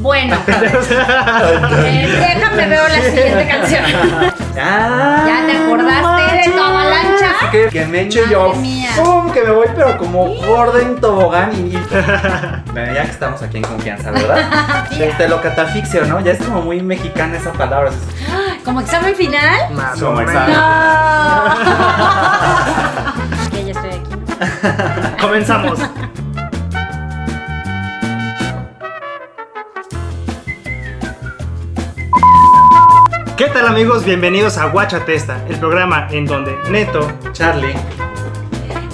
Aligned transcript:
Bueno, 0.00 0.36
eh, 0.46 2.34
déjame 2.34 2.66
veo 2.68 2.88
la 2.88 3.00
siguiente 3.00 3.48
canción. 3.48 3.84
Ah, 4.60 5.24
¿Ya 5.24 5.46
te 5.46 5.56
acordaste 5.56 6.36
de 6.36 6.56
tu 6.56 6.60
avalancha? 6.60 7.32
Que, 7.52 7.68
que 7.68 7.86
me 7.86 8.00
eche 8.00 8.22
yo. 8.28 8.52
¡pum! 8.96 9.30
Que 9.30 9.42
me 9.44 9.52
voy, 9.52 9.68
pero 9.72 9.96
como 9.96 10.34
gorda 10.34 10.80
en 10.82 10.96
tobogán. 11.00 11.52
Y, 11.54 11.76
Bueno, 12.72 12.92
ya 12.92 13.04
que 13.04 13.10
estamos 13.12 13.40
aquí 13.40 13.58
en 13.58 13.62
confianza, 13.62 14.10
¿verdad? 14.10 14.84
Sí. 14.90 14.98
Te, 14.98 15.12
te 15.12 15.28
lo 15.28 15.40
catafixio, 15.40 16.06
¿no? 16.06 16.18
Ya 16.18 16.32
es 16.32 16.42
como 16.42 16.62
muy 16.62 16.82
mexicana 16.82 17.36
esa 17.36 17.52
palabra. 17.52 17.92
¿Como 18.64 18.80
examen 18.80 19.14
final? 19.14 19.72
Más 19.74 20.00
Como 20.00 20.20
examen. 20.22 20.56
No. 20.56 21.54
que 23.52 23.64
ya 23.64 23.70
estoy 23.70 23.90
aquí. 23.90 24.10
Comenzamos. 25.20 25.78
¿Qué 33.38 33.46
tal 33.46 33.68
amigos? 33.68 34.04
Bienvenidos 34.04 34.58
a 34.58 34.64
Guacha 34.64 35.04
Testa, 35.04 35.46
el 35.48 35.60
programa 35.60 36.08
en 36.10 36.26
donde 36.26 36.56
Neto 36.70 37.08
Charlie. 37.30 37.72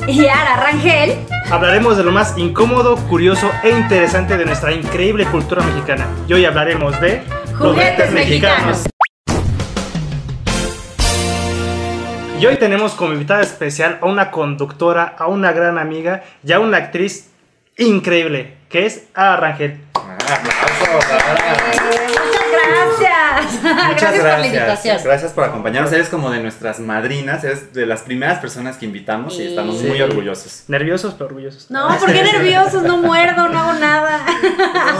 Y 0.07 0.27
ahora, 0.27 0.57
Rangel. 0.57 1.15
hablaremos 1.51 1.97
de 1.97 2.05
lo 2.05 2.13
más 2.13 2.37
incómodo, 2.37 2.97
curioso 3.09 3.51
e 3.63 3.71
interesante 3.71 4.37
de 4.37 4.45
nuestra 4.45 4.71
increíble 4.73 5.25
cultura 5.25 5.63
mexicana. 5.63 6.07
Y 6.29 6.35
hoy 6.35 6.45
hablaremos 6.45 7.01
de 7.01 7.23
Juguetes 7.57 8.13
mexicanos. 8.13 8.85
Y 12.39 12.45
hoy 12.45 12.57
tenemos 12.59 12.93
como 12.93 13.15
invitada 13.15 13.41
especial 13.41 13.99
a 14.03 14.05
una 14.05 14.31
conductora, 14.31 15.17
a 15.19 15.27
una 15.27 15.53
gran 15.53 15.79
amiga 15.79 16.23
y 16.47 16.53
a 16.53 16.61
una 16.61 16.77
actriz 16.77 17.31
increíble, 17.79 18.59
que 18.69 18.85
es 18.85 19.05
Ara 19.15 19.39
Rangel. 19.39 19.81
Aplausos, 19.95 21.11
ahora. 21.11 22.24
Muchas 23.45 23.63
gracias. 23.63 23.89
Muchas 23.89 24.01
gracias, 24.01 24.23
por 24.23 24.39
la 24.41 24.47
invitación. 24.47 24.99
Gracias 25.05 25.33
por 25.33 25.45
acompañarnos. 25.45 25.93
Eres 25.93 26.09
como 26.09 26.31
de 26.31 26.41
nuestras 26.41 26.81
madrinas, 26.81 27.45
eres 27.45 27.73
de 27.73 27.87
las 27.87 28.03
primeras 28.03 28.39
personas 28.39 28.77
que 28.77 28.87
invitamos 28.87 29.39
y 29.39 29.47
estamos 29.49 29.79
Sí. 29.79 29.87
muy 29.87 30.01
orgullosos. 30.01 30.65
Nerviosos 30.69 31.15
pero 31.15 31.27
orgullosos. 31.27 31.71
No, 31.71 31.89
¿por 31.99 32.13
qué 32.13 32.23
nerviosos? 32.33 32.83
No 32.83 32.99
muerdo, 32.99 33.49
no 33.49 33.59
hago 33.59 33.73
nada. 33.75 34.25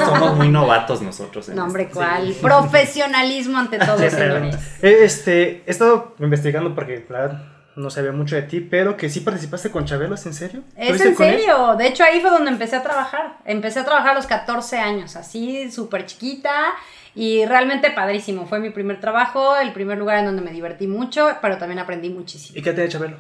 Somos 0.05 0.37
muy 0.37 0.49
novatos 0.49 1.03
nosotros. 1.03 1.49
en 1.49 1.57
No, 1.57 1.65
hombre, 1.65 1.85
esto. 1.85 1.95
¿cuál? 1.97 2.35
Profesionalismo 2.41 3.59
ante 3.59 3.79
todo, 3.79 3.99
Sí, 3.99 4.11
señores. 4.11 4.57
Eh, 4.83 4.99
Este, 5.05 5.63
he 5.67 5.71
estado 5.71 6.15
investigando 6.19 6.75
porque 6.75 7.05
la 7.09 7.19
verdad 7.21 7.43
no 7.77 7.91
sabía 7.91 8.13
mucho 8.13 8.37
de 8.37 8.43
ti, 8.43 8.61
pero 8.61 8.97
que 8.97 9.09
sí 9.11 9.21
participaste 9.21 9.71
con 9.71 9.85
Chabelo, 9.85 10.15
¿es 10.15 10.25
en 10.27 10.35
serio? 10.35 10.63
Es 10.77 10.91
¿Estuviste 10.95 11.25
en 11.25 11.31
él? 11.31 11.39
serio. 11.41 11.75
De 11.77 11.87
hecho, 11.89 12.05
ahí 12.05 12.21
fue 12.21 12.31
donde 12.31 12.51
empecé 12.51 12.77
a 12.77 12.83
trabajar. 12.83 13.39
Empecé 13.45 13.81
a 13.81 13.85
trabajar 13.85 14.11
a 14.13 14.15
los 14.15 14.27
14 14.27 14.79
años, 14.79 15.17
así, 15.17 15.71
súper 15.73 16.07
chiquita. 16.07 16.53
Y 17.15 17.45
realmente 17.47 17.91
padrísimo. 17.91 18.47
Fue 18.47 18.59
mi 18.59 18.71
primer 18.71 19.01
trabajo, 19.01 19.57
el 19.57 19.73
primer 19.73 19.99
lugar 19.99 20.19
en 20.19 20.27
donde 20.27 20.43
me 20.43 20.51
divertí 20.51 20.87
mucho, 20.87 21.37
pero 21.41 21.59
también 21.59 21.79
aprendí 21.79 22.11
muchísimo. 22.11 22.59
¿Y 22.59 22.63
qué 22.63 22.73
tiene 22.73 22.89
Chabelo? 22.89 23.17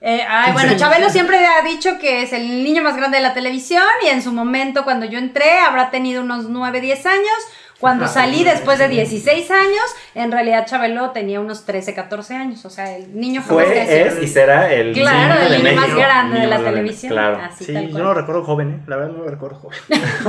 Eh, 0.00 0.22
ay, 0.28 0.52
bueno, 0.52 0.76
Chabelo 0.76 1.08
siempre 1.10 1.38
ha 1.44 1.62
dicho 1.62 1.98
que 1.98 2.22
es 2.22 2.32
el 2.32 2.62
niño 2.62 2.82
más 2.82 2.96
grande 2.96 3.16
de 3.16 3.22
la 3.22 3.34
televisión 3.34 3.82
y 4.04 4.08
en 4.08 4.22
su 4.22 4.32
momento 4.32 4.84
cuando 4.84 5.06
yo 5.06 5.18
entré 5.18 5.58
habrá 5.58 5.90
tenido 5.90 6.22
unos 6.22 6.48
9, 6.48 6.80
10 6.80 7.06
años. 7.06 7.36
Cuando 7.78 8.06
Ah, 8.06 8.08
salí 8.08 8.42
después 8.42 8.78
de 8.78 8.88
sí. 8.88 8.94
16 8.94 9.50
años, 9.50 9.84
en 10.14 10.32
realidad 10.32 10.66
Chabelo 10.66 11.10
tenía 11.10 11.40
unos 11.40 11.66
13, 11.66 11.94
14 11.94 12.34
años. 12.34 12.64
O 12.64 12.70
sea, 12.70 12.96
el 12.96 13.18
niño 13.20 13.42
jamás 13.46 13.64
Fue, 13.66 14.06
es 14.06 14.22
y 14.22 14.26
será 14.28 14.72
el 14.72 14.92
Claro, 14.94 15.34
niño 15.34 15.46
el 15.46 15.50
de 15.50 15.58
niño 15.58 15.76
más 15.76 15.88
México. 15.88 15.98
grande 16.00 16.34
de 16.34 16.38
Niño 16.40 16.48
la 16.50 16.54
más 16.56 16.62
grande, 16.62 16.80
televisión. 16.80 17.12
Claro. 17.12 17.40
Así 17.42 17.64
Sí, 17.66 17.72
yo 17.72 17.98
no 17.98 18.04
lo 18.04 18.14
recuerdo 18.14 18.44
joven, 18.44 18.70
¿eh? 18.70 18.80
La 18.86 18.96
verdad 18.96 19.12
no 19.12 19.24
lo 19.24 19.30
recuerdo 19.30 19.56
joven. 19.56 19.78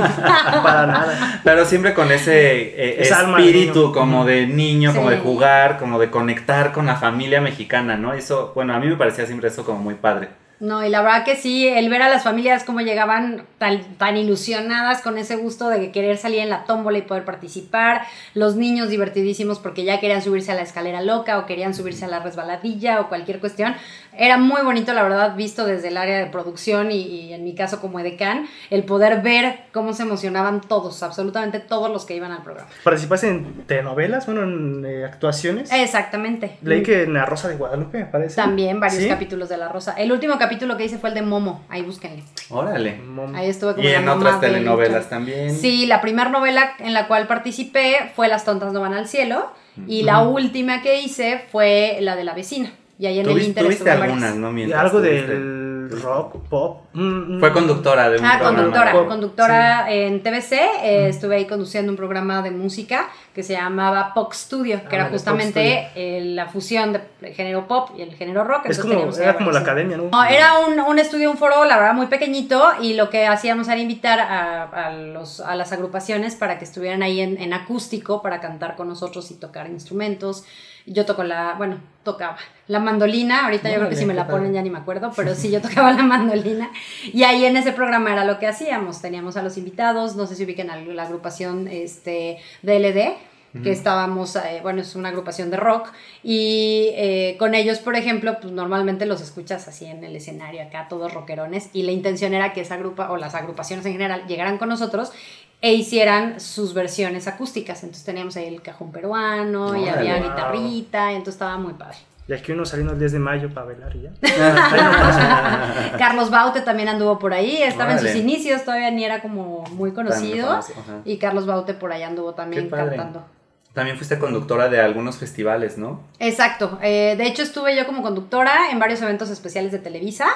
Para 0.62 0.86
nada. 0.86 1.40
Pero 1.44 1.64
siempre 1.64 1.94
con 1.94 2.12
ese 2.12 2.60
eh, 2.62 2.96
espíritu 3.02 3.92
como 3.92 4.24
de 4.24 4.46
niño, 4.46 4.94
como 4.94 5.10
de 5.10 5.18
jugar, 5.18 5.78
como 5.78 5.98
de 5.98 6.10
conectar 6.10 6.72
con 6.72 6.86
la 6.86 6.96
familia 6.96 7.40
mexicana, 7.40 7.96
¿no? 7.96 8.12
Eso, 8.12 8.52
bueno, 8.54 8.74
a 8.74 8.78
mí 8.78 8.86
me 8.88 8.96
parecía 8.96 9.26
siempre 9.26 9.48
eso 9.48 9.64
como 9.64 9.78
muy 9.78 9.94
padre. 9.94 10.28
No, 10.60 10.84
y 10.84 10.88
la 10.88 11.02
verdad 11.02 11.24
que 11.24 11.36
sí, 11.36 11.68
el 11.68 11.88
ver 11.88 12.02
a 12.02 12.08
las 12.08 12.24
familias 12.24 12.64
cómo 12.64 12.80
llegaban 12.80 13.44
tan, 13.58 13.80
tan 13.96 14.16
ilusionadas 14.16 15.02
con 15.02 15.16
ese 15.16 15.36
gusto 15.36 15.68
de 15.68 15.92
querer 15.92 16.16
salir 16.16 16.40
en 16.40 16.50
la 16.50 16.64
tómbola 16.64 16.98
y 16.98 17.02
poder 17.02 17.24
participar, 17.24 18.02
los 18.34 18.56
niños 18.56 18.88
divertidísimos 18.88 19.60
porque 19.60 19.84
ya 19.84 20.00
querían 20.00 20.20
subirse 20.20 20.50
a 20.50 20.56
la 20.56 20.62
escalera 20.62 21.00
loca 21.00 21.38
o 21.38 21.46
querían 21.46 21.74
subirse 21.74 22.06
a 22.06 22.08
la 22.08 22.18
resbaladilla 22.18 23.00
o 23.00 23.08
cualquier 23.08 23.38
cuestión. 23.38 23.76
Era 24.16 24.36
muy 24.36 24.62
bonito, 24.62 24.92
la 24.94 25.04
verdad, 25.04 25.36
visto 25.36 25.64
desde 25.64 25.88
el 25.88 25.96
área 25.96 26.18
de 26.18 26.26
producción 26.26 26.90
y, 26.90 27.02
y 27.02 27.32
en 27.32 27.44
mi 27.44 27.54
caso 27.54 27.80
como 27.80 28.00
edecán, 28.00 28.48
el 28.70 28.82
poder 28.82 29.22
ver 29.22 29.60
cómo 29.72 29.92
se 29.92 30.02
emocionaban 30.02 30.60
todos, 30.60 31.04
absolutamente 31.04 31.60
todos 31.60 31.88
los 31.88 32.04
que 32.04 32.16
iban 32.16 32.32
al 32.32 32.42
programa. 32.42 32.68
¿Participaste 32.82 33.28
en 33.28 33.62
telenovelas? 33.66 34.26
Bueno, 34.26 34.42
en 34.42 34.84
eh, 34.84 35.04
actuaciones. 35.04 35.70
Exactamente. 35.70 36.58
Leí 36.62 36.82
que 36.82 37.04
en 37.04 37.14
La 37.14 37.26
Rosa 37.26 37.46
de 37.46 37.54
Guadalupe, 37.54 37.98
me 37.98 38.06
parece. 38.06 38.34
También 38.34 38.80
varios 38.80 39.04
¿Sí? 39.04 39.08
capítulos 39.08 39.48
de 39.48 39.56
La 39.56 39.68
Rosa. 39.68 39.94
El 39.96 40.10
último 40.10 40.32
capítulo 40.32 40.47
que 40.48 40.84
hice 40.84 40.98
fue 40.98 41.10
el 41.10 41.14
de 41.14 41.22
Momo, 41.22 41.64
ahí 41.68 41.82
búsquenle. 41.82 42.22
Órale. 42.50 43.00
Ahí 43.34 43.48
estuve 43.48 43.74
como 43.74 43.86
Y 43.86 43.92
en 43.92 44.08
otras 44.08 44.40
telenovelas 44.40 45.08
también. 45.08 45.54
Sí, 45.54 45.86
la 45.86 46.00
primera 46.00 46.30
novela 46.30 46.72
en 46.78 46.94
la 46.94 47.06
cual 47.08 47.26
participé 47.26 48.12
fue 48.14 48.28
Las 48.28 48.44
tontas 48.44 48.72
no 48.72 48.80
van 48.80 48.94
al 48.94 49.08
cielo 49.08 49.50
y 49.86 50.02
la 50.02 50.22
última 50.22 50.82
que 50.82 51.00
hice 51.00 51.44
fue 51.52 51.98
la 52.00 52.16
de 52.16 52.24
la 52.24 52.34
vecina. 52.34 52.72
Y 52.98 53.06
ahí 53.06 53.20
en 53.20 53.28
el 53.28 53.42
Inter 53.42 53.64
tuviste 53.64 53.90
algunas, 53.90 54.20
varias. 54.20 54.36
¿no? 54.36 54.50
Y 54.50 54.54
Mientras 54.54 54.80
algo 54.80 54.98
estuviste. 54.98 55.28
del 55.28 55.67
rock, 55.90 56.36
pop. 56.48 56.82
mm, 56.92 57.40
Fue 57.40 57.50
mm. 57.50 57.52
conductora 57.52 58.10
de 58.10 58.18
un 58.18 58.24
Ah, 58.24 58.38
programa. 58.38 58.56
conductora, 58.56 58.92
Pop, 58.92 59.06
conductora 59.08 59.92
en 59.92 60.22
TVC, 60.22 60.52
eh, 60.82 61.08
estuve 61.08 61.36
ahí 61.36 61.46
conduciendo 61.46 61.90
un 61.92 61.96
programa 61.96 62.42
de 62.42 62.50
música 62.50 63.08
que 63.34 63.42
se 63.42 63.52
llamaba 63.52 64.12
Pop 64.14 64.32
Studio, 64.32 64.80
que 64.88 64.96
Ah, 64.96 65.00
era 65.00 65.04
de 65.04 65.10
justamente 65.10 65.88
eh, 65.94 66.20
la 66.24 66.46
fusión 66.46 66.92
del 66.92 67.32
género 67.34 67.66
pop 67.68 67.90
y 67.96 68.02
el 68.02 68.14
género 68.14 68.44
rock. 68.44 68.66
Es 68.66 68.78
como, 68.80 69.10
era 69.16 69.34
como 69.36 69.50
la 69.52 69.60
academia, 69.60 69.96
¿no? 69.96 70.08
No, 70.10 70.24
era 70.24 70.58
un, 70.58 70.80
un 70.80 70.98
estudio, 70.98 71.30
un 71.30 71.36
foro, 71.36 71.64
la 71.64 71.76
verdad, 71.78 71.94
muy 71.94 72.06
pequeñito 72.06 72.62
y 72.80 72.94
lo 72.94 73.10
que 73.10 73.26
hacíamos 73.26 73.68
era 73.68 73.78
invitar 73.78 74.18
a, 74.20 74.64
a 74.64 74.90
los, 74.92 75.40
a 75.40 75.54
las 75.54 75.72
agrupaciones 75.72 76.34
para 76.34 76.58
que 76.58 76.64
estuvieran 76.64 77.02
ahí 77.02 77.20
en, 77.20 77.40
en 77.40 77.52
acústico 77.52 78.22
para 78.22 78.40
cantar 78.40 78.74
con 78.76 78.88
nosotros 78.88 79.30
y 79.30 79.34
tocar 79.34 79.68
instrumentos. 79.68 80.44
Yo 80.92 81.06
toco 81.06 81.24
la, 81.24 81.54
bueno, 81.56 81.78
tocaba 82.02 82.36
la 82.66 82.80
mandolina, 82.80 83.44
ahorita 83.44 83.70
yo 83.70 83.76
creo 83.76 83.88
que 83.88 83.96
si 83.96 84.06
me 84.06 84.14
la 84.14 84.26
ponen 84.26 84.52
ya 84.52 84.62
ni 84.62 84.70
me 84.70 84.78
acuerdo, 84.78 85.12
pero 85.14 85.34
sí 85.34 85.50
yo 85.50 85.60
tocaba 85.60 85.92
la 85.92 86.02
mandolina. 86.14 86.70
Y 87.12 87.22
ahí 87.22 87.44
en 87.44 87.56
ese 87.56 87.72
programa 87.72 88.12
era 88.12 88.24
lo 88.24 88.38
que 88.38 88.46
hacíamos, 88.46 89.00
teníamos 89.00 89.36
a 89.36 89.42
los 89.42 89.56
invitados, 89.58 90.16
no 90.16 90.26
sé 90.26 90.34
si 90.34 90.44
ubiquen 90.44 90.70
a 90.70 90.76
la 90.76 91.02
agrupación 91.02 91.68
este, 91.68 92.38
DLD, 92.62 93.16
que 93.62 93.72
estábamos, 93.72 94.36
eh, 94.36 94.60
bueno, 94.62 94.82
es 94.82 94.94
una 94.94 95.08
agrupación 95.08 95.50
de 95.50 95.56
rock, 95.56 95.88
y 96.22 96.90
eh, 96.92 97.36
con 97.38 97.54
ellos, 97.54 97.78
por 97.78 97.96
ejemplo, 97.96 98.38
pues 98.40 98.52
normalmente 98.52 99.06
los 99.06 99.20
escuchas 99.20 99.66
así 99.66 99.86
en 99.86 100.04
el 100.04 100.14
escenario 100.14 100.62
acá, 100.62 100.86
todos 100.88 101.12
rockerones, 101.14 101.70
y 101.72 101.82
la 101.82 101.92
intención 101.92 102.34
era 102.34 102.52
que 102.52 102.60
esa 102.60 102.76
grupa, 102.76 103.10
o 103.10 103.16
las 103.16 103.34
agrupaciones 103.34 103.86
en 103.86 103.92
general, 103.92 104.26
llegaran 104.26 104.58
con 104.58 104.68
nosotros 104.68 105.12
e 105.60 105.72
hicieran 105.74 106.40
sus 106.40 106.72
versiones 106.74 107.26
acústicas. 107.26 107.82
Entonces 107.82 108.04
teníamos 108.04 108.36
ahí 108.36 108.46
el 108.46 108.62
cajón 108.62 108.92
peruano, 108.92 109.76
y 109.76 109.88
había 109.88 110.16
Wow. 110.16 110.22
guitarrita, 110.24 111.12
y 111.12 111.16
entonces 111.16 111.34
estaba 111.34 111.56
muy 111.58 111.74
padre. 111.74 111.96
Y 112.28 112.32
aquí 112.34 112.52
uno 112.52 112.66
saliendo 112.66 112.92
el 112.92 112.98
10 112.98 113.12
de 113.12 113.18
mayo 113.18 113.48
para 113.54 113.66
bailar 113.68 113.96
y 113.96 114.02
ya. 114.02 114.10
Carlos 115.98 116.30
Baute 116.30 116.60
también 116.60 116.88
anduvo 116.88 117.18
por 117.18 117.32
ahí, 117.32 117.62
estaba 117.62 117.92
en 117.92 117.98
sus 118.00 118.14
inicios, 118.14 118.64
todavía 118.64 118.90
ni 118.90 119.04
era 119.04 119.22
como 119.22 119.64
muy 119.72 119.92
conocido. 119.92 120.60
Y 121.04 121.16
Carlos 121.18 121.46
Baute 121.46 121.74
por 121.74 121.90
ahí 121.92 122.02
anduvo 122.02 122.34
también 122.34 122.68
cantando. 122.68 123.24
También 123.72 123.96
fuiste 123.96 124.18
conductora 124.18 124.68
de 124.68 124.80
algunos 124.80 125.18
festivales, 125.18 125.78
¿no? 125.78 126.00
Exacto. 126.18 126.78
eh, 126.82 127.14
de 127.16 127.26
hecho, 127.26 127.42
estuve 127.42 127.76
yo 127.76 127.86
como 127.86 128.02
conductora 128.02 128.70
en 128.72 128.78
varios 128.78 129.00
eventos 129.02 129.30
especiales 129.30 129.70
de 129.72 129.78
Televisa 129.78 130.26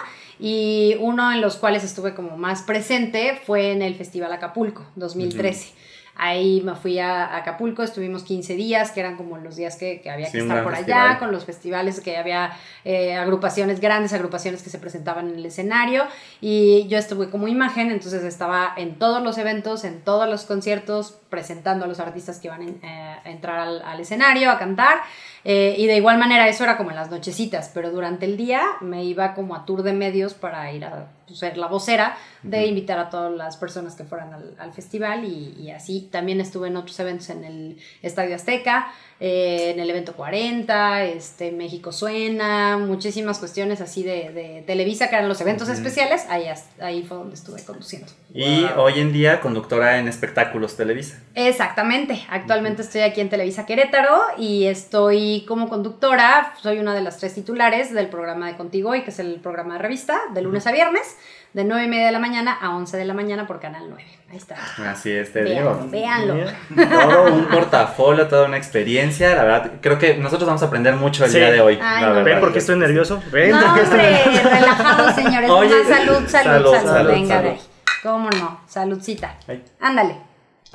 y 0.45 0.97
uno 0.99 1.33
en 1.33 1.41
los 1.41 1.55
cuales 1.57 1.85
estuve 1.85 2.15
como 2.15 2.37
más 2.37 2.63
presente 2.63 3.41
fue 3.47 3.71
en 3.71 3.81
el 3.81 3.95
Festival 3.95 4.33
Acapulco 4.33 4.85
2013. 4.97 5.73
Ahí 6.15 6.61
me 6.63 6.75
fui 6.75 6.99
a 6.99 7.35
Acapulco, 7.37 7.83
estuvimos 7.83 8.23
15 8.23 8.55
días, 8.55 8.91
que 8.91 9.01
eran 9.01 9.17
como 9.17 9.39
los 9.39 9.57
días 9.57 9.77
que, 9.77 10.03
que 10.03 10.11
había 10.11 10.27
Sí, 10.27 10.33
que 10.33 10.43
un 10.43 10.49
estar 10.51 10.63
por 10.63 10.75
festival. 10.77 11.09
allá, 11.09 11.19
con 11.19 11.33
los 11.33 11.47
festivales, 11.47 12.01
que 12.01 12.19
había 12.19 12.53
eh, 12.85 13.15
agrupaciones, 13.15 13.81
grandes 13.81 14.13
agrupaciones 14.13 14.63
que 14.63 14.69
se 14.69 14.79
presentaban 14.79 15.31
en 15.31 15.37
el 15.37 15.47
escenario. 15.47 16.05
Y 16.43 16.87
yo 16.89 16.99
estuve 16.99 17.31
como 17.31 17.49
imagen, 17.49 17.91
entonces 17.91 18.23
estaba 18.25 18.75
en 18.77 18.99
todos 18.99 19.23
los 19.23 19.39
eventos, 19.39 19.85
en 19.85 20.03
todos 20.03 20.29
los 20.29 20.43
conciertos, 20.45 21.19
presentando 21.31 21.87
a 21.87 21.89
los 21.89 21.99
artistas 21.99 22.39
que 22.41 22.49
iban 22.49 22.61
en- 22.63 22.81
eh, 22.83 23.17
a 23.25 23.31
entrar 23.31 23.59
al, 23.61 23.81
al 23.81 23.99
escenario, 24.01 24.51
a 24.51 24.59
cantar. 24.59 24.99
Eh, 25.45 25.75
y 25.77 25.87
de 25.87 25.97
igual 25.97 26.19
manera 26.19 26.49
eso 26.49 26.63
era 26.63 26.77
como 26.77 26.91
en 26.91 26.97
las 26.97 27.11
nochecitas, 27.11 27.71
pero 27.75 27.91
durante 27.91 28.27
el 28.27 28.37
día 28.37 28.63
me 28.81 29.05
iba 29.05 29.35
como 29.35 29.57
a 29.57 29.65
tour 29.65 29.83
de 29.83 29.93
medios 29.93 30.35
para 30.35 30.71
ir 30.73 30.85
a 30.85 31.09
pues, 31.27 31.41
ser 31.41 31.59
la 31.59 31.67
vocera 31.67 32.17
de 32.43 32.67
invitar 32.67 32.99
a 32.99 33.11
todas 33.11 33.33
las 33.33 33.57
personas 33.57 33.97
que 33.97 34.05
fueran 34.05 34.33
al, 34.33 34.55
al 34.59 34.73
festival 34.73 35.25
y, 35.25 35.57
y 35.61 35.71
así. 35.71 36.09
También 36.13 36.41
estuve 36.41 36.69
en 36.69 36.77
otros 36.77 36.99
eventos 37.01 37.31
en 37.31 37.45
el 37.45 37.79
Estadio 38.03 38.37
Azteca, 38.37 38.93
eh, 39.25 39.71
en 39.71 39.79
el 39.79 39.89
evento 39.89 40.15
40, 40.15 41.05
este, 41.05 41.53
México 41.53 41.93
Suena, 41.93 42.77
muchísimas 42.77 43.39
cuestiones 43.39 43.81
así 43.81 44.03
de, 44.03 44.33
de 44.33 44.65
Televisa, 44.67 45.09
que 45.09 45.15
eran 45.15 45.29
los 45.29 45.41
eventos 45.41 45.69
especiales, 45.69 46.27
ahí, 46.29 46.47
ahí 46.81 47.05
fue 47.05 47.19
donde 47.19 47.37
estuve 47.37 47.63
conduciendo. 47.63 48.09
Y 48.35 48.63
Wow. 48.65 48.83
hoy 48.85 48.99
en 48.99 49.13
día 49.13 49.41
conductora 49.41 49.99
en 49.99 50.09
espectáculos 50.09 50.77
Televisa. 50.77 51.21
Exactamente, 51.37 52.21
actualmente 52.31 52.83
estoy 52.83 53.03
aquí 53.03 53.21
en 53.21 53.29
Televisa 53.29 53.65
Querétaro 53.65 54.21
y 54.39 54.65
estoy 54.67 55.45
como 55.47 55.69
conductora, 55.69 56.55
soy 56.61 56.81
una 56.81 56.93
de 56.93 57.03
las 57.03 57.19
tres 57.19 57.35
titulares 57.35 57.95
del 57.95 58.09
programa 58.09 58.49
de 58.49 58.57
Contigo 58.57 58.91
Hoy, 58.91 59.03
que 59.03 59.11
es 59.11 59.21
el 59.21 59.37
programa 59.37 59.75
de 59.75 59.83
revista, 59.83 60.19
de 60.35 60.43
lunes 60.43 60.67
a 60.67 60.73
viernes, 60.73 61.17
de 61.53 61.65
9 61.65 61.85
y 61.85 61.89
media 61.89 62.07
de 62.07 62.13
la 62.13 62.19
mañana 62.19 62.57
a 62.61 62.71
11 62.77 62.97
de 62.97 63.05
la 63.05 63.15
mañana 63.15 63.47
por 63.47 63.61
Canal 63.61 63.85
9. 63.89 64.05
Ahí 64.31 64.37
está. 64.39 64.57
Así 64.91 65.11
es, 65.11 65.33
te 65.33 65.43
Vean, 65.43 65.59
digo. 65.59 65.87
véanlo. 65.91 66.35
Todo 66.75 67.35
un 67.35 67.45
portafolio, 67.49 68.27
toda 68.29 68.47
una 68.47 68.57
experiencia. 68.57 69.35
La 69.35 69.43
verdad, 69.45 69.71
creo 69.83 69.99
que 69.99 70.15
nosotros 70.17 70.47
vamos 70.47 70.63
a 70.63 70.67
aprender 70.67 70.95
mucho 70.97 71.25
el 71.27 71.31
Sí. 71.31 71.37
día 71.39 71.51
de 71.51 71.61
hoy. 71.61 71.79
Ay, 71.83 72.03
la 72.03 72.09
no. 72.09 72.15
verdad. 72.15 72.25
¿Ven 72.25 72.41
por 72.41 72.53
qué 72.53 72.59
estoy 72.61 72.77
nervioso? 72.79 73.23
¿Ven 73.31 73.51
No, 73.51 73.61
por 73.61 73.75
qué 73.75 73.81
estoy 73.83 73.99
nervioso? 73.99 74.49
relajados, 74.49 75.15
señores. 75.15 75.51
Oye, 75.51 75.85
salud, 75.85 76.27
salud, 76.27 76.29
salud, 76.29 76.73
salud. 76.75 76.91
salud, 76.91 77.11
Venga 77.11 77.35
salud. 77.37 77.43
de 77.45 77.51
ahí. 77.57 77.61
¿Cómo 78.03 78.31
no? 78.31 78.61
Saludcita. 78.67 79.35
Ay. 79.47 79.63
Ándale. 79.81 80.17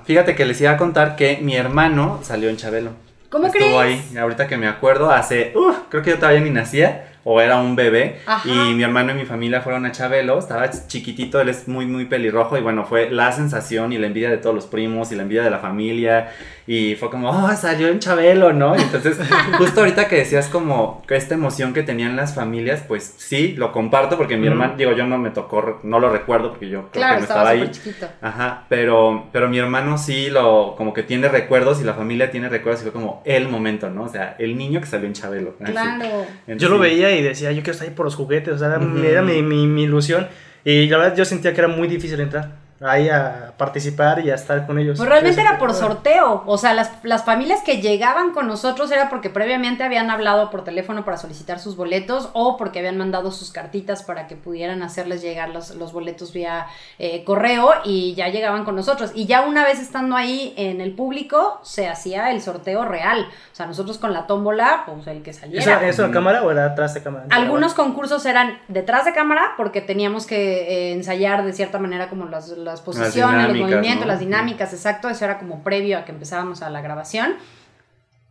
Fíjate 0.06 0.35
que 0.35 0.45
les 0.45 0.62
iba 0.62 0.71
a 0.71 0.77
contar 0.77 1.15
que 1.15 1.39
mi 1.41 1.56
hermano 1.56 2.19
salió 2.21 2.50
en 2.50 2.57
Chabelo. 2.57 2.91
¿Cómo 3.30 3.47
Estuvo 3.47 3.80
crees? 3.80 4.01
ahí, 4.12 4.18
ahorita 4.18 4.47
que 4.47 4.56
me 4.56 4.68
acuerdo, 4.68 5.12
hace, 5.12 5.51
uh, 5.56 5.73
creo 5.89 6.01
que 6.03 6.12
yo 6.12 6.18
todavía 6.19 6.39
ni 6.39 6.50
nacía, 6.51 7.07
o 7.29 7.41
era 7.41 7.57
un 7.57 7.75
bebé, 7.75 8.19
Ajá. 8.25 8.47
y 8.47 8.74
mi 8.74 8.83
hermano 8.83 9.12
y 9.12 9.15
mi 9.15 9.25
familia 9.25 9.59
fueron 9.59 9.85
a 9.85 9.91
Chabelo, 9.91 10.39
estaba 10.39 10.69
chiquitito, 10.69 11.41
él 11.41 11.50
es 11.50 11.68
muy, 11.68 11.85
muy 11.85 12.06
pelirrojo, 12.06 12.57
y 12.57 12.62
bueno, 12.62 12.85
fue 12.85 13.09
la 13.09 13.33
sensación 13.33 13.91
y 13.91 13.97
la 13.97 14.07
envidia 14.07 14.29
de 14.29 14.38
todos 14.38 14.56
los 14.56 14.65
primos, 14.65 15.12
y 15.12 15.15
la 15.15 15.24
envidia 15.24 15.44
de 15.44 15.50
la 15.50 15.59
familia, 15.59 16.29
y 16.65 16.95
fue 16.95 17.09
como, 17.09 17.29
oh, 17.29 17.53
salió 17.56 17.89
en 17.89 18.00
Chabelo, 18.00 18.53
¿no? 18.53 18.77
Y 18.77 18.81
entonces, 18.81 19.18
justo 19.57 19.81
ahorita 19.81 20.07
que 20.07 20.18
decías 20.18 20.47
como 20.47 21.03
que 21.06 21.18
esta 21.18 21.33
emoción 21.35 21.74
que 21.74 21.83
tenían 21.83 22.15
las 22.15 22.33
familias, 22.33 22.83
pues 22.88 23.13
sí, 23.18 23.56
lo 23.57 23.73
comparto, 23.73 24.15
porque 24.18 24.38
mi 24.38 24.44
Ujú. 24.47 24.51
hermano, 24.53 24.73
digo, 24.77 24.94
yo 24.94 25.06
no 25.06 25.18
me 25.18 25.30
tocó, 25.31 25.81
no 25.83 26.00
lo 26.00 26.09
recuerdo, 26.09 26.51
porque 26.51 26.69
yo 26.69 26.83
creo 26.91 26.91
Claro, 26.91 27.13
que 27.15 27.19
no 27.19 27.23
estaba 27.23 27.51
estaba 27.51 27.63
ahí. 27.65 27.71
chiquito. 27.71 28.07
Ajá, 28.21 28.63
pero, 28.69 29.25
pero 29.33 29.50
mi 29.50 29.59
hermano 29.59 29.97
sí 29.97 30.30
lo, 30.30 30.75
como 30.77 30.94
que 30.94 31.03
tiene 31.03 31.27
recuerdos 31.27 31.81
y 31.81 31.83
la 31.83 31.94
familia 31.94 32.31
tiene 32.31 32.47
recuerdos 32.47 32.81
y 32.81 32.83
fue 32.83 32.94
como 32.94 33.21
el 33.25 33.50
momento, 33.50 33.89
¿no? 33.89 34.03
O 34.03 34.09
sea, 34.09 34.35
el 34.39 34.57
niño 34.57 34.80
que 34.80 34.88
salió 34.88 35.07
en 35.07 35.13
Chabelo. 35.13 35.56
Claro. 35.57 36.25
En 36.47 36.57
Yo 36.59 36.69
lo 36.69 36.80
veía 36.80 37.12
y 37.17 37.17
decía, 37.22 37.52
yo 37.52 37.58
quiero 37.62 37.72
estar 37.74 37.88
ahí 37.88 37.94
por 37.94 38.06
los 38.06 38.16
juguetes, 38.16 38.54
o 38.54 38.58
sea, 38.58 38.68
era, 38.68 38.80
Ujú. 38.80 38.98
era 39.00 39.22
mi, 39.22 39.42
mi, 39.42 39.68
mi 39.68 39.84
ilusión. 39.84 40.28
Y 40.64 40.88
la 40.88 40.98
verdad 40.98 41.16
yo 41.16 41.25
sentía 41.25 41.54
que 41.54 41.62
era 41.62 41.68
muy 41.68 41.88
difícil 41.88 42.19
entrar 42.19 42.67
ahí 42.81 43.09
a 43.09 43.53
participar 43.57 44.24
y 44.25 44.29
a 44.29 44.35
estar 44.35 44.68
con 44.68 44.77
ellos. 44.77 44.97
Pues 44.97 45.09
realmente 45.09 45.41
era 45.41 45.57
por 45.57 45.74
sorteo. 45.74 46.44
O 46.45 46.57
sea, 46.57 46.74
las, 46.74 46.91
las 47.03 47.24
familias 47.24 47.62
que 47.63 47.81
llegaban 47.81 48.31
con 48.31 48.47
nosotros 48.47 48.91
era 48.91 49.09
porque 49.09 49.29
previamente 49.29 49.83
habían 49.83 50.09
hablado 50.09 50.50
por 50.50 50.63
teléfono 50.63 51.03
para 51.03 51.18
solicitar 51.18 51.59
sus 51.59 51.75
boletos 51.75 52.29
o 52.33 52.57
porque 52.57 52.79
habían 52.79 52.97
mandado 52.97 53.31
sus 53.31 53.51
cartitas 53.51 54.03
para 54.03 54.27
que 54.27 54.35
pudieran 54.35 54.83
hacerles 54.83 55.21
llegar 55.21 55.50
los, 55.50 55.71
los 55.71 55.94
boletos 55.94 56.33
vía 56.33 56.68
eh, 57.00 57.24
correo 57.24 57.71
y 57.83 58.13
ya 58.15 58.29
llegaban 58.29 58.63
con 58.63 58.75
nosotros. 58.75 59.12
Y 59.15 59.25
ya 59.25 59.41
una 59.41 59.63
vez 59.63 59.80
estando 59.80 60.15
ahí 60.15 60.53
en 60.57 60.81
el 60.81 60.94
público, 60.94 61.59
se 61.63 61.88
hacía 61.88 62.31
el 62.31 62.41
sorteo 62.41 62.85
real. 62.85 63.27
O 63.51 63.56
sea, 63.56 63.65
nosotros 63.65 63.97
con 63.97 64.13
la 64.13 64.27
tómbola, 64.27 64.83
pues 64.85 65.07
el 65.07 65.23
que 65.23 65.33
saliera. 65.33 65.88
¿Eso, 65.88 66.03
¿Eso 66.03 66.12
cámara 66.12 66.44
o 66.44 66.51
era 66.51 66.65
atrás 66.65 66.94
de 66.94 67.01
cámara? 67.01 67.25
Algunos 67.30 67.73
concursos 67.73 68.25
eran 68.25 68.59
detrás 68.68 69.06
de 69.06 69.13
cámara 69.13 69.53
porque 69.57 69.81
teníamos 69.81 70.25
que 70.25 70.91
eh, 70.91 70.94
ensayar 70.94 71.44
de 71.44 71.53
cierta 71.53 71.80
manera 71.80 72.09
como 72.09 72.25
las, 72.25 72.56
las 72.68 72.81
posiciones, 72.81 73.16
los 73.46 73.54
dinámicas, 73.54 73.69
movimientos, 73.72 74.06
¿no? 74.06 74.12
las 74.12 74.19
dinámicas, 74.19 74.74
exacto, 74.74 75.10
eso 75.10 75.25
era 75.25 75.40
como 75.40 75.64
previo 75.64 75.98
a 75.98 76.06
que 76.06 76.12
empezábamos 76.12 76.62
a 76.62 76.69
la 76.69 76.81
grabación. 76.81 77.36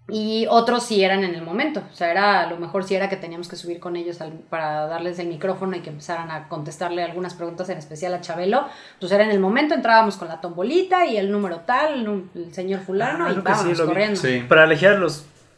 Y 0.08 0.46
otros 0.48 0.84
sí 0.84 1.02
eran 1.02 1.24
en 1.24 1.34
el 1.34 1.42
momento, 1.42 1.82
o 1.92 1.96
sea, 1.96 2.12
era 2.12 2.42
a 2.42 2.46
lo 2.46 2.58
mejor 2.58 2.84
sí 2.84 2.94
era 2.94 3.08
que 3.08 3.16
teníamos 3.16 3.48
que 3.48 3.56
subir 3.56 3.80
con 3.80 3.96
ellos 3.96 4.20
al- 4.20 4.34
para 4.34 4.86
darles 4.86 5.18
el 5.18 5.26
micrófono 5.26 5.74
y 5.76 5.80
que 5.80 5.90
empezaran 5.90 6.30
a 6.30 6.46
contestarle 6.46 7.02
algunas 7.02 7.34
preguntas 7.34 7.68
en 7.70 7.78
especial 7.78 8.14
a 8.14 8.20
Chabelo. 8.20 8.68
Pues 9.00 9.10
era 9.10 9.24
en 9.24 9.32
el 9.32 9.40
momento, 9.40 9.74
entrábamos 9.74 10.16
con 10.16 10.28
la 10.28 10.40
tombolita 10.40 11.06
y 11.06 11.16
el 11.16 11.32
número 11.32 11.62
tal, 11.66 12.06
el, 12.06 12.22
el 12.40 12.54
señor 12.54 12.82
fulano 12.82 13.26
Ah, 13.26 13.32
y 13.32 13.34
sí, 13.34 13.40
vámonos 13.42 13.80
vi. 13.80 13.84
corriendo. 13.84 14.20
Sí. 14.20 14.44
Para 14.48 14.62
elegir 14.62 14.90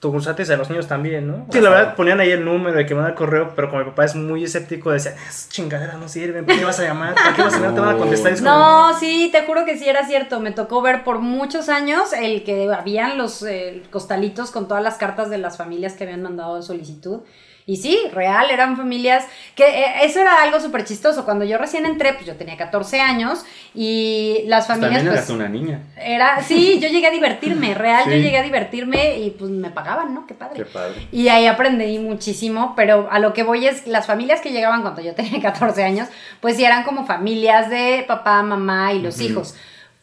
concursantes 0.01 0.49
y 0.49 0.53
a 0.53 0.57
los 0.57 0.71
niños 0.71 0.87
también, 0.87 1.27
¿no? 1.27 1.47
Sí, 1.51 1.61
la 1.61 1.71
verdad 1.71 1.97
ponían 1.97 2.21
ahí 2.21 2.31
el 2.31 2.45
número 2.45 2.77
de 2.77 2.87
que 2.87 2.95
mandan 2.95 3.13
el 3.13 3.17
correo, 3.17 3.53
pero 3.57 3.69
como 3.69 3.83
mi 3.83 3.91
papá 3.91 4.05
es 4.05 4.15
muy 4.15 4.45
escéptico, 4.45 4.91
decía, 4.91 5.15
es 5.29 5.49
chingadera, 5.49 5.95
no 5.95 6.09
sirven, 6.09 6.47
¿para 6.47 6.59
qué 6.59 6.65
vas 6.65 6.79
a 6.81 6.85
llamar? 6.85 7.15
¿Para 7.15 7.35
qué 7.35 7.43
vas 7.43 7.55
a 7.55 7.59
llamar? 7.59 7.75
Te 7.75 7.81
van 7.81 7.97
a 7.97 7.99
contestar. 7.99 8.33
Es 8.33 8.41
como, 8.41 8.51
No, 8.51 8.99
sí, 8.99 9.29
te 9.33 9.43
juro 9.43 9.65
que 9.65 9.77
sí 9.77 9.89
era 9.89 10.07
cierto. 10.07 10.41
Me 10.41 10.53
tocó 10.53 10.83
ver 10.83 11.05
por 11.05 11.19
muchos 11.19 11.69
años 11.69 12.13
el 12.13 12.45
que 12.45 12.73
habían 12.73 13.19
los 13.19 13.43
eh, 13.43 13.83
costalitos 13.91 14.51
con 14.51 14.69
todas 14.69 14.83
las 14.83 14.97
cartas 14.97 15.31
de 15.31 15.39
las 15.39 15.57
familias 15.57 15.95
que 15.95 16.05
habían 16.05 16.23
mandado 16.23 16.63
solicitud. 16.63 17.21
Y 17.69 17.77
sí, 17.77 18.01
real, 18.15 18.51
eran 18.51 18.79
familias 18.79 19.27
que 19.55 19.63
eh, 19.63 19.85
eso 20.05 20.21
era 20.21 20.41
algo 20.43 20.59
súper 20.59 20.85
chistoso. 20.87 21.27
Cuando 21.27 21.45
yo 21.45 21.59
recién 21.59 21.85
entré, 21.85 22.15
pues 22.15 22.25
yo 22.25 22.35
tenía 22.35 22.57
14 22.57 22.99
años 23.03 23.45
y 23.75 24.39
las 24.47 24.65
Pues 24.67 24.79
familias 24.79 25.03
pues 25.03 25.13
eras 25.13 25.29
una 25.29 25.51
niña. 25.51 25.83
era, 25.99 26.43
sí, 26.43 26.79
yo 26.81 26.89
llegué 26.89 27.09
a 27.09 27.11
divertirme, 27.11 27.75
real, 27.75 28.07
yo 28.07 28.17
llegué 28.17 28.39
a 28.39 28.43
divertirme 28.43 29.19
y 29.19 29.31
pues 29.33 29.51
me 29.51 29.69
pagaban, 29.71 30.15
¿no? 30.15 30.27
Qué 30.27 30.33
padre. 30.33 30.55
Qué 30.57 30.65
padre. 30.65 30.95
Y 31.13 31.29
ahí 31.29 31.47
aprendí 31.47 31.99
muchísimo, 31.99 32.73
pero 32.75 33.07
a 33.11 33.19
lo 33.19 33.35
que 33.35 33.43
voy 33.43 33.67
es, 33.67 33.87
las 33.87 34.07
familias 34.07 34.41
que 34.41 34.51
llegaban 34.51 34.81
cuando 34.81 35.03
yo 35.03 35.15
tenía 35.15 35.39
14 35.43 35.85
años, 35.85 36.09
pues 36.41 36.57
sí 36.57 36.65
eran 36.65 36.85
como 36.85 37.05
familias 37.05 37.69
de 37.69 38.03
papá, 38.09 38.43
mamá 38.43 38.95
y 38.95 39.03
los 39.03 39.17
Ujú. 39.17 39.25
hijos. 39.25 39.55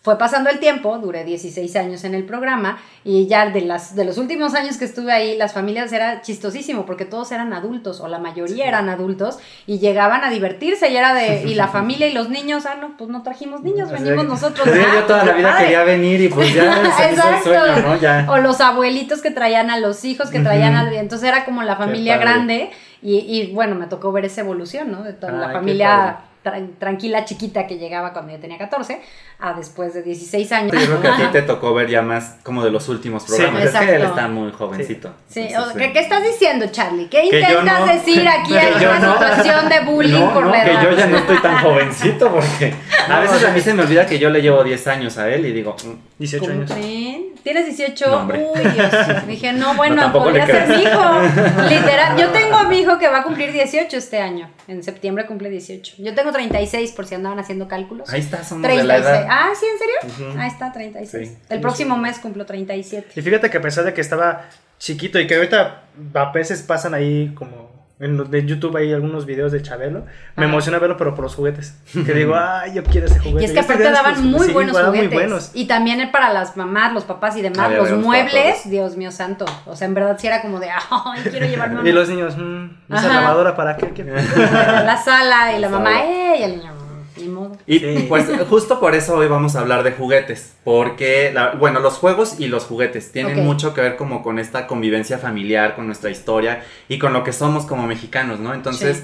Fue 0.06 0.20
pasando 0.20 0.52
el 0.52 0.60
tiempo, 0.60 1.00
duré 1.00 1.24
16 1.24 1.76
años 1.78 2.04
en 2.04 2.14
el 2.14 2.26
programa 2.26 2.78
y 3.04 3.26
ya 3.26 3.50
de, 3.50 3.62
las, 3.62 3.96
de 3.96 4.06
los 4.06 4.20
últimos 4.20 4.54
años 4.54 4.78
que 4.78 4.86
estuve 4.86 5.12
ahí, 5.12 5.36
las 5.36 5.54
familias 5.54 5.92
era 5.92 6.22
chistosísimo 6.22 6.86
porque 6.86 7.06
todos 7.06 7.32
eran 7.32 7.54
adultos 7.54 8.02
o 8.02 8.08
la 8.08 8.20
mayoría 8.20 8.68
eran 8.68 8.88
adultos 8.88 9.40
y 9.66 9.80
llegaban 9.80 10.24
a 10.24 10.30
divertirse 10.30 10.92
y 10.92 10.96
era 10.96 11.16
de, 11.16 11.46
y 11.48 11.56
la 11.56 11.70
familia 11.70 12.06
y 12.06 12.14
los 12.14 12.30
niños, 12.30 12.68
ah, 12.68 12.76
no, 12.80 12.96
pues 12.98 13.10
no 13.10 13.24
trajimos 13.24 13.64
niños, 13.64 13.90
venimos 13.90 14.26
nosotros. 14.26 14.70
Sí, 14.72 14.80
ah, 14.80 14.94
yo 14.94 15.06
toda 15.06 15.26
la 15.26 15.32
qué 15.32 15.38
vida 15.40 15.58
quería 15.58 15.84
venir 15.84 16.22
y 16.22 16.30
pues 16.30 16.54
ya 16.54 16.66
hizo 16.88 17.02
el 17.02 17.10
Exacto. 17.16 17.44
sueño, 17.44 17.82
¿no? 17.82 17.96
Ya. 18.00 18.28
O 18.30 18.38
los 18.38 18.62
abuelitos 18.62 19.24
que 19.24 19.32
traían 19.32 19.72
a 19.72 19.80
los 19.80 20.06
hijos, 20.06 20.30
que 20.30 20.40
traían 20.40 20.76
a... 20.76 20.94
Entonces 20.94 21.28
era 21.28 21.46
como 21.46 21.64
la 21.64 21.78
familia 21.78 22.18
grande 22.20 22.70
y, 23.02 23.18
y, 23.22 23.52
bueno, 23.56 23.74
me 23.74 23.88
tocó 23.88 24.12
ver 24.12 24.26
esa 24.26 24.42
evolución, 24.42 24.92
¿no? 24.92 25.02
De 25.02 25.14
toda 25.14 25.34
Ay, 25.34 25.40
la 25.40 25.50
familia 25.52 26.18
tran- 26.46 26.78
tranquila, 26.80 27.26
chiquita 27.26 27.66
que 27.68 27.78
llegaba 27.78 28.14
cuando 28.14 28.32
yo 28.32 28.40
tenía 28.40 28.58
14 28.58 29.02
a 29.40 29.54
después 29.54 29.94
de 29.94 30.04
16 30.04 30.52
años. 30.54 30.72
Yo 30.72 30.86
creo 30.86 31.02
que 31.02 31.08
a 31.08 31.18
ti 31.18 31.24
te 31.32 31.42
tocó 31.42 31.74
ver 31.74 31.90
ya 31.90 32.02
más 32.04 32.38
como 32.44 32.64
de 32.64 32.70
los 32.72 32.88
últimos 32.88 33.24
Sí, 33.24 33.34
programas. 33.36 33.64
es 33.64 33.72
que 33.76 33.96
él 33.96 34.02
está 34.04 34.28
muy 34.28 34.52
jovencito. 34.52 35.12
Sí, 35.28 35.42
Entonces, 35.42 35.76
o- 35.76 35.78
¿qué, 35.78 35.92
qué 35.92 36.00
estás 36.00 36.24
diciendo, 36.24 36.68
Charlie? 36.72 37.08
¿Qué 37.10 37.28
Que 37.30 37.40
intentas 37.40 37.80
no. 37.82 37.86
decir 37.88 38.28
aquí 38.28 38.54
Que 38.54 38.60
en 38.70 38.80
yo 38.80 38.90
una 38.92 39.00
no. 39.00 39.14
situación 39.14 39.70
de 39.70 39.80
bullying 39.82 40.20
no, 40.20 40.34
por 40.34 40.44
no, 40.46 40.52
la 40.52 40.64
que 40.64 40.72
edad? 40.72 40.84
yo 40.84 40.92
ya 40.96 41.08
no 41.08 41.18
estoy 41.18 41.38
tan 41.42 41.58
jovencito 41.64 42.32
porque 42.32 42.74
a 43.10 43.20
veces 43.20 43.44
a 43.44 43.52
mí 43.52 43.60
se 43.60 43.74
me 43.74 43.82
olvida 43.84 44.06
que 44.06 44.20
yo 44.20 44.30
le 44.30 44.42
llevo 44.42 44.64
10 44.64 44.88
años 44.88 45.18
a 45.18 45.28
él 45.34 45.46
y 45.48 45.52
digo, 45.52 45.76
mm, 45.84 46.15
18 46.18 46.46
¿Cómo 46.46 46.60
años. 46.62 46.72
creen? 46.72 47.26
¿Tienes 47.44 47.66
18? 47.66 48.08
No, 48.08 48.18
hombre. 48.18 48.48
Uy, 48.56 48.62
Dios. 48.72 48.92
Dije, 49.28 49.54
no, 49.54 49.76
bueno, 49.76 49.96
No, 49.98 50.02
tampoco 50.04 50.26
podría 50.26 50.48
ser 50.48 50.68
mi 50.70 50.76
hijo. 50.84 51.22
Literal. 51.70 52.18
Yo 52.18 52.30
tengo 52.30 52.56
a 52.56 52.64
mi 52.64 52.80
hijo 52.80 52.98
que 52.98 53.08
va 53.08 53.20
a 53.20 53.24
cumplir 53.24 53.52
18 53.52 53.98
este 53.98 54.20
año. 54.20 54.50
En 54.68 54.82
septiembre 54.82 55.26
cumple 55.26 55.50
18. 55.50 55.96
Yo 56.00 56.16
tengo 56.16 56.32
36 56.32 56.92
por 56.94 57.06
si 57.06 57.16
andaban 57.16 57.38
haciendo 57.40 57.68
cálculos. 57.68 58.10
ahí 58.10 58.22
está, 58.22 58.44
somos 58.44 58.68
de 58.68 58.84
la 58.84 58.96
36. 58.96 59.06
edad. 59.06 59.28
Ah, 59.30 59.50
¿sí? 59.60 59.66
¿En 59.72 60.18
serio? 60.18 60.40
Ahí 60.42 60.48
está, 60.48 60.72
36. 60.72 61.30
Sí. 61.30 61.38
El 61.50 61.60
próximo 61.62 61.98
mes 61.98 62.18
cumplo 62.20 62.46
37. 62.46 63.12
Y 63.16 63.22
fíjate 63.22 63.50
que 63.50 63.58
a 63.58 63.62
pesar 63.62 63.84
de 63.84 63.94
que 63.94 64.02
estaba 64.02 64.46
chiquito 64.80 65.20
y 65.20 65.28
que 65.28 65.36
ahorita 65.36 65.84
a 66.14 66.32
veces 66.32 66.62
pasan 66.64 66.94
ahí 66.94 67.32
como 67.36 67.65
en 67.98 68.18
los 68.18 68.30
de 68.30 68.46
YouTube 68.46 68.76
hay 68.76 68.92
algunos 68.92 69.26
videos 69.26 69.52
de 69.54 69.62
Chabelo, 69.62 70.02
me 70.36 70.44
Ajá. 70.44 70.52
emociona 70.52 70.80
verlo 70.80 70.98
pero 70.98 71.16
por 71.16 71.24
los 71.24 71.34
juguetes. 71.36 71.78
Que 71.94 72.14
digo, 72.14 72.36
ay, 72.36 72.74
yo 72.74 72.84
quiero 72.84 73.08
ese 73.08 73.20
juguete. 73.20 73.42
Y 73.42 73.46
es 73.46 73.52
que 73.54 73.60
aparte 73.62 73.84
daban 73.84 74.26
muy 74.26 74.48
sí, 74.48 74.54
buenos 74.54 74.78
juguetes. 74.78 75.08
muy 75.08 75.14
buenos. 75.16 75.52
Y 75.54 75.66
también 75.68 76.12
para 76.12 76.34
las 76.34 76.58
mamás, 76.58 76.92
los 76.94 77.06
papás 77.06 77.38
y 77.38 77.42
demás, 77.42 77.72
los 77.72 77.92
muebles. 77.92 78.70
Dios 78.70 78.98
mío 78.98 79.12
santo. 79.12 79.46
O 79.66 79.76
sea, 79.76 79.88
en 79.88 79.94
verdad 79.94 80.18
sí 80.20 80.28
era 80.28 80.42
como 80.42 80.60
de, 80.60 80.70
ay, 80.92 81.22
quiero 81.30 81.46
llevarme 81.46 81.90
Y 81.90 81.94
los 81.94 82.10
niños, 82.10 82.36
mmm, 82.38 82.66
esa 82.94 83.08
Ajá. 83.10 83.22
lavadora 83.22 83.56
para 83.56 83.78
qué. 83.78 83.92
¿Qué? 83.92 84.04
la 84.04 84.98
sala 84.98 85.54
y 85.56 85.60
la 85.62 85.70
La 85.70 85.70
mamá, 85.70 85.92
sala. 85.94 86.06
¡eh! 86.06 86.36
Y 86.40 86.44
el 86.44 86.58
niño, 86.58 86.74
"Mm, 86.74 86.85
ni 87.18 87.28
modo. 87.28 87.58
Y 87.68 87.80
Sí. 87.80 88.06
pues 88.10 88.26
justo 88.50 88.80
por 88.80 88.96
eso 88.96 89.16
hoy 89.16 89.28
vamos 89.28 89.56
a 89.56 89.62
hablar 89.62 89.84
de 89.84 89.92
juguetes, 89.92 90.54
porque, 90.64 91.32
la- 91.34 91.52
bueno, 91.52 91.80
los 91.80 91.94
juegos 91.96 92.40
y 92.40 92.48
los 92.48 92.66
juguetes 92.66 93.12
tienen 93.12 93.44
mucho 93.46 93.74
que 93.74 93.82
ver 93.82 93.96
como 93.96 94.22
con 94.24 94.40
esta 94.40 94.68
convivencia 94.68 95.18
familiar, 95.18 95.76
con 95.76 95.86
nuestra 95.86 96.10
historia 96.10 96.64
y 96.90 97.00
con 97.00 97.14
lo 97.14 97.24
que 97.24 97.32
somos 97.34 97.66
como 97.66 97.88
mexicanos, 97.88 98.40
¿no? 98.40 98.54
Entonces, 98.54 99.04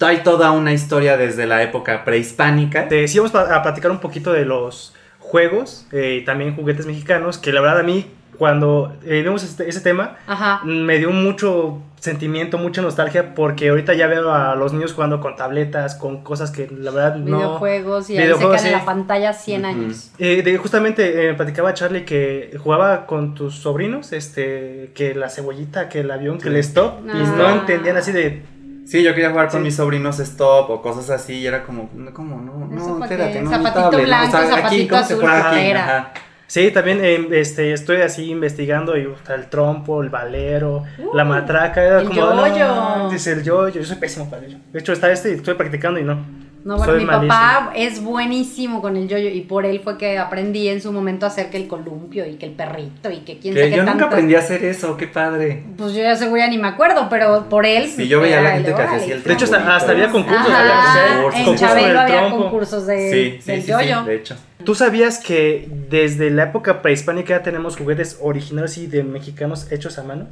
hay 0.00 0.18
toda 0.18 0.50
una 0.52 0.72
historia 0.72 1.16
desde 1.16 1.46
la 1.46 1.62
época 1.62 2.04
prehispánica. 2.04 2.88
Te 2.88 3.06
sí, 3.08 3.18
vamos 3.18 3.34
a 3.34 3.62
platicar 3.62 3.90
un 3.90 4.00
poquito 4.00 4.32
de 4.32 4.44
los 4.44 4.94
juegos 5.18 5.86
eh, 5.92 6.18
y 6.20 6.24
también 6.24 6.56
juguetes 6.56 6.86
mexicanos 6.86 7.38
que 7.38 7.52
la 7.52 7.60
verdad 7.60 7.80
a 7.80 7.82
mí 7.84 8.06
cuando 8.38 8.96
eh, 9.04 9.22
vemos 9.22 9.42
este- 9.44 9.68
ese 9.68 9.80
tema 9.80 10.16
Ajá. 10.26 10.60
me 10.64 10.98
dio 10.98 11.10
mucho 11.10 11.78
sentimiento, 12.00 12.58
mucha 12.58 12.82
nostalgia 12.82 13.34
porque 13.34 13.68
ahorita 13.68 13.94
ya 13.94 14.08
veo 14.08 14.32
a 14.32 14.56
los 14.56 14.72
niños 14.72 14.92
jugando 14.92 15.20
con 15.20 15.36
tabletas, 15.36 15.94
con 15.94 16.24
cosas 16.24 16.50
que 16.50 16.68
la 16.68 16.90
verdad 16.90 17.14
no... 17.16 17.36
Videojuegos 17.36 18.10
y 18.10 18.18
ahí 18.18 18.28
se 18.58 18.66
en 18.66 18.72
la 18.72 18.84
pantalla 18.84 19.32
100 19.32 19.60
Ujú. 19.64 19.68
años. 19.70 20.10
Eh, 20.18 20.42
de, 20.42 20.56
justamente 20.58 21.28
eh, 21.30 21.34
platicaba 21.34 21.74
Charlie 21.74 22.04
que 22.04 22.58
jugaba 22.60 23.06
con 23.06 23.34
tus 23.34 23.54
sobrinos, 23.54 24.12
este, 24.12 24.90
que 24.96 25.14
la 25.14 25.28
cebollita, 25.28 25.88
que 25.88 26.00
el 26.00 26.10
avión, 26.10 26.38
que 26.38 26.48
el 26.48 26.56
stop, 26.56 27.04
y 27.06 27.10
Ah. 27.10 27.34
no 27.36 27.48
entendían 27.50 27.96
así 27.96 28.10
de... 28.10 28.42
Sí, 28.84 29.04
yo 29.04 29.14
quería 29.14 29.30
jugar 29.30 29.46
con 29.48 29.60
Sí. 29.60 29.64
mis 29.66 29.76
sobrinos 29.76 30.18
stop 30.18 30.68
o 30.70 30.82
cosas 30.82 31.08
así 31.10 31.34
y 31.34 31.46
era 31.46 31.62
como, 31.62 31.88
no, 31.94 32.12
¿cómo? 32.12 32.36
No, 32.40 32.76
¿Eso 32.76 32.98
no, 32.98 33.04
espérate, 33.04 33.40
no, 33.40 33.48
Zapatito 33.50 33.74
tablet, 33.80 34.00
¿no? 34.00 34.06
blanco, 34.06 34.36
aquí, 34.36 34.48
zapatito 34.48 34.88
¿cómo 34.90 35.04
se 35.06 35.12
azul, 35.14 35.20
juega 35.24 35.38
aquí? 35.38 35.54
cartera. 35.56 35.84
Ajá. 35.84 36.12
Sí, 36.52 36.70
también 36.70 37.00
eh, 37.02 37.28
este, 37.30 37.72
estoy 37.72 38.02
así 38.02 38.28
investigando 38.30 38.94
y 38.98 39.10
está 39.10 39.34
el 39.34 39.46
trompo, 39.46 40.02
el 40.02 40.10
valero, 40.10 40.84
la 41.14 41.24
matraca, 41.24 41.82
era 41.82 42.00
el 42.02 42.08
como... 42.08 42.20
no, 42.34 42.46
yoyo. 42.46 43.08
dice 43.10 43.32
el 43.32 43.42
yo, 43.42 43.70
yo 43.70 43.82
soy 43.82 43.96
pésimo 43.96 44.28
para 44.28 44.44
ello. 44.44 44.58
De 44.70 44.80
hecho 44.80 44.92
está 44.92 45.10
este 45.10 45.30
y 45.30 45.36
estoy 45.36 45.54
practicando 45.54 45.98
y 45.98 46.04
no. 46.04 46.16
No, 46.62 46.76
bueno, 46.76 46.92
Soy 46.92 47.00
mi 47.00 47.06
malísimo. 47.06 47.28
papá 47.32 47.72
es 47.74 48.02
buenísimo 48.04 48.82
con 48.82 48.98
el 48.98 49.08
yoyo 49.08 49.30
y 49.30 49.40
por 49.40 49.64
él 49.64 49.80
fue 49.82 49.96
que 49.96 50.18
aprendí 50.18 50.68
en 50.68 50.82
su 50.82 50.92
momento 50.92 51.24
a 51.24 51.30
hacer 51.30 51.48
que 51.48 51.56
el 51.56 51.66
columpio 51.68 52.26
y 52.26 52.34
que 52.34 52.44
el 52.46 52.52
perrito 52.52 53.10
y 53.10 53.20
que 53.20 53.38
quién 53.38 53.54
sabe 53.54 53.70
qué 53.70 53.76
yo 53.76 53.82
nunca 53.82 53.92
tantas- 53.92 54.08
aprendí 54.08 54.34
a 54.34 54.40
hacer 54.40 54.62
eso, 54.66 54.96
qué 54.98 55.06
padre. 55.08 55.64
Pues 55.78 55.94
yo 55.94 56.02
ya 56.02 56.14
seguro 56.16 56.36
ya 56.38 56.48
ni 56.48 56.58
me 56.58 56.68
acuerdo, 56.68 57.08
pero 57.08 57.48
por 57.48 57.64
él. 57.64 57.88
Sí, 57.88 58.06
yo 58.08 58.20
veía 58.20 58.40
a 58.40 58.42
la 58.42 58.50
gente 58.50 58.74
que 58.74 58.82
hacía 58.82 59.14
el 59.14 59.22
De 59.24 59.32
hecho, 59.32 59.46
hasta, 59.46 59.90
había 59.90 60.10
concursos. 60.10 60.46
Ajá, 60.50 60.60
había- 60.60 61.14
concursos, 61.14 61.40
en 61.40 61.44
concursos 61.46 61.68
Chabelo 61.68 61.88
del 61.88 61.96
había 61.96 62.18
trompo. 62.18 62.42
concursos 62.42 62.86
de, 62.86 63.10
Sí, 63.10 63.38
sí, 63.42 63.50
del 63.52 63.62
sí, 63.62 63.68
yoyo. 63.72 64.00
sí, 64.02 64.06
de 64.08 64.14
hecho. 64.16 64.36
¿Tú 64.64 64.74
sabías 64.74 65.18
que 65.18 65.68
desde 65.90 66.30
la 66.30 66.44
época 66.44 66.82
prehispánica 66.82 67.38
ya 67.38 67.42
tenemos 67.42 67.76
juguetes 67.76 68.18
originales 68.20 68.78
y 68.78 68.86
de 68.86 69.02
mexicanos 69.02 69.70
hechos 69.72 69.98
a 69.98 70.04
mano? 70.04 70.28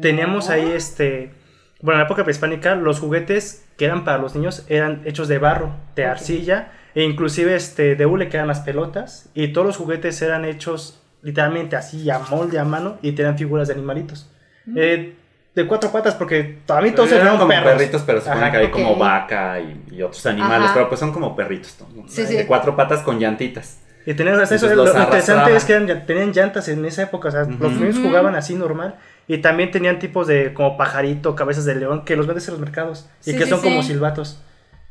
Teníamos 0.00 0.50
ahí 0.50 0.70
este... 0.70 1.32
Bueno, 1.80 1.96
en 1.96 2.02
la 2.02 2.06
época 2.06 2.24
prehispánica 2.24 2.74
los 2.76 3.00
juguetes 3.00 3.66
que 3.76 3.84
eran 3.84 4.04
para 4.04 4.18
los 4.18 4.34
niños 4.34 4.64
eran 4.68 5.02
hechos 5.04 5.28
de 5.28 5.38
barro, 5.38 5.74
de 5.96 6.04
arcilla 6.06 6.72
e 6.94 7.02
inclusive 7.02 7.54
este, 7.54 7.94
de 7.94 8.06
hule 8.06 8.28
que 8.28 8.36
eran 8.36 8.48
las 8.48 8.60
pelotas 8.60 9.28
y 9.34 9.48
todos 9.48 9.66
los 9.66 9.76
juguetes 9.76 10.22
eran 10.22 10.44
hechos 10.44 11.02
literalmente 11.22 11.76
así 11.76 12.08
a 12.10 12.20
molde 12.20 12.58
a 12.58 12.64
mano 12.64 12.98
y 13.02 13.12
tenían 13.12 13.36
figuras 13.36 13.68
de 13.68 13.74
animalitos. 13.74 14.30
Eh, 14.76 15.16
de 15.54 15.66
cuatro 15.66 15.90
patas 15.92 16.14
porque 16.14 16.58
a 16.68 16.80
mí 16.80 16.90
todos 16.90 17.12
eran 17.12 17.36
como 17.36 17.48
perros. 17.48 17.72
perritos, 17.74 18.02
pero 18.04 18.18
se 18.20 18.24
supone 18.26 18.42
Ajá, 18.42 18.50
que 18.52 18.56
hay 18.58 18.66
ok. 18.66 18.72
como 18.72 18.96
vaca 18.96 19.60
y, 19.60 19.84
y 19.92 20.02
otros 20.02 20.24
animales, 20.26 20.64
Ajá. 20.66 20.74
pero 20.74 20.88
pues 20.88 20.98
son 21.00 21.12
como 21.12 21.36
perritos, 21.36 21.76
¿no? 21.94 22.08
Sí, 22.08 22.22
de 22.24 22.46
cuatro 22.46 22.74
patas 22.74 23.02
con 23.02 23.18
llantitas. 23.20 23.78
Y 24.06 24.12
tenían 24.14 24.38
eso, 24.40 24.74
lo 24.74 24.84
interesante 25.00 25.56
es 25.56 25.64
que 25.64 25.72
eran- 25.72 26.04
tenían 26.06 26.32
llantas 26.32 26.68
en 26.68 26.84
esa 26.84 27.02
época, 27.04 27.28
o 27.28 27.30
sea, 27.30 27.44
los 27.44 27.72
niños 27.72 27.96
jugaban 28.02 28.34
así 28.34 28.54
normal. 28.54 28.96
Y 29.26 29.38
también 29.38 29.70
tenían 29.70 29.98
tipos 29.98 30.26
de 30.26 30.52
como 30.52 30.76
pajarito, 30.76 31.34
cabezas 31.34 31.64
de 31.64 31.74
león, 31.76 32.04
que 32.04 32.14
los 32.14 32.26
vendes 32.26 32.46
en 32.48 32.52
los 32.54 32.60
mercados. 32.60 33.08
Y 33.24 33.30
Sí, 33.30 33.38
que 33.38 33.44
sí, 33.44 33.50
son 33.50 33.62
como 33.62 33.82
silbatos. 33.82 34.42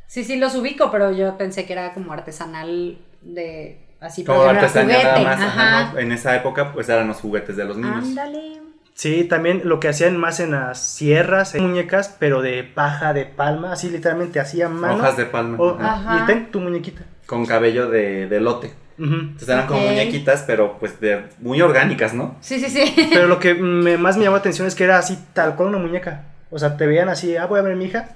Sí, 0.08 0.24
sí, 0.24 0.36
los 0.36 0.56
ubico, 0.56 0.90
pero 0.90 1.12
yo 1.12 1.38
pensé 1.38 1.64
que 1.66 1.74
era 1.74 1.94
como 1.94 2.12
artesanal 2.12 2.98
de 3.22 3.86
así 4.00 4.24
Como 4.24 4.42
artesanía 4.42 5.02
nada 5.04 5.20
más. 5.20 5.40
ajá, 5.40 5.78
Ajá. 5.80 5.92
¿no? 5.92 5.98
En 6.00 6.10
esa 6.10 6.34
época 6.34 6.72
pues 6.72 6.88
eran 6.88 7.06
los 7.06 7.18
juguetes 7.18 7.56
de 7.56 7.64
los 7.64 7.76
niños. 7.76 8.04
Ándale. 8.04 8.60
Sí, 8.94 9.24
también 9.24 9.62
lo 9.64 9.80
que 9.80 9.88
hacían 9.88 10.16
más 10.16 10.38
en 10.40 10.52
las 10.52 10.78
sierras, 10.80 11.54
en 11.56 11.66
muñecas, 11.68 12.14
pero 12.18 12.42
de 12.42 12.62
paja, 12.62 13.12
de 13.12 13.26
palma, 13.26 13.72
así 13.72 13.90
literalmente 13.90 14.38
hacían 14.38 14.72
mano. 14.74 14.94
Hojas 14.94 15.16
de 15.16 15.26
palma. 15.26 15.56
O- 15.58 15.74
ajá, 15.80 15.92
Ajá. 16.14 16.22
Y 16.22 16.26
ten 16.26 16.50
tu 16.52 16.60
muñequita. 16.60 17.02
Con 17.26 17.44
cabello 17.44 17.88
de, 17.90 18.28
de 18.28 18.40
lote. 18.40 18.72
Entonces 18.96 19.48
eran 19.48 19.66
como 19.66 19.80
muñequitas, 19.80 20.44
pero 20.46 20.78
pues 20.78 21.00
de 21.00 21.24
muy 21.40 21.60
orgánicas, 21.60 22.14
¿no? 22.14 22.36
Sí, 22.40 22.60
sí, 22.60 22.70
sí. 22.70 23.08
Pero 23.12 23.26
lo 23.26 23.40
que 23.40 23.54
me- 23.54 23.98
más 23.98 24.16
me 24.16 24.22
llamó 24.22 24.36
la 24.36 24.40
atención 24.40 24.68
es 24.68 24.76
que 24.76 24.84
era 24.84 24.98
así, 24.98 25.18
tal 25.32 25.56
cual 25.56 25.70
una 25.70 25.78
muñeca. 25.78 26.26
O 26.50 26.58
sea, 26.60 26.76
te 26.76 26.86
veían 26.86 27.08
así, 27.08 27.36
ah, 27.36 27.46
voy 27.46 27.58
a 27.58 27.62
ver 27.62 27.72
a 27.72 27.76
mi 27.76 27.86
hija. 27.86 28.10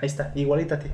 Ahí 0.00 0.06
está, 0.06 0.30
igualita 0.36 0.76
a 0.76 0.78
ti. 0.78 0.86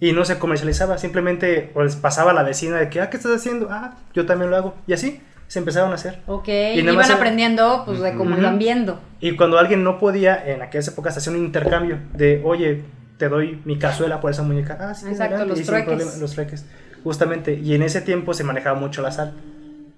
Y 0.00 0.12
no 0.12 0.26
se 0.26 0.38
comercializaba, 0.38 0.98
simplemente 0.98 1.70
pues, 1.72 1.96
pasaba 1.96 2.34
la 2.34 2.42
vecina 2.42 2.76
de 2.76 2.90
que, 2.90 3.00
ah, 3.00 3.08
¿qué 3.08 3.16
estás 3.16 3.32
haciendo? 3.34 3.68
Ah, 3.70 3.96
yo 4.12 4.26
también 4.26 4.50
lo 4.50 4.56
hago. 4.58 4.74
Y 4.86 4.92
así 4.92 5.22
se 5.48 5.58
empezaron 5.58 5.92
a 5.92 5.94
hacer. 5.94 6.20
Ok, 6.26 6.48
Y 6.48 6.80
iban 6.80 7.10
aprendiendo 7.10 7.82
pues 7.84 8.00
de 8.00 8.14
cómo 8.14 8.36
iban 8.36 8.58
viendo. 8.58 9.00
Y 9.20 9.36
cuando 9.36 9.58
alguien 9.58 9.84
no 9.84 9.98
podía, 9.98 10.42
en 10.46 10.62
aquellas 10.62 10.88
épocas 10.88 11.16
hacía 11.16 11.32
un 11.32 11.38
intercambio 11.38 11.98
de, 12.12 12.40
oye, 12.44 12.82
te 13.18 13.28
doy 13.28 13.60
mi 13.64 13.78
cazuela 13.78 14.20
por 14.20 14.30
esa 14.30 14.42
muñeca. 14.42 14.76
Ah, 14.80 14.94
sí, 14.94 15.06
Exacto, 15.08 15.44
los 15.44 15.62
trueques. 15.62 15.86
problema, 15.86 16.10
los 16.18 16.32
trueques. 16.32 16.66
Justamente. 17.02 17.54
Y 17.54 17.74
en 17.74 17.82
ese 17.82 18.00
tiempo 18.00 18.34
se 18.34 18.44
manejaba 18.44 18.78
mucho 18.78 19.02
la 19.02 19.12
sal. 19.12 19.34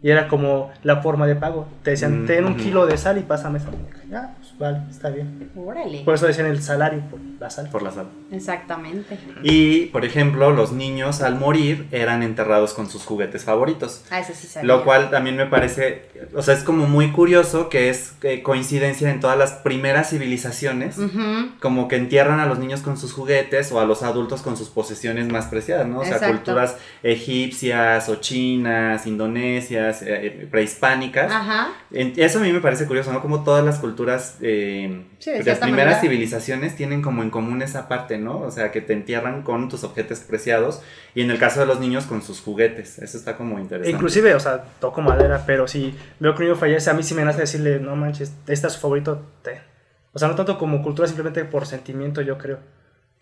Y 0.02 0.10
era 0.10 0.28
como 0.28 0.70
la 0.82 1.02
forma 1.02 1.26
de 1.26 1.34
pago. 1.36 1.66
Te 1.82 1.90
decían, 1.92 2.22
Mm, 2.24 2.26
ten 2.26 2.44
un 2.44 2.56
kilo 2.56 2.86
de 2.86 2.96
sal 2.98 3.18
y 3.18 3.22
pásame 3.22 3.58
esa 3.58 3.70
muñeca. 3.70 3.96
Ah, 4.14 4.30
pues 4.38 4.56
vale, 4.58 4.78
está 4.88 5.08
bien. 5.08 5.50
Órale. 5.56 6.02
Por 6.04 6.14
eso 6.14 6.26
decían 6.26 6.46
el 6.46 6.62
salario 6.62 7.00
por 7.10 7.18
la 7.40 7.50
sal. 7.50 7.68
Por 7.70 7.82
la 7.82 7.90
sal. 7.90 8.06
Exactamente. 8.30 9.18
Y, 9.42 9.86
por 9.86 10.04
ejemplo, 10.04 10.50
los 10.52 10.70
niños 10.72 11.22
al 11.22 11.34
morir 11.36 11.88
eran 11.90 12.22
enterrados 12.22 12.72
con 12.72 12.88
sus 12.88 13.04
juguetes 13.04 13.42
favoritos. 13.44 14.04
Ah, 14.10 14.20
ese 14.20 14.34
sí 14.34 14.46
sabía. 14.46 14.68
Lo 14.68 14.84
cual 14.84 15.10
también 15.10 15.36
me 15.36 15.46
parece, 15.46 16.08
o 16.34 16.42
sea, 16.42 16.54
es 16.54 16.62
como 16.62 16.86
muy 16.86 17.10
curioso 17.10 17.68
que 17.68 17.88
es 17.90 18.14
eh, 18.22 18.42
coincidencia 18.42 19.10
en 19.10 19.18
todas 19.18 19.36
las 19.38 19.52
primeras 19.54 20.10
civilizaciones. 20.10 20.98
Como 21.60 21.88
que 21.88 21.96
entierran 21.96 22.38
a 22.38 22.46
los 22.46 22.58
niños 22.60 22.80
con 22.82 22.96
sus 22.96 23.12
juguetes 23.12 23.72
o 23.72 23.80
a 23.80 23.86
los 23.86 24.02
adultos 24.04 24.42
con 24.42 24.56
sus 24.56 24.68
posesiones 24.68 25.26
más 25.32 25.46
preciadas, 25.46 25.86
¿no? 25.88 26.00
O 26.00 26.04
sea, 26.04 26.14
Exacto. 26.16 26.36
culturas 26.36 26.76
egipcias 27.02 28.08
o 28.08 28.16
chinas, 28.16 29.06
indonesias, 29.06 29.85
eh, 30.02 30.26
eh, 30.26 30.48
prehispánicas. 30.50 31.30
Ajá. 31.32 31.72
Eso 31.90 32.38
a 32.38 32.42
mí 32.42 32.52
me 32.52 32.60
parece 32.60 32.86
curioso, 32.86 33.12
¿no? 33.12 33.20
Como 33.22 33.44
todas 33.44 33.64
las 33.64 33.78
culturas 33.78 34.36
eh, 34.40 35.04
Sí, 35.18 35.30
de 35.30 35.42
las 35.44 35.58
primeras 35.58 35.94
manera. 35.94 36.00
civilizaciones 36.00 36.76
tienen 36.76 37.02
como 37.02 37.22
en 37.22 37.30
común 37.30 37.62
esa 37.62 37.88
parte, 37.88 38.18
¿no? 38.18 38.40
O 38.40 38.50
sea, 38.50 38.72
que 38.72 38.80
te 38.80 38.92
entierran 38.92 39.42
con 39.42 39.68
tus 39.68 39.84
objetos 39.84 40.20
preciados 40.20 40.82
y 41.14 41.22
en 41.22 41.30
el 41.30 41.38
caso 41.38 41.60
de 41.60 41.66
los 41.66 41.80
niños 41.80 42.06
con 42.06 42.22
sus 42.22 42.40
juguetes. 42.40 42.98
Eso 42.98 43.16
está 43.16 43.36
como 43.36 43.58
interesante. 43.58 43.90
inclusive, 43.94 44.34
o 44.34 44.40
sea, 44.40 44.64
toco 44.80 45.00
madera, 45.02 45.44
pero 45.46 45.66
si 45.68 45.94
veo 46.20 46.34
que 46.34 46.42
un 46.42 46.48
niño 46.48 46.58
fallece, 46.58 46.90
a 46.90 46.94
mí 46.94 47.02
sí 47.02 47.14
me 47.14 47.24
nace 47.24 47.40
decirle, 47.40 47.80
no 47.80 47.96
manches, 47.96 48.32
este 48.46 48.66
es 48.66 48.72
su 48.72 48.80
favorito, 48.80 49.24
ten. 49.42 49.58
O 50.12 50.18
sea, 50.18 50.28
no 50.28 50.34
tanto 50.34 50.58
como 50.58 50.82
cultura, 50.82 51.06
simplemente 51.06 51.44
por 51.44 51.66
sentimiento, 51.66 52.22
yo 52.22 52.38
creo. 52.38 52.58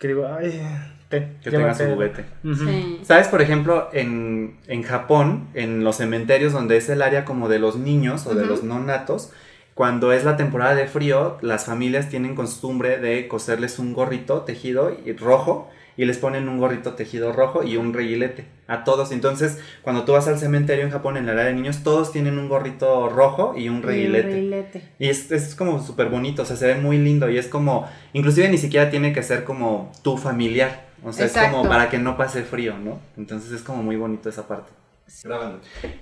Que 0.04 0.08
digo, 0.08 0.26
ay, 0.26 0.60
ten. 1.08 1.38
que 1.42 1.50
llévate". 1.50 1.72
tenga 1.72 1.74
su 1.74 1.94
juguete. 1.94 2.24
Sí. 2.42 3.00
¿Sabes, 3.04 3.28
por 3.28 3.40
ejemplo, 3.40 3.88
en, 3.94 4.58
en 4.66 4.82
Japón, 4.82 5.48
en 5.54 5.82
los 5.82 5.96
cementerios 5.96 6.52
donde 6.52 6.76
es 6.76 6.90
el 6.90 7.00
área 7.00 7.24
como 7.24 7.48
de 7.48 7.58
los 7.58 7.76
niños 7.76 8.26
o 8.26 8.34
de 8.34 8.44
los 8.44 8.62
no 8.62 8.80
natos, 8.80 9.32
cuando 9.72 10.12
es 10.12 10.24
la 10.24 10.36
temporada 10.36 10.74
de 10.74 10.88
frío, 10.88 11.38
las 11.40 11.64
familias 11.64 12.10
tienen 12.10 12.34
costumbre 12.34 12.98
de 12.98 13.28
coserles 13.28 13.78
un 13.78 13.94
gorrito 13.94 14.42
tejido 14.42 14.94
y 15.06 15.14
rojo 15.14 15.70
y 15.96 16.04
les 16.04 16.18
ponen 16.18 16.48
un 16.48 16.58
gorrito 16.58 16.94
tejido 16.94 17.32
rojo 17.32 17.62
y 17.62 17.76
un 17.76 17.92
reguilete 17.92 18.46
a 18.66 18.84
todos. 18.84 19.12
Entonces, 19.12 19.58
cuando 19.82 20.04
tú 20.04 20.12
vas 20.12 20.26
al 20.28 20.38
cementerio 20.38 20.84
en 20.84 20.90
Japón, 20.90 21.16
en 21.16 21.24
el 21.24 21.30
área 21.30 21.44
de 21.44 21.54
niños, 21.54 21.82
todos 21.82 22.12
tienen 22.12 22.38
un 22.38 22.48
gorrito 22.48 23.08
rojo 23.08 23.54
y 23.56 23.68
un 23.68 23.74
Y 23.74 23.76
un 23.76 23.82
reguilete. 23.82 24.82
Y 24.98 25.08
es, 25.08 25.30
es 25.30 25.54
como 25.54 25.82
súper 25.82 26.08
bonito, 26.08 26.42
o 26.42 26.44
sea, 26.44 26.56
se 26.56 26.66
ve 26.66 26.76
muy 26.76 26.98
lindo 26.98 27.28
y 27.28 27.38
es 27.38 27.48
como, 27.48 27.88
inclusive 28.12 28.48
ni 28.48 28.58
siquiera 28.58 28.90
tiene 28.90 29.12
que 29.12 29.22
ser 29.22 29.44
como 29.44 29.92
tu 30.02 30.16
familiar, 30.16 30.86
o 31.02 31.12
sea, 31.12 31.26
es 31.26 31.32
como 31.32 31.68
para 31.68 31.90
que 31.90 31.98
no 31.98 32.16
pase 32.16 32.42
frío, 32.42 32.78
¿no? 32.78 33.00
Entonces 33.16 33.52
es 33.52 33.62
como 33.62 33.82
muy 33.82 33.96
bonito 33.96 34.28
esa 34.28 34.48
parte. 34.48 34.70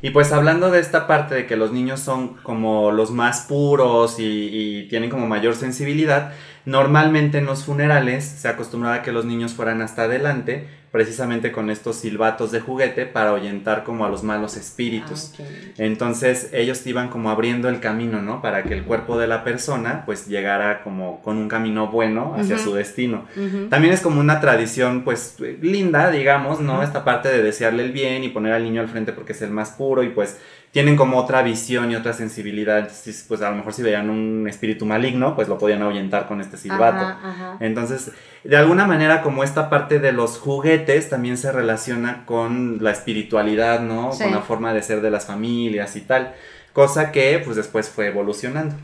Y 0.00 0.10
pues 0.10 0.32
hablando 0.32 0.70
de 0.70 0.80
esta 0.80 1.06
parte 1.06 1.34
de 1.34 1.46
que 1.46 1.56
los 1.56 1.72
niños 1.72 2.00
son 2.00 2.34
como 2.42 2.90
los 2.92 3.10
más 3.10 3.42
puros 3.42 4.18
y, 4.18 4.24
y 4.24 4.88
tienen 4.88 5.10
como 5.10 5.26
mayor 5.26 5.54
sensibilidad, 5.54 6.32
normalmente 6.64 7.38
en 7.38 7.46
los 7.46 7.64
funerales 7.64 8.24
se 8.24 8.48
acostumbraba 8.48 8.96
a 8.96 9.02
que 9.02 9.12
los 9.12 9.24
niños 9.24 9.52
fueran 9.52 9.82
hasta 9.82 10.04
adelante, 10.04 10.68
precisamente 10.92 11.52
con 11.52 11.70
estos 11.70 11.96
silbatos 11.96 12.52
de 12.52 12.60
juguete 12.60 13.06
para 13.06 13.30
ahuyentar 13.30 13.82
como 13.82 14.04
a 14.04 14.10
los 14.10 14.22
malos 14.22 14.58
espíritus. 14.58 15.32
Ah. 15.40 15.42
Entonces 15.78 16.50
ellos 16.52 16.86
iban 16.86 17.08
como 17.08 17.30
abriendo 17.30 17.70
el 17.70 17.80
camino, 17.80 18.20
¿no? 18.20 18.42
Para 18.42 18.62
que 18.62 18.74
el 18.74 18.84
cuerpo 18.84 19.18
de 19.18 19.26
la 19.26 19.42
persona 19.42 20.04
pues 20.04 20.28
llegara 20.28 20.82
como 20.82 21.22
con 21.22 21.38
un 21.38 21.48
camino 21.48 21.88
bueno 21.88 22.34
hacia 22.38 22.58
su 22.58 22.74
destino. 22.74 23.24
También 23.70 23.94
es 23.94 24.02
como 24.02 24.20
una 24.20 24.40
tradición 24.40 25.02
pues 25.02 25.36
linda, 25.62 26.10
digamos, 26.10 26.60
¿no? 26.60 26.82
Esta 26.82 27.04
parte 27.04 27.30
de 27.30 27.42
desearle 27.42 27.84
el 27.84 27.92
bien 27.92 28.22
y 28.22 28.28
poner 28.28 28.52
al 28.52 28.62
niño 28.62 28.82
al 28.82 28.88
frente 28.88 29.14
porque 29.14 29.32
es 29.32 29.40
el 29.40 29.50
más 29.50 29.70
puro 29.70 30.02
y 30.02 30.10
pues 30.10 30.38
tienen 30.72 30.96
como 30.96 31.18
otra 31.18 31.42
visión 31.42 31.90
y 31.90 31.96
otra 31.96 32.14
sensibilidad. 32.14 32.78
Entonces, 32.78 33.24
pues 33.28 33.42
a 33.42 33.50
lo 33.50 33.56
mejor 33.56 33.74
si 33.74 33.82
veían 33.82 34.08
un 34.08 34.48
espíritu 34.48 34.86
maligno 34.86 35.36
pues 35.36 35.46
lo 35.46 35.58
podían 35.58 35.82
ahuyentar 35.82 36.26
con 36.26 36.40
este 36.40 36.56
silbato. 36.56 37.04
Ajá, 37.04 37.20
ajá. 37.22 37.56
Entonces, 37.60 38.10
de 38.42 38.56
alguna 38.56 38.86
manera, 38.86 39.20
como 39.20 39.44
esta 39.44 39.68
parte 39.68 39.98
de 39.98 40.12
los 40.12 40.38
juguetes 40.38 41.10
también 41.10 41.36
se 41.36 41.52
relaciona 41.52 42.24
con 42.24 42.82
la 42.82 42.90
espiritualidad, 42.90 43.80
¿no? 43.80 44.12
Sí. 44.12 44.24
Con 44.24 44.32
la 44.32 44.40
forma 44.40 44.72
de 44.72 44.82
ser 44.82 45.02
de 45.02 45.10
las 45.10 45.26
familias 45.26 45.94
y 45.94 46.00
tal. 46.00 46.34
Cosa 46.72 47.12
que, 47.12 47.40
pues, 47.44 47.56
después 47.56 47.90
fue 47.90 48.06
evolucionando. 48.06 48.74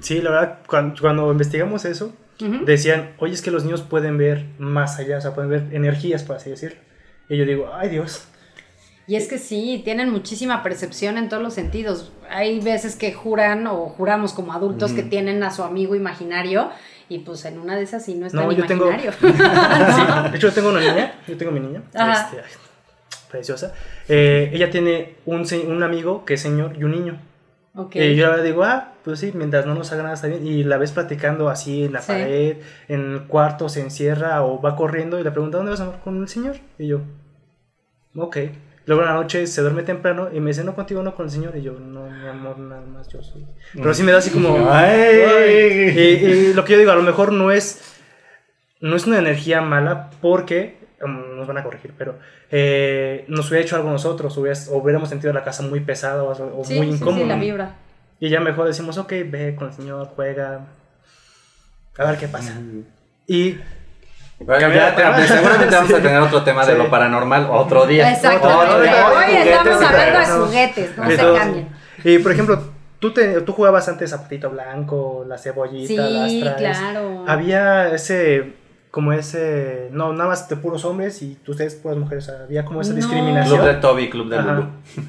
Sí, 0.00 0.20
la 0.20 0.30
verdad, 0.30 0.58
cuando, 0.66 1.00
cuando 1.00 1.30
investigamos 1.30 1.84
eso, 1.84 2.12
decían, 2.64 3.14
oye, 3.18 3.34
es 3.34 3.42
que 3.42 3.52
los 3.52 3.64
niños 3.64 3.82
pueden 3.82 4.18
ver 4.18 4.46
más 4.58 4.98
allá, 4.98 5.18
o 5.18 5.20
sea, 5.20 5.32
pueden 5.32 5.50
ver 5.50 5.68
energías, 5.70 6.24
por 6.24 6.36
así 6.36 6.50
decirlo. 6.50 6.78
Y 7.28 7.36
yo 7.36 7.44
digo, 7.44 7.70
ay 7.72 7.88
Dios. 7.88 8.26
Y 9.08 9.16
es 9.16 9.26
que 9.26 9.38
sí, 9.38 9.80
tienen 9.84 10.10
muchísima 10.10 10.62
percepción 10.62 11.16
en 11.18 11.28
todos 11.30 11.42
los 11.42 11.54
sentidos. 11.54 12.12
Hay 12.30 12.60
veces 12.60 12.94
que 12.94 13.12
juran 13.14 13.66
o 13.66 13.86
juramos 13.86 14.34
como 14.34 14.52
adultos 14.52 14.92
que 14.92 15.02
tienen 15.02 15.42
a 15.42 15.50
su 15.50 15.62
amigo 15.62 15.94
imaginario 15.96 16.70
y 17.08 17.20
pues 17.20 17.44
en 17.46 17.58
una 17.58 17.74
de 17.74 17.84
esas 17.84 18.04
sí 18.04 18.14
no 18.16 18.26
es 18.26 18.34
No, 18.34 18.42
tan 18.46 18.50
yo 18.56 18.66
tengo- 18.66 18.86
imaginario. 18.88 19.12
Sí, 19.20 20.30
de 20.30 20.36
hecho, 20.36 20.48
yo 20.48 20.52
tengo 20.52 20.68
una 20.68 20.80
niña, 20.80 21.14
yo 21.26 21.36
tengo 21.38 21.50
mi 21.52 21.60
niña, 21.60 21.82
este, 21.94 22.42
preciosa. 23.30 23.72
Eh, 24.10 24.50
ella 24.52 24.68
tiene 24.70 25.14
un, 25.24 25.46
un 25.68 25.82
amigo 25.82 26.26
que 26.26 26.34
es 26.34 26.42
señor 26.42 26.76
y 26.78 26.84
un 26.84 26.90
niño. 26.90 27.18
ok. 27.74 27.96
Y 27.96 28.14
yo 28.14 28.36
le 28.36 28.42
digo, 28.42 28.62
ah, 28.64 28.92
pues 29.04 29.20
sí, 29.20 29.32
mientras 29.34 29.64
no 29.64 29.74
nos 29.74 29.90
haga 29.90 30.02
nada 30.02 30.16
está 30.16 30.26
bien. 30.26 30.46
Y 30.46 30.64
la 30.64 30.76
ves 30.76 30.92
platicando 30.92 31.48
así 31.48 31.84
en 31.84 31.94
la 31.94 32.02
Sí. 32.02 32.12
pared, 32.12 32.56
en 32.88 33.12
el 33.14 33.22
cuarto, 33.22 33.70
se 33.70 33.80
encierra 33.80 34.42
o 34.44 34.60
va 34.60 34.76
corriendo 34.76 35.18
y 35.18 35.24
le 35.24 35.30
pregunta, 35.30 35.56
¿dónde 35.56 35.70
vas 35.70 35.80
a 35.80 35.84
amor? 35.84 36.00
Con 36.04 36.20
el 36.20 36.28
señor. 36.28 36.56
Y 36.78 36.88
yo, 36.88 37.00
ok. 38.14 38.36
Luego 38.88 39.02
en 39.02 39.08
la 39.08 39.14
noche 39.14 39.46
se 39.46 39.60
duerme 39.60 39.82
temprano 39.82 40.30
y 40.32 40.40
me 40.40 40.48
dice, 40.48 40.64
no, 40.64 40.74
contigo, 40.74 41.02
no 41.02 41.14
con 41.14 41.26
el 41.26 41.30
señor. 41.30 41.54
Y 41.56 41.62
yo, 41.62 41.72
no, 41.74 42.08
mi 42.10 42.26
amor, 42.26 42.58
nada 42.58 42.80
más 42.80 43.06
yo 43.08 43.22
soy. 43.22 43.46
Pero 43.74 43.92
sí 43.92 44.02
me 44.02 44.12
da 44.12 44.18
así 44.18 44.30
como... 44.30 44.68
Ay. 44.72 45.92
Y, 45.94 46.00
y 46.26 46.54
lo 46.54 46.64
que 46.64 46.72
yo 46.72 46.78
digo, 46.78 46.90
a 46.90 46.96
lo 46.96 47.02
mejor 47.02 47.30
no 47.32 47.50
es, 47.52 47.82
no 48.80 48.96
es 48.96 49.06
una 49.06 49.18
energía 49.18 49.60
mala 49.60 50.08
porque, 50.22 50.78
um, 51.04 51.36
nos 51.36 51.46
van 51.46 51.58
a 51.58 51.64
corregir, 51.64 51.92
pero 51.98 52.18
eh, 52.50 53.26
nos 53.28 53.48
hubiera 53.50 53.62
hecho 53.64 53.76
algo 53.76 53.90
nosotros, 53.90 54.34
hubiera- 54.38 54.58
o 54.70 54.78
hubiéramos 54.78 55.10
sentido 55.10 55.32
la 55.34 55.44
casa 55.44 55.62
muy 55.62 55.80
pesada 55.80 56.22
o, 56.24 56.58
o 56.60 56.64
sí, 56.64 56.74
muy 56.76 56.86
sí, 56.86 56.94
incómoda. 56.94 57.22
sí, 57.24 57.28
la 57.28 57.36
vibra. 57.36 57.76
Y 58.20 58.30
ya 58.30 58.40
mejor 58.40 58.66
decimos, 58.66 58.96
ok, 58.98 59.12
ve 59.26 59.54
con 59.54 59.68
el 59.68 59.74
señor, 59.74 60.08
juega, 60.16 60.66
a 61.98 62.04
ver 62.10 62.18
qué 62.18 62.26
pasa. 62.26 62.54
Y 63.26 63.58
Bueno, 64.40 64.72
ya 64.72 64.90
de 64.92 65.02
te- 65.22 65.26
seguramente 65.28 65.74
vamos 65.74 65.92
a 65.92 65.96
tener 66.02 66.18
otro 66.20 66.42
tema 66.44 66.64
de 66.64 66.72
Sí. 66.72 66.78
lo 66.78 66.88
paranormal 66.90 67.48
otro 67.50 67.86
día. 67.86 68.12
Exactamente. 68.12 68.64
Otro 68.64 68.80
día. 68.82 69.06
Hoy 69.08 69.34
estamos 69.36 69.82
y 69.82 69.84
hablando 69.84 70.18
de 70.40 70.46
juguetes, 70.46 70.96
no 70.96 71.06
se 71.06 71.12
entonces- 71.12 71.38
cambien. 71.42 71.68
Y 72.04 72.18
por 72.18 72.32
ejemplo, 72.32 72.62
tú, 73.00 73.12
te, 73.12 73.40
tú 73.40 73.52
jugabas 73.52 73.88
antes 73.88 74.10
Zapatito 74.10 74.50
Blanco, 74.50 75.24
la 75.26 75.36
cebollita, 75.38 75.88
Sí, 75.88 76.40
las 76.40 76.56
traes. 76.56 76.78
claro. 76.78 77.24
Había 77.26 77.88
ese, 77.92 78.54
como 78.92 79.12
ese, 79.12 79.88
no, 79.90 80.12
nada 80.12 80.30
más 80.30 80.48
de 80.48 80.56
puros 80.56 80.84
hombres 80.84 81.20
y 81.22 81.36
ustedes 81.46 81.74
puras 81.74 81.98
mujeres, 81.98 82.28
había 82.28 82.64
como 82.64 82.80
esa 82.80 82.90
No. 82.90 82.96
discriminación. 82.96 83.56
Club 83.58 83.68
de 83.68 83.74
Toby, 83.74 84.08
Club 84.10 84.28
de. 84.28 84.40
Lulu. 84.42 84.66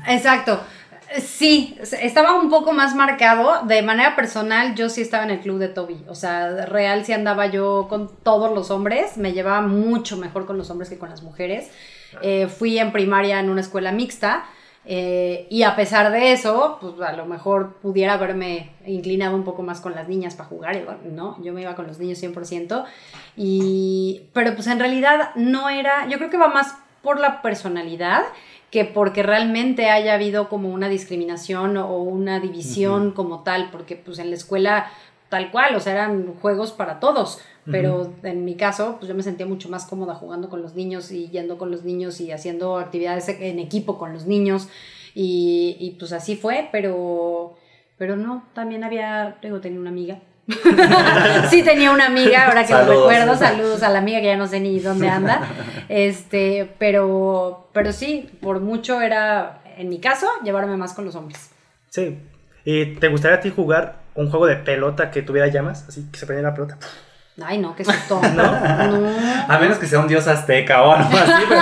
Exacto. 0.08 0.60
Sí, 1.18 1.76
estaba 1.82 2.36
un 2.40 2.50
poco 2.50 2.72
más 2.72 2.94
marcado. 2.96 3.66
De 3.66 3.82
manera 3.82 4.16
personal, 4.16 4.76
yo 4.76 4.90
sí 4.90 5.02
estaba 5.02 5.24
en 5.24 5.32
el 5.32 5.40
club 5.40 5.58
de 5.58 5.68
Toby. 5.68 6.06
O 6.08 6.14
sea, 6.16 6.66
real 6.68 7.04
sí 7.04 7.14
andaba 7.14 7.48
yo 7.48 7.88
con 7.90 8.16
todos 8.24 8.54
los 8.54 8.70
hombres. 8.70 9.18
Me 9.18 9.34
llevaba 9.34 9.62
mucho 9.62 10.18
mejor 10.18 10.46
con 10.46 10.58
los 10.58 10.70
hombres 10.70 10.90
que 10.90 11.00
con 11.00 11.10
las 11.10 11.24
mujeres. 11.24 11.72
Eh, 12.22 12.48
fui 12.48 12.78
en 12.78 12.92
primaria 12.92 13.40
en 13.40 13.50
una 13.50 13.62
escuela 13.62 13.92
mixta. 13.92 14.46
eh, 14.86 15.46
y 15.50 15.64
a 15.64 15.76
pesar 15.76 16.12
de 16.12 16.32
eso, 16.32 16.78
pues 16.82 17.00
a 17.02 17.12
lo 17.14 17.26
mejor 17.26 17.76
pudiera 17.82 18.14
haberme 18.14 18.72
inclinado 18.88 19.36
un 19.36 19.44
poco 19.44 19.62
más 19.62 19.82
con 19.82 19.94
las 19.94 20.08
niñas 20.08 20.36
para 20.36 20.50
jugar, 20.50 21.00
no, 21.06 21.38
yo 21.44 21.54
me 21.54 21.62
iba 21.62 21.76
con 21.76 21.86
los 21.86 22.00
niños 22.00 22.18
100%, 22.24 22.86
y, 23.36 24.30
pero 24.34 24.56
pues 24.56 24.68
en 24.68 24.80
realidad 24.80 25.32
no 25.36 25.70
era, 25.70 26.08
yo 26.08 26.18
creo 26.18 26.30
que 26.30 26.38
va 26.38 26.48
más 26.48 26.76
por 27.04 27.20
la 27.20 27.42
personalidad 27.42 28.24
que 28.72 28.86
porque 28.86 29.24
realmente 29.24 29.90
haya 29.90 30.14
habido 30.14 30.50
como 30.50 30.70
una 30.70 30.90
discriminación 30.90 31.78
o 31.78 31.98
una 32.04 32.40
división 32.40 33.12
como 33.12 33.44
tal, 33.44 33.70
porque 33.72 33.96
pues 33.96 34.20
en 34.20 34.30
la 34.30 34.36
escuela 34.36 34.92
tal 35.30 35.52
cual, 35.52 35.76
o 35.76 35.80
sea, 35.80 35.94
eran 35.94 36.34
juegos 36.36 36.72
para 36.72 37.00
todos, 37.00 37.40
pero 37.72 38.12
en 38.24 38.46
mi 38.46 38.56
caso, 38.56 38.96
pues 38.98 39.08
yo 39.10 39.14
me 39.14 39.22
sentía 39.22 39.46
mucho 39.46 39.70
más 39.70 39.86
cómoda 39.86 40.16
jugando 40.16 40.50
con 40.50 40.64
los 40.64 40.74
niños 40.74 41.12
y 41.12 41.30
yendo 41.30 41.60
con 41.60 41.70
los 41.70 41.84
niños 41.84 42.20
y 42.20 42.32
haciendo 42.32 42.80
actividades 42.80 43.30
en 43.30 43.60
equipo 43.60 44.00
con 44.00 44.12
los 44.12 44.26
niños 44.26 44.70
y, 45.14 45.78
y 45.80 45.92
pues 46.00 46.12
así 46.14 46.36
fue, 46.36 46.68
pero, 46.72 47.56
pero 47.98 48.16
no, 48.16 48.44
también 48.54 48.84
había, 48.84 49.38
digo, 49.42 49.62
tenía 49.62 49.80
una 49.80 49.92
amiga. 49.92 50.20
Sí 51.50 51.64
tenía 51.64 51.92
una 51.92 52.08
amiga, 52.08 52.48
ahora 52.48 52.66
que 52.66 52.74
lo 52.74 52.80
Saludos. 52.80 52.98
recuerdo, 53.12 53.36
saludos 53.38 53.84
a 53.84 53.90
la 53.90 54.00
amiga 54.00 54.20
que 54.20 54.28
ya 54.28 54.38
no 54.38 54.48
sé 54.48 54.60
ni 54.60 54.80
dónde 54.80 55.10
anda. 55.10 55.42
Este, 55.90 56.72
pero, 56.80 57.70
pero 57.74 57.92
sí, 57.94 58.30
por 58.42 58.60
mucho 58.60 59.02
era, 59.02 59.62
en 59.78 59.90
mi 59.90 60.00
caso, 60.00 60.28
llevarme 60.44 60.78
más 60.78 60.94
con 60.94 61.06
los 61.06 61.16
hombres. 61.16 61.50
Sí. 61.90 62.20
¿Y 62.66 62.96
te 62.96 63.08
gustaría 63.08 63.38
a 63.38 63.42
ti 63.42 63.52
jugar 63.56 63.96
un 64.16 64.30
juego 64.30 64.46
de 64.46 64.56
pelota 64.58 65.12
que 65.12 65.22
tuviera 65.22 65.48
llamas? 65.48 65.86
Así 65.88 66.06
que 66.12 66.20
se 66.20 66.26
prendiera 66.26 66.50
la 66.50 66.56
pelota. 66.56 66.78
Ay, 67.42 67.58
no, 67.58 67.74
qué 67.76 67.86
susto. 67.86 68.20
No, 68.36 68.44
no. 68.98 69.10
A 69.48 69.58
menos 69.60 69.78
que 69.78 69.88
sea 69.88 70.00
un 70.00 70.08
dios 70.10 70.28
azteca 70.28 70.84
o 70.84 70.92
algo 70.94 71.18
así, 71.18 71.44
pero 71.48 71.62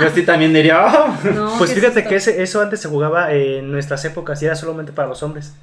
yo 0.00 0.10
sí 0.14 0.22
también 0.22 0.52
diría, 0.54 0.86
oh. 0.86 1.14
no, 1.34 1.54
Pues 1.58 1.72
fíjate 1.74 1.94
susto. 1.96 2.08
que 2.08 2.16
ese- 2.16 2.42
eso 2.42 2.62
antes 2.62 2.80
se 2.80 2.88
jugaba 2.88 3.30
en 3.32 3.70
nuestras 3.70 4.04
épocas 4.06 4.42
y 4.42 4.46
era 4.46 4.54
solamente 4.56 4.92
para 4.92 5.06
los 5.08 5.22
hombres. 5.22 5.54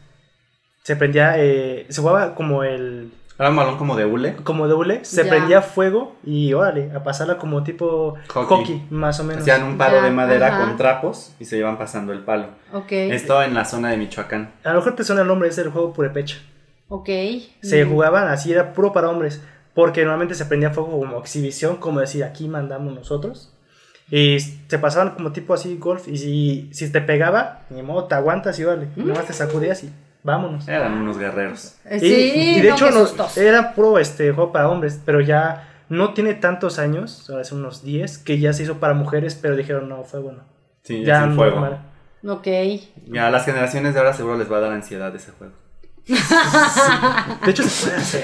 Se 0.85 0.95
prendía, 0.95 1.33
eh, 1.39 1.87
se 1.89 1.99
jugaba 1.99 2.35
como 2.35 2.63
el, 2.63 3.11
Era 3.39 3.49
un 3.49 3.55
balón 3.55 3.77
como 3.79 3.95
de 3.95 4.05
hule. 4.05 4.35
como 4.43 4.67
doble, 4.67 5.03
se 5.03 5.23
Ya. 5.23 5.29
prendía 5.31 5.61
fuego 5.63 6.15
y 6.23 6.53
órale, 6.53 6.91
a 6.95 7.03
pasarla 7.03 7.39
como 7.39 7.63
tipo 7.63 8.13
Hockey. 8.31 8.45
hockey, 8.57 8.87
más 8.91 9.19
o 9.19 9.23
menos. 9.23 9.41
Hacían 9.41 9.63
un 9.63 9.79
palo 9.79 9.97
Ya, 9.97 10.03
de 10.03 10.11
madera 10.11 10.47
ajá. 10.49 10.59
con 10.67 10.77
trapos 10.77 11.33
y 11.39 11.45
se 11.45 11.57
iban 11.57 11.79
pasando 11.79 12.13
el 12.13 12.19
palo. 12.19 12.49
Ok, 12.71 12.91
Esto 12.91 13.41
en 13.41 13.55
la 13.55 13.65
zona 13.65 13.89
de 13.89 13.97
Michoacán. 13.97 14.51
A 14.63 14.69
lo 14.73 14.75
mejor 14.75 14.95
te 14.95 15.03
suena 15.03 15.23
el 15.23 15.27
nombre, 15.27 15.49
es 15.49 15.57
el 15.57 15.71
juego 15.71 15.91
Purepecha. 15.91 16.37
ok. 16.89 17.09
Se 17.63 17.83
Mm. 17.83 17.89
jugaban 17.89 18.27
así, 18.27 18.51
era 18.51 18.73
puro 18.73 18.93
para 18.93 19.09
hombres, 19.09 19.41
porque 19.73 20.01
normalmente 20.03 20.35
se 20.35 20.45
prendía 20.45 20.69
fuego 20.69 20.91
como 20.99 21.17
exhibición, 21.17 21.77
como 21.77 21.99
decir, 21.99 22.23
aquí 22.23 22.47
mandamos 22.47 22.93
nosotros. 22.93 23.51
Y 24.11 24.37
se 24.39 24.77
pasaban 24.77 25.15
como 25.15 25.31
tipo 25.31 25.55
así 25.55 25.77
golf, 25.77 26.07
y 26.07 26.17
si, 26.19 26.69
si 26.71 26.91
te 26.91 27.01
pegaba, 27.01 27.61
ni 27.71 27.81
modo, 27.81 28.03
te 28.03 28.13
aguantas 28.13 28.59
y 28.59 28.63
vale, 28.65 28.85
Mm. 28.95 29.07
nada 29.07 29.15
más 29.15 29.25
te 29.25 29.33
sacudías 29.33 29.83
y 29.83 29.89
vámonos. 30.25 30.67
Eran 30.67 30.93
unos 30.93 31.17
guerreros. 31.17 31.75
Eh, 31.85 31.97
Y- 31.97 31.99
Sí, 31.99 32.31
y, 32.57 32.61
de 32.61 32.69
no, 32.69 32.75
hecho 32.75 32.91
no- 32.91 32.99
sustos. 33.05 33.37
era 33.37 33.73
puro 33.73 33.97
este, 33.99 34.31
juego 34.33 34.51
para 34.51 34.67
hombres, 34.69 34.99
pero 35.05 35.21
ya 35.21 35.69
no 35.87 36.13
tiene 36.13 36.33
tantos 36.33 36.79
años, 36.79 37.29
hace 37.29 37.53
unos 37.55 37.83
10, 37.83 38.17
que 38.17 38.39
ya 38.39 38.51
se 38.51 38.63
hizo 38.63 38.79
para 38.79 38.93
mujeres, 38.93 39.35
pero 39.39 39.55
dijeron, 39.55 39.87
no, 39.87 40.03
fue 40.03 40.19
bueno. 40.19 40.43
Sí, 40.83 41.03
Ya 41.05 41.23
sin 41.23 41.35
fuego. 41.35 41.59
normal. 41.59 41.79
Ok. 42.27 42.47
Y 42.47 43.17
a 43.19 43.29
las 43.29 43.45
generaciones 43.45 43.93
de 43.93 43.99
ahora 43.99 44.13
seguro 44.13 44.35
les 44.37 44.51
va 44.51 44.57
a 44.57 44.61
dar 44.61 44.71
ansiedad 44.71 45.15
ese 45.15 45.31
juego. 45.31 45.53
De 47.45 47.51
hecho, 47.51 47.63
se 47.63 47.85
puede 47.87 47.97
hacer. 48.01 48.23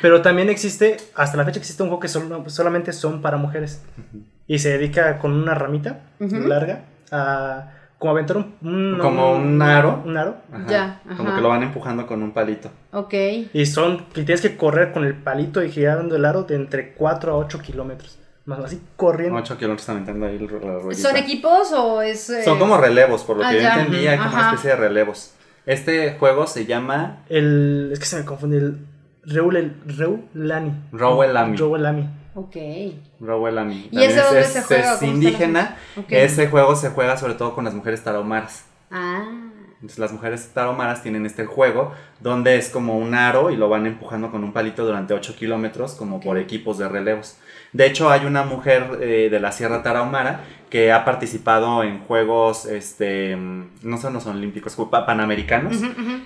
Pero 0.00 0.22
también 0.22 0.48
existe, 0.48 0.96
hasta 1.14 1.36
la 1.36 1.44
fecha 1.44 1.58
existe 1.58 1.82
un 1.82 1.88
juego 1.88 2.00
que 2.00 2.08
solo- 2.08 2.48
solamente 2.48 2.92
son 2.92 3.20
para 3.20 3.36
mujeres. 3.36 3.82
Y 4.46 4.58
se 4.60 4.70
dedica 4.70 5.18
con 5.18 5.32
una 5.32 5.54
ramita 5.54 6.00
larga 6.20 6.84
a 7.10 7.72
como 7.98 8.12
aventar 8.12 8.36
un, 8.36 8.54
un- 8.62 8.98
Como 9.00 9.32
un 9.36 9.60
aro. 9.60 10.02
Un 10.04 10.16
aro. 10.16 10.36
Ajá. 10.52 10.64
Ya, 10.68 11.00
Como 11.16 11.34
que 11.34 11.40
lo 11.40 11.48
van 11.48 11.62
empujando 11.64 12.06
con 12.06 12.22
un 12.22 12.30
palito. 12.32 12.70
Ok. 12.92 13.14
Y 13.52 13.66
son 13.66 14.06
que 14.12 14.22
tienes 14.22 14.40
que 14.40 14.56
correr 14.56 14.92
con 14.92 15.04
el 15.04 15.14
palito 15.14 15.62
y 15.62 15.70
girando 15.70 16.14
el 16.16 16.24
aro 16.24 16.44
de 16.44 16.54
entre 16.54 16.92
4 16.94 17.32
a 17.32 17.36
8 17.36 17.60
kilómetros. 17.60 18.18
Más 18.44 18.60
así 18.60 18.80
corriendo. 18.96 19.36
8 19.38 19.58
kilómetros 19.58 19.88
aventando 19.88 20.26
ahí 20.26 20.36
el- 20.36 20.44
la 20.46 20.78
ruedita. 20.78 21.08
¿Son 21.08 21.16
equipos 21.18 21.72
o 21.72 22.00
es...? 22.00 22.30
eh, 22.30 22.44
Son 22.44 22.58
como 22.58 22.76
relevos, 22.78 23.22
por 23.24 23.36
lo 23.36 23.44
Ah, 23.44 23.50
que 23.50 23.60
yo 23.62 23.68
entendí, 23.68 24.06
hay 24.06 24.16
como 24.18 24.30
una 24.32 24.48
especie 24.50 24.70
de 24.70 24.76
relevos. 24.76 25.34
Este 25.66 26.14
juego 26.18 26.46
se 26.46 26.64
llama 26.64 27.24
El, 27.28 27.90
es 27.92 27.98
que 27.98 28.06
se 28.06 28.16
me 28.16 28.24
confunde. 28.24 28.56
El 28.58 28.78
Reul, 29.24 29.74
Reulani. 29.86 30.72
Rowelami. 30.92 31.56
Reulami. 31.58 32.08
Ok. 32.38 32.56
Rowelami. 33.20 33.88
¿Y 33.90 34.02
ese 34.02 34.18
es, 34.18 34.24
dónde 34.24 34.40
es- 34.42 34.46
se 34.48 34.62
juega? 34.62 34.82
es 34.82 34.86
¿Cómo 34.86 34.94
está 34.94 35.06
la 35.06 35.12
indígena. 35.12 35.60
cosa? 35.94 36.00
Ok. 36.00 36.06
Ese 36.12 36.48
juego 36.48 36.76
se 36.76 36.90
juega 36.90 37.16
sobre 37.16 37.34
todo 37.34 37.54
con 37.54 37.64
las 37.64 37.74
mujeres 37.74 38.02
tarahumaras. 38.04 38.64
Ah. 38.90 39.24
Entonces 39.74 39.98
las 40.00 40.12
mujeres 40.12 40.50
tarahumaras 40.52 41.02
tienen 41.02 41.24
este 41.24 41.46
juego 41.46 41.92
donde 42.20 42.56
es 42.56 42.68
como 42.68 42.98
un 42.98 43.14
aro 43.14 43.50
y 43.50 43.56
lo 43.56 43.68
van 43.68 43.86
empujando 43.86 44.30
con 44.32 44.42
un 44.42 44.52
palito 44.52 44.84
durante 44.84 45.14
8 45.14 45.36
kilómetros 45.36 45.92
como 45.94 46.18
por 46.20 46.36
equipos 46.36 46.78
de 46.78 46.88
relevos. 46.88 47.36
De 47.72 47.86
hecho 47.86 48.10
hay 48.10 48.26
una 48.26 48.42
mujer 48.42 48.98
eh, 49.00 49.28
de 49.30 49.38
la 49.40 49.52
Sierra 49.52 49.82
Tarahumara 49.84 50.40
que 50.68 50.90
ha 50.90 51.04
participado 51.04 51.84
en 51.84 52.00
juegos, 52.00 52.66
este, 52.66 53.36
no 53.36 53.98
son 53.98 54.14
los 54.14 54.26
olímpicos, 54.26 54.74
pa- 54.90 55.06
panamericanos 55.06 55.76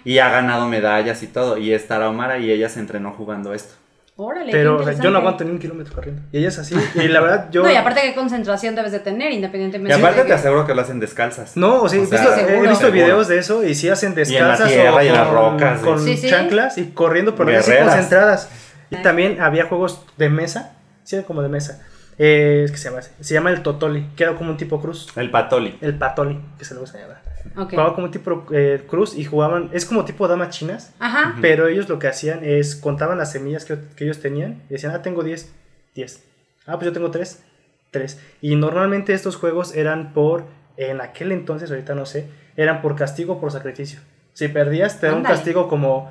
y 0.05 0.19
ha 0.19 0.31
ganado 0.31 0.67
medallas 0.69 1.23
y 1.23 1.27
todo 1.27 1.59
y 1.59 1.73
es 1.75 1.87
Tarahumara 1.87 2.39
y 2.39 2.51
ella 2.51 2.69
se 2.71 2.81
entrenó 2.81 3.13
jugando 3.13 3.53
esto. 3.53 3.75
Órale, 4.15 4.53
Pero 4.53 4.77
o 4.77 4.85
sea, 4.85 4.93
yo 4.93 5.11
no 5.11 5.19
aguanto 5.19 5.43
ni 5.43 5.51
un 5.53 5.59
kilómetro 5.59 5.95
corriendo. 5.95 6.21
Y 6.33 6.39
ella 6.39 6.49
es 6.49 6.59
así. 6.59 6.75
Y 6.95 7.09
la 7.09 7.21
verdad, 7.21 7.49
yo. 7.51 7.63
No, 7.63 7.71
y 7.71 7.75
aparte 7.77 8.03
qué 8.03 8.15
concentración 8.15 8.75
debes 8.75 8.93
de 8.93 9.01
tener, 9.01 9.33
Y 9.33 9.37
independientemente 9.37 9.95
aparte 9.95 10.21
de 10.21 10.27
te 10.27 10.33
aseguro 10.35 10.67
que 10.67 10.75
lo 10.75 10.83
hacen 10.83 11.01
descalzas. 11.01 11.57
No, 11.57 11.83
o 11.83 11.89
sea, 11.89 11.99
O 12.01 12.03
he 12.05 12.07
sea, 12.07 12.21
visto, 12.21 12.33
he 12.35 12.37
seguro. 12.47 12.61
visto 12.61 12.77
Seguro. 12.87 12.93
videos 12.93 13.29
de 13.29 13.39
eso 13.39 13.65
y 13.65 13.75
sí 13.75 13.89
hacen 13.89 14.11
en 14.11 14.15
la 14.17 14.21
descalzas 14.21 14.69
tierra 14.69 14.95
o 14.95 15.03
y 15.03 15.09
en 15.09 15.15
las 15.15 15.29
con, 15.29 15.35
rocas. 15.37 15.81
con 15.81 15.99
Sí, 16.05 16.17
sí. 16.19 16.29
chanclas 16.29 16.77
y 16.79 16.91
corriendo, 16.91 17.35
pero 17.35 17.59
así 17.59 17.73
concentradas. 17.83 18.51
Y 18.91 18.97
también 18.97 19.41
había 19.41 19.65
juegos 19.65 20.05
de 20.19 20.29
mesa, 20.29 20.75
sí, 21.05 21.17
era 21.17 21.25
como 21.25 21.41
de 21.43 21.49
mesa. 21.49 21.81
Eh, 22.19 22.63
es 22.67 22.71
que 22.71 22.77
se 22.77 22.89
llama 22.91 22.99
así. 22.99 23.11
Se 23.21 23.33
llama 23.33 23.49
el 23.51 23.63
Totoli, 23.63 24.09
que 24.15 24.25
era 24.25 24.35
como 24.35 24.51
un 24.51 24.59
tipo 24.59 24.79
cruz. 24.83 25.09
El 25.17 25.31
patoli. 25.31 25.79
El 25.81 25.95
Patoli, 25.97 26.39
que 26.59 26.67
se 26.67 26.75
le 26.75 26.81
gusta 26.81 26.99
llamar. 26.99 27.22
Jugaba 27.55 27.95
como 27.95 28.07
un 28.07 28.11
tipo 28.13 28.47
eh, 28.53 28.85
cruz 28.89 29.17
y 29.17 29.25
jugaban, 29.25 29.69
es 29.73 29.85
como 29.85 30.05
tipo 30.05 30.27
damas 30.29 30.51
chinas, 30.51 30.93
Ajá. 30.99 31.37
pero 31.41 31.69
ellos 31.69 31.89
lo 31.89 31.99
que 31.99 32.09
hacían 32.09 32.41
es 32.43 32.77
contaban 32.77 33.19
las 33.19 33.33
semillas 33.33 33.65
que, 33.65 33.79
que 33.97 34.05
ellos 34.05 34.21
tenían 34.21 34.63
y 34.69 34.75
decían, 34.75 34.93
ah, 34.95 35.03
tengo 35.03 35.23
10, 35.23 35.53
10. 35.95 36.23
Ah, 36.67 36.75
pues 36.75 36.87
yo 36.87 36.93
tengo 36.93 37.11
3, 37.11 37.43
3. 37.91 38.21
Y 38.41 38.57
normalmente 38.57 39.13
estos 39.13 39.37
juegos 39.37 39.75
eran 39.75 40.13
por 40.13 40.45
en 40.77 41.01
aquel 41.01 41.33
entonces, 41.33 41.71
ahorita 41.71 41.95
no 41.95 42.07
sé, 42.07 42.29
eran 42.57 42.81
por 42.83 42.97
castigo 42.97 43.35
o 43.35 43.41
por 43.41 43.53
sacrificio. 43.53 44.01
Si 44.33 44.49
perdías, 44.49 44.99
te 44.99 45.07
daban 45.07 45.21
un 45.21 45.27
castigo 45.27 45.69
como. 45.69 46.11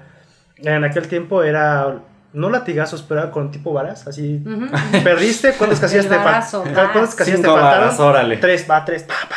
En 0.58 0.84
aquel 0.84 1.08
tiempo 1.08 1.42
era. 1.44 2.02
No 2.34 2.50
latigazos, 2.50 3.02
pero 3.02 3.22
era 3.22 3.32
con 3.32 3.50
tipo 3.52 3.74
varas. 3.74 4.08
Así. 4.08 4.42
Perdiste, 5.04 5.54
¿cuántas 5.58 5.80
casillas 5.82 6.06
El 6.06 6.12
te 6.12 6.18
faltaron? 6.18 6.74
¿Cuántas 6.74 7.16
casillas 7.16 7.42
te 7.42 7.48
Cinco 7.48 7.58
faltaron? 7.60 7.82
varas, 7.88 8.00
órale. 8.00 8.38
Tres, 8.38 8.66
va, 8.70 8.86
tres, 8.86 9.04
pa, 9.04 9.16
pa. 9.28 9.36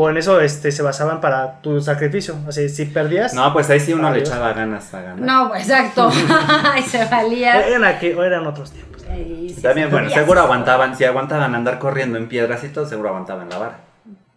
O 0.00 0.08
en 0.08 0.16
eso 0.16 0.40
este, 0.40 0.70
se 0.70 0.80
basaban 0.82 1.20
para 1.20 1.60
tu 1.60 1.80
sacrificio. 1.80 2.36
Así, 2.48 2.68
si 2.68 2.84
perdías. 2.86 3.34
No, 3.34 3.52
pues 3.52 3.68
ahí 3.68 3.80
sí 3.80 3.92
uno 3.92 4.10
le 4.12 4.20
echaba 4.20 4.52
ganas 4.52 4.94
a 4.94 5.00
ganar. 5.02 5.18
No, 5.20 5.54
exacto. 5.56 6.08
Ay, 6.72 6.82
se 6.84 7.04
valía. 7.06 7.66
Eran, 7.66 7.82
aqu- 7.82 8.24
eran 8.24 8.46
otros 8.46 8.70
tiempos. 8.70 9.04
Ay, 9.10 9.52
sí, 9.54 9.60
También, 9.60 9.88
sí, 9.88 9.92
bueno, 9.92 10.08
sí, 10.08 10.14
seguro 10.14 10.40
sí. 10.40 10.44
aguantaban, 10.44 10.96
si 10.96 11.04
aguantaban 11.04 11.52
andar 11.54 11.78
corriendo 11.80 12.16
en 12.16 12.28
piedras 12.28 12.62
y 12.62 12.68
todo, 12.68 12.86
seguro 12.86 13.08
aguantaban 13.08 13.48
la 13.48 13.58
vara. 13.58 13.78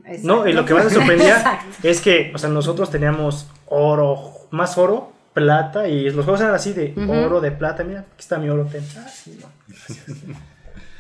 Exacto. 0.06 0.28
No, 0.28 0.48
y 0.48 0.54
lo 0.54 0.66
que 0.66 0.74
más 0.74 0.86
me 0.86 0.90
sorprendía 0.90 1.38
Exacto. 1.38 1.68
es 1.84 2.02
que, 2.02 2.32
o 2.34 2.38
sea, 2.40 2.50
nosotros 2.50 2.90
teníamos 2.90 3.48
oro, 3.68 4.48
más 4.50 4.78
oro, 4.80 5.12
plata, 5.34 5.88
y 5.88 6.10
los 6.10 6.26
juegos 6.26 6.42
eran 6.42 6.56
así 6.56 6.74
de 6.74 6.94
oro, 7.08 7.40
de 7.40 7.52
plata. 7.52 7.84
Mira, 7.84 8.00
aquí 8.00 8.08
está 8.20 8.38
mi 8.40 8.50
oro. 8.50 8.66
ten. 8.66 8.84
Ah, 8.98 9.08
sí, 9.08 9.38
no, 9.40 9.48
gracias. 9.68 10.18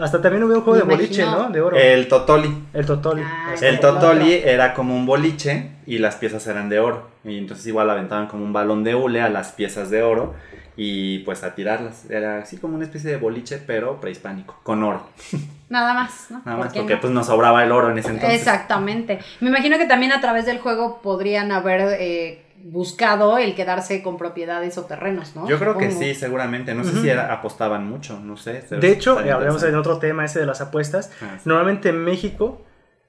Hasta 0.01 0.21
también 0.21 0.43
hubo 0.43 0.53
un 0.55 0.61
juego 0.61 0.85
Me 0.85 0.91
de 0.91 0.95
boliche, 1.01 1.21
imagino. 1.21 1.43
¿no? 1.47 1.49
De 1.53 1.61
oro. 1.61 1.77
El 1.77 2.07
Totoli. 2.07 2.63
el 2.73 2.85
Totoli. 2.85 3.21
Ah, 3.25 3.53
El 3.61 3.79
Totoli 3.79 4.33
era 4.33 4.73
como 4.73 4.95
un 4.95 5.05
boliche 5.05 5.71
y 5.85 5.99
las 5.99 6.15
piezas 6.15 6.45
eran 6.47 6.69
de 6.69 6.79
oro. 6.79 7.07
Y 7.23 7.37
entonces 7.37 7.65
igual 7.67 7.89
aventaban 7.89 8.27
como 8.27 8.43
un 8.43 8.53
balón 8.53 8.83
de 8.83 8.95
hule 8.95 9.21
a 9.21 9.29
las 9.29 9.51
piezas 9.51 9.89
de 9.91 10.01
oro 10.03 10.33
y 10.75 11.19
pues 11.19 11.43
a 11.43 11.53
tirarlas. 11.53 12.09
Era 12.09 12.39
así 12.39 12.57
como 12.57 12.75
una 12.75 12.85
especie 12.85 13.11
de 13.11 13.17
boliche, 13.17 13.59
pero 13.65 13.99
prehispánico, 14.01 14.59
con 14.63 14.81
oro. 14.83 15.05
Nada 15.69 15.93
más, 15.93 16.27
¿no? 16.31 16.41
Nada 16.45 16.57
¿Por 16.57 16.65
más 16.65 16.73
porque 16.73 16.95
no? 16.95 17.01
pues 17.01 17.13
nos 17.13 17.27
sobraba 17.27 17.63
el 17.63 17.71
oro 17.71 17.91
en 17.91 17.97
ese 17.99 18.09
entonces. 18.09 18.39
Exactamente. 18.39 19.19
Me 19.39 19.49
imagino 19.49 19.77
que 19.77 19.85
también 19.85 20.11
a 20.11 20.19
través 20.19 20.45
del 20.45 20.59
juego 20.59 21.01
podrían 21.01 21.51
haber 21.51 21.95
eh, 21.99 22.41
buscado 22.65 23.37
el 23.37 23.55
quedarse 23.55 24.01
con 24.03 24.17
propiedades 24.17 24.77
o 24.77 24.85
terrenos, 24.85 25.35
¿no? 25.35 25.47
Yo 25.47 25.57
creo 25.59 25.77
que 25.77 25.91
sí, 25.91 26.13
seguramente. 26.15 26.73
No 26.73 26.83
sé 26.83 26.93
si 27.01 27.09
era- 27.09 27.31
apostaban 27.33 27.87
mucho, 27.87 28.19
no 28.19 28.37
sé. 28.37 28.63
De 28.69 28.91
hecho, 28.91 29.17
hablamos 29.19 29.63
en 29.63 29.75
otro 29.75 29.97
tema 29.99 30.25
ese 30.25 30.39
de 30.39 30.45
las 30.45 30.61
apuestas. 30.61 31.11
Ah, 31.21 31.35
sí. 31.37 31.41
Normalmente 31.49 31.89
en 31.89 32.03
México, 32.03 32.61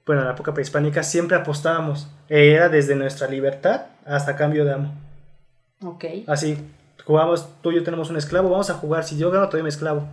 bueno, 0.07 0.23
en 0.23 0.29
la 0.29 0.35
época 0.35 0.53
prehispánica, 0.55 1.03
siempre 1.03 1.37
apostábamos. 1.37 2.09
Eh, 2.29 2.53
Era 2.55 2.69
desde 2.69 2.95
nuestra 2.97 3.29
libertad 3.29 3.87
hasta 4.07 4.37
cambio 4.37 4.65
de 4.65 4.73
amo. 4.75 4.95
Ok. 5.85 6.05
Así, 6.27 6.57
jugamos, 7.05 7.49
tú 7.63 7.73
y 7.73 7.77
yo 7.77 7.83
tenemos 7.85 8.11
un 8.11 8.17
esclavo, 8.17 8.51
vamos 8.51 8.71
a 8.71 8.75
jugar. 8.75 9.05
Si 9.05 9.17
yo 9.19 9.31
gano, 9.31 9.49
te 9.49 9.57
doy 9.57 9.63
mi 9.63 9.69
esclavo. 9.69 10.07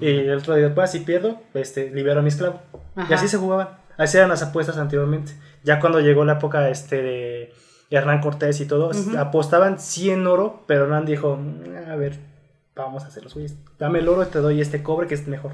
Y 0.00 0.08
el 0.08 0.38
otro 0.38 0.54
día, 0.56 0.66
después, 0.66 0.90
si 0.90 1.00
pierdo, 1.00 1.40
este, 1.54 1.90
libero 1.90 2.20
a 2.20 2.22
mi 2.22 2.28
esclavo. 2.28 2.60
Y 3.08 3.12
así 3.12 3.28
se 3.28 3.36
jugaban. 3.36 3.68
Así 3.96 4.16
eran 4.16 4.28
las 4.28 4.42
apuestas 4.42 4.76
anteriormente. 4.78 5.32
Ya 5.62 5.80
cuando 5.80 6.00
llegó 6.00 6.24
la 6.24 6.34
época 6.34 6.68
este, 6.68 7.02
de 7.02 7.54
Hernán 7.90 8.20
Cortés 8.20 8.60
y 8.60 8.66
todo, 8.66 8.90
apostaban 9.18 9.78
100 9.78 10.26
oro, 10.26 10.64
pero 10.66 10.84
Hernán 10.84 11.06
dijo, 11.06 11.36
"Mm, 11.36 11.90
a 11.90 11.96
ver, 11.96 12.18
vamos 12.74 13.04
a 13.04 13.06
hacerlos, 13.08 13.34
güey. 13.34 13.46
Dame 13.78 14.00
el 14.00 14.08
oro 14.08 14.22
y 14.22 14.26
te 14.26 14.38
doy 14.38 14.60
este 14.60 14.82
cobre 14.82 15.06
que 15.06 15.14
es 15.14 15.26
mejor. 15.26 15.52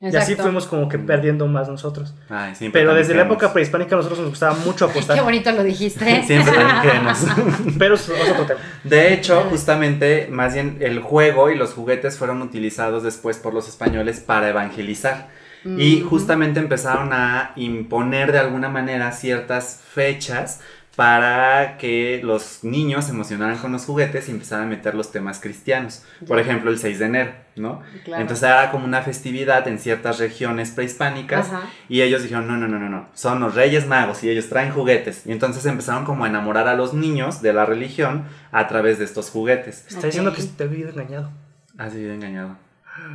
Y 0.00 0.16
así 0.16 0.34
fuimos 0.34 0.66
como 0.66 0.88
que 0.88 0.98
perdiendo 0.98 1.46
más 1.46 1.68
nosotros. 1.68 2.12
Ay, 2.28 2.56
siempre 2.56 2.80
Pero 2.80 2.92
desde 2.92 3.14
la 3.14 3.22
época 3.22 3.52
prehispánica 3.52 3.94
a 3.94 3.98
nosotros 3.98 4.18
nos 4.18 4.30
gustaba 4.30 4.54
mucho 4.56 4.86
apostar. 4.90 5.16
Qué 5.16 5.22
bonito 5.22 5.52
lo 5.52 5.62
dijiste. 5.62 6.22
Siempre 6.26 6.52
pero 7.78 7.94
es, 7.94 8.08
otro 8.08 8.44
tema. 8.46 8.60
De 8.82 9.14
hecho, 9.14 9.46
justamente, 9.48 10.26
más 10.28 10.54
bien 10.54 10.78
el 10.80 10.98
juego 10.98 11.50
y 11.50 11.54
los 11.56 11.72
juguetes 11.74 12.18
fueron 12.18 12.42
utilizados 12.42 13.04
después 13.04 13.36
por 13.38 13.54
los 13.54 13.68
españoles 13.68 14.18
para 14.18 14.48
evangelizar. 14.48 15.28
Y 15.64 16.00
Ujú. 16.00 16.10
justamente 16.10 16.58
empezaron 16.58 17.12
a 17.12 17.52
imponer 17.54 18.32
de 18.32 18.40
alguna 18.40 18.68
manera 18.68 19.12
ciertas 19.12 19.80
fechas 19.88 20.60
para 20.96 21.78
que 21.78 22.20
los 22.22 22.64
niños 22.64 23.06
se 23.06 23.12
emocionaran 23.12 23.56
con 23.58 23.72
los 23.72 23.86
juguetes 23.86 24.28
y 24.28 24.32
empezaran 24.32 24.66
a 24.66 24.68
meter 24.68 24.94
los 24.94 25.10
temas 25.10 25.40
cristianos. 25.40 26.04
Por 26.26 26.38
ejemplo, 26.38 26.70
el 26.70 26.78
6 26.78 26.98
de 26.98 27.04
enero, 27.06 27.32
¿no? 27.56 27.80
Claro. 28.04 28.20
Entonces 28.20 28.42
era 28.42 28.70
como 28.70 28.84
una 28.84 29.00
festividad 29.00 29.66
en 29.68 29.78
ciertas 29.78 30.18
regiones 30.18 30.70
prehispánicas 30.70 31.48
Ajá. 31.48 31.62
y 31.88 32.02
ellos 32.02 32.22
dijeron, 32.22 32.46
no, 32.46 32.56
no, 32.58 32.68
no, 32.68 32.78
no, 32.78 32.90
no, 32.90 33.08
son 33.14 33.40
los 33.40 33.54
reyes 33.54 33.86
magos 33.86 34.22
y 34.22 34.28
ellos 34.28 34.48
traen 34.50 34.72
juguetes. 34.72 35.26
Y 35.26 35.32
entonces 35.32 35.64
empezaron 35.64 36.04
como 36.04 36.24
a 36.24 36.28
enamorar 36.28 36.68
a 36.68 36.74
los 36.74 36.92
niños 36.92 37.40
de 37.40 37.54
la 37.54 37.64
religión 37.64 38.24
a 38.50 38.68
través 38.68 38.98
de 38.98 39.06
estos 39.06 39.30
juguetes. 39.30 39.86
Está 39.88 40.06
diciendo 40.06 40.34
que 40.34 40.42
te 40.42 40.64
había 40.64 40.90
engañado. 40.90 41.30
Así 41.78 42.00
de 42.00 42.14
engañado. 42.14 42.56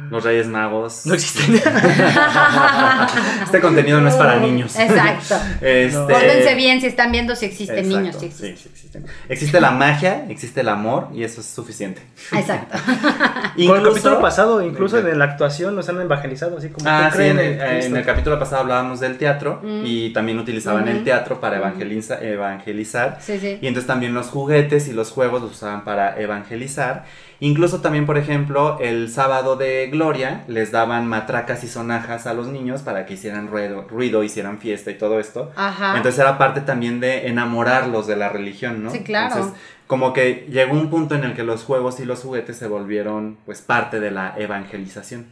Los 0.10 0.24
reyes 0.24 0.48
magos. 0.48 1.06
No 1.06 1.14
existen. 1.14 1.56
Este 3.44 3.62
contenido 3.62 4.02
no 4.02 4.10
es 4.10 4.16
para 4.16 4.38
niños. 4.40 4.76
Exacto. 4.78 5.36
Este- 5.62 5.98
Pórtense 5.98 6.56
bien 6.56 6.82
si 6.82 6.88
están 6.88 7.12
viendo 7.12 7.36
si 7.36 7.46
existen 7.46 7.78
Exacto, 7.80 8.00
niños. 8.00 8.16
Si 8.20 8.26
existen. 8.26 8.58
sí 8.58 8.70
existen. 8.70 9.06
Existe 9.30 9.62
la 9.62 9.72
magia, 9.72 10.26
existe 10.30 10.62
el 10.62 10.70
amor 10.70 11.10
y 11.14 11.24
eso 11.24 11.42
es 11.42 11.48
suficiente. 11.48 12.02
Exacto. 12.34 12.78
Con 13.68 13.78
el 13.78 13.84
capítulo 13.84 14.22
pasado, 14.22 14.62
incluso 14.66 14.98
en 15.00 15.18
la 15.20 15.26
actuación, 15.26 15.76
nos 15.76 15.88
han 15.90 16.00
evangelizado, 16.02 16.58
así 16.58 16.70
como 16.70 16.88
Ah, 16.90 17.10
sí, 17.14 17.22
en 17.24 17.36
creen 17.38 17.60
el, 17.62 17.96
en 17.98 18.04
capítulo 18.04 18.40
pasado 18.40 18.62
hablábamos 18.64 19.00
del 19.00 19.18
teatro 19.18 19.60
Mm. 19.64 19.84
y 19.86 20.10
también 20.14 20.40
utilizaban 20.40 20.88
el 20.88 21.04
teatro 21.04 21.40
para 21.40 21.58
evangeliza- 21.60 22.22
evangelizar. 22.22 23.18
Sí, 23.22 23.40
sí. 23.40 23.58
Y 23.62 23.68
entonces 23.68 23.88
también 23.88 24.14
los 24.14 24.28
juguetes 24.28 24.88
y 24.88 24.94
los 24.94 25.12
juegos 25.12 25.42
los 25.42 25.52
usaban 25.52 25.84
para 25.84 26.20
evangelizar. 26.20 27.06
Incluso 27.40 27.82
también, 27.82 28.06
por 28.06 28.18
ejemplo, 28.18 28.78
el 28.80 29.10
sábado 29.12 29.56
de 29.56 29.88
Gloria 29.92 30.44
les 30.48 30.72
daban 30.72 31.08
matracas 31.08 31.64
y 31.64 31.68
sonajas 31.68 32.26
a 32.26 32.34
los 32.34 32.48
niños 32.48 32.82
para 32.82 33.06
que 33.06 33.14
hicieran 33.14 33.48
ruido, 33.48 33.86
ruido 33.88 34.24
hicieran 34.24 34.58
fiesta 34.58 34.90
y 34.90 34.98
todo 34.98 35.20
esto. 35.20 35.52
Ajá. 35.56 35.96
Entonces 35.96 36.20
era 36.20 36.38
parte 36.38 36.62
también 36.62 37.00
de 37.00 37.28
enamorarlos 37.28 38.08
de 38.08 38.16
la 38.16 38.30
religión, 38.30 38.84
¿no? 38.84 38.90
Sí, 38.90 39.04
claro. 39.04 39.36
Entonces, 39.36 39.62
como 39.86 40.14
que 40.14 40.48
llegó 40.50 40.74
un 40.74 40.90
punto 40.90 41.16
en 41.16 41.24
el 41.24 41.34
que 41.34 41.44
los 41.44 41.64
juegos 41.64 42.00
y 42.00 42.06
los 42.06 42.22
juguetes 42.22 42.58
se 42.58 42.68
volvieron 42.68 43.38
pues 43.46 43.62
parte 43.62 44.00
de 44.00 44.12
la 44.12 44.34
evangelización. 44.38 45.28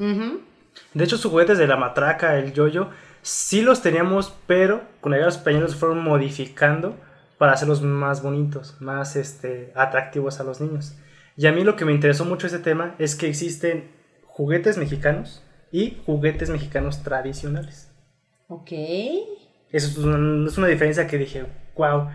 De 0.94 1.04
hecho, 1.04 1.18
sus 1.18 1.32
juguetes 1.32 1.58
de 1.58 1.68
la 1.68 1.76
matraca, 1.76 2.38
el 2.38 2.54
yoyo, 2.54 2.90
sí 3.22 3.62
los 3.62 3.82
teníamos, 3.82 4.34
pero 4.46 4.82
con 5.02 5.12
la 5.12 5.18
los 5.18 5.38
españoles 5.38 5.72
los 5.72 5.80
fueron 5.80 6.04
modificando 6.04 6.96
para 7.38 7.54
hacerlos 7.54 7.82
más 7.82 8.22
bonitos, 8.22 8.76
más 8.80 9.16
este, 9.16 9.74
atractivos 9.76 10.40
a 10.40 10.44
los 10.44 10.62
niños. 10.62 10.96
Y 11.38 11.48
a 11.48 11.52
mí 11.52 11.64
lo 11.64 11.76
que 11.76 11.86
me 11.86 11.92
interesó 11.92 12.26
mucho 12.26 12.48
ese 12.48 12.60
tema 12.60 12.96
es 12.98 13.16
que 13.16 13.28
existen 13.28 13.92
juguetes 14.26 14.78
mexicanos 14.78 15.44
y 15.72 15.98
juguetes 16.06 16.50
mexicanos 16.50 17.04
tradicionales. 17.04 17.92
Ok. 18.48 18.72
Eso 19.72 19.88
es 19.88 19.98
una, 19.98 20.48
es 20.48 20.58
una 20.58 20.68
diferencia 20.68 21.08
que 21.08 21.18
dije, 21.18 21.46
wow. 21.76 22.10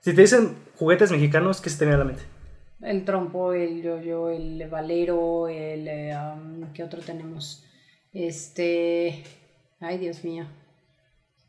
Si 0.00 0.14
te 0.14 0.22
dicen 0.22 0.56
juguetes 0.76 1.10
mexicanos, 1.10 1.60
¿qué 1.60 1.68
se 1.70 1.78
te 1.78 1.84
viene 1.84 1.96
a 1.96 1.98
la 1.98 2.04
mente? 2.04 2.22
El 2.80 3.04
trompo, 3.04 3.52
el 3.52 3.82
yoyo, 3.82 4.30
el 4.30 4.68
valero, 4.70 5.48
el... 5.48 5.88
eh, 5.88 6.16
um, 6.16 6.72
¿Qué 6.72 6.84
otro 6.84 7.00
tenemos? 7.00 7.64
Este... 8.12 9.24
Ay, 9.80 9.98
Dios 9.98 10.24
mío. 10.24 10.46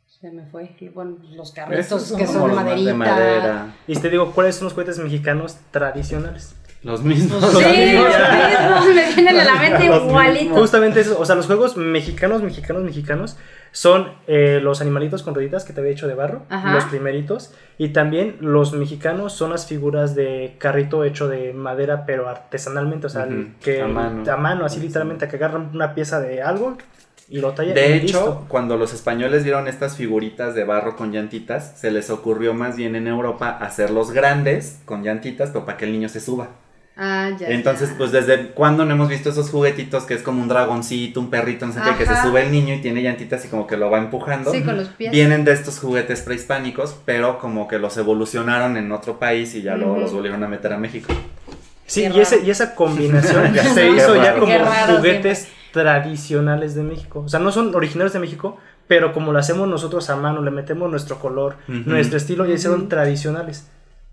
Se 0.06 0.30
me 0.30 0.44
fue. 0.46 0.76
Bueno, 0.92 1.16
los 1.30 1.52
carritos 1.52 2.02
Estos 2.02 2.18
que 2.18 2.26
como 2.26 2.38
son 2.38 2.42
de 2.42 2.48
los 2.48 2.56
más 2.56 2.64
maderita. 2.64 2.90
de 2.90 2.96
madera. 2.96 3.76
Y 3.86 3.96
te 3.98 4.10
digo, 4.10 4.32
¿cuáles 4.32 4.56
son 4.56 4.64
los 4.64 4.74
juguetes 4.74 4.98
mexicanos 4.98 5.56
tradicionales? 5.70 6.54
Los 6.82 7.02
mismos. 7.02 7.44
Sí, 7.44 7.52
los 7.52 7.62
mismos, 7.62 8.94
me 8.94 9.14
vienen 9.14 9.38
a 9.40 9.44
la 9.44 9.54
mente 9.56 9.86
Los 9.86 10.02
igualito. 10.02 10.54
Justamente 10.54 11.00
eso, 11.00 11.18
o 11.20 11.26
sea, 11.26 11.34
los 11.34 11.46
juegos 11.46 11.76
mexicanos, 11.76 12.42
mexicanos, 12.42 12.82
mexicanos 12.82 13.36
son 13.70 14.14
eh, 14.26 14.60
los 14.62 14.80
animalitos 14.80 15.22
con 15.22 15.34
rueditas 15.34 15.64
que 15.64 15.72
te 15.74 15.80
había 15.80 15.92
hecho 15.92 16.08
de 16.08 16.14
barro, 16.14 16.42
Ajá. 16.48 16.72
los 16.72 16.84
primeritos, 16.86 17.52
y 17.76 17.90
también 17.90 18.36
los 18.40 18.72
mexicanos 18.72 19.34
son 19.34 19.50
las 19.50 19.66
figuras 19.66 20.14
de 20.14 20.56
carrito 20.58 21.04
hecho 21.04 21.28
de 21.28 21.52
madera, 21.52 22.04
pero 22.06 22.28
artesanalmente, 22.28 23.06
o 23.06 23.10
sea, 23.10 23.24
el 23.24 23.34
Ujú, 23.34 23.48
que 23.62 23.82
a 23.82 24.36
mano. 24.36 24.64
así 24.64 24.80
literalmente, 24.80 25.28
que 25.28 25.36
agarran 25.36 25.70
una 25.74 25.94
pieza 25.94 26.18
de 26.20 26.42
algo 26.42 26.78
y 27.28 27.40
lo 27.40 27.52
tallan. 27.52 27.74
De 27.74 27.90
y 27.90 27.92
hecho, 27.92 28.02
listo. 28.02 28.44
cuando 28.48 28.76
los 28.76 28.92
españoles 28.94 29.44
vieron 29.44 29.68
estas 29.68 29.96
figuritas 29.96 30.54
de 30.54 30.64
barro 30.64 30.96
con 30.96 31.12
llantitas, 31.12 31.74
se 31.78 31.90
les 31.90 32.08
ocurrió 32.10 32.54
más 32.54 32.76
bien 32.76 32.96
en 32.96 33.06
Europa 33.06 33.50
hacerlos 33.50 34.10
grandes 34.12 34.80
con 34.86 35.04
llantitas, 35.04 35.50
pero 35.50 35.64
para 35.66 35.76
que 35.76 35.84
el 35.84 35.92
niño 35.92 36.08
se 36.08 36.20
suba. 36.20 36.48
Ah, 36.96 37.30
ya. 37.38 37.48
Entonces, 37.48 37.90
ya. 37.90 37.96
pues 37.96 38.12
desde 38.12 38.48
cuándo 38.48 38.84
no 38.84 38.94
hemos 38.94 39.08
visto 39.08 39.30
esos 39.30 39.48
juguetitos 39.48 40.04
que 40.04 40.14
es 40.14 40.22
como 40.22 40.42
un 40.42 40.48
dragoncito, 40.48 41.20
un 41.20 41.30
perrito, 41.30 41.66
no 41.66 41.72
sé 41.72 41.80
qué, 41.82 42.04
que 42.04 42.06
se 42.06 42.20
sube 42.22 42.42
el 42.42 42.52
niño 42.52 42.74
y 42.74 42.80
tiene 42.80 43.02
llantitas 43.02 43.44
y 43.44 43.48
como 43.48 43.66
que 43.66 43.76
lo 43.76 43.90
va 43.90 43.98
empujando. 43.98 44.52
Sí, 44.52 44.62
con 44.62 44.76
los 44.76 44.88
pies. 44.88 45.10
Vienen 45.10 45.44
de 45.44 45.52
estos 45.52 45.78
juguetes 45.78 46.20
prehispánicos, 46.22 46.96
pero 47.04 47.38
como 47.38 47.68
que 47.68 47.78
los 47.78 47.96
evolucionaron 47.96 48.76
en 48.76 48.92
otro 48.92 49.18
país 49.18 49.54
y 49.54 49.62
ya 49.62 49.76
luego 49.76 49.98
los 49.98 50.12
volvieron 50.12 50.44
a 50.44 50.48
meter 50.48 50.72
a 50.72 50.78
México. 50.78 51.12
Sí, 51.86 52.06
y, 52.06 52.20
ese, 52.20 52.44
y 52.44 52.50
esa 52.50 52.76
combinación 52.76 53.52
Ya 53.54 53.64
se 53.64 53.90
hizo 53.90 54.14
ya 54.14 54.38
como 54.38 54.52
juguetes 54.96 55.48
tradicionales 55.72 56.74
de 56.74 56.82
México. 56.82 57.20
O 57.20 57.28
sea, 57.28 57.40
no 57.40 57.50
son 57.50 57.74
originarios 57.74 58.12
de 58.12 58.20
México, 58.20 58.58
pero 58.86 59.12
como 59.12 59.32
lo 59.32 59.38
hacemos 59.38 59.68
nosotros 59.68 60.10
a 60.10 60.16
mano, 60.16 60.42
le 60.42 60.50
metemos 60.50 60.90
nuestro 60.90 61.18
color, 61.18 61.56
nuestro 61.66 62.16
estilo, 62.16 62.46
ya 62.46 62.54
hicieron 62.54 62.88
tradicionales. 62.88 63.68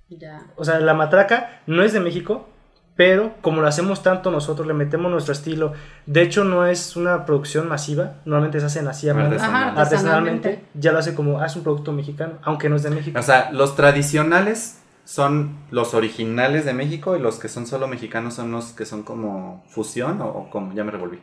Ya. 0.10 0.44
O 0.56 0.64
sea, 0.64 0.80
la 0.80 0.94
matraca 0.94 1.62
no 1.68 1.84
es 1.84 1.94
de 1.94 2.00
México, 2.00 2.50
pero 2.98 3.36
como 3.42 3.62
lo 3.62 3.68
hacemos 3.68 4.02
tanto 4.04 4.32
nosotros, 4.32 4.68
le 4.68 4.74
metemos 4.74 5.10
nuestro 5.12 5.32
estilo. 5.32 5.74
De 6.08 6.24
hecho, 6.24 6.44
no 6.44 6.66
es 6.66 6.96
una 6.96 7.26
producción 7.26 7.70
masiva, 7.70 8.16
normalmente 8.26 8.60
se 8.60 8.66
hacen 8.66 8.88
así 8.88 9.08
artesanalmente. 9.08 9.80
artesanalmente. 9.80 10.64
Ya 10.74 10.92
lo 10.92 11.00
hace 11.00 11.14
como, 11.14 11.40
ah, 11.40 11.46
es 11.46 11.56
un 11.56 11.64
producto 11.64 11.94
mexicano, 11.94 12.34
aunque 12.42 12.70
no 12.70 12.76
es 12.76 12.84
de 12.84 12.90
México. 12.90 13.18
O 13.18 13.24
sea, 13.24 13.52
los 13.52 13.76
tradicionales 13.76 14.80
son 15.06 15.58
los 15.70 15.94
originales 15.94 16.66
de 16.66 16.74
México 16.74 17.16
y 17.16 17.20
los 17.20 17.38
que 17.38 17.48
son 17.48 17.68
solo 17.68 17.88
mexicanos 17.88 18.34
son 18.34 18.52
los 18.52 18.74
que 18.74 18.86
son 18.86 19.04
como 19.04 19.64
fusión 19.70 20.20
o, 20.22 20.28
o 20.30 20.50
como, 20.50 20.74
ya 20.74 20.84
me 20.84 20.92
revolví. 20.92 21.20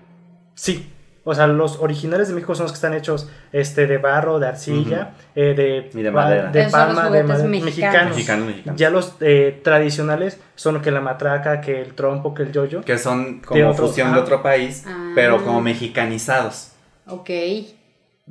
Sí. 0.54 0.93
O 1.26 1.34
sea, 1.34 1.46
los 1.46 1.78
originales 1.80 2.28
de 2.28 2.34
México 2.34 2.54
son 2.54 2.64
los 2.64 2.72
que 2.72 2.76
están 2.76 2.92
hechos 2.92 3.30
este, 3.50 3.86
de 3.86 3.96
barro, 3.96 4.38
de 4.38 4.46
arcilla, 4.48 5.12
eh, 5.34 5.54
de, 5.56 5.90
Y 5.98 6.02
de 6.02 6.10
madera. 6.10 6.50
de 6.50 6.64
palma, 6.68 7.08
de 7.08 7.22
madera, 7.24 7.48
mexicanos. 7.48 8.10
mexicanos. 8.10 8.52
Ya 8.76 8.90
los 8.90 9.14
eh, 9.20 9.58
tradicionales 9.64 10.38
son 10.54 10.82
que 10.82 10.90
la 10.90 11.00
matraca, 11.00 11.62
que 11.62 11.80
el 11.80 11.94
trompo, 11.94 12.34
que 12.34 12.42
el 12.42 12.52
yoyo. 12.52 12.82
Que 12.82 12.98
son 12.98 13.40
como 13.40 13.58
De 13.58 13.64
otro- 13.64 13.86
fusión 13.86 14.12
de 14.12 14.20
otro 14.20 14.42
país, 14.42 14.84
Ah. 14.86 15.12
pero 15.14 15.42
como 15.42 15.60
mexicanizados. 15.62 16.72
Ok. 17.06 17.30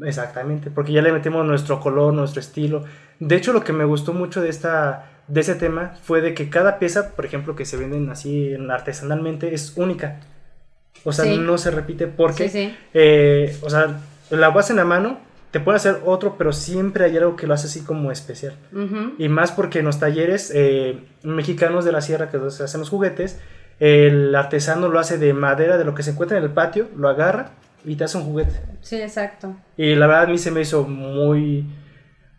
Exactamente, 0.02 0.72
porque 0.72 0.92
ya 0.92 1.02
le 1.02 1.12
metemos 1.12 1.46
nuestro 1.46 1.80
color, 1.80 2.14
nuestro 2.14 2.40
estilo. 2.42 2.84
De 3.20 3.36
hecho, 3.36 3.54
lo 3.54 3.64
que 3.64 3.74
me 3.74 3.86
gustó 3.86 4.14
mucho 4.14 4.42
de 4.42 4.50
esta 4.50 5.10
de 5.28 5.40
ese 5.40 5.56
tema 5.56 5.94
fue 6.04 6.20
de 6.20 6.34
que 6.34 6.50
cada 6.50 6.80
pieza, 6.80 7.12
por 7.16 7.26
ejemplo, 7.26 7.56
que 7.56 7.64
se 7.64 7.78
venden 7.78 8.10
así 8.10 8.54
en- 8.54 8.70
artesanalmente 8.72 9.54
es 9.54 9.74
única. 9.78 10.20
O 11.04 11.12
sea, 11.12 11.26
Sí. 11.26 11.38
no 11.38 11.58
se 11.58 11.72
repite 11.72 12.08
porque, 12.08 12.50
Sí, 12.50 12.68
sí. 12.70 12.76
eh, 12.94 13.58
o 13.62 13.70
sea, 13.70 14.00
la 14.30 14.50
vas 14.50 14.70
en 14.70 14.78
la 14.78 14.86
mano, 14.86 15.20
te 15.52 15.60
puede 15.60 15.76
hacer 15.76 15.98
otro, 16.06 16.36
pero 16.38 16.52
siempre 16.54 17.06
hay 17.06 17.16
algo 17.18 17.36
que 17.36 17.46
lo 17.46 17.54
hace 17.54 17.68
así 17.68 17.82
como 17.82 18.12
especial. 18.12 18.56
Y 19.20 19.28
más 19.30 19.52
porque 19.52 19.80
en 19.80 19.86
los 19.86 20.00
talleres 20.00 20.52
eh, 20.56 20.98
mexicanos 21.24 21.86
de 21.86 21.92
la 21.92 22.02
sierra 22.02 22.30
que 22.32 22.40
se 22.50 22.64
hacen 22.64 22.80
los 22.80 22.90
juguetes, 22.90 23.40
el 23.80 24.34
artesano 24.34 24.88
lo 24.88 25.00
hace 25.00 25.18
de 25.18 25.34
madera, 25.34 25.78
de 25.78 25.84
lo 25.86 25.94
que 25.94 26.04
se 26.04 26.12
encuentra 26.12 26.38
en 26.38 26.44
el 26.44 26.50
patio, 26.52 26.88
lo 26.96 27.10
agarra 27.10 27.52
y 27.86 27.96
te 27.98 28.04
hace 28.06 28.18
un 28.18 28.24
juguete. 28.24 28.54
Sí, 28.82 28.96
exacto. 29.02 29.56
Y 29.78 29.94
la 29.96 30.08
verdad 30.08 30.24
a 30.24 30.28
mí 30.28 30.38
se 30.38 30.52
me 30.52 30.62
hizo 30.62 30.84
muy, 30.88 31.66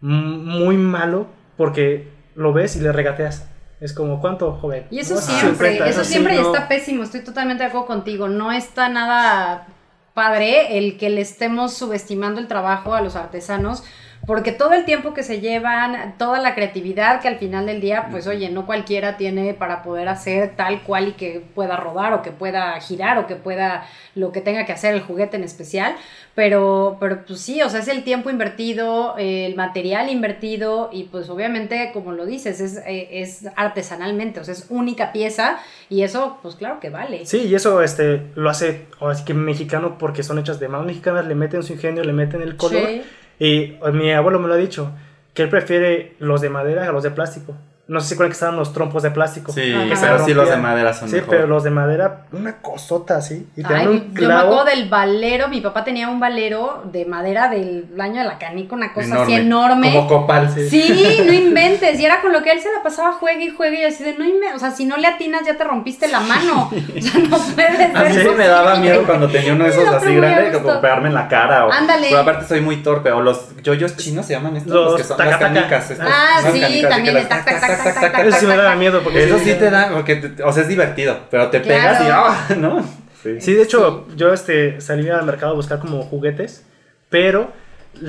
muy 0.00 0.76
malo 0.76 1.26
porque 1.56 2.08
lo 2.34 2.52
ves 2.52 2.76
y 2.76 2.80
le 2.80 2.92
regateas. 2.92 3.46
Es 3.84 3.92
como, 3.92 4.18
¿cuánto, 4.18 4.52
joven? 4.52 4.86
Y 4.90 5.00
eso 5.00 5.16
No, 5.16 5.20
siempre, 5.20 5.72
50, 5.72 5.88
eso 5.90 6.04
siempre 6.04 6.36
no. 6.36 6.46
está 6.46 6.68
pésimo, 6.68 7.02
estoy 7.02 7.20
totalmente 7.20 7.64
de 7.64 7.68
acuerdo 7.68 7.86
contigo. 7.86 8.28
No 8.28 8.50
está 8.50 8.88
nada 8.88 9.66
padre 10.14 10.78
el 10.78 10.96
que 10.96 11.10
le 11.10 11.20
estemos 11.20 11.74
subestimando 11.74 12.40
el 12.40 12.48
trabajo 12.48 12.94
a 12.94 13.02
los 13.02 13.14
artesanos, 13.14 13.84
porque 14.26 14.52
todo 14.52 14.72
el 14.72 14.84
tiempo 14.84 15.14
que 15.14 15.22
se 15.22 15.40
llevan, 15.40 16.14
toda 16.18 16.40
la 16.40 16.54
creatividad 16.54 17.20
que 17.20 17.28
al 17.28 17.38
final 17.38 17.66
del 17.66 17.80
día, 17.80 18.08
pues 18.10 18.26
oye, 18.26 18.50
no 18.50 18.66
cualquiera 18.66 19.16
tiene 19.16 19.54
para 19.54 19.82
poder 19.82 20.08
hacer 20.08 20.54
tal 20.56 20.82
cual 20.82 21.08
y 21.08 21.12
que 21.12 21.42
pueda 21.54 21.76
rodar 21.76 22.12
o 22.14 22.22
que 22.22 22.30
pueda 22.30 22.80
girar 22.80 23.18
o 23.18 23.26
que 23.26 23.36
pueda 23.36 23.86
lo 24.14 24.32
que 24.32 24.40
tenga 24.40 24.64
que 24.64 24.72
hacer 24.72 24.94
el 24.94 25.02
juguete 25.02 25.36
en 25.36 25.44
especial, 25.44 25.96
pero, 26.34 26.96
pero 27.00 27.24
pues 27.26 27.40
sí, 27.40 27.62
o 27.62 27.68
sea, 27.68 27.80
es 27.80 27.88
el 27.88 28.04
tiempo 28.04 28.30
invertido, 28.30 29.16
eh, 29.18 29.46
el 29.46 29.56
material 29.56 30.08
invertido 30.08 30.90
y 30.92 31.04
pues 31.04 31.28
obviamente, 31.28 31.90
como 31.92 32.12
lo 32.12 32.26
dices, 32.26 32.60
es, 32.60 32.76
eh, 32.86 33.08
es 33.12 33.46
artesanalmente, 33.56 34.40
o 34.40 34.44
sea, 34.44 34.54
es 34.54 34.66
única 34.68 35.12
pieza 35.12 35.58
y 35.88 36.02
eso, 36.02 36.38
pues 36.42 36.56
claro 36.56 36.80
que 36.80 36.90
vale. 36.90 37.26
Sí, 37.26 37.42
y 37.42 37.54
eso 37.54 37.82
este, 37.82 38.22
lo 38.34 38.50
hace 38.50 38.86
ahora 39.00 39.14
sí 39.14 39.24
que 39.24 39.34
mexicano 39.34 39.98
porque 39.98 40.22
son 40.22 40.38
hechas 40.38 40.58
de 40.60 40.68
manos 40.68 40.86
mexicanas, 40.86 41.26
le 41.26 41.34
meten 41.34 41.62
su 41.62 41.74
ingenio, 41.74 42.04
le 42.04 42.12
meten 42.12 42.42
el 42.42 42.56
color. 42.56 42.86
Sí. 42.86 43.02
Y 43.38 43.76
eh, 43.84 43.92
mi 43.92 44.12
abuelo 44.12 44.38
me 44.38 44.48
lo 44.48 44.54
ha 44.54 44.58
dicho, 44.58 44.90
que 45.32 45.42
él 45.42 45.48
prefiere 45.48 46.14
los 46.18 46.40
de 46.40 46.50
madera 46.50 46.88
a 46.88 46.92
los 46.92 47.02
de 47.02 47.10
plástico. 47.10 47.54
No 47.86 48.00
sé 48.00 48.06
si 48.08 48.14
recuerdan 48.14 48.30
que 48.30 48.34
estaban 48.34 48.56
los 48.56 48.72
trompos 48.72 49.02
de 49.02 49.10
plástico. 49.10 49.52
Sí, 49.52 49.60
que 49.60 49.94
se 49.94 50.06
pero 50.06 50.24
sí 50.24 50.32
los 50.32 50.48
de 50.48 50.56
madera 50.56 50.94
son 50.94 51.06
Sí, 51.10 51.16
mejor. 51.16 51.28
pero 51.28 51.46
los 51.46 51.64
de 51.64 51.70
madera, 51.70 52.22
una 52.32 52.56
cosota 52.62 53.18
así. 53.18 53.46
Y 53.56 53.62
te 53.62 53.70
dan 53.74 53.82
Ay, 53.82 53.86
un 53.88 53.98
yo 54.00 54.08
me 54.08 54.14
clavo. 54.14 54.52
acuerdo 54.60 54.64
del 54.76 54.88
valero, 54.88 55.48
mi 55.48 55.60
papá 55.60 55.84
tenía 55.84 56.08
un 56.08 56.18
valero 56.18 56.82
de 56.90 57.04
madera 57.04 57.50
del 57.50 57.84
año 58.00 58.22
de 58.22 58.24
la 58.26 58.38
canica, 58.38 58.74
una 58.74 58.94
cosa 58.94 59.22
así 59.24 59.34
Enorme, 59.34 59.88
enorme. 59.88 59.92
Como 59.92 60.08
copal. 60.08 60.50
Sí, 60.70 61.20
no 61.26 61.32
inventes. 61.34 62.00
Y 62.00 62.06
era 62.06 62.22
con 62.22 62.32
lo 62.32 62.42
que 62.42 62.52
él 62.52 62.60
se 62.60 62.72
la 62.72 62.82
pasaba 62.82 63.12
juegue 63.12 63.44
y 63.44 63.50
juegue 63.50 63.82
y 63.82 63.84
así 63.84 64.02
de 64.02 64.14
no 64.14 64.24
inventes. 64.24 64.56
O 64.56 64.58
sea, 64.60 64.70
si 64.70 64.86
no 64.86 64.96
le 64.96 65.06
atinas 65.06 65.42
ya 65.44 65.58
te 65.58 65.64
rompiste 65.64 66.08
la 66.08 66.20
mano. 66.20 66.70
O 66.72 67.00
sea, 67.02 67.20
no 67.28 67.36
puede 67.54 67.76
ser. 67.76 67.94
A 67.94 68.04
mí 68.04 68.14
sí 68.14 68.28
me 68.34 68.46
daba 68.46 68.76
miedo 68.76 69.02
cuando 69.06 69.28
tenía 69.28 69.52
uno 69.52 69.64
de 69.64 69.70
esos 69.70 69.84
Sí, 70.02 70.14
no, 70.16 70.26
así 70.26 70.44
gusto. 70.52 70.62
como 70.62 70.80
pegarme 70.80 71.08
en 71.08 71.14
la 71.14 71.28
cara. 71.28 71.66
O, 71.66 71.70
Ándale. 71.70 72.06
Pero 72.08 72.20
aparte 72.22 72.46
soy 72.46 72.62
muy 72.62 72.78
torpe. 72.82 73.12
O 73.12 73.20
los 73.20 73.54
yoyos 73.62 73.94
chinos 73.98 74.24
se 74.24 74.32
llaman 74.32 74.56
estos, 74.56 74.72
Los 74.72 74.84
los, 74.92 74.96
que 74.96 75.04
son 75.04 75.18
taca-taca. 75.18 75.44
las 75.50 75.54
canicas. 75.60 75.90
estas, 75.90 76.08
Ah, 76.10 76.50
sí, 76.50 76.60
canicas, 76.62 76.90
también 76.90 77.28
tac, 77.28 77.44
tac, 77.76 77.84
tac, 77.84 78.00
tac, 78.00 78.12
tac, 78.12 78.26
Eso 78.26 78.38
sí 78.40 78.46
me 78.46 78.56
daba 78.56 78.76
miedo 78.76 79.00
porque 79.02 79.24
Eso 79.24 79.38
sí 79.38 79.54
te 79.54 79.70
da, 79.70 79.90
porque, 79.92 80.16
te- 80.16 80.42
o 80.42 80.52
sea, 80.52 80.62
es 80.62 80.68
divertido, 80.68 81.18
pero 81.30 81.48
te 81.50 81.60
Claro. 81.62 81.80
pegas 81.80 82.00
y 82.02 82.10
¡ah! 82.10 82.56
¿no? 82.58 82.82
Sí. 83.22 83.40
Sí, 83.40 83.54
de 83.54 83.62
hecho, 83.62 84.06
yo 84.16 84.32
este, 84.32 84.80
salí 84.80 85.08
al 85.08 85.24
mercado 85.24 85.52
a 85.52 85.54
buscar 85.56 85.78
como 85.78 86.02
juguetes, 86.02 86.64
pero 87.08 87.50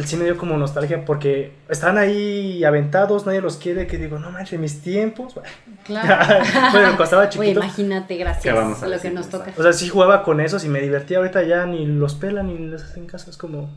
sí 0.04 0.17
me 0.17 0.25
dio 0.25 0.36
como 0.38 0.58
nostalgia 0.58 1.06
porque 1.06 1.54
están 1.69 1.97
ahí 1.99 2.63
aventados, 2.63 3.25
nadie 3.25 3.39
los 3.39 3.58
quiere, 3.58 3.86
que 3.88 3.97
digo, 3.97 4.17
no 4.19 4.32
manches, 4.32 4.60
mis 4.60 4.82
tiempos. 4.82 5.36
Claro. 5.86 6.43
bueno, 6.71 6.88
cuando 6.88 7.04
estaba 7.04 7.21
Oye, 7.23 7.30
chiquito, 7.32 7.60
imagínate, 7.60 8.15
¿Qué 8.17 8.23
gracias 8.23 8.56
vamos 8.56 8.82
a 8.82 8.86
a 8.86 8.88
lo 8.89 8.95
decir, 8.95 9.12
que 9.12 9.15
nos 9.17 9.30
toca. 9.30 9.51
o 9.56 9.62
sea, 9.62 9.71
sí 9.71 9.88
jugaba 9.88 10.23
con 10.23 10.41
esos 10.41 10.65
y 10.65 10.67
me 10.69 10.82
divertía. 10.82 11.19
Ahorita 11.19 11.43
ya 11.43 11.67
ni 11.67 11.86
los 11.86 12.15
pelan 12.15 12.47
ni 12.47 12.58
les 12.71 12.82
hacen 12.84 13.06
caso, 13.06 13.30
es 13.30 13.38
como... 13.38 13.69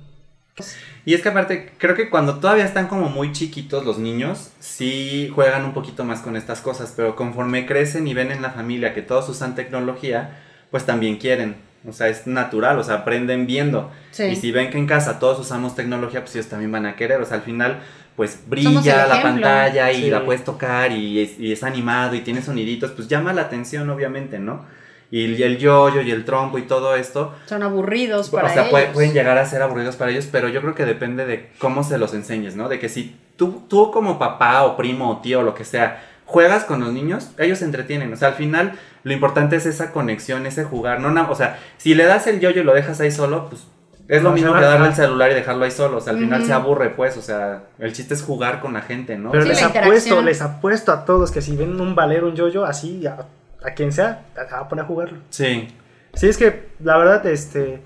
Y 1.05 1.15
es 1.15 1.23
que 1.23 1.29
aparte, 1.31 1.73
creo 1.79 1.95
que 1.95 2.11
cuando 2.11 2.39
todavía 2.39 2.65
están 2.65 2.87
como 2.89 3.09
muy 3.09 3.33
chiquitos 3.33 3.85
los 3.85 3.99
niños, 3.99 4.51
sí 4.61 5.31
juegan 5.35 5.65
un 5.65 5.73
poquito 5.73 6.05
más 6.05 6.21
con 6.21 6.37
estas 6.37 6.61
cosas, 6.61 6.93
pero 6.97 7.17
conforme 7.17 7.67
crecen 7.67 8.07
y 8.07 8.15
ven 8.15 8.31
en 8.31 8.43
la 8.43 8.51
familia 8.51 8.95
que 8.95 9.03
todos 9.03 9.29
usan 9.29 9.55
tecnología, 9.55 10.39
pues 10.71 10.85
también 10.85 11.17
quieren. 11.17 11.57
O 11.89 11.93
sea, 11.93 12.09
es 12.09 12.27
natural, 12.27 12.79
o 12.79 12.85
sea, 12.85 12.97
aprenden 12.97 13.47
viendo. 13.47 13.91
Sí. 14.11 14.25
Y 14.25 14.37
si 14.37 14.53
ven 14.53 14.71
que 14.71 14.79
en 14.79 14.87
casa 14.87 15.19
todos 15.19 15.39
usamos 15.39 15.75
tecnología, 15.75 16.21
pues 16.21 16.35
ellos 16.35 16.49
también 16.49 16.73
van 16.73 16.87
a 16.87 16.97
querer. 16.97 17.21
O 17.23 17.25
sea, 17.25 17.37
al 17.37 17.43
final, 17.43 17.79
pues 18.17 18.41
brilla 18.47 19.07
la 19.07 19.23
pantalla 19.23 19.93
y 19.93 20.03
Sí. 20.03 20.11
la 20.11 20.25
puedes 20.25 20.45
tocar 20.45 20.91
y 20.93 21.21
es, 21.21 21.39
y 21.39 21.53
es 21.53 21.63
animado 21.63 22.17
y 22.17 22.21
tiene 22.21 22.43
soniditos, 22.43 22.91
pues 22.91 23.07
llama 23.09 23.33
la 23.33 23.43
atención, 23.43 23.89
obviamente, 23.91 24.39
¿no? 24.41 24.65
Y 25.11 25.43
el 25.43 25.57
yoyo 25.59 26.03
y 26.03 26.11
el 26.11 26.25
trompo 26.27 26.59
y 26.59 26.63
todo 26.63 26.95
esto, 26.95 27.35
Son 27.47 27.63
aburridos 27.63 28.29
para 28.29 28.49
o 28.49 28.51
sea, 28.51 28.63
ellos. 28.63 28.71
puede- 28.71 28.87
pueden 28.89 29.15
llegar 29.15 29.39
a 29.39 29.47
ser 29.47 29.63
aburridos 29.63 29.97
para 29.97 30.11
ellos, 30.11 30.29
pero 30.31 30.49
yo 30.49 30.61
creo 30.61 30.75
que 30.75 30.85
depende 30.85 31.25
de 31.25 31.51
cómo 31.59 31.83
se 31.83 31.97
los 31.97 32.13
enseñes, 32.13 32.57
¿no? 32.57 32.69
De 32.69 32.79
que 32.79 32.89
si 32.91 33.17
tú, 33.37 33.63
tú 33.69 33.91
como 33.91 34.19
papá 34.19 34.65
o 34.65 34.77
primo 34.77 35.11
o 35.11 35.19
tío 35.23 35.41
o 35.41 35.43
lo 35.43 35.55
que 35.55 35.65
sea, 35.65 36.03
juegas 36.27 36.65
con 36.65 36.81
los 36.81 36.93
niños, 36.93 37.31
ellos 37.39 37.59
se 37.61 37.65
entretienen. 37.65 38.13
O 38.13 38.17
sea, 38.17 38.29
al 38.29 38.35
final 38.35 38.73
lo 39.03 39.13
importante 39.15 39.57
es 39.57 39.65
esa 39.65 39.93
conexión, 39.93 40.45
ese 40.45 40.65
jugar. 40.65 41.01
No, 41.01 41.31
o 41.31 41.35
sea, 41.35 41.59
si 41.79 41.95
le 41.95 42.05
das 42.05 42.27
el 42.27 42.41
yoyo 42.41 42.61
y 42.61 42.65
lo 42.65 42.75
dejas 42.75 43.01
ahí 43.01 43.11
solo, 43.11 43.49
pues 43.49 43.63
es 44.09 44.23
lo 44.23 44.29
No, 44.31 44.35
mismo 44.35 44.53
que 44.55 44.61
darle 44.61 44.89
el 44.89 44.95
celular 44.95 45.31
y 45.31 45.35
dejarlo 45.35 45.65
ahí 45.65 45.71
solo. 45.71 45.97
O 45.99 46.01
sea, 46.03 46.13
al 46.13 46.19
final 46.19 46.45
se 46.45 46.53
aburre, 46.53 46.91
pues. 46.91 47.17
O 47.17 47.23
sea, 47.23 47.63
el 47.79 47.95
chiste 47.95 48.13
es 48.13 48.23
jugar 48.23 48.61
con 48.61 48.75
la 48.75 48.83
gente, 48.83 49.17
¿no? 49.17 49.31
Pero 49.31 49.45
Sí, 49.45 49.49
les 49.49 49.63
apuesto, 49.63 50.21
les 50.23 50.43
apuesto 50.43 50.93
a 50.93 51.07
todos 51.07 51.31
que 51.31 51.41
si 51.41 51.57
ven 51.57 51.81
un 51.81 51.95
valero, 51.95 52.27
un 52.29 52.35
yoyo, 52.35 52.67
así, 52.67 53.07
a, 53.07 53.17
a 53.63 53.71
quien 53.73 53.93
sea, 53.93 54.27
te 54.35 54.41
va 54.53 54.61
a 54.61 54.69
poner 54.69 54.85
a 54.85 54.89
jugarlo. 54.89 55.19
Sí. 55.31 55.69
Sí, 56.15 56.29
es 56.29 56.39
que 56.39 56.71
la 56.81 56.97
verdad, 56.97 57.25
este, 57.27 57.83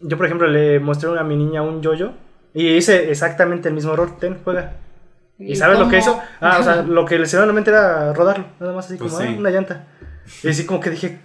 yo 0.00 0.16
por 0.16 0.26
ejemplo 0.26 0.46
le 0.46 0.80
mostré 0.80 1.16
a 1.18 1.22
mi 1.22 1.36
niña 1.36 1.62
un 1.62 1.82
yoyo 1.82 2.12
y 2.54 2.68
hice 2.68 3.10
exactamente 3.10 3.68
el 3.68 3.74
mismo 3.74 3.92
error, 3.92 4.16
ten, 4.18 4.38
juega. 4.42 4.74
¿Y, 5.38 5.56
sabes 5.56 5.78
lo 5.78 5.88
que 5.88 5.98
hizo? 5.98 6.20
Ah, 6.40 6.58
o 6.60 6.62
sea, 6.62 6.82
lo 6.86 7.04
que 7.04 7.18
le 7.18 7.24
hicieron 7.24 7.46
realmente 7.46 7.70
era 7.70 8.12
rodarlo, 8.12 8.46
nada 8.60 8.72
más 8.72 8.86
así 8.86 8.96
Pues 8.96 9.12
como 9.12 9.24
sí. 9.24 9.32
ah, 9.34 9.38
una 9.38 9.50
llanta. 9.50 9.86
Y 10.42 10.48
así 10.48 10.64
como 10.66 10.78
que 10.80 10.90
dije, 10.90 11.18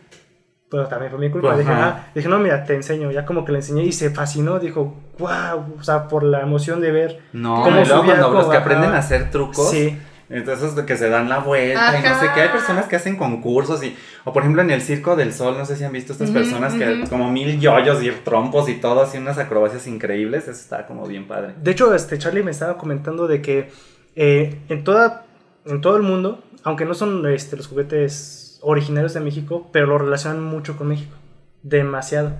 pero 0.70 0.88
también 0.88 1.12
fue 1.12 1.20
mi 1.20 1.30
culpa. 1.30 1.50
Ajá. 1.50 1.58
Dije, 1.58 1.72
ah, 1.72 2.08
dije, 2.14 2.28
no, 2.28 2.40
mira, 2.40 2.64
te 2.64 2.76
enseño. 2.76 3.12
Ya 3.12 3.26
como 3.26 3.46
que 3.46 3.52
le 3.52 3.60
enseñé 3.60 3.84
y 3.84 3.92
se 3.94 4.10
fascinó. 4.10 4.60
Dijo, 4.60 4.96
wow, 5.18 5.76
o 5.80 5.84
sea, 5.84 6.08
por 6.08 6.24
la 6.24 6.42
emoción 6.42 6.82
de 6.82 6.92
ver. 6.92 7.22
No, 7.32 7.64
¿Cómo 7.64 7.82
y 7.82 7.86
luego 7.86 8.02
subía, 8.02 8.18
cuando 8.20 8.34
los 8.34 8.48
que 8.50 8.58
aprenden 8.58 8.92
a 8.92 8.98
hacer 8.98 9.32
trucos, 9.32 9.70
Sí, 9.70 9.98
Entonces 10.30 10.76
de 10.76 10.86
que 10.86 10.98
se 10.98 11.10
dan 11.10 11.30
la 11.30 11.40
vuelta 11.40 11.98
y 12.00 12.04
no 12.04 12.20
sé 12.20 12.28
qué. 12.36 12.42
Hay 12.42 12.50
personas 12.50 12.86
que 12.88 12.98
hacen 12.98 13.16
concursos 13.16 13.82
y. 13.84 13.96
O 14.26 14.34
por 14.34 14.42
ejemplo 14.44 14.62
en 14.62 14.72
el 14.72 14.82
Circo 14.82 15.16
del 15.16 15.34
Sol, 15.34 15.58
no 15.58 15.66
sé 15.66 15.78
si 15.78 15.86
han 15.86 15.94
visto 15.94 16.12
estas 16.12 16.32
personas 16.32 16.74
que 16.74 17.06
como 17.10 17.32
mil 17.32 17.60
yoyos 17.62 18.04
y 18.04 18.12
trompos 18.12 18.68
y 18.68 18.76
todo, 18.76 19.02
así 19.02 19.18
unas 19.18 19.38
acrobacias 19.38 19.88
increíbles. 19.88 20.44
Eso 20.44 20.52
está 20.60 20.86
como 20.86 21.08
bien 21.08 21.28
padre. 21.28 21.54
De 21.62 21.72
hecho, 21.72 21.94
este 21.96 22.18
Charlie 22.18 22.44
me 22.44 22.52
estaba 22.52 22.78
comentando 22.78 23.26
de 23.28 23.42
que 23.42 23.70
eh, 24.18 24.60
en, 24.68 24.84
toda, 24.84 25.26
en 25.66 25.80
todo 25.80 25.96
el 25.96 26.04
mundo, 26.04 26.44
aunque 26.64 26.84
no 26.84 26.94
son 26.94 27.26
este, 27.28 27.56
los 27.56 27.68
juguetes 27.68 28.60
originarios 28.62 29.14
de 29.14 29.22
México, 29.22 29.70
pero 29.72 29.88
lo 29.88 29.98
relacionan 29.98 30.44
mucho 30.44 30.76
con 30.78 30.90
México. 30.90 31.16
Demasiado. 31.64 32.34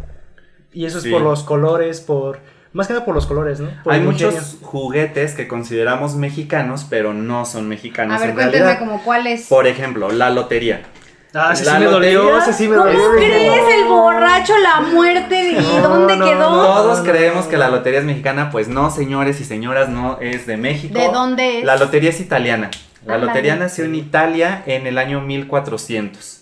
Y 0.74 0.86
eso 0.86 1.00
Sí. 1.00 1.08
es 1.08 1.14
por 1.14 1.22
los 1.22 1.44
colores, 1.44 2.02
por... 2.02 2.40
Más 2.78 2.88
que 2.88 2.94
nada 2.94 3.06
por 3.06 3.16
los 3.16 3.26
colores, 3.26 3.60
¿no? 3.60 3.70
Por 3.84 3.92
Hay 3.94 4.00
muchos 4.02 4.34
ingenio. 4.36 4.68
juguetes 4.68 5.34
que 5.34 5.48
consideramos 5.48 6.16
mexicanos, 6.16 6.86
pero 6.90 7.14
no 7.14 7.46
son 7.46 7.68
mexicanos 7.68 8.16
A 8.16 8.20
ver, 8.20 8.30
en 8.30 8.36
cuéntenme 8.36 8.66
realidad. 8.66 8.80
como 8.80 9.04
cuál 9.04 9.28
es. 9.28 9.48
Por 9.48 9.68
ejemplo, 9.68 10.12
la 10.12 10.30
lotería. 10.30 10.84
Ah, 11.34 11.50
ese 11.54 11.66
La 11.66 11.74
sí 11.74 11.80
me 11.80 11.86
dolió, 11.86 12.24
lotería. 12.24 12.44
ese 12.44 12.54
sí 12.54 12.68
me 12.70 12.76
¿Cómo 12.78 12.88
dolió. 12.90 13.12
crees? 13.18 13.62
El 13.80 13.86
borracho, 13.86 14.54
la 14.60 14.80
muerte, 14.82 15.52
¿y 15.52 15.56
No, 15.56 15.82
dónde 15.90 16.16
no, 16.18 16.26
quedó? 16.26 16.40
no. 16.56 16.64
Todos 16.64 17.00
creemos 17.02 17.46
que 17.48 17.58
la 17.58 17.70
lotería 17.70 18.00
es 18.00 18.06
mexicana, 18.06 18.50
pues 18.52 18.68
no, 18.70 18.90
señores 18.92 19.42
y 19.42 19.44
señoras, 19.44 19.90
no 19.90 20.20
es 20.22 20.48
de 20.48 20.56
México. 20.58 20.98
¿De 20.98 21.10
dónde 21.10 21.60
es? 21.60 21.66
La 21.66 21.76
lotería 21.78 22.12
es 22.12 22.20
italiana. 22.22 22.72
La 23.06 23.18
lotería 23.18 23.56
nació 23.56 23.86
en 23.86 23.96
Italia 23.96 24.64
en 24.66 24.86
el 24.88 24.98
año 24.98 25.22
1400. 25.22 26.37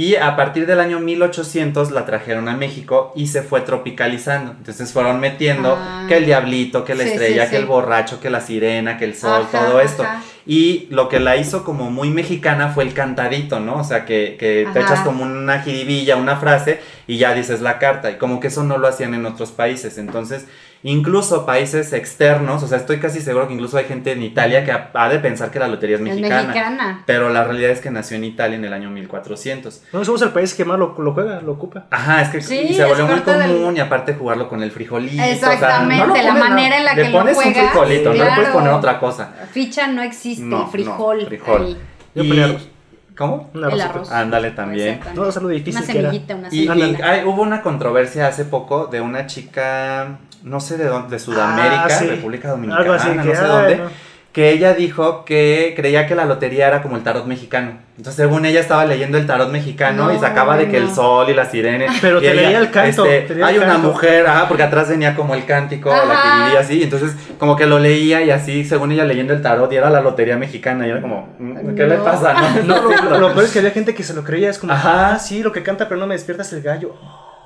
Y 0.00 0.16
a 0.16 0.34
partir 0.34 0.64
del 0.66 0.80
año 0.80 0.98
1800 0.98 1.90
la 1.90 2.06
trajeron 2.06 2.48
a 2.48 2.56
México 2.56 3.12
y 3.14 3.26
se 3.26 3.42
fue 3.42 3.60
tropicalizando. 3.60 4.52
Entonces 4.52 4.90
fueron 4.94 5.20
metiendo 5.20 5.76
Ah. 5.78 6.06
que 6.08 6.16
el 6.16 6.24
diablito, 6.24 6.86
que 6.86 6.94
la 6.94 7.04
Sí, 7.04 7.10
estrella, 7.10 7.44
sí, 7.44 7.50
que 7.50 7.56
el 7.58 7.66
borracho, 7.66 8.18
que 8.18 8.30
la 8.30 8.40
sirena, 8.40 8.96
que 8.96 9.04
el 9.04 9.14
sol, 9.14 9.44
Ajá, 9.46 9.66
todo 9.66 9.78
esto. 9.82 10.04
ajá. 10.04 10.22
Y 10.52 10.88
lo 10.90 11.08
que 11.08 11.20
la 11.20 11.36
hizo 11.36 11.62
como 11.62 11.92
muy 11.92 12.10
mexicana 12.10 12.70
fue 12.70 12.82
el 12.82 12.92
cantadito, 12.92 13.60
¿no? 13.60 13.76
O 13.76 13.84
sea, 13.84 14.04
que, 14.04 14.36
que 14.36 14.66
te 14.72 14.80
echas 14.80 14.98
como 15.02 15.22
una 15.22 15.60
jiribilla, 15.60 16.16
una 16.16 16.38
frase 16.38 16.80
y 17.06 17.18
ya 17.18 17.34
dices 17.34 17.60
la 17.60 17.78
carta. 17.78 18.10
Y 18.10 18.16
como 18.16 18.40
que 18.40 18.48
eso 18.48 18.64
no 18.64 18.76
lo 18.76 18.88
hacían 18.88 19.14
en 19.14 19.26
otros 19.26 19.52
países. 19.52 19.96
Entonces, 19.96 20.48
incluso 20.82 21.44
países 21.46 21.92
externos, 21.92 22.62
o 22.62 22.66
sea, 22.66 22.78
estoy 22.78 22.98
casi 22.98 23.20
seguro 23.20 23.46
que 23.46 23.54
incluso 23.54 23.76
hay 23.76 23.84
gente 23.84 24.12
en 24.12 24.22
Italia 24.22 24.64
que 24.64 24.72
ha, 24.72 24.90
ha 24.94 25.08
de 25.08 25.18
pensar 25.18 25.50
que 25.50 25.58
la 25.58 25.68
lotería 25.68 25.96
es 25.96 26.00
Es 26.02 26.06
mexicana. 26.16 27.02
Pero 27.06 27.28
la 27.28 27.44
realidad 27.44 27.70
es 27.70 27.80
que 27.80 27.90
nació 27.90 28.16
en 28.16 28.24
Italia 28.24 28.56
en 28.56 28.64
el 28.64 28.72
año 28.72 28.90
1400. 28.90 29.82
No 29.92 30.04
somos 30.04 30.22
el 30.22 30.30
país 30.30 30.54
que 30.54 30.64
más 30.64 30.78
lo, 30.78 30.96
lo 30.98 31.12
juega, 31.12 31.40
lo 31.42 31.52
ocupa. 31.52 31.86
Ajá, 31.90 32.22
es 32.22 32.28
que 32.30 32.40
Sí, 32.40 32.58
y 32.70 32.74
se 32.74 32.84
volvió 32.84 33.06
muy 33.06 33.20
del- 33.20 33.22
común 33.24 33.76
y 33.76 33.80
aparte 33.80 34.14
jugarlo 34.14 34.48
con 34.48 34.62
el 34.62 34.70
frijolito. 34.72 35.22
o 35.22 35.24
sea, 35.24 35.32
Exactamente, 35.32 36.06
no 36.06 36.16
lo 36.16 36.22
la 36.22 36.34
manera 36.34 36.78
en 36.78 36.84
la 36.86 36.94
Le 36.94 37.02
que 37.02 37.08
lo 37.10 37.18
pones 37.18 37.36
un 37.36 37.42
juegas, 37.44 37.70
frijolito, 37.70 38.14
no 38.14 38.24
le 38.24 38.30
puedes 38.32 38.50
poner 38.50 38.70
otra 38.72 38.98
cosa. 38.98 39.32
Ficha 39.52 39.86
no 39.88 40.02
existe, 40.02 40.39
No, 40.40 40.58
no, 40.60 40.66
frijol. 40.68 41.26
frijol. 41.26 41.62
ahí. 41.66 41.76
Yo 42.14 42.22
Y- 42.24 42.28
arroz. 42.42 42.68
¿Cómo? 43.16 43.50
Un 43.52 43.58
El 43.60 43.64
arrocito. 43.64 43.90
arroz. 43.90 44.10
Ándale 44.12 44.50
también. 44.52 45.00
No, 45.14 45.26
lo 45.40 45.48
difícil 45.48 45.76
Una 45.82 45.86
semillita, 45.86 46.34
una 46.36 46.48
Y, 46.50 46.60
y 46.62 46.66
semillita. 46.66 47.10
hay- 47.10 47.24
hubo 47.24 47.42
una 47.42 47.60
controversia 47.62 48.26
hace 48.28 48.44
poco 48.46 48.86
de 48.86 49.00
una 49.02 49.26
chica, 49.26 50.18
no 50.42 50.58
sé 50.60 50.78
de 50.78 50.86
dónde, 50.86 51.10
de 51.10 51.18
Sudamérica, 51.18 51.84
Ah, 51.84 51.90
sí. 51.90 52.06
República 52.06 52.48
Dominicana, 52.50 52.80
Algo 52.80 52.94
así 52.94 53.08
no 53.10 53.22
que, 53.22 53.36
sé 53.36 53.42
ay, 53.42 53.48
dónde, 53.48 53.76
no. 53.76 53.90
Que 54.32 54.50
ella 54.50 54.74
dijo 54.74 55.24
que 55.24 55.72
creía 55.76 56.06
que 56.06 56.14
la 56.14 56.24
lotería 56.24 56.68
era 56.68 56.82
como 56.82 56.96
el 56.96 57.02
tarot 57.02 57.26
mexicano. 57.26 57.72
Entonces, 57.96 58.14
según 58.24 58.46
ella 58.46 58.60
estaba 58.60 58.84
leyendo 58.86 59.18
el 59.18 59.26
tarot 59.26 59.50
mexicano 59.50 60.04
No, 60.04 60.14
y 60.14 60.18
sacaba 60.20 60.56
de 60.56 60.68
que 60.68 60.76
el 60.76 60.88
sol 60.88 61.28
y 61.28 61.34
la 61.34 61.44
sirena. 61.46 61.86
Pero 62.00 62.20
te 62.20 62.30
ella, 62.32 62.42
leía 62.42 62.58
el 62.60 62.70
canto, 62.70 63.04
este, 63.06 63.34
leía 63.34 63.46
hay 63.48 63.56
el 63.56 63.62
una 63.62 63.72
canto. 63.72 63.88
mujer, 63.88 64.26
ah, 64.28 64.44
porque 64.46 64.62
atrás 64.62 64.88
venía 64.88 65.16
como 65.16 65.34
el 65.34 65.44
cántico, 65.44 65.90
la 65.90 65.96
Ajá. 66.12 66.22
que 66.38 66.44
vivía 66.44 66.60
así. 66.60 66.82
Entonces, 66.84 67.14
como 67.38 67.56
que 67.56 67.66
lo 67.66 67.80
leía 67.80 68.22
y 68.22 68.30
así, 68.30 68.64
según 68.64 68.92
ella 68.92 69.04
leyendo 69.04 69.34
el 69.34 69.42
tarot, 69.42 69.70
y 69.72 69.76
era 69.76 69.90
la 69.90 70.00
lotería 70.00 70.36
mexicana. 70.36 70.86
Y 70.86 70.90
era 70.90 71.00
como, 71.02 71.34
mm, 71.38 71.74
¿qué 71.74 71.86
le 71.88 71.96
pasa? 71.96 72.34
No, 72.64 72.82
No, 72.82 72.88
lo, 73.10 73.18
lo 73.18 73.32
peor 73.32 73.44
es 73.44 73.50
que 73.50 73.58
había 73.58 73.72
gente 73.72 73.94
que 73.96 74.04
se 74.04 74.14
lo 74.14 74.22
creía, 74.22 74.48
es 74.48 74.58
como, 74.60 74.72
Ajá. 74.72 75.14
ah, 75.14 75.18
sí, 75.18 75.42
lo 75.42 75.50
que 75.50 75.64
canta, 75.64 75.88
pero 75.88 75.98
no 76.00 76.06
me 76.06 76.14
despiertas 76.14 76.52
el 76.52 76.62
gallo. 76.62 76.94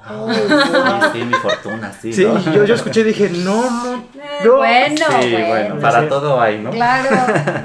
Sí, 0.07 1.19
sí, 1.19 1.25
mi 1.25 1.35
fortuna, 1.35 1.93
sí. 2.01 2.13
Sí, 2.13 2.25
¿no? 2.25 2.39
yo, 2.53 2.65
yo 2.65 2.75
escuché 2.75 3.01
y 3.01 3.05
dije, 3.05 3.31
no, 3.31 3.71
no, 3.71 3.95
Eh, 4.15 4.45
no. 4.45 4.57
Bueno, 4.57 4.97
Sí, 5.21 5.31
bueno, 5.33 5.47
bueno. 5.49 5.79
para 5.81 6.03
Sí. 6.03 6.09
todo 6.09 6.41
hay, 6.41 6.59
¿no? 6.59 6.71
Claro, 6.71 7.11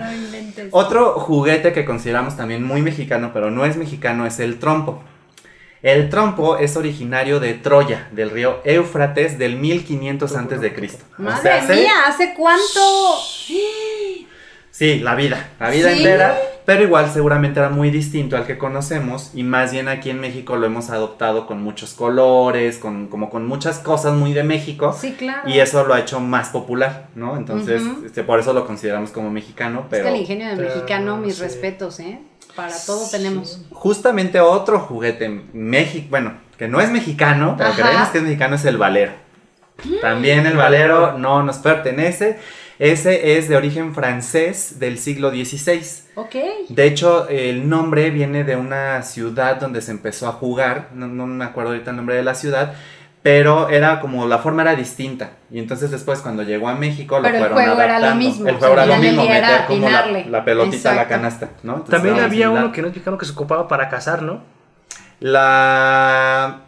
no 0.06 0.13
inventes. 0.15 0.67
Otro 0.71 1.13
juguete 1.19 1.73
que 1.73 1.86
consideramos 1.86 2.38
también 2.38 2.63
muy 2.63 2.82
mexicano, 2.82 3.32
pero 3.34 3.52
no 3.52 3.65
es 3.65 3.75
mexicano, 3.78 4.25
es 4.25 4.39
el 4.39 4.58
trompo. 4.60 5.04
El 5.82 6.10
trompo 6.10 6.58
es 6.58 6.75
originario 6.75 7.39
de 7.39 7.54
Troya, 7.54 8.10
del 8.12 8.32
río 8.32 8.60
Éufrates, 8.65 9.39
del 9.39 9.56
1500 9.56 10.36
antes 10.36 10.60
de 10.60 10.73
Cristo. 10.73 11.06
O 11.17 11.21
Madre 11.21 11.62
sea, 11.65 11.75
mía, 11.75 11.93
¿hace 12.06 12.34
cuánto? 12.36 13.17
Sí, 14.79 14.99
la 15.01 15.13
vida, 15.15 15.49
la 15.59 15.69
vida 15.69 15.91
Sí. 15.91 15.97
entera, 15.97 16.37
pero 16.65 16.83
igual 16.83 17.11
seguramente 17.11 17.59
era 17.59 17.67
muy 17.67 17.91
distinto 17.91 18.37
al 18.37 18.45
que 18.45 18.57
conocemos 18.57 19.31
y 19.33 19.43
más 19.43 19.73
bien 19.73 19.89
aquí 19.89 20.09
en 20.09 20.21
México 20.21 20.55
lo 20.55 20.65
hemos 20.67 20.89
adoptado 20.89 21.47
con 21.47 21.61
muchos 21.61 21.93
colores, 21.93 22.77
con 22.77 23.07
como 23.07 23.29
con 23.29 23.45
muchas 23.45 23.79
cosas 23.79 24.13
muy 24.13 24.31
de 24.31 24.43
México. 24.43 24.95
Sí, 24.97 25.15
claro. 25.19 25.49
Y 25.49 25.59
eso 25.59 25.83
lo 25.83 25.93
ha 25.95 25.99
hecho 25.99 26.21
más 26.21 26.47
popular, 26.47 27.07
¿no? 27.15 27.35
Entonces, 27.35 27.83
este, 28.05 28.23
por 28.23 28.39
eso 28.39 28.53
lo 28.53 28.65
consideramos 28.65 29.11
como 29.11 29.29
mexicano, 29.29 29.79
Es 29.79 29.85
pero... 29.89 30.03
que 30.05 30.09
el 30.11 30.15
ingenio 30.21 30.47
de 30.47 30.55
pero, 30.55 30.69
mexicano, 30.69 31.17
mis 31.17 31.35
sí. 31.35 31.41
respetos, 31.43 31.99
¿eh? 31.99 32.19
Para 32.55 32.73
todo 32.85 33.05
tenemos. 33.11 33.61
Justamente 33.71 34.39
otro 34.39 34.79
juguete 34.79 35.27
México, 35.51 36.07
bueno, 36.09 36.35
que 36.57 36.69
no 36.69 36.79
es 36.79 36.89
mexicano, 36.89 37.55
pero 37.57 37.71
Ajá. 37.71 37.81
creemos 37.83 38.07
que 38.07 38.19
es 38.19 38.23
mexicano, 38.23 38.55
es 38.55 38.63
el 38.63 38.77
valero. 38.77 39.11
También 40.01 40.45
el 40.45 40.55
valero 40.55 41.17
no 41.17 41.43
nos 41.43 41.57
pertenece. 41.57 42.39
Ese 42.79 43.37
es 43.37 43.49
de 43.49 43.57
origen 43.57 43.93
francés 43.93 44.79
del 44.79 44.97
siglo 44.97 45.31
XVI. 45.31 45.81
Ok. 46.15 46.35
De 46.69 46.85
hecho, 46.85 47.27
el 47.27 47.67
nombre 47.67 48.09
viene 48.09 48.45
de 48.45 48.55
una 48.55 49.03
ciudad 49.03 49.57
donde 49.57 49.81
se 49.81 49.91
empezó 49.91 50.29
a 50.29 50.31
jugar. 50.31 50.87
No, 50.93 51.07
no 51.07 51.27
me 51.27 51.43
acuerdo 51.43 51.71
ahorita 51.71 51.91
el 51.91 51.97
nombre 51.97 52.15
de 52.15 52.23
la 52.23 52.35
ciudad. 52.35 52.73
Pero 53.21 53.67
era 53.67 53.99
como 53.99 54.25
la 54.27 54.37
forma 54.37 54.61
era 54.61 54.75
distinta. 54.75 55.31
Y 55.51 55.59
entonces 55.59 55.91
después 55.91 56.21
cuando 56.21 56.43
llegó 56.43 56.69
a 56.69 56.75
México 56.75 57.17
lo 57.17 57.23
Pero 57.23 57.35
el 57.35 57.41
fueron 57.41 57.57
juego 57.57 57.81
era 57.81 57.99
lo 57.99 58.05
adaptando. 58.05 58.25
mismo, 58.25 58.47
El 58.47 58.55
o 58.55 58.59
juego 58.59 58.75
sea, 58.75 58.83
era 58.85 58.95
lo 58.95 59.01
mismo, 59.01 59.21
meter 59.23 59.37
era 59.37 59.65
como 59.67 59.89
la, 59.89 60.45
pelotita 60.45 60.91
a 60.93 60.95
la 60.95 61.07
canasta, 61.09 61.49
¿no? 61.63 61.73
Entonces, 61.73 62.01
También 62.01 62.19
había 62.21 62.49
uno 62.49 62.71
que 62.71 62.81
no 62.81 62.87
es 62.87 62.93
mexicano 62.93 63.17
que 63.17 63.25
se 63.25 63.33
ocupaba 63.33 63.67
para 63.67 63.89
cazar, 63.89 64.21
¿no? 64.21 64.41
La. 65.19 66.61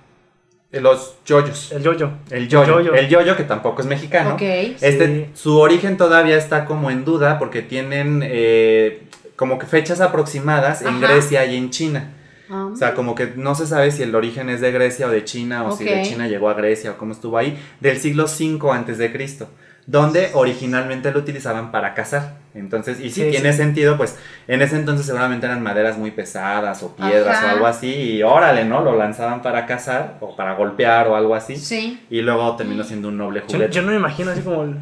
Los 0.71 1.15
yoyos. 1.25 1.71
El 1.73 1.83
yoyo. 1.83 2.11
El 2.29 2.47
yoyo. 2.47 2.79
yoyo. 2.79 2.93
El 2.93 3.09
yoyo, 3.09 3.35
que 3.35 3.43
tampoco 3.43 3.81
es 3.81 3.87
mexicano. 3.87 4.35
Ok. 4.35 4.41
Este, 4.41 5.07
Sí. 5.07 5.25
Su 5.33 5.59
origen 5.59 5.97
todavía 5.97 6.37
está 6.37 6.65
como 6.65 6.89
en 6.89 7.03
duda 7.03 7.39
porque 7.39 7.61
tienen 7.61 8.21
eh, 8.23 9.03
como 9.35 9.59
que 9.59 9.65
fechas 9.65 9.99
aproximadas 9.99 10.81
en. 10.81 11.01
Grecia 11.01 11.45
y 11.45 11.57
en 11.57 11.71
China. 11.71 12.13
Ah, 12.49 12.69
O 12.71 12.75
sea, 12.75 12.93
como 12.93 13.15
que 13.15 13.33
no 13.35 13.55
se 13.55 13.65
sabe 13.67 13.91
si 13.91 14.03
el 14.03 14.13
origen 14.15 14.49
es 14.49 14.61
de 14.61 14.71
Grecia 14.71 15.07
o 15.07 15.09
de 15.09 15.23
China 15.25 15.63
o 15.65 15.75
si 15.75 15.83
de. 15.83 16.03
China 16.03 16.27
llegó 16.27 16.49
a 16.49 16.53
Grecia 16.53 16.91
o 16.91 16.97
cómo 16.97 17.11
estuvo 17.11 17.37
ahí, 17.37 17.57
del 17.79 17.97
siglo 17.97 18.25
V 18.25 18.71
antes 18.71 18.97
de 18.97 19.11
Cristo, 19.11 19.49
donde 19.87 20.31
originalmente 20.33 21.11
lo 21.11 21.19
utilizaban 21.19 21.71
para 21.71 21.93
cazar. 21.93 22.40
Entonces, 22.53 22.99
y 22.99 23.09
si 23.11 23.23
Sí, 23.23 23.29
tiene 23.31 23.51
sí. 23.53 23.57
sentido, 23.59 23.95
pues 23.97 24.17
en 24.47 24.61
ese 24.61 24.75
entonces 24.75 25.05
seguramente 25.05 25.45
eran 25.45 25.63
maderas 25.63 25.97
muy 25.97 26.11
pesadas 26.11 26.83
o 26.83 26.95
piedras 26.95 27.37
Ajá. 27.37 27.47
o 27.47 27.49
algo 27.51 27.67
así, 27.67 27.87
y 27.93 28.23
órale, 28.23 28.65
¿no? 28.65 28.81
Lo 28.81 28.97
lanzaban 28.97 29.41
para 29.41 29.65
cazar 29.65 30.17
o 30.19 30.35
para 30.35 30.55
golpear 30.55 31.07
o 31.07 31.15
algo 31.15 31.33
así, 31.35 31.55
Sí. 31.55 32.03
y 32.09 32.21
luego 32.21 32.55
terminó 32.57 32.83
siendo 32.83 33.07
un 33.07 33.17
noble 33.17 33.41
juguete. 33.41 33.71
yo 33.73 33.81
no 33.83 33.91
me 33.91 33.97
imagino 33.97 34.31
así 34.31 34.41
como 34.41 34.63
el... 34.63 34.75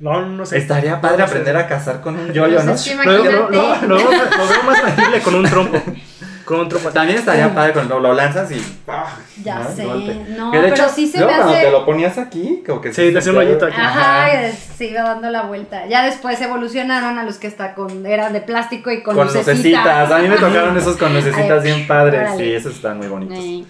No, 0.00 0.24
no 0.24 0.46
sé. 0.46 0.58
Estaría 0.58 1.00
padre 1.00 1.18
No 1.18 1.24
sé. 1.26 1.30
aprender 1.32 1.56
a 1.56 1.66
cazar 1.66 2.00
con 2.00 2.16
un 2.16 2.32
yoyo, 2.32 2.62
¿no? 2.62 2.72
Es 2.72 2.84
que 2.84 2.94
Lo, 2.94 3.18
lo- 3.24 3.50
lo- 3.50 3.86
lo 3.88 3.96
veo 3.96 4.62
más 4.64 4.80
factible 4.80 5.20
con 5.24 5.34
un 5.34 5.44
trompo. 5.44 5.82
Trompo. 6.48 6.88
También 6.90 7.18
estaría 7.18 7.54
padre 7.54 7.72
cuando 7.74 7.98
lo 8.00 8.14
lanzas 8.14 8.50
y 8.50 8.58
¡pah! 8.86 9.06
Ya 9.44 9.58
¿no? 9.58 9.70
sé. 9.70 9.84
Golpe. 9.84 10.14
No, 10.36 10.50
Que 10.50 10.56
de 10.58 10.62
pero 10.64 10.74
hecho, 10.74 10.88
sí 10.88 11.06
se 11.06 11.18
luego 11.18 11.32
me 11.32 11.36
cuando 11.38 11.54
hace- 11.56 11.64
te 11.66 11.70
lo 11.70 11.84
ponías 11.84 12.18
aquí, 12.18 12.62
como 12.66 12.80
que 12.80 12.92
Sí, 12.92 13.12
te 13.12 13.18
hacía 13.18 13.32
un 13.32 13.38
hoyito 13.38 13.66
aquí. 13.66 13.76
Ajá, 13.78 14.28
y 14.48 14.52
se 14.76 14.86
iba 14.86 15.02
dando 15.02 15.28
la 15.30 15.42
vuelta. 15.42 15.86
Ya 15.86 16.04
después 16.04 16.40
evolucionaron 16.40 17.18
a 17.18 17.24
los 17.24 17.36
que 17.36 17.46
está 17.46 17.74
con 17.74 18.06
eran 18.06 18.32
de 18.32 18.40
plástico 18.40 18.90
y 18.90 19.02
con, 19.02 19.14
Con 19.14 19.26
lucecita. 19.26 19.52
lucecitas. 19.52 20.10
A 20.10 20.18
mí 20.18 20.28
me 20.28 20.36
tocaron 20.36 20.76
esos 20.76 20.96
con 20.96 21.12
lucecitas 21.14 21.62
Ay, 21.62 21.72
bien 21.72 21.86
padres. 21.86 22.20
órale. 22.22 22.36
Sí, 22.44 22.52
esos 22.54 22.74
están 22.76 22.96
muy 22.98 23.08
bonitos. 23.08 23.68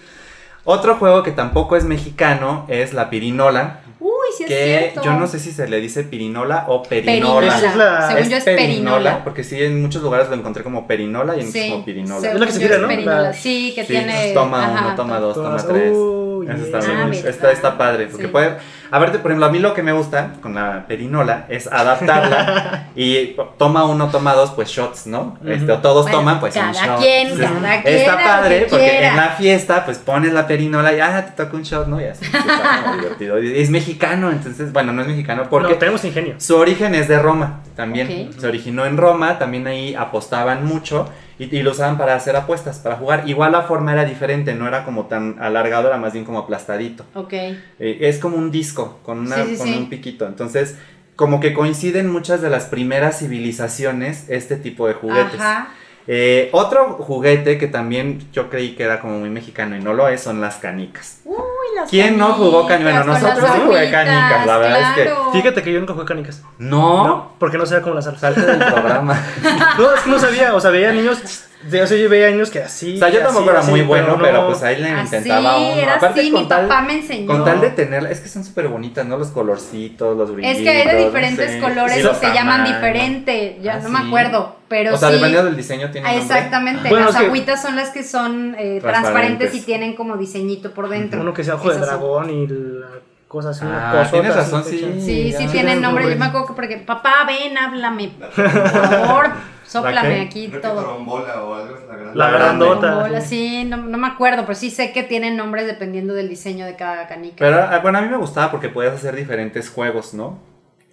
Otro 0.63 0.95
juego 0.95 1.23
que 1.23 1.31
tampoco 1.31 1.75
es 1.75 1.83
mexicano 1.83 2.65
es 2.67 2.93
la 2.93 3.09
pirinola. 3.09 3.79
Uy, 4.01 4.11
sí 4.37 4.43
es 4.43 4.49
que 4.49 4.55
cierto. 4.91 5.01
yo 5.03 5.13
no 5.13 5.27
sé 5.27 5.39
si 5.39 5.51
se 5.51 5.67
le 5.67 5.81
dice 5.81 6.03
pirinola 6.03 6.65
o 6.69 6.83
perinola. 6.83 7.41
Perinola. 7.51 7.57
Es 7.69 7.75
la- 7.75 8.07
Según 8.11 8.29
yo 8.29 8.37
es 8.37 8.43
perinola. 8.45 9.23
porque 9.25 9.43
sí, 9.43 9.61
en 9.61 9.81
muchos 9.81 10.01
lugares 10.01 10.29
lo 10.29 10.35
encontré 10.35 10.63
como 10.63 10.87
perinola 10.87 11.35
y 11.35 11.41
en 11.41 11.51
Sí, 11.51 11.69
como 11.69 11.83
pirinola. 11.83 12.21
según 12.21 12.35
Es 12.35 12.39
la 12.39 12.45
que 12.47 12.51
se 12.53 12.59
yo 12.61 12.67
tira, 12.67 12.79
¿no? 12.79 12.87
perinola. 12.87 13.21
La- 13.21 13.33
Sí, 13.33 13.73
que 13.75 13.81
Sí, 13.81 13.87
tiene. 13.93 14.31
toma 14.33 14.65
ajá, 14.73 14.85
uno, 14.87 14.95
toma 14.95 15.19
dos, 15.19 15.35
toma 15.35 15.57
tres. 15.57 15.91
Uy, 15.93 16.47
Eso 16.47 16.63
está, 16.65 16.79
bien. 16.79 16.91
Ah, 16.97 17.07
mira. 17.09 17.29
está, 17.29 17.51
está 17.51 17.77
padre. 17.77 18.07
Porque 18.07 18.25
Sí. 18.27 18.31
puede. 18.31 18.55
A 18.91 18.99
ver, 18.99 19.11
por 19.21 19.31
ejemplo, 19.31 19.45
a 19.45 19.49
mí 19.49 19.59
lo 19.59 19.73
que 19.73 19.83
me 19.83 19.91
gusta 19.91 20.33
con 20.41 20.55
la 20.55 20.85
perinola 20.87 21.45
es 21.49 21.67
adaptarla 21.67 22.89
y 22.95 23.35
toma 23.57 23.85
uno, 23.85 24.09
toma 24.09 24.33
dos, 24.33 24.51
pues 24.51 24.69
shots, 24.69 25.07
¿no? 25.07 25.37
Este, 25.45 25.71
o 25.71 25.77
todos 25.79 26.03
Bueno, 26.03 26.19
toman, 26.19 26.39
pues 26.39 26.55
un 26.55 26.61
cada 26.61 26.73
shot. 26.73 26.99
quien, 26.99 27.27
Entonces, 27.27 27.49
cada 27.61 27.81
quien 27.81 27.95
Está 27.95 28.17
padre 28.17 28.67
porque 28.69 28.89
quiera. 28.89 29.09
en 29.09 29.15
la 29.15 29.29
fiesta, 29.29 29.85
pues 29.85 29.97
pones 29.99 30.33
la 30.33 30.47
perinola 30.47 30.93
y 30.93 30.99
ah, 30.99 31.25
te 31.25 31.43
toca 31.43 31.55
un 31.55 31.63
shot, 31.63 31.87
¿no? 31.87 32.01
Y 32.01 32.05
así. 32.05 32.25
Está 32.25 32.95
divertido. 32.95 33.37
Es 33.37 33.69
mexicano, 33.69 34.31
entonces, 34.31 34.73
bueno, 34.73 34.91
no 34.93 35.01
es 35.01 35.07
mexicano 35.07 35.43
porque. 35.49 35.73
No, 35.73 35.79
tenemos 35.79 36.03
ingenio. 36.05 36.35
Su 36.37 36.57
origen 36.57 36.95
es 36.95 37.07
de 37.07 37.19
Roma 37.19 37.61
también. 37.75 38.29
Ok. 38.31 38.39
Se 38.39 38.47
originó 38.47 38.85
en 38.85 38.97
Roma, 38.97 39.37
también 39.39 39.67
ahí 39.67 39.95
apostaban 39.95 40.65
mucho 40.65 41.09
y, 41.37 41.55
y 41.55 41.63
lo 41.63 41.71
usaban 41.71 41.97
para 41.97 42.15
hacer 42.15 42.35
apuestas, 42.35 42.79
para 42.79 42.95
jugar. 42.97 43.23
Igual 43.27 43.53
la 43.53 43.61
forma 43.61 43.93
era 43.93 44.03
diferente, 44.05 44.53
no 44.53 44.67
era 44.67 44.83
como 44.83 45.05
tan 45.05 45.37
alargado, 45.41 45.87
era 45.87 45.97
más 45.97 46.13
bien 46.13 46.25
como 46.25 46.39
aplastadito. 46.39 47.05
Ok. 47.13 47.33
Eh, 47.33 47.57
es 48.01 48.19
como 48.19 48.37
un 48.37 48.51
disco 48.51 48.78
con, 49.03 49.19
una, 49.19 49.35
Sí, 49.37 49.51
sí, 49.51 49.57
con 49.57 49.67
sí. 49.67 49.77
un 49.77 49.89
piquito. 49.89 50.27
Entonces, 50.27 50.75
como 51.15 51.39
que 51.39 51.53
coinciden 51.53 52.09
muchas 52.09 52.41
de 52.41 52.49
las 52.49 52.65
primeras 52.65 53.19
civilizaciones 53.19 54.25
este 54.29 54.55
tipo 54.55 54.87
de 54.87 54.93
juguetes. 54.93 55.39
Ajá. 55.39 55.69
Eh, 56.11 56.49
otro 56.53 56.93
juguete 56.93 57.59
que 57.59 57.67
también 57.67 58.27
yo 58.31 58.49
creí 58.49 58.73
que 58.75 58.81
era 58.83 58.99
como 58.99 59.19
muy 59.19 59.29
mexicano 59.29 59.77
y 59.77 59.79
no 59.79 59.93
lo 59.93 60.07
es 60.07 60.21
son 60.21 60.41
las 60.41 60.55
canicas. 60.55 61.19
Uy, 61.23 61.37
las 61.75 61.87
¿Quién 61.87 62.17
no 62.17 62.33
jugó 62.33 62.65
canicas? 62.65 63.05
Bueno, 63.05 63.13
nosotros 63.13 63.51
sí 63.53 63.61
jugué 63.63 63.91
canicas, 63.91 64.45
la 64.47 64.57
verdad 64.57 64.81
es 64.81 64.95
que-. 64.95 65.13
Fíjate 65.33 65.61
que 65.61 65.71
yo 65.71 65.79
nunca 65.79 65.93
jugué 65.93 66.05
canicas. 66.05 66.41
No, 66.57 67.05
No, 67.05 67.31
porque 67.37 67.59
no 67.59 67.65
sabía 67.67 67.83
cómo 67.83 67.93
las 67.95 68.05
salte 68.05 68.41
del 68.41 68.57
programa. 68.57 69.21
No, 69.77 69.93
es 69.93 70.01
que 70.01 70.09
no 70.09 70.17
sabía. 70.19 70.55
O 70.55 70.59
sea, 70.59 70.71
veía 70.71 70.91
niños 70.91 71.19
De 71.63 71.81
eso 71.83 71.93
yo 71.95 72.07
veía 72.07 72.27
años 72.27 72.49
que 72.49 72.63
así. 72.63 72.95
O 72.95 72.99
sea, 72.99 73.09
yo 73.09 73.17
así, 73.17 73.25
tampoco 73.25 73.49
era 73.51 73.59
así, 73.59 73.69
muy 73.71 73.81
bueno, 73.81 74.17
pero, 74.21 74.41
no. 74.43 74.47
pues 74.47 74.63
ahí 74.63 74.77
le 74.81 74.89
Así, 74.91 75.15
intentaba 75.17 75.57
uno. 75.57 75.75
era 75.75 75.95
Aparte, 75.95 76.21
así, 76.21 76.31
con 76.31 76.43
mi 76.43 76.47
tal- 76.47 76.67
papá 76.69 76.81
me 76.83 76.93
enseñó. 76.93 77.27
Con 77.27 77.43
tal 77.43 77.59
de 77.59 77.69
tenerla, 77.71 78.09
es 78.11 78.21
que 78.21 78.29
son 78.29 78.45
súper 78.45 78.69
bonitas, 78.69 79.05
¿no? 79.05 79.17
Los 79.17 79.27
colorcitos, 79.31 80.15
los 80.17 80.33
brillitos. 80.33 80.57
Es 80.57 80.63
que 80.63 80.69
hay 80.69 80.87
de 80.87 80.93
no 81.01 81.05
diferentes 81.07 81.51
sé. 81.51 81.59
colores 81.59 81.93
Sí, 81.95 81.99
y 81.99 82.03
los 82.03 82.17
se 82.17 82.33
llaman 82.33 82.63
diferente. 82.63 83.59
Ya 83.61 83.73
Ah, 83.75 83.79
no 83.83 83.89
me 83.89 83.99
sí. 83.99 84.05
acuerdo, 84.07 84.55
pero 84.69 84.93
O 84.93 84.97
sea, 84.97 85.09
sí. 85.09 85.15
dependiendo 85.15 85.47
del 85.49 85.57
diseño 85.57 85.91
tiene 85.91 86.07
Ah. 86.07 86.15
Exactamente, 86.15 86.87
Bueno, 86.89 87.07
las 87.07 87.15
agüitas 87.17 87.61
son 87.61 87.75
las 87.75 87.89
que 87.89 88.03
son 88.03 88.55
eh, 88.57 88.79
transparentes. 88.81 88.81
Transparentes. 88.81 89.55
y 89.55 89.61
tienen 89.61 89.95
como 89.97 90.15
diseñito 90.15 90.71
por 90.73 90.87
dentro. 90.87 91.19
Uno 91.19 91.33
que 91.33 91.43
sea 91.43 91.55
ojo 91.55 91.67
de 91.69 91.75
son. 91.75 91.81
dragón 91.85 92.29
y 92.29 92.47
la 92.47 92.87
cosa 93.27 93.49
así. 93.49 93.65
una 93.65 93.89
Ah, 93.89 93.93
cosota 93.97 94.11
tienes 94.11 94.31
así, 94.31 94.39
razón, 94.51 94.63
sí. 94.63 94.77
Sí, 94.79 95.01
sí 95.01 95.33
Sí, 95.37 95.47
tienen 95.51 95.81
nombre. 95.81 96.09
Yo 96.09 96.15
me 96.15 96.25
acuerdo 96.25 96.47
que 96.47 96.53
porque, 96.53 96.77
papá, 96.77 97.25
ven, 97.27 97.57
háblame. 97.57 98.13
Por 98.17 98.31
favor, 98.49 99.29
sóplame 99.69 100.21
aquí 100.21 100.47
Creo 100.49 100.61
que 100.61 100.67
todo. 100.67 100.81
trombola 100.81 101.43
o 101.43 101.53
algo 101.53 101.75
la 101.87 101.95
gran. 101.95 102.17
La 102.17 102.29
grandota. 102.31 102.95
Bola, 102.95 103.21
sí, 103.21 103.65
no, 103.65 103.77
no 103.77 103.97
me 103.97 104.07
acuerdo, 104.07 104.41
pero 104.43 104.55
sí 104.55 104.71
sé 104.71 104.91
que 104.91 105.03
tienen 105.03 105.37
nombres 105.37 105.65
dependiendo 105.67 106.13
del 106.13 106.27
diseño 106.27 106.65
de 106.65 106.75
cada 106.75 107.07
canica. 107.07 107.35
Pero 107.37 107.61
ah, 107.61 107.79
bueno, 107.79 107.99
a 107.99 108.01
mí 108.01 108.09
me 108.09 108.17
gustaba 108.17 108.51
porque 108.51 108.69
podías 108.69 108.93
hacer 108.95 109.15
diferentes 109.15 109.69
juegos, 109.69 110.13
¿no? 110.13 110.48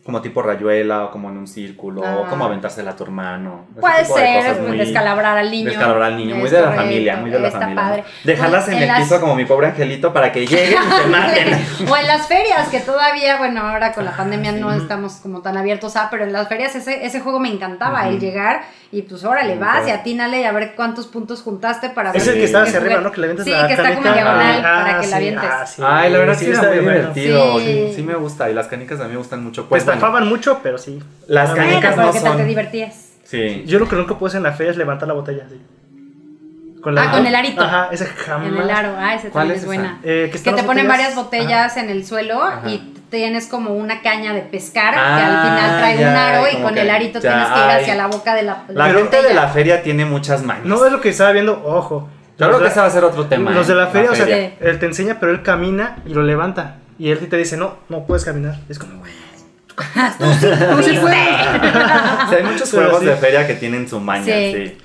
Como 0.07 0.23
tipo 0.23 0.41
rayuela 0.41 1.05
o 1.05 1.11
como 1.11 1.29
en 1.31 1.37
un 1.37 1.49
círculo 1.49 2.01
o 2.03 2.25
Ah. 2.25 2.29
como 2.31 2.45
aventársela 2.45 2.93
a 2.93 2.97
tu 2.97 3.03
hermano. 3.03 3.67
Puede 3.81 3.99
de 3.99 4.05
ser, 4.05 4.61
muy- 4.63 4.79
descalabrar 4.79 5.37
al 5.37 5.51
niño. 5.51 5.69
Descalabrar 5.71 6.05
al 6.13 6.17
niño, 6.17 6.37
Es 6.37 6.41
muy 6.41 6.49
de 6.49 6.57
la 6.59 6.63
correcto, 6.67 6.83
familia, 6.85 7.17
muy 7.17 7.31
de 7.31 7.39
la 7.41 7.49
está 7.49 7.61
familia. 7.61 7.83
¿no? 7.83 7.89
padre. 7.91 8.05
Dejarlas 8.23 8.69
en, 8.69 8.75
el 8.79 8.87
las- 8.87 9.01
piso 9.01 9.21
como 9.21 9.35
mi 9.35 9.45
pobre 9.45 9.67
angelito 9.67 10.13
para 10.13 10.31
que 10.31 10.47
lleguen 10.47 10.79
y 10.81 10.93
se 11.03 11.07
maten. 11.09 11.67
o 11.91 11.97
en 11.97 12.07
las 12.07 12.29
ferias, 12.29 12.69
que 12.69 12.79
todavía, 12.79 13.37
bueno, 13.39 13.63
ahora 13.63 13.93
con 13.93 14.05
la 14.05 14.17
pandemia 14.17 14.53
no 14.53 14.73
estamos 14.73 15.15
como 15.15 15.43
tan 15.43 15.57
abiertos 15.57 15.97
a, 15.97 16.09
pero 16.09 16.23
en 16.23 16.33
las 16.33 16.47
ferias 16.49 16.77
ese, 16.77 17.05
ese 17.05 17.19
juego 17.21 17.41
me 17.41 17.49
encantaba, 17.51 18.09
el 18.09 18.21
llegar 18.21 18.63
y 18.93 19.03
pues 19.03 19.25
órale, 19.25 19.55
Ujú. 19.55 19.61
vas 19.65 19.89
y 19.89 19.91
atínale 19.91 20.43
y 20.43 20.45
a 20.45 20.53
ver 20.53 20.75
cuántos 20.77 21.09
puntos 21.09 21.43
juntaste 21.43 21.91
para 21.91 22.13
ver. 22.13 22.23
Es 22.23 22.29
el 22.29 22.35
Sí. 22.35 22.39
que 22.39 22.45
está 22.47 22.63
hacia 22.63 22.79
arriba, 22.79 23.01
¿no? 23.01 23.11
Que 23.11 23.21
le 23.21 23.27
aventas 23.27 23.45
Sí, 23.45 23.51
la 23.51 23.67
que 23.67 23.73
está 23.75 23.83
como 23.95 23.97
en 23.99 24.03
canica. 24.05 24.23
diagonal 24.23 24.63
Ah, 24.65 24.79
para 24.85 25.01
que 25.01 25.07
la 25.09 25.09
sí, 25.09 25.15
avientes. 25.15 25.51
ah, 25.51 25.67
sí. 25.67 25.83
Ay, 25.85 26.13
la 26.13 26.19
verdad 26.19 26.35
sí, 26.39 26.51
está 26.53 26.69
muy 26.69 26.79
divertido. 26.79 27.59
Sí. 27.59 27.65
Sí. 27.67 27.93
sí 27.97 28.03
me 28.03 28.15
gusta. 28.15 28.49
Y 28.49 28.55
las 28.55 28.69
canicas 28.69 29.01
a 29.01 29.05
mí 29.05 29.11
me 29.11 29.17
gustan 29.17 29.43
mucho. 29.43 29.69
Pues 29.69 29.85
Estafaban 29.97 30.29
mucho, 30.29 30.61
pero 30.63 30.79
sí. 30.79 30.99
las 31.29 31.51
Ah, 31.51 31.55
Bueno, 31.55 31.69
canicas 31.71 31.95
pero 31.95 32.07
no 32.07 32.13
¿qué 32.13 32.21
tal 32.21 32.33
te 32.33 32.39
son. 32.39 32.49
divertías? 32.49 33.09
Sí. 33.25 33.65
Yo 33.67 33.79
lo 33.79 33.89
que 33.89 33.97
nunca 33.97 34.15
puedo 34.19 34.29
hacer 34.29 34.39
en 34.39 34.45
la 34.45 34.53
feria 34.53 34.71
es 34.71 34.77
levantar 34.77 35.09
la 35.09 35.15
botella 35.15 35.45
así. 35.47 35.61
Con 36.83 36.97
Ah, 36.99 37.11
con 37.11 37.27
el 37.27 37.35
arito. 37.35 37.61
Ajá, 37.61 37.89
ese 37.91 38.07
jamás. 38.07 38.47
En 38.49 38.57
el 38.59 38.71
aro, 38.71 38.95
ah, 38.97 39.15
ese 39.15 39.31
¿Cuál 39.31 39.49
también 39.49 39.57
es 39.57 39.61
es 39.63 39.67
buena. 39.67 40.01
Eh, 40.05 40.31
que, 40.33 40.41
Que 40.41 40.53
te 40.53 40.63
ponen 40.63 40.87
varias 40.87 41.17
botellas 41.17 41.77
en 41.77 41.91
el 41.91 42.07
suelo 42.07 42.43
Ajá. 42.45 42.69
y 42.71 42.93
tienes 43.11 43.47
como 43.49 43.75
una 43.75 44.03
caña 44.03 44.33
de 44.35 44.43
pescar 44.43 44.95
que 44.95 45.01
Ah, 45.01 45.17
al 45.43 45.49
final 45.49 45.79
trae 45.79 45.95
un 45.95 46.01
ya, 46.01 46.29
aro 46.29 46.47
y 46.49 46.53
como 46.53 46.65
con 46.67 46.75
que 46.75 46.83
el 46.83 46.91
arito 46.91 47.19
ya 47.19 47.29
tienes 47.31 47.49
que 47.49 47.59
ir 47.59 47.71
hacia 47.81 47.95
la 47.97 48.07
boca 48.07 48.35
de 48.35 48.43
la, 48.45 48.65
La 48.69 48.89
la 48.89 48.95
gente 48.95 49.21
de 49.23 49.35
la 49.35 49.49
feria 49.49 49.83
tiene 49.83 50.05
muchas 50.05 50.43
mañas. 50.45 50.65
No, 50.65 50.85
es 50.87 50.93
lo 50.93 51.01
que 51.01 51.09
estaba 51.09 51.33
viendo, 51.33 51.61
ojo. 51.65 52.09
Yo 52.39 52.47
creo 52.49 52.61
que 52.61 52.67
ese 52.69 52.79
va 52.81 52.87
a 52.87 52.91
ser 52.91 53.03
otro 53.03 53.27
tema. 53.27 53.51
Los 53.51 53.67
¿eh? 53.69 53.73
de 53.73 53.79
la 53.81 53.87
feria, 53.89 54.11
o 54.11 54.15
sea, 54.15 54.27
feria. 54.27 54.53
él 54.61 54.79
te 54.79 54.87
enseña, 54.87 55.17
pero 55.19 55.33
él 55.33 55.43
camina 55.43 55.97
y 56.07 56.11
lo 56.11 56.23
levanta. 56.23 56.77
Y 56.99 57.11
él 57.11 57.19
sí 57.19 57.27
te 57.27 57.37
dice, 57.37 57.57
no, 57.57 57.77
no 57.89 58.05
puedes 58.07 58.25
caminar. 58.25 58.57
Es 58.69 58.79
como, 58.79 58.99
güey. 59.01 59.11
Tú 59.77 60.83
sí 60.83 60.99
puedes. 61.01 61.19
Sí, 62.31 62.35
hay 62.37 62.45
muchos 62.45 62.71
Pero 62.71 62.83
juegos 62.85 63.01
sí. 63.01 63.07
de 63.07 63.17
feria 63.17 63.47
que 63.47 63.55
tienen 63.55 63.89
su 63.89 64.01
maña, 64.01 64.25
Sí. 64.25 64.53
sí. 64.55 64.79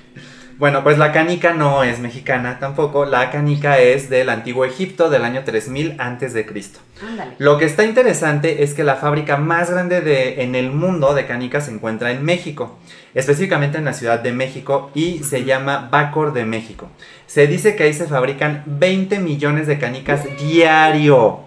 Bueno, 0.58 0.84
pues 0.84 0.96
la 0.96 1.10
canica 1.10 1.54
no 1.54 1.82
es 1.82 1.98
mexicana 1.98 2.58
tampoco. 2.60 3.04
La 3.04 3.30
canica 3.30 3.78
es 3.78 4.08
del 4.08 4.28
antiguo 4.28 4.64
Egipto 4.64 5.10
del 5.10 5.24
año 5.24 5.42
3000 5.44 5.96
antes 5.98 6.34
de 6.34 6.46
Cristo. 6.46 6.78
Ándale. 7.04 7.32
Lo 7.38 7.58
que 7.58 7.64
está 7.64 7.82
interesante 7.82 8.62
es 8.62 8.72
que 8.74 8.84
la 8.84 8.94
fábrica 8.94 9.38
más 9.38 9.70
grande 9.72 10.02
de, 10.02 10.42
en 10.42 10.54
el 10.54 10.70
mundo 10.70 11.14
de 11.14 11.26
canicas 11.26 11.64
se 11.64 11.72
encuentra 11.72 12.12
en 12.12 12.22
México, 12.24 12.78
específicamente 13.12 13.78
en 13.78 13.86
la 13.86 13.92
Ciudad 13.92 14.20
de 14.20 14.30
México 14.32 14.92
y 14.94 15.24
se 15.24 15.44
llama 15.44 15.88
Bacor 15.90 16.32
de 16.32 16.44
México. 16.44 16.90
Se 17.26 17.48
dice 17.48 17.74
que 17.74 17.84
ahí 17.84 17.94
se 17.94 18.06
fabrican 18.06 18.62
20 18.66 19.18
millones 19.18 19.66
de 19.66 19.78
canicas 19.78 20.20
diario. 20.38 21.40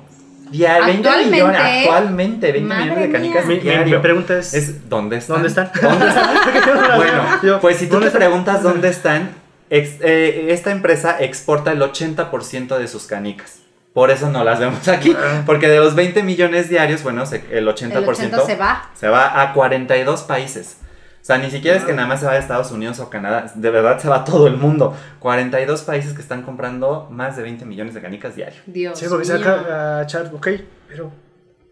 Diario, 0.58 0.86
20 0.86 1.08
Actualmente, 1.10 1.32
millones, 1.32 1.62
actualmente, 1.88 2.52
20 2.52 2.68
Madre 2.70 2.84
millones 2.86 3.04
de 3.08 3.12
canicas 3.12 3.46
Mi, 3.46 3.56
mi- 3.56 3.60
diario. 3.62 3.96
mi 3.98 4.02
pregunta 4.02 4.38
es, 4.40 4.54
Es, 4.54 4.90
¿dónde 4.90 5.18
están? 5.18 5.36
¿dónde 5.36 5.48
están? 5.50 5.72
¿Dónde 5.82 6.08
están? 6.08 6.96
bueno, 6.98 7.60
pues 7.62 7.78
si 7.78 7.88
tú 7.88 7.94
¿dónde 7.94 8.06
te 8.06 8.18
están? 8.18 8.20
preguntas 8.30 8.64
dónde 8.64 8.90
están, 8.90 9.30
ex- 9.70 10.00
eh, 10.02 10.48
esta 10.50 10.72
empresa 10.72 11.18
exporta 11.20 11.72
el 11.72 11.82
80% 11.82 12.78
de 12.78 12.88
sus 12.88 13.06
canicas. 13.08 13.60
Por 13.94 14.12
eso 14.12 14.30
no 14.30 14.44
las 14.44 14.60
vemos 14.60 14.88
aquí. 14.90 15.16
Ah. 15.18 15.44
Porque 15.46 15.68
de 15.70 15.78
los 15.80 15.96
20 15.96 16.22
millones 16.24 16.70
diarios, 16.70 17.02
bueno, 17.04 17.26
se- 17.26 17.44
el 17.52 17.66
80%, 17.68 17.98
El 17.98 18.10
80 18.10 18.46
se 18.46 18.56
va. 18.56 18.90
se 18.94 19.08
va 19.08 19.42
a 19.42 19.54
42 19.54 20.24
países. 20.24 20.78
O 21.26 21.28
sea, 21.28 21.40
ni 21.40 21.50
siquiera 21.50 21.76
es 21.76 21.84
que 21.84 21.92
nada 21.92 22.08
más 22.08 22.20
se 22.20 22.28
va 22.28 22.34
a 22.34 22.38
Estados 22.38 22.70
Unidos 22.70 23.00
o 23.00 23.10
Canadá. 23.10 23.52
De 23.56 23.72
verdad 23.72 23.98
se 23.98 24.08
va 24.08 24.18
a 24.18 24.24
todo 24.24 24.46
el 24.46 24.58
mundo. 24.58 24.96
42 25.18 25.82
países 25.82 26.14
que 26.14 26.22
están 26.22 26.44
comprando 26.44 27.08
más 27.10 27.36
de 27.36 27.42
20 27.42 27.66
millones 27.66 27.96
de 27.96 28.02
canicas 28.02 28.36
diario. 28.36 28.62
Dios 28.68 29.00
Sí, 29.00 29.08
porque 29.10 29.26
se 29.26 29.40
mío. 29.40 29.50
acá 29.50 29.98
a 29.98 30.04
echar, 30.04 30.30
ok, 30.32 30.48
pero 30.88 31.12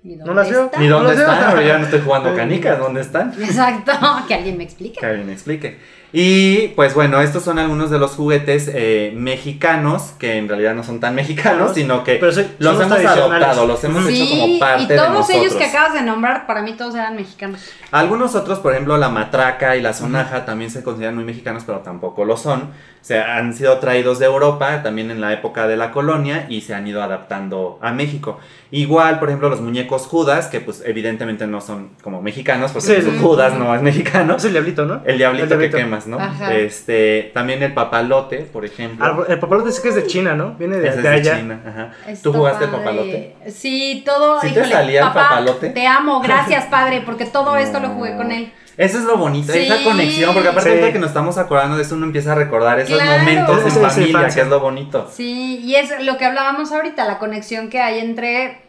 ¿Y 0.04 0.16
no 0.16 0.34
las 0.34 0.50
veo. 0.50 0.72
¿Ni 0.80 0.88
dónde 0.88 1.14
no 1.14 1.22
están? 1.22 1.52
Pero 1.52 1.62
yo 1.62 1.68
ya 1.68 1.78
no 1.78 1.86
estoy 1.86 2.02
jugando 2.02 2.36
canicas. 2.36 2.80
¿Dónde 2.80 3.02
están? 3.02 3.32
Exacto, 3.40 3.92
que 4.28 4.34
alguien 4.34 4.58
me 4.58 4.64
explique. 4.64 5.00
Que 5.00 5.06
alguien 5.06 5.28
me 5.28 5.34
explique. 5.34 5.78
Y 6.16 6.68
pues 6.76 6.94
bueno, 6.94 7.20
estos 7.22 7.44
son 7.44 7.58
algunos 7.58 7.90
de 7.90 7.98
los 7.98 8.12
juguetes 8.12 8.70
eh, 8.72 9.12
mexicanos, 9.16 10.14
que 10.20 10.38
en 10.38 10.48
realidad 10.48 10.76
no 10.76 10.84
son 10.84 11.00
tan 11.00 11.16
mexicanos, 11.16 11.70
No, 11.70 11.74
sino 11.74 12.04
que 12.04 12.20
sí, 12.32 12.46
los 12.60 12.80
hemos 12.80 13.00
adoptado, 13.04 13.66
los 13.66 13.84
hemos 13.84 14.08
hecho 14.08 14.30
como 14.30 14.60
parte 14.60 14.84
y 14.84 14.86
de 14.86 14.96
todos 14.96 15.10
nosotros. 15.10 15.42
ellos 15.42 15.56
que 15.56 15.66
acabas 15.66 15.94
de 15.94 16.04
nombrar, 16.04 16.46
para 16.46 16.62
mí 16.62 16.74
todos 16.74 16.94
eran 16.94 17.16
mexicanos. 17.16 17.62
Algunos 17.90 18.36
otros, 18.36 18.60
por 18.60 18.74
ejemplo, 18.74 18.96
la 18.98 19.10
matraca 19.10 19.76
y 19.76 19.82
la 19.82 19.94
sonaja 19.94 20.46
también 20.46 20.70
se 20.70 20.84
consideran 20.84 21.16
muy 21.16 21.24
mexicanos, 21.24 21.64
pero 21.66 21.80
tampoco 21.80 22.26
lo 22.26 22.38
son. 22.38 22.62
O 22.62 23.06
sea, 23.06 23.36
han 23.38 23.54
sido 23.54 23.80
traídos 23.80 24.20
de 24.20 24.28
Europa, 24.28 24.82
también 24.82 25.12
en 25.12 25.20
la 25.20 25.34
época 25.34 25.68
de 25.68 25.76
la 25.76 25.92
colonia, 25.92 26.46
y 26.48 26.62
se 26.62 26.74
han 26.74 26.88
ido 26.88 27.04
adaptando 27.04 27.78
a 27.82 27.92
México. 27.92 28.40
Igual, 28.72 29.20
por 29.20 29.28
ejemplo, 29.30 29.50
los 29.50 29.60
muñecos 29.62 30.08
Judas, 30.08 30.48
que 30.48 30.62
pues 30.62 30.82
evidentemente 30.86 31.46
no 31.46 31.60
son 31.60 31.90
como 32.02 32.22
mexicanos, 32.22 32.72
porque 32.72 32.88
Sí, 32.88 32.94
pues, 33.02 33.16
sí. 33.16 33.22
Judas 33.22 33.56
no 33.56 33.76
es 33.76 33.82
mexicano. 33.82 34.38
Es 34.38 34.46
el 34.46 34.54
diablito, 34.54 34.86
¿no? 34.86 35.02
El 35.06 35.18
diablito, 35.18 35.44
El 35.44 35.50
diablito. 35.50 35.78
que 35.78 35.86
¿no? 36.08 36.20
Ajá. 36.20 36.54
Este, 36.54 37.32
también 37.34 37.62
el 37.64 37.74
papalote, 37.74 38.40
por 38.40 38.66
ejemplo. 38.66 39.06
Ah, 39.06 39.24
el 39.32 39.40
papalote 39.40 39.72
sí 39.72 39.82
que 39.82 39.90
es 39.90 39.96
de 39.96 40.06
China, 40.08 40.34
¿no? 40.36 40.52
Viene 40.56 40.78
de, 40.78 40.88
es 40.90 40.96
de 40.98 41.02
de 41.02 41.10
allá. 41.10 41.38
China, 41.38 41.60
ajá. 41.66 41.92
Está 42.08 42.24
¿Tú 42.24 42.34
jugaste 42.34 42.66
el 42.66 42.72
papalote? 42.72 43.36
Sí, 43.50 44.04
todo. 44.06 44.40
¿Sí 44.42 44.52
te 44.54 44.66
salía 44.66 45.08
el 45.08 45.14
papalote? 45.14 45.70
Te 45.70 45.88
amo, 45.88 46.22
gracias, 46.22 46.66
padre, 46.72 47.02
porque 47.06 47.26
todo 47.26 47.56
esto 47.58 47.80
lo 47.80 47.90
jugué 47.90 48.16
con 48.16 48.32
él. 48.32 48.52
Eso 48.76 48.98
es 48.98 49.04
lo 49.04 49.18
bonito, 49.18 49.54
Sí. 49.54 49.60
esa 49.60 49.84
conexión, 49.84 50.34
porque 50.34 50.50
aparte 50.50 50.70
Sí. 50.72 50.76
ahorita 50.78 50.94
que 50.94 50.98
nos 51.00 51.10
estamos 51.10 51.38
acordando 51.38 51.76
de 51.78 51.84
eso, 51.84 51.94
uno 51.94 52.08
empieza 52.08 52.32
a 52.32 52.36
recordar 52.36 52.80
esos 52.80 53.00
Claro. 53.00 53.20
momentos 53.20 53.60
en 53.66 53.72
familia, 53.84 54.28
que 54.34 54.42
es 54.42 54.48
lo 54.48 54.60
bonito. 54.60 55.08
Sí, 55.14 55.60
y 55.64 55.76
es 55.76 55.94
lo 56.04 56.18
que 56.18 56.26
hablábamos 56.26 56.72
ahorita, 56.72 57.06
la 57.06 57.20
conexión 57.20 57.70
que 57.70 57.80
hay 57.80 58.00
entre 58.00 58.63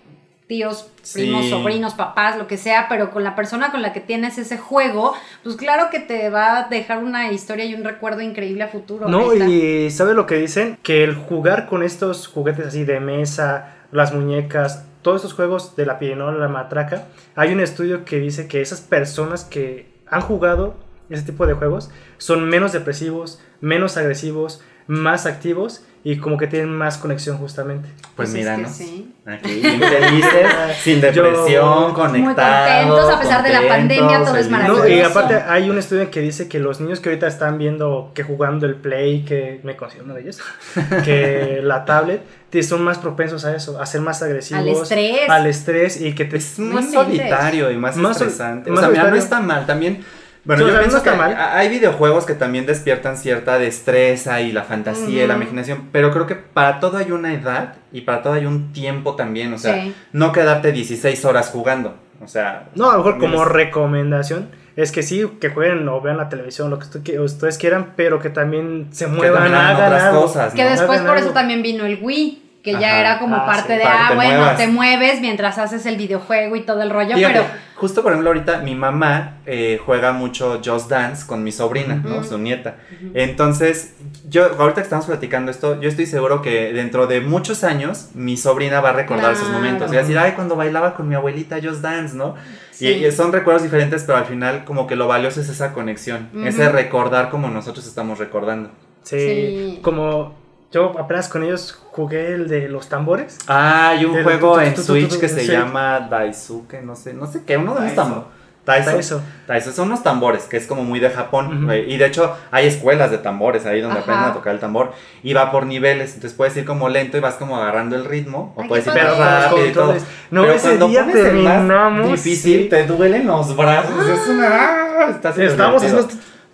tíos, 0.47 0.91
primos, 1.15 1.45
Sí. 1.45 1.51
sobrinos, 1.51 1.95
papás, 1.95 2.37
lo 2.37 2.47
que 2.47 2.57
sea, 2.59 2.87
pero 2.89 3.11
con 3.11 3.25
la 3.25 3.35
persona 3.35 3.71
con 3.71 3.81
la 3.83 3.93
que 3.93 4.01
tienes 4.01 4.37
ese 4.39 4.59
juego, 4.59 5.15
pues 5.43 5.57
claro 5.57 5.89
que 5.91 6.01
te 6.01 6.29
va 6.29 6.59
a 6.59 6.69
dejar 6.69 7.03
una 7.03 7.33
historia 7.33 7.65
y 7.65 7.75
un 7.75 7.83
recuerdo 7.85 8.21
increíble 8.21 8.63
a 8.63 8.69
futuro. 8.69 9.09
No, 9.09 9.33
y 9.35 9.91
¿sabes 9.91 10.15
lo 10.15 10.27
que 10.27 10.35
dicen? 10.37 10.79
Que 10.83 11.03
el 11.03 11.15
jugar 11.15 11.67
con 11.67 11.83
estos 11.83 12.27
juguetes 12.29 12.67
así 12.67 12.85
de 12.85 13.01
mesa, 13.01 13.75
las 13.91 14.13
muñecas, 14.13 14.85
todos 15.03 15.17
estos 15.17 15.35
juegos 15.35 15.77
de 15.77 15.87
la 15.87 15.99
pirinola, 15.99 16.39
la 16.39 16.49
matraca, 16.49 17.05
hay 17.37 17.53
un 17.53 17.61
estudio 17.61 18.05
que 18.05 18.19
dice 18.19 18.47
que 18.49 18.61
esas 18.61 18.81
personas 18.81 19.45
que 19.45 19.93
han 20.07 20.21
jugado 20.21 20.75
ese 21.11 21.23
tipo 21.23 21.47
de 21.47 21.55
juegos 21.55 21.91
son 22.19 22.49
menos 22.49 22.73
depresivos, 22.73 23.41
menos 23.61 23.97
agresivos, 23.97 24.63
más 24.87 25.27
activos 25.27 25.85
y 26.07 26.19
como 26.19 26.37
que 26.37 26.47
tienen 26.47 26.71
más 26.71 26.99
conexión 26.99 27.39
justamente. 27.39 27.89
Pues, 28.15 28.15
Pues 28.15 28.29
es 28.29 28.35
mira, 28.35 28.57
que 28.57 28.63
¿no? 28.63 28.69
sí. 28.69 29.11
Aquí, 29.27 29.49
felices, 29.63 30.47
sin 30.83 31.01
depresión, 31.01 31.49
Yo- 31.49 31.95
conectados. 31.95 32.85
contentos, 32.85 33.15
a 33.15 33.21
pesar 33.21 33.43
de 33.43 33.53
la 33.55 33.67
pandemia, 33.67 34.23
todo 34.23 34.37
es 34.37 34.51
maravilloso. 34.51 34.83
No, 34.85 34.89
y 34.89 35.01
aparte 35.01 35.35
hay 35.49 35.71
un 35.71 35.79
estudio 35.79 36.11
que 36.11 36.21
dice 36.21 36.47
que 36.47 36.59
los 36.59 36.79
niños 36.81 37.01
que 37.01 37.09
ahorita 37.09 37.27
están 37.27 37.57
viendo 37.57 38.13
que 38.15 38.23
jugando 38.23 38.67
el 38.67 38.75
Play, 38.75 39.25
que 39.25 39.61
me 39.65 39.77
considero 39.77 40.05
uno 40.05 40.15
de 40.15 40.21
ellos, 40.21 40.41
que 41.05 41.61
la 41.63 41.85
tablet, 41.85 42.21
son 42.63 42.85
más 42.85 42.99
propensos 42.99 43.45
a 43.45 43.57
eso, 43.57 43.81
a 43.81 43.87
ser 43.87 44.01
más 44.01 44.23
agresivos. 44.23 44.63
Al 44.63 44.69
estrés. 44.69 45.29
Al 45.29 45.47
estrés 45.47 46.01
y 46.01 46.15
que 46.15 46.25
te... 46.25 46.37
Es 46.37 46.59
más 46.61 46.93
solitario 46.93 47.71
y 47.73 47.77
más, 47.77 47.97
Más 47.97 48.21
estresante. 48.21 48.71
más 48.71 48.79
o 48.79 48.83
sea, 48.83 48.91
mira, 48.91 49.11
no 49.11 49.17
está 49.17 49.41
mal. 49.41 49.67
También, 49.67 50.05
bueno, 50.45 50.67
yo 50.69 50.79
pienso 50.79 50.99
no 50.99 51.03
que 51.03 51.11
mal. 51.13 51.37
hay- 51.39 51.69
videojuegos 51.69 52.25
que 52.27 52.35
también 52.35 52.67
despiertan 52.67 53.17
cierta 53.17 53.59
destreza 53.59 54.41
y 54.41 54.53
la 54.53 54.63
fantasía 54.65 55.25
y 55.25 55.27
la 55.27 55.35
imaginación, 55.35 55.89
pero 55.93 56.11
creo 56.11 56.27
que 56.27 56.35
para 56.35 56.81
todo 56.81 56.99
hay 56.99 57.11
una 57.13 57.33
edad 57.33 57.75
y 57.93 58.03
para 58.03 58.23
todo 58.23 58.35
hay 58.35 58.47
un 58.47 58.73
tiempo 58.73 59.17
también. 59.17 59.53
O 59.55 59.59
sea, 59.59 59.75
Sí. 59.75 59.95
no 60.13 60.33
quedarte 60.33 60.73
16 60.73 61.25
horas 61.25 61.49
jugando. 61.51 61.97
O 62.23 62.29
sea, 62.29 62.69
No, 62.75 62.89
a 62.91 62.93
lo 62.93 62.99
mejor 62.99 63.19
como 63.19 63.45
recomendación 63.45 64.49
es 64.77 64.93
que 64.93 65.03
sí, 65.03 65.25
que 65.41 65.51
jueguen 65.51 65.89
o 65.89 66.01
vean 66.01 66.17
la 66.17 66.29
televisión, 66.29 66.71
lo 66.71 66.79
que 66.79 67.19
ustedes 67.19 67.59
quieran, 67.59 67.93
pero 67.97 68.19
que 68.21 68.31
también 68.31 68.89
se 68.93 69.07
muevan, 69.07 69.43
hagan 69.45 69.55
hagan 69.55 69.87
otras 69.87 70.03
algo. 70.05 70.23
cosas. 70.23 70.55
Que 70.55 70.65
después 70.65 71.01
por 71.03 71.17
eso 71.17 71.31
también 71.31 71.63
vino 71.63 71.85
el 71.85 71.99
Wii, 72.03 72.43
que 72.63 72.73
ya 72.73 72.99
era 72.99 73.19
como 73.19 73.37
Ah, 73.37 73.47
parte 73.47 73.75
sí, 73.75 73.79
de, 73.79 73.85
ah, 73.85 74.07
te 74.09 74.15
bueno, 74.15 74.39
muevas. 74.39 74.57
te 74.57 74.67
mueves 74.69 75.21
mientras 75.21 75.59
haces 75.59 75.85
el 75.87 75.97
videojuego 75.97 76.57
y 76.57 76.63
todo 76.63 76.83
el 76.83 76.91
rollo, 76.91 77.15
Fíjate, 77.15 77.35
pero 77.35 77.47
justo 77.77 78.03
por 78.03 78.13
ejemplo 78.13 78.31
ahorita 78.31 78.59
mi 78.61 78.75
mamá 78.75 79.39
eh, 79.47 79.81
juega 79.85 80.13
mucho 80.13 80.61
Just 80.65 80.89
Dance 80.89 81.27
con 81.27 81.43
mi 81.43 81.53
sobrina, 81.53 81.97
¿no? 82.05 82.23
Su 82.25 82.39
nieta. 82.39 82.77
Entonces, 83.15 83.95
yo 84.29 84.45
ahorita 84.59 84.81
que 84.81 84.85
estamos 84.85 85.07
platicando 85.07 85.51
esto, 85.51 85.81
yo 85.81 85.89
estoy 85.89 86.07
seguro 86.07 86.43
que 86.43 86.73
dentro 86.73 87.07
de 87.07 87.21
muchos 87.21 87.65
años 87.65 88.11
mi 88.15 88.37
sobrina 88.37 88.81
va 88.81 88.91
a 88.91 88.93
recordar 88.93 89.33
esos 89.33 89.49
momentos. 89.51 89.91
Y 89.91 89.95
va 89.95 90.01
a 90.01 90.03
decir, 90.03 90.19
ay, 90.19 90.33
cuando 90.33 90.57
bailaba 90.57 90.95
con 90.95 91.09
mi 91.09 91.15
abuelita 91.15 91.57
Just 91.63 91.81
Dance, 91.81 92.17
¿no? 92.17 92.35
Sí. 92.71 92.87
Y, 92.89 93.07
y 93.07 93.13
son 93.13 93.33
recuerdos 93.33 93.63
diferentes, 93.63 94.03
pero 94.05 94.19
al 94.19 94.25
final 94.27 94.65
como 94.65 94.87
que 94.87 94.97
lo 94.97 95.07
valioso 95.07 95.41
es 95.41 95.49
esa 95.49 95.73
conexión, 95.73 96.29
ese 96.45 96.69
recordar 96.69 97.31
como 97.31 97.49
nosotros 97.49 97.87
estamos 97.87 98.19
recordando. 98.19 98.71
Sí, 99.03 99.17
Sí. 99.19 99.79
como 99.83 100.35
yo 100.75 100.99
apenas 100.99 101.29
con 101.29 101.45
ellos 101.45 101.79
jugué 101.93 102.35
el 102.35 102.49
de 102.49 102.69
los 102.69 102.89
tambores. 102.89 103.39
Ah, 103.47 103.91
hay 103.91 104.05
un 104.05 104.13
Pero 104.13 104.25
juego 104.25 104.61
en 104.61 104.77
Switch 104.77 105.19
que 105.19 105.29
se 105.29 105.47
llama 105.47 106.01
Daisuke, 106.11 106.83
no 106.83 106.97
sé, 106.97 107.15
no 107.15 107.27
sé 107.27 107.43
qué, 107.47 107.57
uno 107.57 107.75
de 107.75 107.81
Daiso. 107.83 107.95
tambores. 107.95 108.25
Daiso. 108.67 109.21
Daiso 109.47 109.73
son 109.73 109.89
unos 109.89 110.03
tambores, 110.03 110.45
que 110.45 110.57
es 110.57 110.67
como 110.67 110.85
muy 110.85 110.99
de 110.99 111.11
Japón. 111.11 111.71
Y 111.87 111.97
de 111.99 112.07
hecho 112.07 112.35
hay 112.51 112.67
escuelas 112.67 113.11
de 113.11 113.19
tambores 113.19 113.67
ahí 113.67 113.81
donde 113.83 113.99
Ajá. 113.99 114.05
aprenden 114.05 114.31
a 114.31 114.33
tocar 114.35 114.55
el 114.55 114.59
tambor. 114.61 114.93
Y 115.23 115.35
va 115.35 115.53
por 115.53 115.67
niveles, 115.67 116.15
entonces 116.15 116.35
puedes 116.37 116.57
ir 116.57 116.65
como 116.65 116.89
lento 116.89 117.17
y 117.19 117.21
vas 117.21 117.35
como 117.35 117.57
agarrando 117.59 117.95
el 117.95 118.07
ritmo. 118.07 118.55
O 118.57 118.63
Ay, 118.63 118.69
puedes 118.69 118.87
ir 118.87 118.95
más 118.95 119.03
padre. 119.05 119.45
rápido 119.45 119.67
y 119.67 119.73
todo. 119.73 119.95
No, 120.31 120.43
Pero 120.43 120.55
ese 120.55 120.79
día 120.79 121.07
terminamos, 121.07 122.11
difícil, 122.11 122.63
sí. 122.63 122.69
te 122.71 122.87
duelen 122.87 123.27
los 123.27 123.55
brazos. 123.55 124.09
Es 124.09 124.29
una... 124.29 124.49
ah, 124.49 125.11
Está 125.11 125.31
súper 125.33 125.45
Estamos 125.51 125.83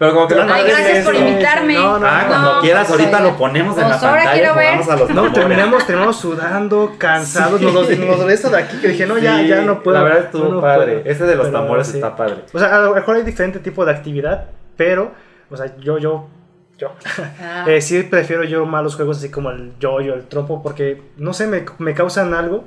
Pero 0.01 0.15
como 0.15 0.27
que 0.27 0.35
lo 0.35 0.43
Ay, 0.51 0.65
gracias 0.67 1.05
por 1.05 1.15
eso. 1.15 1.29
invitarme. 1.29 1.75
No, 1.75 1.99
no, 1.99 2.07
Ah, 2.09 2.23
no, 2.23 2.29
cuando 2.29 2.55
No, 2.55 2.61
quieras, 2.63 2.89
pues, 2.89 2.99
ahorita 3.01 3.21
lo 3.21 3.37
ponemos 3.37 3.77
en 3.77 3.83
la 3.83 3.89
Pues 3.91 4.03
ahora 4.03 4.25
pantalla 4.25 4.53
ver. 4.55 4.69
a 4.91 4.97
los 4.97 5.11
No, 5.11 5.31
terminamos, 5.33 5.87
terminamos 5.87 6.17
sudando, 6.17 6.95
cansados, 6.97 7.61
nos, 7.61 7.75
nos, 7.75 7.89
nos 7.99 8.19
dolía 8.19 8.35
esto 8.35 8.49
de 8.49 8.57
aquí 8.57 8.79
que 8.79 8.89
dije, 8.89 9.07
no, 9.07 9.19
ya, 9.19 9.37
Sí, 9.41 9.49
ya 9.49 9.61
no 9.61 9.83
puedo. 9.83 9.99
La 9.99 10.05
verdad 10.05 10.25
estuvo 10.25 10.45
no, 10.47 10.51
no 10.55 10.61
padre. 10.63 11.01
puedo. 11.01 11.11
Ese 11.15 11.25
de 11.27 11.37
los 11.37 11.49
Pero 11.49 11.59
tambores 11.61 11.87
sí. 11.89 11.97
está 11.99 12.17
padre. 12.17 12.37
O 12.51 12.59
sea, 12.59 12.77
a 12.77 12.79
lo 12.81 12.95
mejor 12.95 13.17
hay 13.17 13.25
diferente 13.25 13.59
tipo 13.59 13.85
de 13.85 13.93
actividad, 13.93 14.47
pero, 14.75 15.13
o 15.51 15.57
sea, 15.59 15.77
yo, 15.79 15.99
yo, 15.99 16.29
yo, 16.79 16.93
Ah. 17.43 17.65
eh, 17.69 17.83
sí 17.83 18.03
prefiero 18.05 18.43
yo 18.45 18.65
más 18.65 18.83
los 18.83 18.97
juegos 18.97 19.19
así 19.19 19.31
como 19.31 19.51
el 19.51 19.75
yoyo, 19.79 20.15
el 20.15 20.25
trompo, 20.29 20.63
porque, 20.63 21.03
no 21.19 21.35
sé, 21.35 21.47
me, 21.47 21.67
me 21.77 21.93
causan 21.93 22.33
algo. 22.33 22.65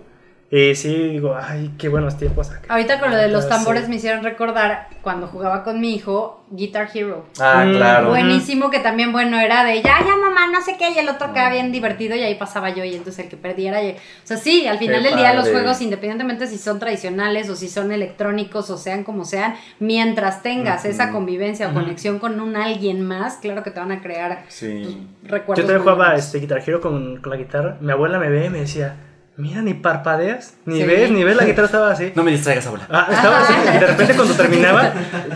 Y 0.55 0.75
sí, 0.75 0.93
digo, 0.93 1.35
ay, 1.35 1.71
qué 1.79 1.89
buenos 1.89 2.15
tiempos 2.15 2.51
acá. 2.51 2.71
Ahorita 2.71 2.99
con 2.99 3.09
lo 3.09 3.17
de 3.17 3.27
los 3.27 3.49
tambores 3.49 3.85
sí. 3.85 3.89
me 3.89 3.95
hicieron 3.95 4.23
recordar 4.23 4.87
cuando 5.01 5.25
jugaba 5.25 5.63
con 5.63 5.81
mi 5.81 5.95
hijo 5.95 6.43
Guitar 6.51 6.87
Hero. 6.93 7.25
Ah, 7.39 7.63
Mm, 7.65 7.71
claro. 7.75 8.09
Buenísimo, 8.09 8.69
que 8.69 8.77
también, 8.77 9.11
bueno, 9.11 9.39
era 9.39 9.63
de 9.63 9.77
ya, 9.81 9.97
ya, 10.05 10.15
mamá, 10.15 10.45
no 10.51 10.61
sé 10.61 10.75
qué, 10.77 10.91
y 10.91 10.99
el 10.99 11.09
otro 11.09 11.33
quedaba 11.33 11.49
bien 11.49 11.71
divertido, 11.71 12.15
y 12.15 12.21
ahí 12.21 12.35
pasaba 12.35 12.69
yo, 12.69 12.83
y 12.83 12.93
entonces 12.93 13.23
el 13.25 13.31
que 13.31 13.37
perdiera. 13.37 13.81
y- 13.81 13.93
O 13.93 13.95
sea, 14.25 14.37
sí, 14.37 14.67
al 14.67 14.77
final 14.77 15.01
Qué 15.01 15.07
del 15.09 15.17
día, 15.17 15.33
los 15.33 15.49
juegos, 15.49 15.81
independientemente 15.81 16.45
si 16.45 16.59
son 16.59 16.77
tradicionales 16.77 17.49
o 17.49 17.55
si 17.55 17.67
son 17.67 17.91
electrónicos 17.91 18.69
o 18.69 18.77
sean 18.77 19.03
como 19.03 19.25
sean, 19.25 19.55
mientras 19.79 20.43
tengas 20.43 20.85
esa 20.85 21.09
convivencia 21.11 21.69
o 21.69 21.73
conexión 21.73 22.19
con 22.19 22.39
un 22.39 22.55
alguien 22.57 23.01
más, 23.01 23.37
claro 23.37 23.63
que 23.63 23.71
te 23.71 23.79
van 23.79 23.91
a 23.91 24.01
crear 24.03 24.43
pues, 24.43 24.53
Sí. 24.53 25.07
recuerdos. 25.23 25.63
Yo 25.65 25.67
también 25.67 25.81
jugaba 25.81 26.15
este 26.15 26.37
Guitar 26.39 26.61
Hero 26.63 26.79
con, 26.79 27.17
con 27.21 27.31
la 27.31 27.37
guitarra. 27.37 27.77
Mi 27.81 27.91
abuela 27.91 28.19
me 28.19 28.29
ve 28.29 28.45
y 28.45 28.49
me 28.51 28.59
decía, 28.59 28.95
mira, 29.38 29.61
ni 29.61 29.73
parpadeas, 29.73 30.55
ni 30.65 30.77
Sí. 30.81 30.84
ves, 30.86 31.11
ni 31.11 31.23
ves, 31.23 31.36
la 31.36 31.45
guitarra 31.45 31.65
estaba 31.65 31.91
así. 31.91 32.11
No 32.15 32.23
me 32.23 32.31
distraigas, 32.31 32.67
abuela. 32.67 32.88
Ah, 32.89 33.07
estaba 33.11 33.39
así, 33.41 33.53
y 33.53 33.79
de 33.79 33.88
repente 33.88 34.13
cuando 34.15 34.34
terminaba, 34.36 34.93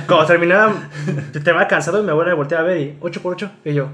cuando 0.08 0.26
terminaba, 0.26 0.74
terminaba 1.32 1.68
cansado 1.68 2.00
y 2.00 2.04
mi 2.04 2.12
abuela 2.12 2.32
me 2.32 2.36
volteaba 2.36 2.64
a 2.64 2.68
ver 2.68 2.78
y 2.78 2.98
8 3.02 3.22
por 3.22 3.34
8 3.34 3.52
y 3.66 3.74
yo. 3.74 3.90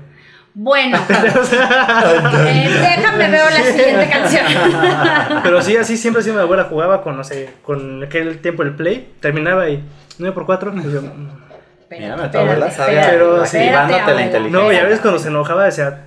Bueno, 0.56 1.00
eh, 1.10 2.96
déjame 2.98 3.30
veo 3.32 3.46
la 3.50 3.64
siguiente 3.64 4.10
canción. 4.10 4.46
Pero 5.44 5.62
sí, 5.62 5.76
así 5.78 5.98
siempre 5.98 6.22
así 6.22 6.32
mi 6.32 6.38
abuela 6.40 6.66
jugaba 6.66 7.02
con, 7.02 7.18
no 7.18 7.24
sé, 7.24 7.50
con 7.64 8.04
aquel 8.04 8.40
tiempo 8.40 8.62
el 8.64 8.76
play, 8.76 9.14
terminaba 9.20 9.68
y 9.70 9.84
9 10.20 10.34
por 10.34 10.46
4 10.46 10.74
y 10.76 10.92
yo. 10.92 11.02
mm. 11.02 11.44
Mira, 11.90 12.32
tu 12.32 12.38
abuela 12.40 12.72
pero 12.76 13.44
activándote 13.44 14.14
la 14.14 14.22
inteligencia. 14.24 14.60
No, 14.64 14.72
ya 14.72 14.84
ves 14.84 15.00
cuando 15.00 15.20
se 15.20 15.28
enojaba, 15.30 15.66
decía, 15.66 16.02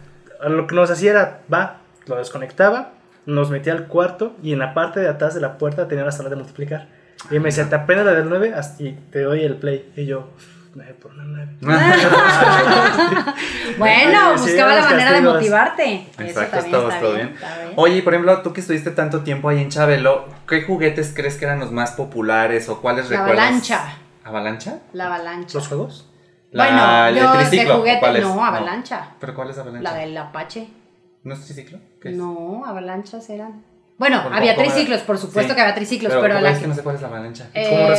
lo 0.46 0.66
que 0.66 0.74
nos 0.74 0.90
hacía 0.90 1.10
era, 1.12 1.38
va, 1.52 1.78
lo 2.06 2.16
desconectaba, 2.16 2.90
nos 3.26 3.50
metía 3.50 3.72
al 3.72 3.86
cuarto 3.86 4.36
y 4.42 4.52
en 4.52 4.58
la 4.60 4.72
parte 4.74 5.00
de 5.00 5.08
atrás 5.08 5.34
de 5.34 5.40
la 5.40 5.58
puerta 5.58 5.88
tenía 5.88 6.04
la 6.04 6.12
sala 6.12 6.28
de 6.30 6.36
multiplicar. 6.36 6.88
Y 7.30 7.38
me 7.38 7.46
decía, 7.46 7.68
te 7.68 7.74
apenas 7.74 8.04
la 8.06 8.12
del 8.12 8.28
9 8.28 8.54
y 8.78 8.92
te 8.92 9.22
doy 9.22 9.42
el 9.42 9.56
play. 9.56 9.92
Y 9.96 10.06
yo, 10.06 10.28
9 10.74 10.94
por 11.00 11.12
9. 11.14 11.56
Bueno, 13.78 14.38
Sí, 14.38 14.44
buscaba 14.50 14.74
la 14.74 14.82
manera 14.82 15.12
de 15.12 15.20
motivarte. 15.22 16.06
Exacto, 16.18 16.58
también 16.58 17.00
todo 17.00 17.14
bien. 17.14 17.34
Oye, 17.76 18.02
por 18.02 18.14
ejemplo, 18.14 18.40
tú 18.42 18.52
que 18.52 18.60
estuviste 18.60 18.90
tanto 18.90 19.20
tiempo 19.22 19.48
ahí 19.48 19.60
en 19.60 19.68
Chabelo, 19.70 20.26
¿qué 20.48 20.62
juguetes 20.62 21.12
crees 21.14 21.36
que 21.36 21.44
eran 21.44 21.60
los 21.60 21.72
más 21.72 21.92
populares 21.92 22.68
o 22.68 22.80
cuáles 22.80 23.10
La 23.10 23.18
recuerdas? 23.18 23.44
avalancha. 23.44 23.80
¿Avalancha? 24.24 24.78
La 24.92 25.06
avalancha. 25.06 25.58
¿Los 25.58 25.68
juegos? 25.68 26.10
La, 26.52 27.10
bueno, 27.10 27.20
yo 27.44 27.50
de 27.50 27.66
juguete, 27.66 28.00
¿cuál 28.00 28.16
es? 28.16 28.22
no, 28.22 28.44
avalancha. 28.44 29.08
¿Pero 29.20 29.34
cuál 29.34 29.50
es 29.50 29.58
avalancha? 29.58 29.82
La 29.82 29.98
del 29.98 30.16
Apache. 30.16 30.68
¿No 31.26 31.34
es 31.34 31.44
triciclo? 31.44 31.80
¿Qué 32.00 32.10
es? 32.10 32.16
No, 32.16 32.64
avalanchas 32.64 33.28
eran. 33.30 33.64
Bueno, 33.98 34.22
¿Por 34.22 34.32
había 34.32 34.54
cómo 34.54 34.64
era? 34.64 34.72
triciclos, 34.74 35.00
por 35.02 35.18
supuesto 35.18 35.50
Sí. 35.52 35.56
que 35.56 35.60
había 35.60 35.74
triciclos, 35.74 36.10
pero, 36.12 36.22
pero, 36.22 36.34
¿cómo 36.34 36.44
la 36.46 36.52
es 36.52 36.58
que 36.60 36.66
no 36.68 36.74
sé 36.76 36.82
cuál 36.84 36.94
es 36.94 37.02
la 37.02 37.08
avalancha. 37.08 37.50
Eh, 37.52 37.96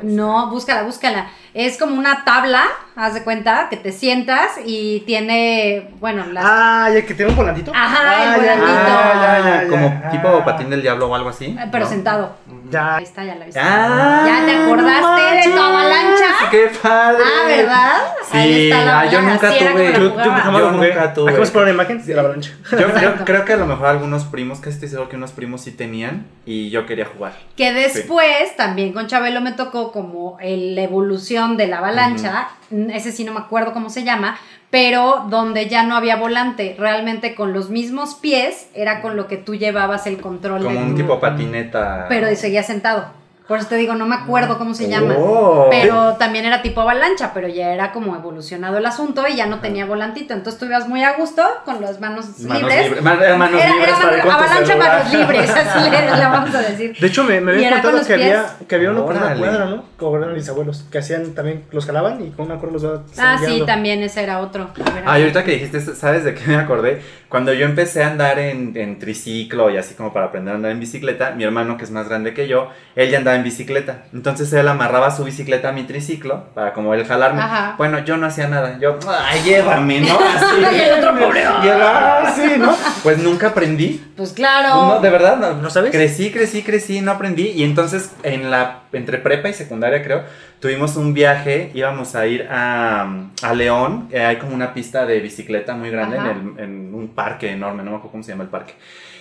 No, 0.02 0.50
búscala, 0.50 0.82
búscala. 0.82 1.30
Es 1.52 1.78
como 1.78 1.94
una 1.96 2.24
tabla, 2.24 2.64
haz 2.96 3.14
de 3.14 3.22
cuenta, 3.24 3.68
que 3.70 3.76
te 3.76 3.90
sientas 3.92 4.52
y 4.64 5.00
tiene, 5.00 5.90
bueno, 6.00 6.24
las... 6.26 6.44
Ah, 6.46 6.88
ya 6.94 7.04
que 7.04 7.14
tiene 7.14 7.30
un 7.32 7.36
volantito. 7.36 7.72
Ajá, 7.74 8.22
el 8.22 8.28
Ah, 8.28 8.36
ya, 8.44 8.54
volantito. 8.54 8.88
ya, 8.88 9.38
ya, 9.44 9.62
ya, 9.62 9.68
como 9.68 10.00
ya. 10.02 10.10
tipo 10.10 10.44
patín 10.44 10.70
del 10.70 10.82
diablo 10.82 11.08
o 11.08 11.14
algo 11.14 11.28
así. 11.30 11.56
pero 11.72 11.84
¿no? 11.84 11.90
sentado. 11.90 12.36
Ya. 12.70 12.96
Ahí 12.96 13.04
está, 13.04 13.24
ya 13.24 13.34
la 13.34 13.44
viste. 13.44 13.60
Ah, 13.62 14.24
¿Ya 14.26 14.46
te 14.46 14.56
acordaste 14.56 15.48
de 15.48 15.54
tu 15.54 15.60
avalancha? 15.60 16.24
¡Qué 16.50 16.70
padre! 16.82 17.22
Ah, 17.24 17.46
¿verdad? 17.48 18.02
Sí, 18.30 18.36
Ahí 18.38 18.64
está 18.70 18.84
la 18.84 19.00
ah, 19.00 19.06
yo 19.06 19.22
nunca 19.22 19.48
tuve. 19.50 19.92
Yo, 19.92 20.00
yo 20.24 20.70
nunca 20.72 21.14
tuve. 21.14 21.32
A 21.32 21.36
poner 21.36 21.62
una 21.62 21.70
imagen 21.70 22.04
de 22.06 22.14
la 22.14 22.20
avalancha. 22.20 22.50
Yo, 22.70 23.24
creo 23.24 23.44
que 23.44 23.52
a 23.52 23.56
lo 23.56 23.66
mejor 23.66 23.86
algunos 23.86 24.24
primos, 24.24 24.58
casi 24.58 24.70
estoy 24.74 24.88
seguro 24.88 25.08
que 25.08 25.16
unos 25.16 25.32
primos 25.32 25.60
sí 25.62 25.70
tenían 25.72 26.26
y 26.46 26.70
yo 26.70 26.86
quería 26.86 27.04
jugar. 27.06 27.32
Que 27.56 27.72
después, 27.72 28.56
también 28.56 28.92
con 28.92 29.06
Chabelo 29.06 29.40
me 29.40 29.52
tocó 29.52 29.92
como 29.92 30.36
el- 30.40 30.74
la 30.74 30.82
evolución 30.82 31.56
de 31.56 31.66
la 31.66 31.78
avalancha, 31.78 32.48
ese 32.70 33.12
sí 33.12 33.24
no 33.24 33.32
me 33.32 33.40
acuerdo 33.40 33.72
cómo 33.72 33.90
se 33.90 34.04
llama, 34.04 34.38
pero 34.70 35.26
donde 35.28 35.68
ya 35.68 35.84
no 35.84 35.96
había 35.96 36.16
volante, 36.16 36.74
realmente 36.78 37.34
con 37.34 37.52
los 37.52 37.70
mismos 37.70 38.14
pies 38.16 38.68
era 38.74 39.00
con 39.02 39.16
lo 39.16 39.26
que 39.26 39.36
tú 39.36 39.54
llevabas 39.54 40.06
el 40.06 40.20
control 40.20 40.64
Como 40.64 40.80
un 40.80 40.94
tipo 40.94 41.20
patineta. 41.20 42.06
pero 42.08 42.34
seguía 42.36 42.62
sentado. 42.62 43.23
Por 43.46 43.58
eso 43.58 43.68
te 43.68 43.76
digo, 43.76 43.94
no 43.94 44.06
me 44.06 44.14
acuerdo 44.14 44.56
cómo 44.56 44.72
se 44.72 44.88
llama. 44.88 45.16
Oh. 45.18 45.68
Pero 45.70 46.14
también 46.14 46.46
era 46.46 46.62
tipo 46.62 46.80
avalancha, 46.80 47.32
pero 47.34 47.46
ya 47.46 47.74
era 47.74 47.92
como 47.92 48.16
evolucionado 48.16 48.78
el 48.78 48.86
asunto 48.86 49.28
y 49.28 49.36
ya 49.36 49.44
no 49.44 49.60
tenía 49.60 49.84
volantito. 49.84 50.32
Entonces 50.32 50.58
tú 50.58 50.64
ibas 50.64 50.88
muy 50.88 51.04
a 51.04 51.12
gusto 51.18 51.42
con 51.66 51.78
las 51.82 52.00
manos, 52.00 52.38
Manos 52.40 52.62
libres. 52.62 52.84
libres. 52.84 53.02
Man- 53.02 53.22
era 53.22 53.36
manos 53.36 53.60
Era, 53.60 53.70
libres 53.74 53.88
era 53.98 53.98
para 54.22 54.34
avalancha 54.34 54.66
celular. 54.66 54.88
manos 55.04 55.12
libres, 55.12 55.50
así 55.50 55.78
le, 55.90 56.16
le 56.16 56.24
vamos 56.24 56.54
a 56.54 56.62
decir. 56.62 56.96
De 56.98 57.06
hecho, 57.06 57.24
me, 57.24 57.40
me 57.42 57.52
habían 57.52 57.72
contado 57.74 57.98
que 57.98 58.14
pies. 58.14 58.20
había, 58.34 58.46
que 58.66 58.74
había 58.76 58.90
uno 58.92 59.04
por 59.04 59.14
una 59.14 59.34
cuadra, 59.36 59.64
¿no? 59.66 59.84
Como 59.98 60.16
eran 60.16 60.32
mis 60.32 60.48
abuelos, 60.48 60.86
que 60.90 60.96
hacían 60.98 61.34
también, 61.34 61.64
los 61.70 61.84
jalaban 61.84 62.24
y 62.24 62.30
con 62.30 62.46
una 62.46 62.56
cuerda 62.56 62.72
los 62.72 62.82
iban 62.84 63.02
Ah, 63.18 63.36
sí, 63.44 63.62
también 63.66 64.02
ese 64.02 64.22
era 64.22 64.40
otro. 64.40 64.70
Ah, 65.04 65.18
y 65.18 65.22
ahorita 65.22 65.44
que 65.44 65.50
dijiste, 65.52 65.80
¿sabes 65.82 66.24
de 66.24 66.34
qué 66.34 66.46
me 66.46 66.56
acordé? 66.56 67.02
Cuando 67.28 67.52
yo 67.52 67.66
empecé 67.66 68.04
a 68.04 68.06
andar 68.08 68.38
en, 68.38 68.74
en 68.76 68.98
triciclo 68.98 69.68
y 69.68 69.76
así 69.76 69.94
como 69.94 70.12
para 70.14 70.26
aprender 70.26 70.52
a 70.52 70.56
andar 70.56 70.70
en 70.70 70.80
bicicleta, 70.80 71.32
mi 71.32 71.44
hermano, 71.44 71.76
que 71.76 71.84
es 71.84 71.90
más 71.90 72.08
grande 72.08 72.32
que 72.32 72.46
yo, 72.48 72.68
él 72.96 73.10
ya 73.10 73.18
andaba 73.18 73.33
en 73.36 73.42
bicicleta. 73.44 74.04
Entonces 74.12 74.52
él 74.52 74.66
amarraba 74.68 75.10
su 75.10 75.24
bicicleta 75.24 75.68
a 75.68 75.72
mi 75.72 75.84
triciclo 75.84 76.44
para 76.54 76.72
como 76.72 76.94
él 76.94 77.04
jalarme. 77.06 77.40
Ajá. 77.42 77.74
Bueno, 77.78 77.98
yo 78.00 78.16
no 78.16 78.26
hacía 78.26 78.48
nada. 78.48 78.78
Yo, 78.80 78.98
ay, 79.08 79.42
llévame, 79.44 80.00
¿no? 80.00 80.18
Así. 80.36 80.60
Y 80.76 80.80
el 80.80 80.98
otro 81.04 81.18
pobre. 81.18 81.40
Y 81.62 81.66
él, 81.68 81.78
"Ah, 81.82 82.34
¿no? 82.58 82.76
Pues 83.02 83.18
nunca 83.18 83.48
aprendí. 83.48 84.04
Pues 84.16 84.32
claro. 84.32 84.86
No, 84.94 85.00
de 85.00 85.10
verdad, 85.10 85.36
no. 85.36 85.54
¿No 85.54 85.70
sabes? 85.70 85.90
Crecí, 85.90 86.30
crecí, 86.30 86.62
crecí, 86.62 87.00
no 87.00 87.12
aprendí. 87.12 87.48
Y 87.48 87.64
entonces, 87.64 88.12
en 88.22 88.50
la, 88.50 88.80
entre 88.92 89.18
prepa 89.18 89.48
y 89.48 89.52
secundaria, 89.54 90.02
creo, 90.02 90.22
tuvimos 90.60 90.96
un 90.96 91.12
viaje, 91.14 91.70
íbamos 91.74 92.14
a 92.14 92.26
ir 92.26 92.48
a, 92.50 93.08
a 93.42 93.54
León. 93.54 94.08
eh, 94.12 94.24
hay 94.24 94.36
como 94.36 94.54
una 94.54 94.72
pista 94.72 95.04
de 95.06 95.20
bicicleta 95.20 95.74
muy 95.74 95.90
grande 95.90 96.16
en, 96.16 96.26
el- 96.26 96.64
en 96.64 96.94
un 96.94 97.08
parque 97.08 97.50
enorme, 97.50 97.82
no 97.82 97.90
me 97.90 97.96
acuerdo 97.96 98.12
cómo 98.12 98.22
se 98.22 98.30
llama 98.30 98.44
el 98.44 98.50
parque. 98.50 98.74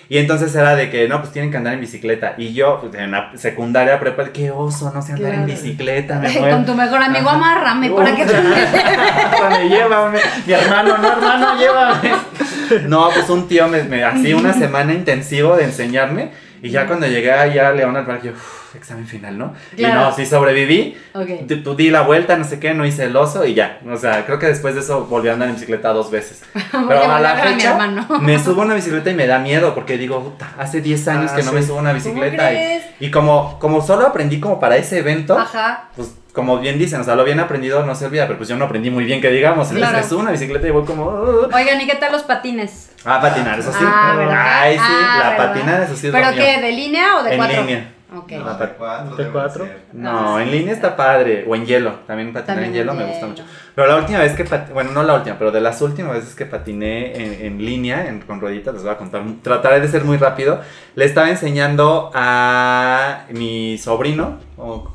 Y 0.10 0.18
entonces 0.18 0.54
era 0.54 0.76
de 0.76 0.90
que, 0.90 1.08
no, 1.08 1.20
pues 1.20 1.32
tienen 1.32 1.50
que 1.50 1.58
andar 1.58 1.74
en 1.74 1.80
bicicleta. 1.80 2.36
Y 2.38 2.54
yo, 2.54 2.80
pues, 2.82 2.94
en 2.96 3.12
la 3.12 3.32
secundaria, 3.36 4.00
prepa, 4.00 4.26
qué 4.34 4.52
oso, 4.52 4.92
no 4.94 5.02
sé 5.02 5.14
andar 5.14 5.34
en 5.34 5.46
bicicleta, 5.46 6.20
me 6.20 6.30
muero. 6.30 6.56
Con 6.56 6.66
tu 6.66 6.74
mejor 6.76 7.02
amigo, 7.02 7.30
Ajá. 7.30 7.38
amárrame 7.38 7.90
para 7.90 8.16
que 8.16 8.26
te 8.26 8.34
Llévame, 8.34 9.70
llévame. 9.70 10.20
Mi 10.46 10.54
hermano, 10.54 10.98
no, 10.98 11.12
hermano, 11.12 11.58
llévame. 11.58 12.12
No, 12.88 13.10
pues 13.14 13.30
un 13.30 13.48
tío 13.48 13.68
me, 13.68 13.84
me 13.84 14.04
hacía 14.04 14.36
una 14.36 14.54
semana 14.54 14.94
intensivo 14.94 15.56
de 15.56 15.66
enseñarme. 15.66 16.32
Y 16.64 16.70
ya 16.72 16.88
cuando 16.88 17.06
llegué 17.06 17.32
allá 17.32 17.68
a 17.70 17.74
León 17.74 17.96
al 17.98 18.06
parque, 18.06 18.28
yo, 18.30 18.34
"Uf, 18.34 18.76
examen 18.76 19.06
final, 19.06 19.38
¿no? 19.38 19.54
Claro. 19.76 19.94
Y 19.94 20.04
no, 20.06 20.16
sí 20.16 20.26
sobreviví, 20.26 20.98
Ok. 21.14 21.28
di- 21.46 21.56
pues, 21.58 21.78
di 21.78 21.90
la 21.92 22.02
vuelta, 22.02 22.38
no 22.38 22.44
sé 22.46 22.60
qué, 22.60 22.74
no 22.74 22.86
hice 22.86 23.04
el 23.04 23.16
oso 23.16 23.46
y 23.46 23.54
ya. 23.54 23.80
O 23.88 23.98
sea, 23.98 24.26
creo 24.26 24.40
que 24.40 24.48
después 24.48 24.74
de 24.74 24.80
eso 24.82 25.06
volví 25.06 25.28
a 25.30 25.34
andar 25.34 25.50
en 25.50 25.56
bicicleta 25.56 25.90
dos 25.90 26.10
veces. 26.10 26.42
Pero 26.72 27.04
a 27.12 27.20
la 27.20 27.32
a 27.32 27.34
a 27.34 27.48
fecha 27.48 27.72
hermano. 27.72 28.08
me 28.22 28.40
subo 28.40 28.62
a 28.62 28.66
una 28.66 28.76
bicicleta 28.76 29.12
y 29.12 29.14
me 29.14 29.28
da 29.28 29.40
miedo 29.40 29.76
porque 29.76 29.98
digo, 29.98 30.24
"Puta, 30.24 30.54
hace 30.58 30.80
10 30.82 31.06
años 31.10 31.32
Ah, 31.34 31.36
que 31.36 31.44
no 31.44 31.50
sí. 31.50 31.56
me 31.56 31.64
subo 31.64 31.78
a 31.78 31.82
una 31.82 31.94
bicicleta. 31.94 32.54
Y, 32.54 32.82
y 33.02 33.12
como, 33.12 33.60
como 33.60 33.82
solo 33.86 34.08
aprendí 34.08 34.40
como 34.40 34.60
para 34.60 34.78
ese 34.78 35.00
evento, 35.00 35.38
Ajá. 35.38 35.90
pues 35.96 36.16
como 36.32 36.58
bien 36.60 36.80
dicen, 36.80 37.00
o 37.02 37.04
sea, 37.04 37.16
lo 37.16 37.24
bien 37.26 37.40
aprendido 37.40 37.86
no 37.86 37.94
se 37.94 38.06
olvida, 38.06 38.26
pero 38.26 38.38
pues 38.38 38.50
yo 38.50 38.56
no 38.56 38.66
aprendí 38.66 38.90
muy 38.90 39.04
bien 39.04 39.22
que 39.22 39.30
digamos. 39.30 39.68
Entonces 39.68 39.90
Claro. 39.90 40.04
me 40.04 40.10
subo 40.10 40.20
a 40.20 40.24
una 40.24 40.32
bicicleta 40.32 40.66
y 40.68 40.72
voy 40.72 40.86
como... 40.86 41.06
"Uh". 41.08 41.50
Oigan, 41.54 41.80
¿y 41.82 41.86
qué 41.86 41.96
tal 41.96 42.12
los 42.14 42.24
patines? 42.24 42.90
Ah, 43.06 43.20
patinar, 43.22 43.60
eso 43.60 43.72
sí. 43.72 43.80
Ah, 43.86 44.16
¿verdad? 44.18 44.46
Ay, 44.62 44.76
sí, 44.78 44.84
Ah, 44.86 45.18
la 45.20 45.30
¿verdad? 45.32 45.48
patinar, 45.54 45.82
eso 45.84 45.96
sí 45.96 46.08
es 46.08 46.14
lo 46.14 46.20
¿Pero 46.20 46.32
mío. 46.32 46.42
qué? 46.44 46.62
¿De 46.62 46.72
línea 46.72 47.18
o 47.18 47.24
de 47.24 47.32
En 47.32 47.38
cuatro? 47.38 47.62
línea. 47.62 47.90
Ok. 48.16 48.32
No. 48.34 49.16
De 49.18 49.28
cuatro. 49.30 49.68
No, 49.94 50.38
Ah, 50.38 50.42
en 50.44 50.52
línea 50.52 50.74
está 50.74 50.96
padre. 50.96 51.46
O 51.48 51.56
en 51.56 51.66
hielo. 51.66 51.96
También 52.06 52.32
patinar 52.32 52.46
También 52.58 52.70
en 52.70 52.74
hielo 52.76 52.92
en 52.92 52.98
me 53.00 53.06
gusta 53.06 53.26
mucho. 53.26 53.44
Pero 53.76 53.88
la 53.88 53.96
última 53.96 54.20
vez 54.20 54.34
que 54.34 54.46
patiné, 54.46 54.74
bueno, 54.74 54.92
no 54.92 55.02
la 55.04 55.16
última, 55.16 55.36
pero 55.40 55.52
de 55.52 55.60
las 55.62 55.82
últimas 55.82 56.14
veces 56.14 56.36
que 56.36 56.46
patiné 56.46 57.16
en, 57.16 57.46
en 57.46 57.66
línea, 57.66 58.06
en- 58.08 58.22
con 58.22 58.40
rueditas, 58.40 58.74
les 58.74 58.84
voy 58.84 58.92
a 58.92 58.98
contar. 58.98 59.24
Trataré 59.42 59.80
de 59.80 59.88
ser 59.88 60.04
muy 60.04 60.18
rápido. 60.18 60.62
Le 60.96 61.06
estaba 61.06 61.28
enseñando 61.30 62.12
a 62.14 63.26
mi 63.32 63.78
sobrino, 63.80 64.38
o 64.58 64.92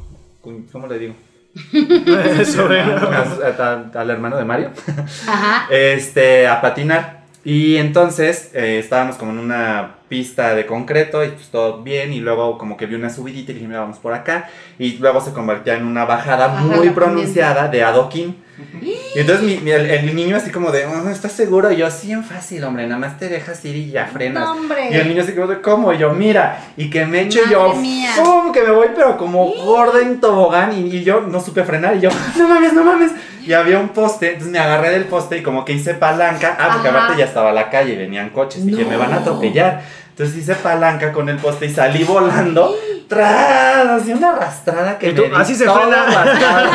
¿cómo 0.72 0.86
le 0.86 0.98
digo? 1.00 1.14
Sobrino. 2.44 2.92
A- 2.94 3.62
a- 3.94 4.00
al 4.00 4.10
hermano 4.10 4.36
de 4.36 4.44
Mario. 4.44 4.70
Ajá. 5.26 5.66
este, 5.70 6.46
a 6.46 6.60
patinar. 6.60 7.17
Y 7.48 7.78
entonces 7.78 8.50
eh, 8.52 8.78
estábamos 8.78 9.16
como 9.16 9.32
en 9.32 9.38
una 9.38 9.94
pista 10.10 10.54
de 10.54 10.66
concreto 10.66 11.24
y 11.24 11.28
pues 11.28 11.48
todo 11.48 11.82
bien. 11.82 12.12
Y 12.12 12.20
luego 12.20 12.58
como 12.58 12.76
que 12.76 12.84
vi 12.84 12.94
una 12.94 13.08
subidita 13.08 13.52
y 13.52 13.54
dije, 13.54 13.66
mira, 13.66 13.80
vamos 13.80 13.98
por 13.98 14.12
acá. 14.12 14.50
Y 14.78 14.98
luego 14.98 15.22
se 15.22 15.32
convertía 15.32 15.78
en 15.78 15.86
una 15.86 16.04
bajada 16.04 16.44
Ajá, 16.44 16.60
muy 16.60 16.90
pronunciada 16.90 17.68
de 17.68 17.82
adoquín. 17.82 18.36
Y 18.82 19.20
entonces 19.20 19.44
mi- 19.44 19.56
mi- 19.58 19.70
el, 19.70 19.86
el 19.90 20.14
niño 20.16 20.36
así 20.36 20.50
como 20.50 20.70
de, 20.70 20.84
"Oh, 20.86 21.08
¿estás 21.08 21.32
seguro? 21.32 21.70
Y 21.72 21.76
yo, 21.76 21.90
sí, 21.90 22.12
en 22.12 22.24
fácil, 22.24 22.64
hombre, 22.64 22.86
nada 22.86 22.98
más 23.00 23.18
te 23.18 23.28
dejas 23.28 23.64
ir 23.64 23.76
y 23.76 23.90
ya 23.90 24.06
frenas. 24.06 24.44
No. 24.44 24.56
Y 24.90 24.94
el 24.94 25.08
niño 25.08 25.22
así 25.22 25.32
como 25.32 25.46
de, 25.46 25.60
¿cómo? 25.60 25.92
Y 25.92 25.98
yo, 25.98 26.12
mira, 26.12 26.64
y 26.76 26.90
que 26.90 27.04
me 27.06 27.24
Madre 27.24 27.40
yo. 27.50 27.74
¡pum! 28.22 28.52
Que 28.52 28.62
me 28.62 28.70
voy, 28.70 28.88
pero 28.94 29.16
como 29.16 29.46
gorda 29.52 30.00
en 30.00 30.20
tobogán. 30.20 30.72
Y, 30.72 30.96
y 30.96 31.04
yo 31.04 31.20
no 31.20 31.40
supe 31.40 31.64
frenar. 31.64 31.96
Y 31.96 32.00
yo, 32.00 32.10
no 32.36 32.48
mames, 32.48 32.72
no 32.72 32.84
mames. 32.84 33.12
Y 33.44 33.52
había 33.54 33.78
un 33.78 33.88
poste, 33.90 34.28
entonces 34.32 34.52
me 34.52 34.58
agarré 34.58 34.90
del 34.90 35.04
poste 35.04 35.38
y 35.38 35.42
como 35.42 35.64
que 35.64 35.72
hice 35.72 35.94
palanca. 35.94 36.56
Ah, 36.60 36.70
porque 36.74 36.88
Ajá. 36.88 36.98
aparte 36.98 37.18
ya 37.18 37.24
estaba 37.26 37.52
la 37.52 37.70
calle 37.70 37.94
y 37.94 37.96
venían 37.96 38.30
coches. 38.30 38.62
Y 38.66 38.70
No. 38.72 38.88
me 38.88 38.96
van 38.96 39.12
a 39.12 39.16
atropellar. 39.16 39.82
Entonces 40.18 40.36
hice 40.42 40.54
palanca 40.56 41.12
con 41.12 41.28
el 41.28 41.36
poste 41.36 41.66
y 41.66 41.70
salí 41.72 42.02
volando. 42.02 42.74
¡Tras! 43.08 43.86
Así 43.86 44.12
una 44.12 44.30
arrastrada 44.32 44.98
que 44.98 45.10
¿Y 45.10 45.14
tú? 45.14 45.22
me 45.30 45.36
Así 45.36 45.54
se 45.54 45.64
frena. 45.64 46.02
arrastrada. 46.02 46.70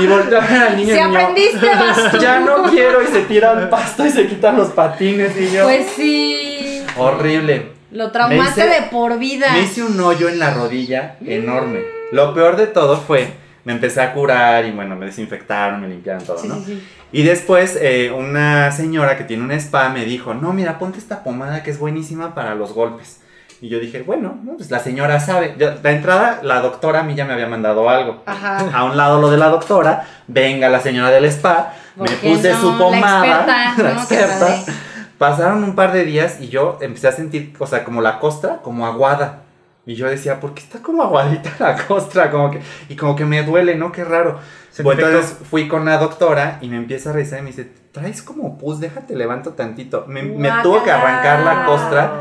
y 0.00 0.06
a 0.06 0.16
ver 0.40 0.62
al 0.62 0.76
niño 0.76 0.94
Si 0.94 1.00
niño, 1.02 1.08
aprendiste, 1.18 1.66
vas. 1.66 2.20
Ya 2.20 2.38
no 2.40 2.62
quiero. 2.70 3.02
Y 3.02 3.06
se 3.08 3.22
tira 3.22 3.50
al 3.50 3.68
pasto 3.68 4.06
y 4.06 4.10
se 4.10 4.26
quitan 4.28 4.56
los 4.56 4.68
patines. 4.68 5.36
Y 5.38 5.50
yo, 5.50 5.64
Pues 5.64 5.86
sí. 5.96 6.84
horrible. 6.96 7.72
Lo 7.90 8.10
traumaste 8.12 8.60
hice- 8.60 8.70
de 8.82 8.82
por 8.88 9.18
vida. 9.18 9.48
Me 9.52 9.62
hice 9.62 9.82
un 9.82 9.98
hoyo 10.00 10.28
en 10.28 10.38
la 10.38 10.54
rodilla 10.54 11.16
enorme. 11.26 11.80
Lo 12.12 12.32
peor 12.34 12.56
de 12.56 12.68
todo 12.68 12.96
fue, 12.98 13.32
me 13.64 13.72
empecé 13.72 14.00
a 14.02 14.12
curar 14.12 14.64
y 14.66 14.72
bueno, 14.72 14.94
me 14.96 15.06
desinfectaron, 15.06 15.80
me 15.80 15.88
limpiaron 15.88 16.22
todo, 16.24 16.38
Sí, 16.38 16.48
¿no? 16.48 16.56
sí. 16.64 16.82
Y 17.12 17.22
después 17.22 17.78
eh, 17.80 18.10
una 18.16 18.70
señora 18.72 19.16
que 19.16 19.24
tiene 19.24 19.42
un 19.44 19.52
spa 19.52 19.88
me 19.88 20.04
dijo, 20.04 20.34
no, 20.34 20.52
mira, 20.52 20.78
ponte 20.78 20.98
esta 20.98 21.22
pomada 21.22 21.62
que 21.62 21.70
es 21.70 21.78
buenísima 21.78 22.34
para 22.34 22.54
los 22.54 22.72
golpes. 22.72 23.20
Y 23.60 23.68
yo 23.68 23.78
dije, 23.78 24.02
bueno, 24.02 24.36
no, 24.44 24.56
pues 24.56 24.70
la 24.70 24.80
señora 24.80 25.20
sabe. 25.20 25.54
Yo- 25.58 25.72
la 25.82 25.92
entrada, 25.92 26.40
la 26.42 26.60
doctora 26.60 27.00
a 27.00 27.02
mí 27.04 27.14
ya 27.14 27.24
me 27.24 27.32
había 27.32 27.46
mandado 27.46 27.88
algo. 27.88 28.22
Ajá. 28.26 28.58
A 28.74 28.84
un 28.84 28.96
lado 28.96 29.20
lo 29.20 29.30
de 29.30 29.38
la 29.38 29.48
doctora, 29.48 30.06
venga 30.26 30.68
la 30.68 30.80
señora 30.80 31.10
del 31.10 31.24
spa, 31.26 31.72
me 31.96 32.04
¿Por 32.06 32.16
qué 32.16 32.28
puse 32.34 32.52
no? 32.52 32.60
su 32.60 32.72
La 32.72 32.78
pomada. 32.78 33.26
experta, 33.68 33.82
la 33.82 33.92
experta. 33.92 34.72
Pasaron 35.16 35.62
un 35.64 35.74
par 35.76 35.92
de 35.92 36.04
días 36.04 36.38
y 36.40 36.48
yo 36.48 36.78
empecé 36.82 37.08
a 37.08 37.12
sentir, 37.12 37.54
o 37.58 37.66
sea, 37.66 37.84
como 37.84 38.00
la 38.02 38.18
costra, 38.18 38.56
como 38.62 38.86
aguada. 38.86 39.43
Y 39.86 39.94
yo 39.96 40.08
decía, 40.08 40.40
¿por 40.40 40.54
qué 40.54 40.62
está 40.62 40.78
como 40.80 41.02
aguadita 41.02 41.52
la 41.58 41.76
costra? 41.86 42.30
Como 42.30 42.50
que, 42.50 42.60
y 42.88 42.96
como 42.96 43.14
que 43.14 43.24
me 43.24 43.42
duele, 43.42 43.74
¿no? 43.74 43.92
Qué 43.92 44.04
raro. 44.04 44.38
Bueno, 44.82 45.06
entonces 45.06 45.36
fui 45.50 45.68
con 45.68 45.84
la 45.84 45.98
doctora 45.98 46.58
y 46.60 46.68
me 46.68 46.76
empieza 46.76 47.10
a 47.10 47.12
revisar 47.12 47.38
y 47.38 47.42
me 47.42 47.48
dice, 47.50 47.70
traes 47.92 48.22
como 48.22 48.58
pus, 48.58 48.80
déjate 48.80 49.14
levanto 49.14 49.52
tantito. 49.52 50.04
Me, 50.08 50.22
me 50.22 50.50
tuvo 50.62 50.82
que 50.82 50.90
arrancar 50.90 51.40
la 51.40 51.64
costra. 51.66 52.12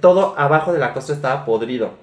Todo 0.00 0.34
abajo 0.38 0.72
de 0.72 0.78
la 0.78 0.92
costra 0.92 1.14
estaba 1.14 1.44
podrido. 1.44 1.94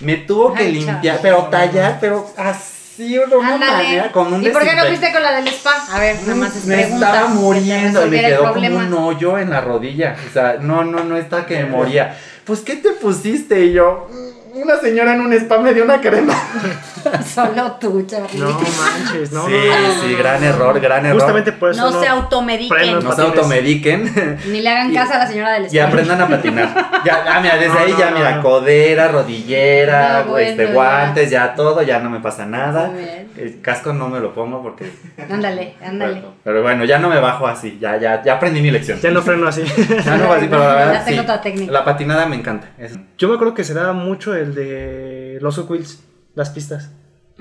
Me 0.00 0.16
tuvo 0.16 0.54
que 0.54 0.62
Ay, 0.64 0.72
limpiar, 0.72 1.16
chao. 1.16 1.22
pero 1.22 1.36
tallar, 1.50 1.98
pero 2.00 2.26
así 2.38 3.12
de 3.14 3.36
una 3.36 3.54
Ándale. 3.54 3.72
manera, 3.82 4.12
con 4.12 4.32
un 4.32 4.42
¿Y 4.42 4.48
por 4.48 4.62
qué 4.62 4.74
no 4.74 4.84
fuiste 4.84 5.12
con 5.12 5.22
la 5.22 5.32
del 5.32 5.46
spa? 5.48 5.72
A 5.92 6.00
ver, 6.00 6.16
nada 6.22 6.34
más 6.34 6.56
es 6.56 6.64
me 6.64 6.76
pregunta. 6.78 7.06
estaba 7.12 7.28
muriendo 7.28 8.06
y 8.06 8.10
me 8.10 8.20
quedó 8.20 8.52
como 8.54 8.66
un 8.78 8.94
hoyo 8.94 9.38
en 9.38 9.50
la 9.50 9.60
rodilla. 9.60 10.16
O 10.28 10.32
sea, 10.32 10.56
no, 10.60 10.82
no, 10.84 11.04
no 11.04 11.16
está 11.16 11.44
que 11.46 11.62
me 11.62 11.66
moría. 11.66 12.16
Pues, 12.44 12.60
¿qué 12.60 12.76
te 12.76 12.90
pusiste? 12.92 13.66
Y 13.66 13.74
yo, 13.74 14.08
"Mm, 14.10 14.29
una 14.62 14.76
señora 14.76 15.14
en 15.14 15.20
un 15.20 15.32
spa 15.32 15.58
me 15.58 15.72
dio 15.74 15.84
una 15.84 16.00
crema. 16.00 16.34
Solo 17.24 17.72
tú, 17.80 18.02
Charlie. 18.06 18.38
No 18.38 18.50
manches, 18.50 19.32
no. 19.32 19.46
sí, 19.46 19.52
no. 19.52 20.02
sí, 20.02 20.14
gran 20.16 20.42
error, 20.44 20.78
gran 20.80 21.04
error. 21.06 21.18
Justamente 21.20 21.52
por 21.52 21.70
eso. 21.70 21.90
No 21.90 21.98
se 22.00 22.06
automediquen. 22.06 23.02
no 23.02 23.12
se 23.12 23.22
automediquen 23.22 24.38
Ni 24.46 24.60
le 24.60 24.68
hagan 24.68 24.90
Y- 24.90 24.94
caso 24.94 25.14
a 25.14 25.18
la 25.18 25.26
señora 25.26 25.52
del 25.54 25.64
y 25.64 25.66
spa. 25.78 25.84
aprendan 25.88 26.20
a 26.20 26.28
patinar. 26.28 26.68
Ya, 27.04 27.24
ah, 27.26 27.40
mira, 27.40 27.56
desde 27.56 27.68
No, 27.72 27.78
ahí 27.78 27.92
no, 27.92 27.98
ya, 27.98 28.10
no, 28.10 28.16
mira, 28.18 28.36
no. 28.36 28.42
codera, 28.42 29.08
rodillera, 29.08 30.24
No, 30.26 30.36
este, 30.38 30.66
guantes, 30.66 31.30
ya 31.30 31.54
todo, 31.54 31.82
ya 31.82 31.98
no 32.00 32.10
me 32.10 32.20
pasa 32.20 32.44
nada. 32.46 32.88
Muy 32.88 33.02
bien. 33.02 33.30
El 33.36 33.60
casco 33.62 33.92
no 33.94 34.08
me 34.08 34.20
lo 34.20 34.34
pongo 34.34 34.62
porque. 34.62 34.90
Ándale, 35.30 35.74
ándale. 35.82 36.12
Bueno, 36.14 36.28
pero 36.44 36.62
bueno, 36.62 36.84
ya 36.84 36.98
no 36.98 37.08
me 37.08 37.18
bajo 37.20 37.46
así, 37.46 37.78
ya, 37.80 37.96
ya, 37.96 38.22
ya 38.22 38.34
aprendí 38.34 38.60
mi 38.60 38.70
lección. 38.70 39.00
Ya 39.00 39.10
no 39.10 39.22
freno 39.22 39.48
así. 39.48 39.62
Ya 40.04 40.16
no 40.16 40.32
así, 40.32 40.46
pero 40.50 40.58
la 40.62 40.68
Ya 40.70 40.74
verdad, 40.86 41.04
tengo 41.06 41.16
sí, 41.18 41.24
otra 41.24 41.40
técnica. 41.40 41.72
La 41.72 41.84
patinada 41.84 42.26
me 42.26 42.36
encanta. 42.36 42.68
es- 42.78 42.98
Yo 43.16 43.28
me 43.28 43.34
acuerdo 43.34 43.54
que 43.54 43.64
se 43.64 43.72
daba 43.74 43.92
mucho 43.94 44.34
el 44.34 44.49
de 44.54 45.38
los 45.40 45.56
Hot 45.56 45.70
Wheels, 45.70 46.02
las 46.34 46.50
pistas. 46.50 46.90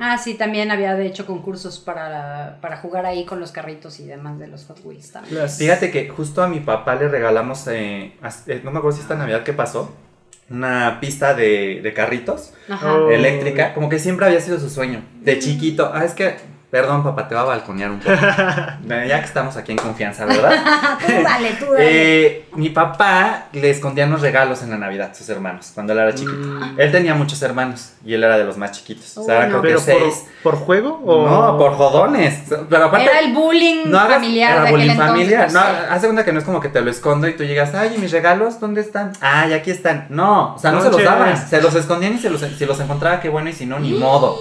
Ah, 0.02 0.18
sí, 0.18 0.36
también 0.36 0.72
había 0.72 0.96
de 0.96 1.06
hecho 1.08 1.26
concursos 1.26 1.78
para, 1.80 2.60
para 2.62 2.78
jugar 2.78 3.06
ahí 3.06 3.26
con 3.26 3.40
los 3.42 3.52
carritos 3.52 4.00
y 4.00 4.06
demás 4.06 4.40
de 4.40 4.48
los 4.48 4.64
Hot 4.66 4.80
Wheels 4.86 5.12
también. 5.12 5.38
Las- 5.38 5.58
Fíjate 5.58 5.92
que 5.92 6.08
justo 6.08 6.42
a 6.42 6.48
mi 6.48 6.62
papá 6.62 6.96
le 6.96 7.10
regalamos, 7.10 7.68
eh, 7.68 8.14
eh, 8.48 8.62
no 8.64 8.72
me 8.72 8.78
acuerdo 8.78 8.96
si 8.98 9.02
esta 9.04 9.16
Navidad 9.16 9.44
que 9.44 9.52
pasó, 9.52 9.94
una 10.50 11.00
pista 11.02 11.34
de, 11.34 11.82
de 11.84 11.94
carritos 11.94 12.54
Ajá. 12.70 12.98
Eléctrica, 13.12 13.74
como 13.74 13.90
que 13.90 14.00
siempre 14.00 14.26
había 14.26 14.40
sido 14.40 14.58
su 14.60 14.70
sueño, 14.70 15.04
de 15.22 15.38
chiquito. 15.38 15.92
Ah, 15.94 16.06
es 16.06 16.14
que, 16.14 16.38
perdón 16.72 17.04
papá, 17.04 17.28
te 17.28 17.36
voy 17.36 17.44
a 17.44 17.48
balconear 17.48 17.92
un 17.92 18.00
poco. 18.00 18.16
Ya 18.88 19.20
que 19.20 19.26
estamos 19.26 19.56
aquí 19.58 19.72
en 19.72 19.78
confianza, 19.78 20.26
¿verdad? 20.26 20.98
tú 21.06 21.12
dale, 21.24 21.52
tú 21.54 21.66
dale. 21.72 21.78
Eh, 22.26 22.46
mi 22.54 22.70
papá 22.70 23.46
le 23.54 23.70
escondía 23.70 24.06
los 24.08 24.22
regalos 24.22 24.62
en 24.64 24.70
la 24.72 24.78
Navidad, 24.78 25.12
sus 25.16 25.28
hermanos, 25.30 25.72
cuando 25.74 25.94
él 25.94 26.00
era 26.00 26.14
chiquito. 26.14 26.38
Mm, 26.38 26.80
Él 26.80 26.92
tenía 26.92 27.14
muchos 27.16 27.42
hermanos 27.42 27.94
y 28.06 28.14
él 28.14 28.24
era 28.24 28.38
de 28.38 28.44
los 28.44 28.58
más 28.58 28.72
chiquitos. 28.72 29.18
O 29.18 29.24
sea, 29.24 29.38
era 29.38 29.48
creo 29.48 29.62
que 29.62 29.68
¿Pero 29.70 29.80
por, 29.80 29.86
seis. 30.12 30.26
por 30.44 30.56
juego 30.56 31.02
o...? 31.06 31.28
No, 31.28 31.58
por 31.58 31.74
jodones. 31.74 32.40
Pero 32.70 32.86
aparte, 32.86 33.06
Era 33.10 33.20
el 33.20 33.34
bullying 33.34 33.84
no 33.86 34.00
hagas, 34.00 34.16
familiar 34.18 34.52
era 34.54 34.64
de 34.66 34.72
bullying 34.72 34.90
entonces. 34.92 35.12
familiar. 35.12 35.42
pues, 35.44 35.54
No, 35.54 35.62
sí. 35.62 35.68
haz 35.90 36.24
que 36.26 36.34
no 36.34 36.40
es 36.40 36.46
como 36.46 36.60
que 36.60 36.70
te 36.70 36.82
lo 36.82 36.92
escondo 36.92 37.28
y 37.28 37.36
tú 37.36 37.44
llegas, 37.44 37.74
ay, 37.76 37.94
¿y 37.96 38.00
mis 38.00 38.12
regalos 38.12 38.60
dónde 38.60 38.82
están? 38.82 39.14
Ay, 39.22 39.54
aquí 39.54 39.72
están. 39.72 40.08
No, 40.10 40.56
o 40.56 40.60
sea, 40.60 40.72
no, 40.72 40.78
No 40.78 40.84
se 40.84 40.92
los 40.92 41.04
daban. 41.04 41.38
Se 41.50 41.62
los 41.62 41.74
escondían 41.76 42.14
y 42.16 42.20
se 42.20 42.30
los, 42.30 42.42
si 42.42 42.66
los 42.66 42.80
encontraba, 42.80 43.20
qué 43.20 43.30
bueno, 43.30 43.50
y 43.50 43.54
si 43.54 43.66
no, 43.66 43.80
ni 43.80 43.94
modo. 43.94 44.38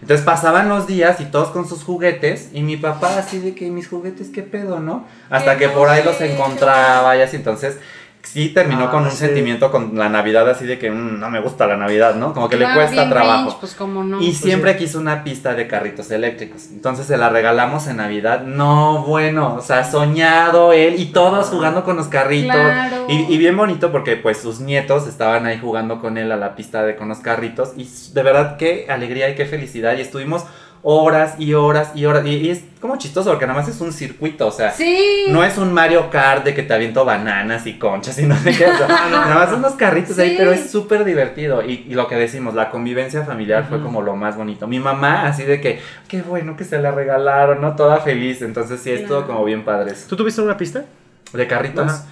Entonces 0.00 0.24
pasaban 0.24 0.68
los 0.68 0.86
días 0.86 1.20
y 1.20 1.24
todos 1.24 1.48
con 1.50 1.68
sus 1.68 1.82
juguetes 1.82 2.50
y 2.52 2.62
mi 2.62 2.76
papá 2.76 3.18
así 3.18 3.38
de 3.38 3.54
que 3.54 3.70
mis 3.70 3.88
juguetes, 3.88 4.28
¿qué 4.28 4.42
pedo, 4.42 4.78
no? 4.78 5.06
Hasta 5.30 5.56
que 5.56 5.68
por 5.68 5.88
ahí 5.88 6.04
los 6.04 6.20
encontraba 6.20 7.16
y 7.16 7.22
así, 7.22 7.36
entonces 7.36 7.78
sí 8.26 8.48
terminó 8.50 8.84
Ah, 8.84 8.90
con 8.90 9.04
un 9.04 9.10
sí. 9.10 9.16
sentimiento 9.18 9.70
con 9.70 9.96
la 9.96 10.08
Navidad 10.08 10.48
así 10.50 10.66
de 10.66 10.78
que 10.78 10.90
"Mm, 10.90 11.18
no 11.20 11.30
me 11.30 11.40
gusta 11.40 11.66
la 11.66 11.76
Navidad, 11.76 12.14
¿no? 12.16 12.32
Como 12.34 12.48
que 12.48 12.56
le 12.56 12.66
cuesta 12.74 13.08
trabajo. 13.08 13.56
Pues 13.60 13.74
cómo 13.74 14.04
no. 14.04 14.20
Y 14.20 14.26
Pues 14.26 14.38
siempre 14.38 14.72
sí. 14.72 14.78
quiso 14.80 14.98
una 14.98 15.24
pista 15.24 15.54
de 15.54 15.66
carritos 15.66 16.10
eléctricos. 16.10 16.66
Entonces 16.72 17.06
se 17.06 17.16
la 17.16 17.28
regalamos 17.28 17.86
en 17.86 17.96
Navidad. 17.98 18.42
No, 18.42 19.04
bueno, 19.06 19.54
o 19.58 19.62
sea, 19.62 19.84
soñado 19.84 20.72
él 20.72 20.96
y 20.98 21.06
todos 21.06 21.46
jugando 21.48 21.84
con 21.84 21.96
los 21.96 22.08
carritos. 22.08 22.54
Claro. 22.54 23.06
Y, 23.08 23.32
y 23.32 23.38
bien 23.38 23.56
bonito 23.56 23.90
porque 23.92 24.16
pues 24.16 24.38
sus 24.38 24.60
nietos 24.60 25.06
estaban 25.06 25.46
ahí 25.46 25.58
jugando 25.58 26.00
con 26.00 26.18
él 26.18 26.30
a 26.32 26.36
la 26.36 26.54
pista 26.56 26.82
de 26.84 26.96
con 26.96 27.08
los 27.08 27.18
carritos. 27.18 27.72
Y 27.76 27.88
de 28.14 28.22
verdad 28.22 28.56
qué 28.56 28.86
alegría 28.88 29.28
y 29.30 29.34
qué 29.34 29.46
felicidad. 29.46 29.96
Y 29.96 30.00
estuvimos 30.00 30.44
horas 30.82 31.34
y 31.38 31.54
horas 31.54 31.90
y 31.94 32.04
horas. 32.04 32.24
Y, 32.26 32.30
y 32.36 32.50
es 32.50 32.62
como 32.80 32.96
chistoso 32.96 33.30
porque 33.30 33.46
nada 33.46 33.58
más 33.60 33.68
es 33.68 33.80
un 33.80 33.92
circuito, 33.92 34.46
o 34.46 34.50
sea. 34.50 34.70
Sí. 34.70 35.24
No 35.30 35.42
es 35.42 35.58
un 35.58 35.72
Mario 35.72 36.10
Kart 36.10 36.44
de 36.44 36.54
que 36.54 36.62
te 36.62 36.72
aviento 36.74 37.04
bananas 37.04 37.66
y 37.66 37.78
conchas 37.78 38.18
y 38.18 38.22
no 38.24 38.36
sé 38.36 38.56
qué. 38.56 38.66
nada 38.88 39.34
más 39.34 39.52
unos 39.52 39.72
carritos 39.74 40.18
ahí, 40.18 40.34
pero 40.38 40.52
es 40.52 40.70
súper 40.70 41.04
divertido. 41.04 41.62
Y, 41.64 41.86
y 41.88 41.94
lo 41.94 42.06
que 42.08 42.14
decimos, 42.16 42.54
la 42.54 42.70
convivencia 42.70 43.24
familiar 43.24 43.66
fue 43.68 43.82
como 43.82 44.02
lo 44.02 44.14
más 44.16 44.36
bonito. 44.36 44.66
Mi 44.66 44.78
mamá, 44.78 45.26
así 45.26 45.42
de 45.42 45.60
que, 45.60 45.80
qué 46.08 46.22
bueno 46.22 46.56
que 46.56 46.64
se 46.64 46.78
la 46.78 46.90
regalaron, 46.92 47.60
¿no? 47.60 47.74
Toda 47.76 47.98
feliz. 48.00 48.42
Entonces 48.42 48.80
sí, 48.80 48.90
estuvo 48.92 49.18
Claro. 49.18 49.26
como 49.34 49.44
bien 49.44 49.64
padre 49.64 49.92
eso. 49.92 50.06
¿Tú 50.08 50.16
tuviste 50.16 50.40
una 50.42 50.56
pista? 50.56 50.84
¿De 51.32 51.46
carritos? 51.46 51.86
Ajá. 51.90 52.04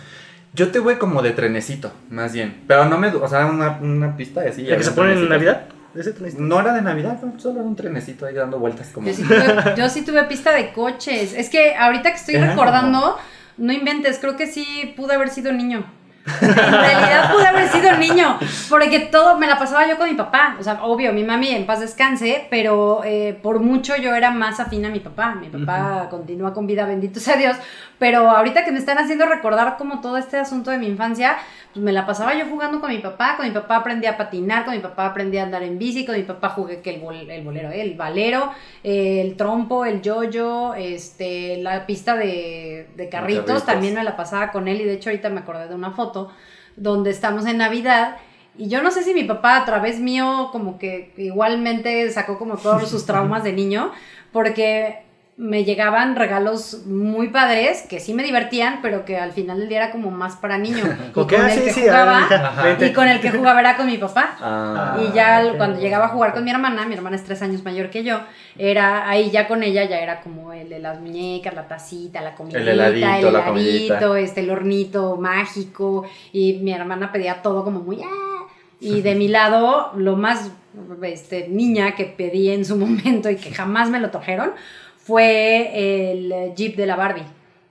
Yo 0.54 0.70
tuve 0.70 0.98
como 0.98 1.20
de 1.20 1.32
trenecito, 1.32 1.90
más 2.10 2.32
bien. 2.32 2.62
Pero 2.68 2.84
no 2.84 2.96
me. 2.96 3.08
O 3.08 3.26
sea, 3.28 3.46
una, 3.46 3.78
una 3.82 4.16
pista 4.16 4.42
así. 4.48 4.68
¿El 4.68 4.76
que 4.76 4.84
se 4.84 4.92
pone 4.92 5.12
en. 5.12 5.28
Navidad? 5.28 5.66
¿Ese 5.94 6.12
trenecito? 6.12 6.42
No 6.42 6.60
era 6.60 6.72
de 6.72 6.82
Navidad, 6.82 7.20
no, 7.22 7.38
solo 7.38 7.60
era 7.60 7.68
un 7.68 7.76
trenecito 7.76 8.26
ahí 8.26 8.34
dando 8.34 8.58
vueltas 8.58 8.88
como. 8.88 9.06
Yo 9.06 9.14
sí, 9.14 9.22
tuve, 9.22 9.74
yo 9.76 9.88
sí 9.88 10.02
tuve 10.02 10.24
pista 10.24 10.52
de 10.52 10.72
coches. 10.72 11.34
Es 11.34 11.48
que 11.48 11.74
ahorita 11.74 12.10
que 12.10 12.16
estoy 12.16 12.36
recordando, 12.36 13.16
no 13.56 13.72
inventes, 13.72 14.18
creo 14.18 14.36
que 14.36 14.46
sí 14.46 14.94
pude 14.96 15.14
haber 15.14 15.28
sido 15.28 15.52
niño. 15.52 15.84
En 16.40 16.54
realidad 16.54 17.32
pude 17.32 17.46
haber 17.46 17.68
sido 17.68 17.96
niño, 17.98 18.38
porque 18.70 19.00
todo 19.00 19.38
me 19.38 19.46
la 19.46 19.58
pasaba 19.58 19.86
yo 19.86 19.98
con 19.98 20.08
mi 20.08 20.14
papá. 20.14 20.56
O 20.58 20.62
sea, 20.62 20.82
obvio, 20.82 21.12
mi 21.12 21.22
mami 21.22 21.48
en 21.50 21.66
paz 21.66 21.80
descanse, 21.80 22.46
pero 22.50 23.02
eh, 23.04 23.38
por 23.42 23.60
mucho 23.60 23.94
yo 23.96 24.14
era 24.14 24.30
más 24.30 24.58
afín 24.58 24.86
a 24.86 24.88
mi 24.88 25.00
papá. 25.00 25.34
Mi 25.34 25.48
papá 25.48 26.08
continúa 26.08 26.54
con 26.54 26.66
vida, 26.66 26.86
bendito 26.86 27.20
sea 27.20 27.36
Dios. 27.36 27.56
Pero 27.98 28.30
ahorita 28.30 28.64
que 28.64 28.72
me 28.72 28.78
están 28.78 28.98
haciendo 28.98 29.26
recordar 29.26 29.76
como 29.76 30.00
todo 30.00 30.16
este 30.16 30.38
asunto 30.38 30.70
de 30.70 30.78
mi 30.78 30.86
infancia, 30.86 31.36
pues 31.74 31.84
me 31.84 31.92
la 31.92 32.06
pasaba 32.06 32.34
yo 32.38 32.46
jugando 32.46 32.80
con 32.80 32.90
mi 32.90 32.98
papá. 32.98 33.36
Con 33.36 33.44
mi 33.46 33.52
papá 33.52 33.76
aprendí 33.76 34.06
a 34.06 34.16
patinar, 34.16 34.64
con 34.64 34.72
mi 34.74 34.80
papá 34.80 35.06
aprendí 35.06 35.36
a 35.38 35.42
andar 35.42 35.62
en 35.64 35.78
bici, 35.78 36.06
con 36.06 36.14
mi 36.16 36.22
papá 36.22 36.48
jugué 36.50 36.80
que 36.80 36.94
el, 36.94 37.00
bol- 37.00 37.28
el 37.28 37.42
bolero, 37.44 37.70
eh, 37.70 37.82
el 37.82 37.94
valero, 37.94 38.50
eh, 38.84 39.20
el 39.20 39.36
trompo, 39.36 39.84
el 39.84 40.00
yoyo, 40.00 40.74
este, 40.74 41.56
la 41.58 41.84
pista 41.84 42.16
de, 42.16 42.88
de 42.96 43.08
carritos, 43.08 43.44
carritos. 43.44 43.66
también 43.66 43.94
me 43.94 44.04
la 44.04 44.16
pasaba 44.16 44.52
con 44.52 44.68
él 44.68 44.80
y 44.80 44.84
de 44.84 44.94
hecho 44.94 45.10
ahorita 45.10 45.28
me 45.30 45.40
acordé 45.40 45.68
de 45.68 45.74
una 45.74 45.90
foto 45.90 46.30
donde 46.76 47.10
estamos 47.10 47.44
en 47.46 47.58
Navidad 47.58 48.16
y 48.56 48.68
yo 48.68 48.80
no 48.82 48.92
sé 48.92 49.02
si 49.02 49.12
mi 49.14 49.24
papá 49.24 49.56
a 49.56 49.64
través 49.64 49.98
mío 49.98 50.50
como 50.52 50.78
que 50.78 51.12
igualmente 51.16 52.08
sacó 52.12 52.38
como 52.38 52.56
todos 52.56 52.88
sus 52.88 53.04
traumas 53.04 53.42
de 53.42 53.52
niño 53.52 53.90
porque 54.32 55.02
me 55.36 55.64
llegaban 55.64 56.14
regalos 56.14 56.86
muy 56.86 57.28
padres 57.28 57.82
que 57.88 57.98
sí 57.98 58.14
me 58.14 58.22
divertían 58.22 58.78
pero 58.82 59.04
que 59.04 59.16
al 59.16 59.32
final 59.32 59.58
del 59.58 59.68
día 59.68 59.78
era 59.78 59.90
como 59.90 60.10
más 60.12 60.36
para 60.36 60.58
niño. 60.58 60.84
Y 61.08 61.10
¿Con? 61.12 61.26
Ah, 61.34 61.52
el 61.52 61.58
sí, 61.58 61.64
que 61.64 61.72
sí, 61.72 61.80
ver, 61.80 61.90
jugaba 61.90 62.76
y 62.80 62.92
con 62.92 63.08
el 63.08 63.20
que 63.20 63.30
jugaba 63.30 63.60
era 63.60 63.76
con 63.76 63.86
mi 63.86 63.98
papá. 63.98 64.36
Ah, 64.40 64.96
y 65.02 65.12
ya 65.14 65.44
ok. 65.50 65.56
cuando 65.56 65.80
llegaba 65.80 66.06
a 66.06 66.08
jugar 66.08 66.34
con 66.34 66.44
mi 66.44 66.50
hermana, 66.50 66.86
mi 66.86 66.94
hermana 66.94 67.16
es 67.16 67.24
tres 67.24 67.42
años 67.42 67.64
mayor 67.64 67.90
que 67.90 68.04
yo, 68.04 68.20
era 68.56 69.08
ahí 69.08 69.30
ya 69.30 69.48
con 69.48 69.62
ella 69.62 69.84
ya 69.84 69.98
era 69.98 70.20
como 70.20 70.52
el 70.52 70.68
de 70.68 70.78
las 70.78 71.00
muñecas, 71.00 71.54
la 71.54 71.66
tacita, 71.66 72.20
la 72.20 72.34
comidita, 72.34 72.60
El 72.60 72.68
heladito, 72.68 73.28
el 73.28 73.32
la 73.32 73.48
heladito, 73.48 74.16
este, 74.16 74.40
el 74.40 74.50
hornito 74.50 75.16
mágico, 75.16 76.04
y 76.32 76.54
mi 76.62 76.72
hermana 76.72 77.10
pedía 77.10 77.42
todo 77.42 77.64
como 77.64 77.80
muy 77.80 78.00
"Ah". 78.02 78.46
y 78.80 79.00
de 79.02 79.14
mi 79.20 79.28
lado 79.28 79.92
lo 79.96 80.16
más 80.16 80.50
este, 81.02 81.48
niña 81.48 81.94
que 81.94 82.04
pedí 82.04 82.50
en 82.50 82.64
su 82.64 82.76
momento 82.84 83.30
y 83.30 83.36
que 83.36 83.52
jamás 83.52 83.90
me 83.90 84.00
lo 84.00 84.10
trajeron 84.10 84.52
fue 85.04 86.10
el 86.20 86.54
Jeep 86.56 86.76
de 86.76 86.86
la 86.86 86.96
Barbie. 86.96 87.24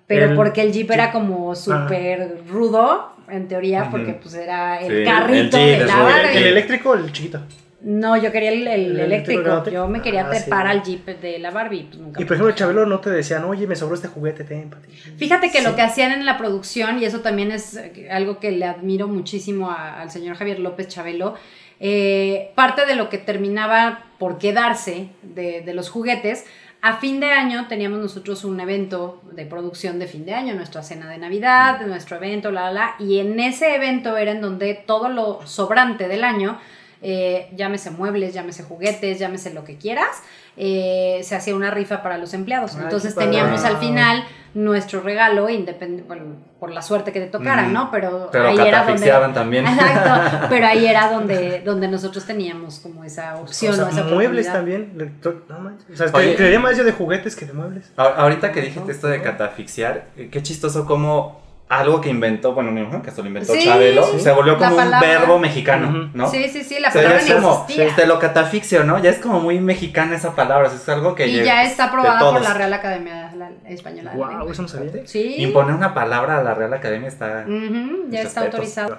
Pero 0.08 0.26
El 0.32 0.36
porque 0.36 0.62
el 0.62 0.72
Jeep 0.72 0.92
era 0.92 1.12
como 1.12 1.56
súper 1.56 2.38
rudo, 2.50 3.10
en 3.30 3.48
teoría, 3.48 3.88
porque 3.90 4.14
pues 4.14 4.36
era 4.36 4.80
el 4.80 4.88
Sí, 4.88 4.94
el 5.00 5.06
carrito 5.06 5.58
Jeep 5.58 5.80
de 5.80 5.86
la 5.86 5.94
el 5.94 6.00
Barbie. 6.04 6.38
¿El 6.38 6.44
eléctrico 6.48 6.90
o 6.92 6.96
el 6.96 7.12
chiquito? 7.12 7.40
No, 7.82 8.16
yo 8.16 8.32
quería 8.32 8.52
el, 8.52 8.66
el 8.68 8.92
¿El 8.92 9.00
eléctrico? 9.02 9.64
Yo 9.70 9.88
me 9.88 10.02
quería 10.02 10.28
Ah, 10.28 10.30
trepar 10.30 10.66
sí. 10.68 10.72
al 10.72 10.84
jeep 10.84 11.06
de 11.20 11.40
la 11.40 11.52
Barbie. 11.52 11.84
Pues 11.90 11.98
nunca 12.00 12.22
Y 12.22 12.26
por 12.26 12.36
ejemplo, 12.36 12.54
trajeron. 12.56 12.76
Chabelo 12.76 12.86
no 12.96 13.00
te 13.02 13.10
decían, 13.10 13.44
oye, 13.46 13.66
me 13.68 13.76
sobró 13.76 13.96
este 13.96 14.08
juguete, 14.08 14.44
ten. 14.46 14.70
Fíjate 15.18 15.52
que 15.52 15.62
lo 15.62 15.76
que 15.76 15.82
hacían 15.82 16.12
en 16.14 16.26
la 16.26 16.38
producción, 16.38 17.00
y 17.02 17.06
eso 17.06 17.20
también 17.22 17.52
es 17.52 17.78
algo 18.10 18.40
que 18.40 18.52
le 18.52 18.66
admiro 18.66 19.08
muchísimo 19.10 19.70
a- 19.72 20.02
al 20.02 20.12
señor 20.12 20.36
Javier 20.38 20.60
López 20.60 20.88
Chabelo, 20.88 21.36
eh, 21.82 22.52
parte 22.56 22.86
de 22.86 22.96
lo 22.96 23.10
que 23.10 23.18
terminaba 23.18 24.06
por 24.18 24.38
quedarse 24.38 25.08
de, 25.22 25.60
de 25.62 25.74
los 25.74 25.90
juguetes, 25.90 26.46
a 26.84 26.98
fin 26.98 27.22
de 27.22 27.32
año 27.32 27.68
teníamos 27.70 28.00
nosotros 28.00 28.44
un 28.44 28.60
evento 28.60 29.22
de 29.32 29.46
producción 29.46 30.00
de 30.00 30.08
fin 30.08 30.26
de 30.26 30.34
año, 30.34 30.54
nuestra 30.54 30.84
cena 30.84 31.10
de 31.10 31.18
Navidad, 31.18 31.80
nuestro 31.88 32.18
evento, 32.18 32.52
la, 32.52 32.64
la, 32.64 32.72
la, 32.74 32.96
y 33.00 33.20
en 33.20 33.40
ese 33.40 33.74
evento 33.74 34.18
era 34.18 34.32
en 34.32 34.42
donde 34.42 34.74
todo 34.74 35.08
lo 35.08 35.48
sobrante 35.48 36.10
del 36.10 36.26
año, 36.26 36.60
eh, 37.04 37.49
llámese 37.56 37.91
muebles, 37.91 38.34
llámese 38.34 38.64
juguetes, 38.64 39.20
llámese 39.20 39.54
lo 39.54 39.64
que 39.66 39.78
quieras, 39.78 40.24
eh, 40.56 41.20
se 41.24 41.36
hacía 41.36 41.56
una 41.56 41.70
rifa 41.70 42.01
para 42.01 42.18
los 42.18 42.34
empleados. 42.34 42.76
Ay, 42.76 42.84
Entonces 42.84 43.14
teníamos 43.14 43.64
al 43.66 43.78
final 43.78 44.24
nuestro 44.54 45.01
regalo, 45.01 45.49
independ- 45.49 46.06
bueno, 46.08 46.24
por 46.60 46.72
la 46.72 46.82
suerte 46.82 47.12
que 47.12 47.20
te 47.20 47.26
tocara. 47.28 47.64
¿no? 47.68 47.91
Pero, 47.91 48.30
Pero 48.32 48.47
ahí 48.47 48.54
era 48.56 48.64
donde... 48.64 48.72
catafixiaban 48.72 49.34
también. 49.34 49.68
Exacto, 49.68 50.45
pero 50.49 50.66
ahí 50.68 50.86
era 50.86 51.12
donde, 51.12 51.62
donde 51.62 51.88
nosotros 51.89 52.24
teníamos 52.26 52.80
como 52.80 53.04
esa 53.04 53.36
opción, 53.36 53.74
o 53.74 53.76
sea, 53.76 53.86
o 53.86 53.89
esa 53.89 54.04
muebles 54.04 54.45
también. 54.51 55.20
No 55.49 55.60
manches. 55.60 55.89
O 55.99 56.08
sea, 56.08 56.18
Oye. 56.18 56.36
creería 56.36 56.60
más 56.60 56.78
yo 56.78 56.84
de 56.86 56.93
juguetes 56.93 57.36
que 57.36 57.45
de 57.45 57.54
muebles. 57.54 57.91
Ahorita 57.97 58.51
que 58.54 58.62
dijiste 58.62 58.91
esto 58.93 59.08
de 59.08 59.22
catafixiar, 59.22 60.06
eh, 60.16 60.30
qué 60.32 60.41
chistoso 60.41 60.86
como 60.86 61.43
algo 61.80 62.01
que 62.01 62.09
inventó, 62.09 62.53
bueno, 62.53 62.71
me 62.71 62.82
imagino 62.82 63.01
que 63.01 63.09
esto 63.09 63.21
lo 63.21 63.28
inventó 63.28 63.53
Sí, 63.53 63.65
Chabelo, 63.65 64.03
sí. 64.05 64.19
se 64.19 64.32
volvió 64.32 64.57
como 64.57 64.76
un 64.76 64.91
verbo 65.01 65.39
mexicano. 65.39 66.09
¿no? 66.13 66.30
Sí, 66.30 66.47
sí, 66.49 66.63
sí, 66.63 66.80
la 66.80 66.89
O 66.89 66.91
sea, 66.91 67.01
palabra 67.01 67.19
es 67.24 67.30
no 67.30 67.36
como, 67.36 67.65
existía. 67.69 67.95
te 67.95 68.07
lo 68.07 68.19
catafixio, 68.19 68.84
¿no? 68.84 69.01
Ya 69.01 69.09
es 69.09 69.19
como 69.19 69.39
muy 69.39 69.59
mexicana 69.59 70.15
esa 70.15 70.36
palabra, 70.36 70.67
o 70.67 70.69
sea, 70.71 70.80
es 70.80 70.89
algo 70.89 71.15
que 71.15 71.28
Y 71.28 71.43
ya 71.43 71.63
está 71.63 71.86
aprobada 71.86 72.19
por 72.19 72.41
la 72.41 72.53
Real 72.53 72.74
Academia 72.74 73.32
la- 73.36 73.51
Española. 73.67 74.11
Wow, 74.15 74.51
eso 74.51 74.61
no 74.61 74.67
sabía. 74.67 74.91
Sí. 75.05 75.36
Imponer 75.38 75.76
una 75.76 75.93
palabra 75.93 76.39
a 76.39 76.43
la 76.43 76.53
Real 76.53 76.74
Academia 76.74 77.07
está... 77.07 77.45
Ujú, 77.47 78.09
ya 78.09 78.21
está 78.21 78.41
respetos. 78.41 78.45
autorizado. 78.45 78.97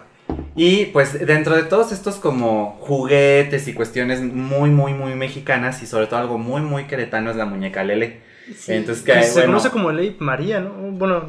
Y 0.57 0.87
pues 0.87 1.27
dentro 1.27 1.55
de 1.57 1.65
todos 1.65 1.93
estos 1.93 2.17
como 2.17 2.79
juguetes 2.81 3.69
y 3.69 3.75
cuestiones 3.75 4.21
muy, 4.23 4.71
muy, 4.71 4.95
muy 4.95 5.15
mexicanas 5.15 5.83
y 5.83 5.87
sobre 5.87 6.07
todo 6.07 6.21
algo 6.21 6.39
muy, 6.39 6.63
muy 6.63 6.85
queretano 6.85 7.31
es 7.31 7.37
la 7.37 7.45
muñeca 7.45 7.85
Lele. 7.85 8.21
Sí. 8.57 8.73
Entonces 8.73 9.05
que, 9.05 9.13
Que 9.13 9.23
se 9.25 9.33
bueno, 9.33 9.47
conoce 9.49 9.71
como 9.71 9.91
Ley 9.91 10.17
María, 10.21 10.61
¿no? 10.61 10.71
Bueno, 10.93 11.25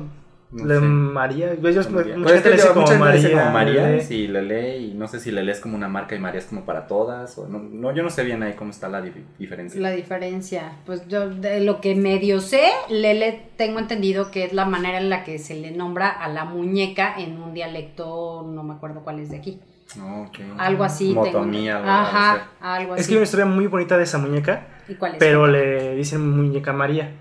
no 0.56 0.66
la 0.66 0.76
sé. 0.80 0.82
María. 0.86 1.52
Ellos, 1.54 1.90
María. 1.92 2.18
mucha 2.18 2.30
Pues 2.30 2.44
gente 2.44 2.68
como 2.68 2.82
mucha 2.82 2.94
gente 2.94 2.94
le 2.94 3.00
María. 3.00 3.22
dice 3.22 3.32
como 3.32 3.52
María, 3.52 3.88
Lele, 4.28 4.78
y 4.80 4.94
no 4.94 5.08
sé 5.08 5.20
si 5.20 5.32
Lele 5.32 5.52
es 5.52 5.60
como 5.60 5.76
una 5.76 5.88
marca 5.88 6.16
y 6.16 6.20
María 6.20 6.40
es 6.40 6.46
como 6.46 6.66
para 6.66 6.88
todas, 6.88 7.38
o 7.38 7.48
no, 7.48 7.60
no, 7.60 7.94
yo 7.94 8.04
no 8.04 8.10
sé 8.10 8.24
bien 8.24 8.42
ahí 8.44 8.54
cómo 8.54 8.72
está 8.72 8.88
la 8.90 9.02
di- 9.02 9.12
diferencia. 9.38 9.80
La 9.82 9.92
diferencia, 9.92 10.74
pues 10.86 11.08
yo 11.08 11.30
de 11.30 11.60
lo 11.62 11.82
que 11.82 11.96
medio 11.96 12.40
sé, 12.42 12.64
Lele 12.90 13.44
tengo 13.58 13.80
entendido 13.80 14.32
que 14.32 14.46
es 14.46 14.54
la 14.54 14.66
manera 14.66 14.98
en 14.98 15.10
la 15.10 15.24
que 15.24 15.38
se 15.40 15.56
le 15.56 15.72
nombra 15.72 16.10
a 16.10 16.28
la 16.30 16.46
muñeca 16.46 17.16
en 17.18 17.38
un 17.42 17.54
dialecto, 17.54 18.44
no 18.50 18.64
me 18.64 18.74
acuerdo 18.74 19.02
cuál 19.02 19.20
es 19.20 19.30
de 19.30 19.38
aquí. 19.38 19.60
Ok. 20.02 20.40
Algo 20.58 20.84
así. 20.84 21.10
tengo 21.10 21.26
Motomí, 21.26 21.68
entendido. 21.70 21.78
algo, 21.78 21.90
así. 21.92 22.16
Ajá, 22.16 22.48
algo 22.62 22.94
así. 22.94 23.02
Es 23.02 23.08
que 23.08 23.14
hay 23.14 23.18
una 23.18 23.24
historia 23.26 23.46
muy 23.46 23.68
bonita 23.68 23.98
de 23.98 24.04
esa 24.04 24.18
muñeca, 24.18 24.68
¿Y 24.88 24.96
cuál 24.96 25.14
es? 25.14 25.18
pero 25.20 25.48
le 25.48 25.96
dicen 25.96 26.28
muñeca 26.30 26.74
María. 26.74 27.12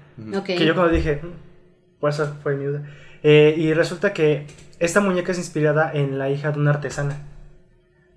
Que 0.47 0.65
yo 0.65 0.75
cuando 0.75 0.93
dije, 0.93 1.21
"Mm", 1.23 2.01
por 2.01 2.11
eso 2.11 2.37
fue 2.43 2.55
mi 2.57 2.65
duda. 2.65 2.83
Eh, 3.25 3.55
y 3.59 3.73
resulta 3.75 4.13
que 4.13 4.47
esta 4.79 5.01
muñeca 5.01 5.33
es 5.33 5.39
inspirada 5.39 5.91
en 5.93 6.19
la 6.19 6.31
hija 6.31 6.53
de 6.53 6.61
una 6.61 6.71
artesana. 6.71 7.17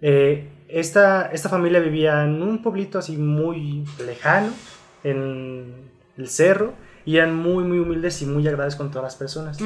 Eh, 0.02 0.50
esta, 0.68 1.28
esta 1.32 1.50
familia 1.50 1.80
vivía 1.80 2.24
en 2.26 2.42
un 2.44 2.62
pueblito 2.62 3.00
así 3.00 3.18
muy 3.18 3.86
lejano, 4.06 4.50
en 5.04 5.90
el 6.18 6.28
cerro, 6.28 6.74
y 7.06 7.18
eran 7.18 7.36
muy, 7.36 7.64
muy 7.64 7.80
humildes 7.80 8.22
y 8.22 8.26
muy 8.26 8.44
agradables 8.46 8.76
con 8.76 8.90
todas 8.92 9.04
las 9.04 9.16
personas. 9.16 9.60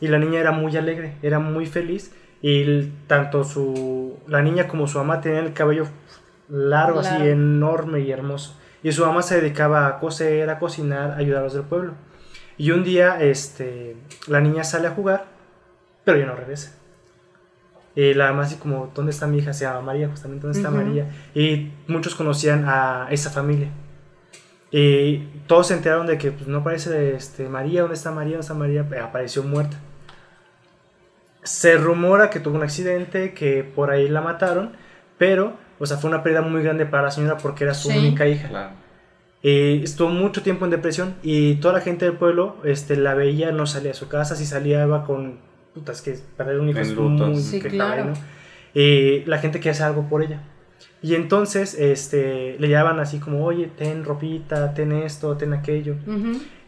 Y 0.00 0.08
la 0.08 0.18
niña 0.18 0.40
era 0.40 0.52
muy 0.52 0.76
alegre, 0.76 1.16
era 1.22 1.38
muy 1.38 1.66
feliz, 1.66 2.12
y 2.40 2.62
el- 2.62 2.92
tanto 3.06 3.44
su, 3.44 4.16
la 4.26 4.40
niña 4.42 4.68
como 4.68 4.86
su 4.88 4.96
mamá 4.98 5.20
tenían 5.20 5.44
el 5.46 5.52
cabello 5.52 5.86
largo, 6.48 7.00
así 7.00 7.10
Largo. 7.10 7.26
enorme 7.26 8.00
y 8.00 8.10
hermoso. 8.10 8.56
Y 8.82 8.92
su 8.92 9.04
mamá 9.04 9.22
se 9.22 9.40
dedicaba 9.40 9.86
a 9.86 9.98
coser, 9.98 10.48
a 10.48 10.58
cocinar, 10.58 11.10
a 11.10 11.16
ayudar 11.16 11.40
a 11.40 11.44
los 11.44 11.52
del 11.54 11.64
pueblo. 11.64 11.92
Y 12.58 12.72
un 12.72 12.82
día 12.84 13.20
este, 13.22 13.96
la 14.26 14.40
niña 14.40 14.64
sale 14.64 14.88
a 14.88 14.90
jugar, 14.90 15.24
pero 16.04 16.18
ya 16.18 16.26
no 16.26 16.34
regresa. 16.34 16.72
Y 17.94 18.14
la 18.14 18.28
mamá 18.30 18.42
así 18.44 18.56
como, 18.56 18.92
¿dónde 18.94 19.10
está 19.10 19.26
mi 19.26 19.38
hija? 19.38 19.52
Se 19.52 19.64
llama 19.64 19.80
María, 19.80 20.08
justamente, 20.08 20.42
¿dónde 20.46 20.58
está. 20.58 20.70
María? 20.70 21.06
Y 21.34 21.72
muchos 21.86 22.14
conocían 22.14 22.64
a 22.66 23.06
esa 23.10 23.30
familia. 23.30 23.68
Y 24.70 25.18
todos 25.46 25.68
se 25.68 25.74
enteraron 25.74 26.06
de 26.06 26.18
que 26.18 26.30
pues, 26.30 26.46
no 26.46 26.58
aparece 26.58 27.14
este, 27.16 27.48
María, 27.48 27.80
¿dónde 27.80 27.94
está 27.96 28.10
María? 28.10 28.32
¿Dónde 28.36 28.42
está 28.42 28.54
María? 28.54 28.86
Eh, 28.92 29.00
Apareció 29.00 29.42
muerta. 29.42 29.78
Se 31.42 31.76
rumora 31.76 32.28
que 32.30 32.40
tuvo 32.40 32.56
un 32.56 32.62
accidente, 32.62 33.32
que 33.32 33.64
por 33.64 33.90
ahí 33.90 34.08
la 34.08 34.20
mataron, 34.20 34.72
pero, 35.16 35.54
o 35.78 35.86
sea, 35.86 35.96
fue 35.96 36.10
una 36.10 36.22
pérdida 36.22 36.42
muy 36.42 36.62
grande 36.62 36.84
para 36.86 37.04
la 37.04 37.10
señora 37.10 37.38
porque 37.38 37.64
era 37.64 37.74
su 37.74 37.88
Sí. 37.88 37.98
única 37.98 38.26
hija. 38.26 38.48
Claro. 38.48 38.70
Eh, 39.42 39.80
estuvo 39.84 40.08
mucho 40.08 40.42
tiempo 40.42 40.64
en 40.64 40.70
depresión 40.72 41.14
y 41.22 41.54
toda 41.56 41.74
la 41.74 41.80
gente 41.80 42.04
del 42.04 42.14
pueblo 42.14 42.56
este, 42.64 42.96
la 42.96 43.14
veía, 43.14 43.52
no 43.52 43.66
salía 43.66 43.92
a 43.92 43.94
su 43.94 44.08
casa, 44.08 44.34
si 44.34 44.44
salía 44.44 44.84
iba 44.84 45.04
con 45.04 45.38
putas 45.74 46.02
que 46.02 46.18
perder 46.36 46.58
un 46.58 46.68
hijo 46.70 46.80
es 46.80 46.92
muy 46.96 47.36
Sí, 47.40 47.60
que 47.60 47.68
claro. 47.68 47.90
caray, 47.90 48.04
¿no? 48.06 48.12
Eh, 48.74 49.22
la 49.26 49.38
gente 49.38 49.58
quería 49.60 49.72
hacer 49.72 49.86
algo 49.86 50.08
por 50.08 50.22
ella. 50.22 50.42
Y 51.02 51.14
entonces 51.14 51.74
este, 51.78 52.56
le 52.58 52.68
llamaban 52.68 52.98
así 52.98 53.20
como, 53.20 53.44
oye, 53.44 53.70
ten 53.76 54.04
ropita, 54.04 54.74
ten 54.74 54.90
esto, 54.92 55.36
ten 55.36 55.52
aquello. 55.52 55.94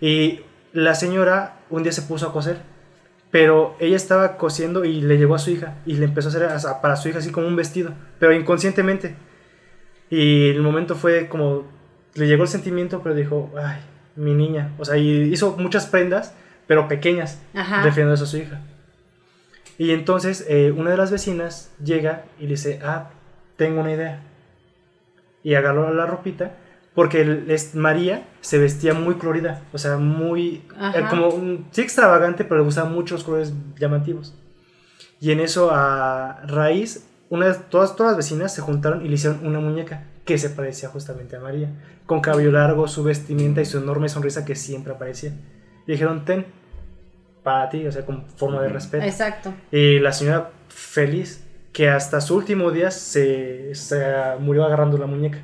Y 0.01 0.41
la 0.73 0.95
señora 0.95 1.59
un 1.71 1.83
día 1.83 1.91
se 1.91 2.03
puso 2.03 2.29
a 2.29 2.33
coser, 2.33 2.59
pero 3.33 3.75
ella 3.81 3.97
estaba 3.97 4.37
cosiendo 4.37 4.85
y 4.85 5.01
le 5.01 5.19
llegó 5.19 5.35
a 5.35 5.39
su 5.41 5.51
hija 5.51 5.79
y 5.87 5.95
le 5.95 6.05
empezó 6.05 6.29
a 6.29 6.31
hacer 6.31 6.45
a- 6.45 6.81
para 6.81 6.95
su 6.95 7.09
hija 7.09 7.19
así 7.19 7.31
como 7.33 7.49
un 7.49 7.57
vestido, 7.57 7.91
pero 8.21 8.33
inconscientemente. 8.33 9.17
Y 10.09 10.49
el 10.51 10.63
momento 10.63 10.95
fue 10.95 11.27
como, 11.29 11.65
le 12.15 12.27
llegó 12.27 12.43
el 12.45 12.49
sentimiento, 12.49 13.01
pero 13.03 13.15
dijo, 13.15 13.51
ay, 13.61 13.79
mi 14.17 14.35
niña. 14.35 14.73
O 14.79 14.85
sea, 14.85 14.97
y 14.97 15.23
hizo 15.33 15.57
muchas 15.57 15.87
prendas, 15.87 16.35
pero 16.67 16.89
pequeñas, 16.89 17.41
Ajá. 17.55 17.83
refiriéndose 17.83 18.25
a 18.25 18.27
su 18.27 18.37
hija. 18.39 18.61
Y 19.79 19.93
entonces 19.93 20.45
eh, 20.49 20.73
una 20.77 20.91
de 20.91 20.97
las 20.97 21.11
vecinas 21.11 21.71
llega 21.83 22.25
y 22.39 22.43
le 22.45 22.51
dice, 22.51 22.81
ah, 22.85 23.11
tengo 23.57 23.81
una 23.81 23.93
idea. 23.93 24.21
Y 25.43 25.55
agarró 25.55 25.93
la 25.95 26.07
ropita 26.07 26.53
porque 26.95 27.23
el- 27.23 27.51
es, 27.51 27.75
María 27.75 28.27
se 28.41 28.59
vestía 28.59 28.93
muy 28.95 29.15
colorida, 29.15 29.63
o 29.73 29.79
sea, 29.79 29.97
muy, 29.97 30.63
eh, 30.95 31.05
como, 31.09 31.31
sí 31.71 31.81
extravagante, 31.81 32.45
pero 32.45 32.59
le 32.59 32.65
gustaban 32.65 32.93
mucho 32.93 33.15
los 33.15 33.25
colores 33.25 33.53
llamativos. 33.79 34.35
Y 35.21 35.31
en 35.33 35.41
eso 35.41 35.71
a 35.73 36.43
raíz, 36.47 37.07
una 37.31 37.53
todas, 37.55 37.95
todas 37.97 38.13
las 38.13 38.17
vecinas 38.19 38.53
se 38.55 38.61
juntaron 38.61 39.05
y 39.05 39.09
le 39.09 39.15
hicieron 39.15 39.47
una 39.47 39.61
muñeca 39.61 40.03
que 40.25 40.39
se 40.39 40.51
parecía 40.51 40.89
justamente 40.89 41.37
a 41.37 41.41
María, 41.41 41.69
con 42.07 42.21
cabello 42.21 42.53
largo, 42.53 42.89
su 42.89 43.03
vestimenta 43.05 43.61
y 43.61 43.65
su 43.65 43.79
enorme 43.79 44.09
sonrisa 44.09 44.45
que 44.45 44.55
siempre 44.55 44.93
aparecía. 44.93 45.33
Y 45.87 45.93
dijeron, 45.93 46.25
ten, 46.25 46.47
para 47.43 47.69
ti, 47.69 47.87
o 47.87 47.93
sea, 47.93 48.05
con 48.05 48.27
forma 48.37 48.61
de 48.63 48.69
respeto. 48.69 49.05
Exacto. 49.05 49.53
Y 49.71 49.99
la 49.99 50.13
señora 50.13 50.51
feliz, 50.69 51.45
que 51.73 51.89
hasta 51.89 52.21
su 52.21 52.37
último 52.37 52.71
día 52.71 52.91
se, 52.91 53.75
se 53.75 54.05
murió 54.41 54.65
agarrando 54.65 54.99
la 54.99 55.07
muñeca. 55.07 55.39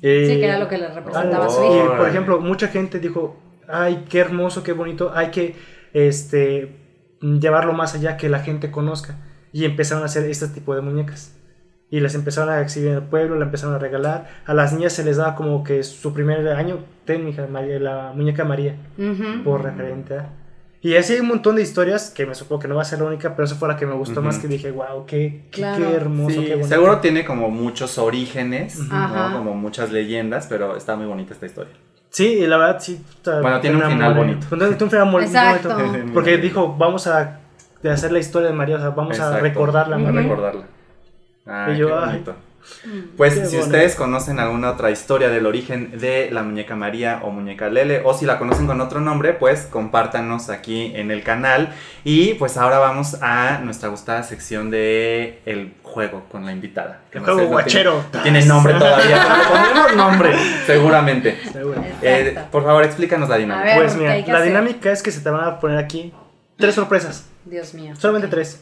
que 0.00 0.44
era 0.44 0.58
lo 0.58 0.68
que 0.68 0.78
le 0.78 0.88
representaba 0.88 1.46
a 1.46 1.48
su 1.48 1.60
Oh. 1.60 1.74
y, 1.74 1.78
hija. 1.78 1.96
por 1.96 2.08
ejemplo, 2.08 2.40
mucha 2.40 2.68
gente 2.68 2.98
dijo, 2.98 3.36
ay, 3.68 4.04
qué 4.08 4.18
hermoso, 4.18 4.64
qué 4.64 4.72
bonito, 4.72 5.12
hay 5.14 5.30
que 5.30 5.54
este, 5.92 6.76
llevarlo 7.20 7.72
más 7.72 7.94
allá, 7.94 8.16
que 8.16 8.28
la 8.28 8.40
gente 8.40 8.70
conozca. 8.70 9.16
Y 9.52 9.64
empezaron 9.64 10.02
a 10.02 10.06
hacer 10.06 10.28
este 10.28 10.48
tipo 10.48 10.74
de 10.74 10.80
muñecas. 10.80 11.36
Y 11.92 12.00
las 12.00 12.14
empezaron 12.14 12.48
a 12.48 12.60
exhibir 12.62 12.88
en 12.88 12.94
el 12.96 13.02
pueblo, 13.02 13.36
la 13.36 13.44
empezaron 13.44 13.74
a 13.74 13.78
regalar. 13.78 14.26
A 14.46 14.54
las 14.54 14.72
niñas 14.72 14.94
se 14.94 15.04
les 15.04 15.18
daba 15.18 15.34
como 15.34 15.62
que 15.62 15.82
su 15.82 16.14
primer 16.14 16.48
año, 16.48 16.78
ten, 17.04 17.22
mija, 17.22 17.46
María, 17.46 17.78
la 17.78 18.12
muñeca 18.14 18.44
María, 18.46 18.76
Ujú. 18.96 19.44
por 19.44 19.62
referente 19.62 20.16
a... 20.16 20.30
Y 20.80 20.96
así 20.96 21.12
hay 21.12 21.20
un 21.20 21.28
montón 21.28 21.54
de 21.56 21.62
historias 21.62 22.08
que 22.10 22.24
me 22.24 22.34
supongo 22.34 22.62
que 22.62 22.66
no 22.68 22.76
va 22.76 22.82
a 22.82 22.84
ser 22.86 23.00
la 23.00 23.04
única, 23.04 23.36
pero 23.36 23.44
esa 23.44 23.56
fue 23.56 23.68
la 23.68 23.76
que 23.76 23.84
me 23.86 23.92
gustó 23.92 24.20
Ujú. 24.20 24.26
más, 24.26 24.38
que 24.38 24.48
dije, 24.48 24.70
wow, 24.70 25.04
qué, 25.06 25.42
qué, 25.50 25.60
Claro. 25.60 25.84
qué 25.86 25.94
hermoso, 25.94 26.30
Sí, 26.34 26.44
qué 26.46 26.50
bonito. 26.54 26.68
seguro 26.68 26.98
tiene 27.00 27.24
como 27.26 27.50
muchos 27.50 27.98
orígenes, 27.98 28.78
¿no? 28.78 28.96
Ajá. 28.96 29.34
Como 29.36 29.54
muchas 29.54 29.92
leyendas, 29.92 30.46
pero 30.48 30.74
está 30.76 30.96
muy 30.96 31.04
bonita 31.06 31.34
esta 31.34 31.44
historia. 31.44 31.74
Sí, 32.08 32.26
y 32.40 32.46
la 32.46 32.56
verdad 32.56 32.78
sí. 32.80 33.04
Bueno, 33.42 33.60
tiene 33.60 33.76
un 33.76 33.82
final 33.92 34.14
bonito. 34.14 34.46
Tiene 34.48 34.66
un 34.82 34.90
final 34.90 35.10
bonito. 35.10 36.12
Porque 36.14 36.38
dijo, 36.38 36.74
vamos 36.76 37.06
a 37.06 37.38
de 37.82 37.90
hacer 37.90 38.12
la 38.12 38.18
historia 38.18 38.48
de 38.48 38.54
María, 38.54 38.76
o 38.76 38.80
sea, 38.80 38.90
vamos 38.90 39.12
a 39.20 39.24
Exacto. 39.24 39.42
recordarla. 39.42 39.96
A 39.96 39.98
Ujú. 39.98 40.10
recordarla. 40.12 40.62
Ah, 41.46 41.68
Y 41.72 41.78
yo, 41.78 41.88
qué 41.88 41.94
ay. 41.94 42.06
bonito. 42.12 42.36
Pues 43.16 43.34
Qué 43.34 43.40
si 43.46 43.56
bonito. 43.56 43.64
ustedes 43.64 43.96
conocen 43.96 44.38
alguna 44.38 44.70
otra 44.70 44.92
historia 44.92 45.28
del 45.30 45.46
origen 45.46 45.98
de 45.98 46.28
la 46.30 46.44
muñeca 46.44 46.76
María 46.76 47.18
o 47.24 47.30
muñeca 47.32 47.68
Lele, 47.68 48.02
o 48.04 48.14
si 48.14 48.24
la 48.24 48.38
conocen 48.38 48.68
con 48.68 48.80
otro 48.80 49.00
nombre, 49.00 49.32
pues 49.32 49.62
compártanos 49.66 50.48
aquí 50.48 50.92
en 50.94 51.10
el 51.10 51.24
canal. 51.24 51.74
Y 52.04 52.34
pues 52.34 52.56
ahora 52.56 52.78
vamos 52.78 53.18
a 53.20 53.58
nuestra 53.64 53.88
gustada 53.88 54.22
sección 54.22 54.70
de 54.70 55.40
el 55.44 55.74
juego 55.82 56.24
con 56.30 56.46
la 56.46 56.52
invitada. 56.52 57.00
Que 57.10 57.18
El 57.18 57.22
no 57.24 57.26
sé, 57.26 57.32
juego 57.32 57.48
no 57.48 57.52
guachero. 57.54 57.92
Tiene, 57.92 58.12
no 58.12 58.22
tiene 58.22 58.46
nombre 58.46 58.74
todavía, 58.74 59.26
pero 59.26 59.48
pondremos 59.50 59.96
nombre, 59.96 60.34
seguramente. 60.66 61.38
Eh, 62.00 62.38
por 62.52 62.62
favor, 62.62 62.84
explícanos 62.84 63.28
la 63.28 63.38
dinámica. 63.38 63.64
Ver. 63.66 63.78
Pues 63.78 63.92
¿qué 63.94 63.98
mira, 63.98 64.16
la 64.18 64.34
hacer? 64.34 64.44
dinámica 64.44 64.92
es 64.92 65.02
que 65.02 65.10
se 65.10 65.20
te 65.20 65.30
van 65.30 65.44
a 65.44 65.58
poner 65.58 65.78
aquí 65.78 66.12
tres 66.58 66.76
sorpresas. 66.76 67.26
Dios 67.44 67.74
mío. 67.74 67.96
Solamente 67.96 68.28
tres. 68.28 68.60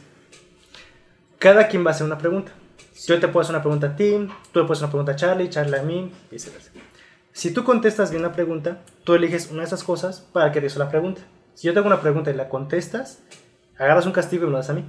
Cada 1.39 1.69
quien 1.69 1.85
va 1.85 1.91
a 1.91 1.93
hacer 1.93 2.07
una 2.07 2.17
pregunta. 2.17 2.53
Yo 3.07 3.19
te 3.21 3.29
puedo 3.29 3.43
hacer 3.43 3.55
una 3.55 3.63
pregunta 3.63 3.89
a 3.89 3.97
ti, 3.97 4.29
tú 4.53 4.61
le 4.61 4.67
puedes 4.67 4.79
hacer 4.79 4.85
una 4.85 4.91
pregunta 4.91 5.13
a 5.13 5.17
Charlie, 5.17 5.49
Charlie 5.51 5.79
a 5.79 5.83
mí, 5.83 6.13
y 6.31 6.35
viceversa. 6.35 6.71
Si 7.33 7.53
tú 7.55 7.65
contestas 7.65 8.11
bien 8.11 8.23
la 8.23 8.33
pregunta, 8.33 8.79
tú 9.05 9.15
eliges 9.15 9.51
una 9.51 9.61
de 9.61 9.67
esas 9.67 9.85
cosas 9.85 10.21
para 10.33 10.53
que 10.53 10.61
te 10.61 10.67
hizo 10.67 10.79
la 10.79 10.89
pregunta. 10.91 11.23
Si 11.55 11.67
yo 11.67 11.73
te 11.73 11.79
hago 11.79 11.89
una 11.89 12.01
pregunta 12.01 12.31
y 12.31 12.35
la 12.35 12.49
contestas, 12.49 13.21
agarras 13.79 14.07
un 14.07 14.13
castigo 14.13 14.45
y 14.45 14.47
me 14.47 14.53
lo 14.53 14.59
das 14.59 14.71
a 14.71 14.75
mí. 14.75 14.85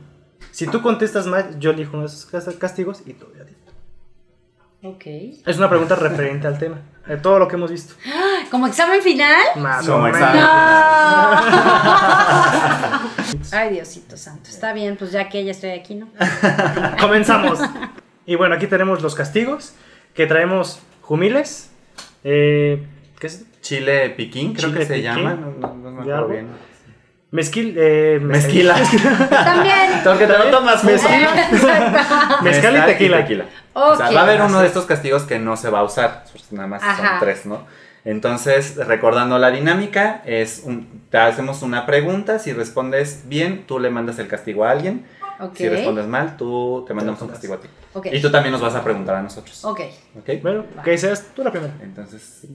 Si 0.52 0.68
tú 0.68 0.82
contestas 0.82 1.28
mal, 1.28 1.60
yo 1.60 1.72
elijo 1.72 1.92
uno 1.94 2.02
de 2.02 2.08
esos 2.08 2.26
cas- 2.26 2.50
castigos 2.58 3.02
y 3.06 3.14
te 3.14 3.26
doy 3.26 3.40
a 3.42 3.46
ti. 3.46 3.54
Ok. 4.84 5.04
Es 5.46 5.58
una 5.60 5.70
pregunta 5.70 5.94
referente 5.96 6.48
al 6.48 6.58
tema, 6.58 6.80
de 7.06 7.18
todo 7.18 7.38
lo 7.38 7.48
que 7.48 7.56
hemos 7.56 7.70
visto. 7.70 7.94
¿Como 8.50 8.66
examen 8.66 9.00
final? 9.04 9.40
Más 9.58 9.86
Como 9.86 10.00
o 10.00 10.02
menos. 10.02 10.20
examen. 10.20 10.44
Ay, 13.54 13.74
Diosito 13.74 14.18
santo. 14.18 14.50
Está 14.50 14.74
bien, 14.74 14.98
pues 14.98 15.12
ya 15.12 15.30
que 15.30 15.44
ya 15.46 15.52
estoy 15.52 15.70
aquí, 15.72 15.94
¿no? 15.96 16.10
Comenzamos. 17.00 17.60
Y 18.26 18.36
bueno, 18.36 18.56
aquí 18.56 18.68
tenemos 18.68 19.02
los 19.02 19.16
castigos, 19.16 19.74
que 20.14 20.28
traemos 20.28 20.80
jumiles. 21.02 21.72
Eh, 22.24 22.84
¿Qué 23.20 23.28
es? 23.28 23.46
Chile 23.62 24.10
piquín, 24.12 24.54
creo 24.54 24.70
Chile 24.70 24.80
que 24.80 24.86
se 24.86 24.94
piquín. 24.96 25.10
llama. 25.16 25.34
No, 25.36 25.52
no- 25.52 25.74
no 25.76 25.92
me 25.92 25.98
¿Y 26.00 26.12
acuerdo 26.12 26.28
bien. 26.30 26.48
Mezquil, 27.32 27.76
eh, 27.78 28.20
Mezquila. 28.22 28.76
También. 29.30 29.76
Porque 30.04 30.28
te 30.28 30.38
lo 30.38 30.46
tomas 30.50 30.82
junto. 30.82 30.96
Exacto. 31.52 32.44
Mezcal 32.44 32.78
y 32.78 32.82
tequila. 32.92 33.46
O 33.74 33.96
sea, 33.96 34.12
va 34.12 34.20
a 34.22 34.24
haber 34.24 34.42
uno 34.42 34.60
de 34.62 34.68
estos 34.68 34.86
castigos 34.86 35.24
que 35.24 35.40
no 35.40 35.56
se 35.58 35.70
va 35.70 35.80
a 35.80 35.84
usar, 35.84 36.26
pues 36.32 36.52
nada 36.52 36.68
más 36.68 36.84
Ajá. 36.84 37.10
son 37.12 37.20
tres, 37.20 37.46
¿no? 37.46 37.66
Entonces, 38.04 38.76
recordando 38.78 39.38
la 39.38 39.52
dinámica, 39.52 40.24
es 40.26 40.64
un, 40.66 41.04
te 41.12 41.20
hacemos 41.20 41.62
una 41.62 41.86
pregunta, 41.86 42.40
si 42.40 42.52
respondes 42.52 43.24
bien, 43.30 43.64
tú 43.68 43.80
le 43.80 43.92
mandas 43.92 44.18
el 44.18 44.28
castigo 44.28 44.66
a 44.66 44.72
alguien, 44.72 45.06
Si 45.54 45.68
respondes 45.70 46.06
mal, 46.08 46.38
tú 46.38 46.84
te 46.88 46.94
mandamos 46.94 47.22
un 47.22 47.30
castigo 47.30 47.56
a 47.56 47.60
ti. 47.60 47.68
Y 48.12 48.22
tú 48.22 48.32
también 48.32 48.52
nos 48.52 48.62
vas 48.62 48.76
a 48.76 48.84
preguntar 48.84 49.16
a 49.16 49.22
nosotros. 49.22 49.64
Ok. 49.66 49.82
¿Ok? 50.20 50.30
Bueno, 50.42 50.66
que 50.84 50.98
seas 50.98 51.28
tú 51.36 51.44
la 51.44 51.52
primera. 51.52 51.74
Entonces, 51.82 52.46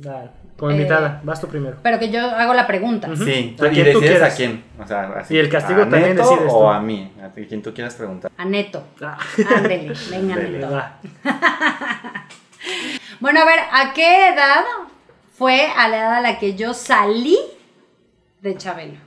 Como 0.56 0.70
Eh, 0.70 0.74
invitada, 0.76 1.20
vas 1.24 1.40
tú 1.40 1.48
primero. 1.48 1.76
Pero 1.82 1.98
que 1.98 2.10
yo 2.10 2.20
hago 2.30 2.54
la 2.54 2.66
pregunta. 2.66 3.08
Ujú. 3.10 3.24
sí, 3.24 3.56
A 3.60 3.66
y 3.66 3.70
decides 3.82 3.98
quieras. 3.98 4.32
a 4.32 4.36
quién. 4.36 4.64
O 4.82 4.86
sea, 4.86 5.02
así, 5.18 5.34
Y 5.34 5.38
el 5.38 5.48
castigo 5.48 5.82
¿a 5.82 5.88
también 5.88 6.16
Neto 6.16 6.22
decides 6.30 6.48
tú. 6.50 6.56
O 6.56 6.70
a 6.70 6.80
mí, 6.80 7.12
a 7.22 7.28
ti, 7.28 7.44
quien 7.46 7.62
tú 7.62 7.74
quieras 7.74 7.94
preguntar. 7.94 8.30
A 8.36 8.44
Neto. 8.44 8.82
Ah, 9.02 9.18
Ándele, 9.56 9.92
venga, 10.10 10.36
Dele, 10.36 10.58
Neto. 10.58 10.72
va. 10.72 10.98
Bueno, 13.20 13.40
a 13.40 13.44
ver, 13.46 13.58
¿a 13.72 13.92
qué 13.94 14.28
edad 14.28 14.64
fue 15.36 15.66
a 15.74 15.88
la 15.88 15.96
edad 15.98 16.14
a 16.16 16.20
la 16.20 16.38
que 16.38 16.54
yo 16.54 16.74
salí 16.74 17.38
de 18.42 18.56
Chabelo? 18.56 18.98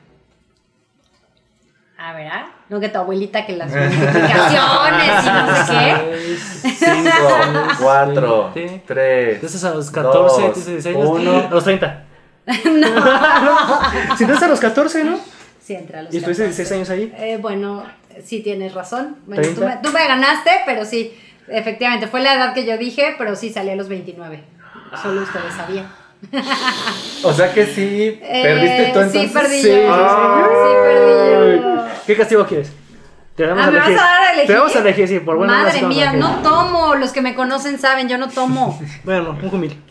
A 2.02 2.14
ver, 2.14 2.28
¿ah? 2.28 2.50
No 2.70 2.80
que 2.80 2.88
tu 2.88 2.98
abuelita 2.98 3.46
que 3.46 3.58
las 3.58 3.70
notificaciones 3.74 5.26
y 5.26 5.28
no 5.28 5.56
sé 5.66 5.74
qué. 5.74 6.38
Cinco, 6.78 7.68
cuatro, 7.82 8.52
Veinte. 8.56 8.84
tres, 8.88 9.36
Entonces 9.36 9.64
a 9.66 9.72
los 9.76 9.92
14, 9.92 10.42
dos, 10.42 10.56
16 10.66 10.86
años. 10.96 11.10
uno. 11.10 11.38
A 11.48 11.50
los 11.50 11.64
30. 11.64 12.06
Si 14.18 14.24
entonces 14.24 14.44
a 14.44 14.48
los 14.48 14.60
14, 14.60 15.04
¿no? 15.04 15.20
Sí, 15.60 15.76
entre 15.76 16.04
los 16.04 16.14
¿Y 16.14 16.18
estuviste 16.18 16.44
14. 16.44 16.64
16 16.64 16.72
años 16.72 16.90
ahí? 16.90 17.14
Eh, 17.18 17.38
bueno, 17.42 17.84
sí 18.24 18.40
tienes 18.42 18.74
razón. 18.74 19.18
Bueno, 19.28 19.44
tú, 19.44 19.56
30. 19.62 19.66
me, 19.76 19.82
tú 19.84 19.90
me 19.92 20.08
ganaste, 20.08 20.52
pero 20.66 20.86
sí, 20.86 21.14
efectivamente, 21.48 22.08
fue 22.08 22.22
la 22.22 22.34
edad 22.36 22.54
que 22.54 22.66
yo 22.66 22.78
dije, 22.78 23.16
pero 23.18 23.36
sí 23.36 23.52
salí 23.52 23.70
a 23.72 23.76
los 23.76 23.88
29. 23.90 24.42
Solo 25.02 25.22
ustedes 25.22 25.54
sabían. 25.54 25.88
O 27.24 27.32
sea 27.34 27.54
que 27.54 27.66
sí, 27.66 28.20
Eh, 28.22 28.42
perdiste 28.44 28.78
tú 28.94 29.00
entonces. 29.00 29.22
Sí, 29.22 29.28
perdí 29.34 29.62
Sí, 29.62 29.68
yo. 29.70 29.74
Sí, 29.74 30.74
perdí 30.84 31.32
yo. 31.32 31.39
¿Qué 32.10 32.18
castigo 32.18 32.44
quieres? 32.48 32.72
Te 33.36 33.46
vamos 33.46 33.64
Ah, 33.64 33.68
a 33.68 33.72
¿me 33.72 33.78
vas 33.78 33.88
elegir. 33.88 34.00
a 34.04 34.04
dar 34.10 34.24
a 34.24 34.32
elegir? 34.34 34.48
Te 34.48 34.58
vamos 34.58 34.76
a 34.76 34.80
elegir, 34.80 35.08
sí, 35.08 35.20
por 35.20 35.38
buena 35.38 35.54
Madre 35.54 35.80
sí, 35.80 35.86
mía, 35.86 36.14
no 36.14 36.42
tomo. 36.42 36.96
Los 36.96 37.12
que 37.12 37.22
me 37.22 37.36
conocen 37.36 37.78
saben, 37.78 38.10
yo 38.10 38.18
no 38.18 38.30
tomo. 38.30 38.76
elegir. 38.82 39.02
Bueno, 39.06 39.38
un 39.40 39.50
humil. 39.54 39.84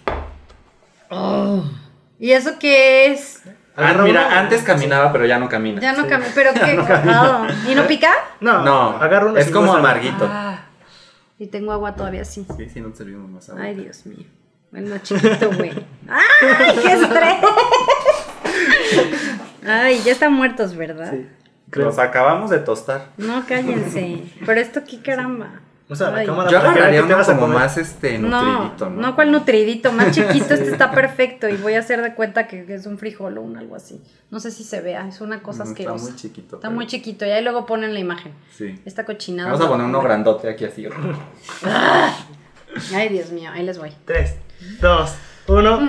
¿Y 2.18 2.32
eso 2.32 2.58
qué 2.58 3.12
es? 3.12 3.40
Ah, 3.76 3.94
mira, 4.02 4.26
uno. 4.26 4.36
antes 4.36 4.62
caminaba, 4.64 5.12
pero 5.12 5.26
ya 5.26 5.38
no 5.38 5.48
camina. 5.48 5.80
Ya 5.80 5.92
no 5.92 6.02
Sí. 6.02 6.08
cambié, 6.08 6.28
pero 6.34 6.52
qué. 6.54 6.76
Ah, 6.88 7.46
¿Y 7.70 7.76
no 7.76 7.86
pica? 7.86 8.10
No, 8.40 8.64
No, 8.64 8.88
agarra 9.00 9.26
uno. 9.26 9.38
es 9.38 9.48
como 9.52 9.72
amarguito. 9.72 10.28
Ah, 10.28 10.62
y 11.38 11.46
tengo 11.46 11.70
agua 11.70 11.94
todavía 11.94 12.22
así. 12.22 12.44
Sí, 12.56 12.68
sí, 12.68 12.80
no 12.80 12.88
te 12.90 12.96
servimos 12.96 13.30
más 13.30 13.48
agua. 13.48 13.62
Ay, 13.62 13.76
Dios 13.76 14.04
mío. 14.06 14.26
Más 14.72 15.04
chiquito, 15.04 15.52
güey. 15.52 15.70
¡Ay, 16.08 16.78
qué 16.82 16.92
estrés! 16.94 17.36
Ay, 19.66 20.02
ya 20.04 20.12
están 20.12 20.32
muertos, 20.32 20.74
¿verdad? 20.76 21.12
Sí, 21.12 21.28
creo. 21.70 21.86
Los 21.86 21.98
acabamos 21.98 22.50
de 22.50 22.58
tostar. 22.58 23.06
No, 23.16 23.44
cállense. 23.46 24.22
Pero 24.44 24.60
esto 24.60 24.82
qué 24.88 25.00
caramba. 25.00 25.60
O 25.90 25.96
sea, 25.96 26.10
la 26.10 26.18
Ay. 26.18 26.26
cámara 26.26 26.50
Yo 26.50 26.58
agarraría 26.58 27.02
uno 27.02 27.16
como 27.24 27.48
más 27.48 27.78
este 27.78 28.18
No, 28.18 28.28
nutridito, 28.42 28.90
¿no? 28.90 29.00
no, 29.00 29.14
cuál 29.14 29.32
nutridito, 29.32 29.90
más 29.90 30.10
chiquito, 30.14 30.52
este 30.52 30.70
está 30.70 30.90
perfecto 30.90 31.48
y 31.48 31.56
voy 31.56 31.74
a 31.74 31.78
hacer 31.78 32.02
de 32.02 32.14
cuenta 32.14 32.46
que 32.46 32.66
es 32.74 32.84
un 32.84 32.98
frijol 32.98 33.38
o 33.38 33.40
un 33.40 33.56
algo 33.56 33.74
así. 33.74 33.98
No 34.30 34.38
sé 34.38 34.50
si 34.50 34.64
se 34.64 34.82
vea, 34.82 35.08
es 35.08 35.22
una 35.22 35.42
cosa 35.42 35.64
Mm, 35.64 35.68
Está 35.68 35.72
asquerosa. 35.72 36.04
muy 36.04 36.16
chiquito. 36.16 36.56
Está 36.56 36.68
pero- 36.68 36.76
muy 36.76 36.86
chiquito 36.86 37.24
y 37.24 37.30
ahí 37.30 37.42
luego 37.42 37.64
ponen 37.64 37.94
la 37.94 38.00
imagen. 38.00 38.32
Sí. 38.54 38.78
Esta 38.84 39.06
cochinada. 39.06 39.50
Vamos 39.50 39.64
a 39.64 39.68
poner 39.70 39.86
uno 39.86 40.02
grandote 40.02 40.50
aquí 40.50 40.66
así. 40.66 40.86
Ay, 42.94 43.08
Dios 43.08 43.30
mío, 43.32 43.50
ahí 43.52 43.64
les 43.64 43.78
voy. 43.78 43.92
3, 44.04 44.34
2, 44.82 45.14
1. 45.46 45.88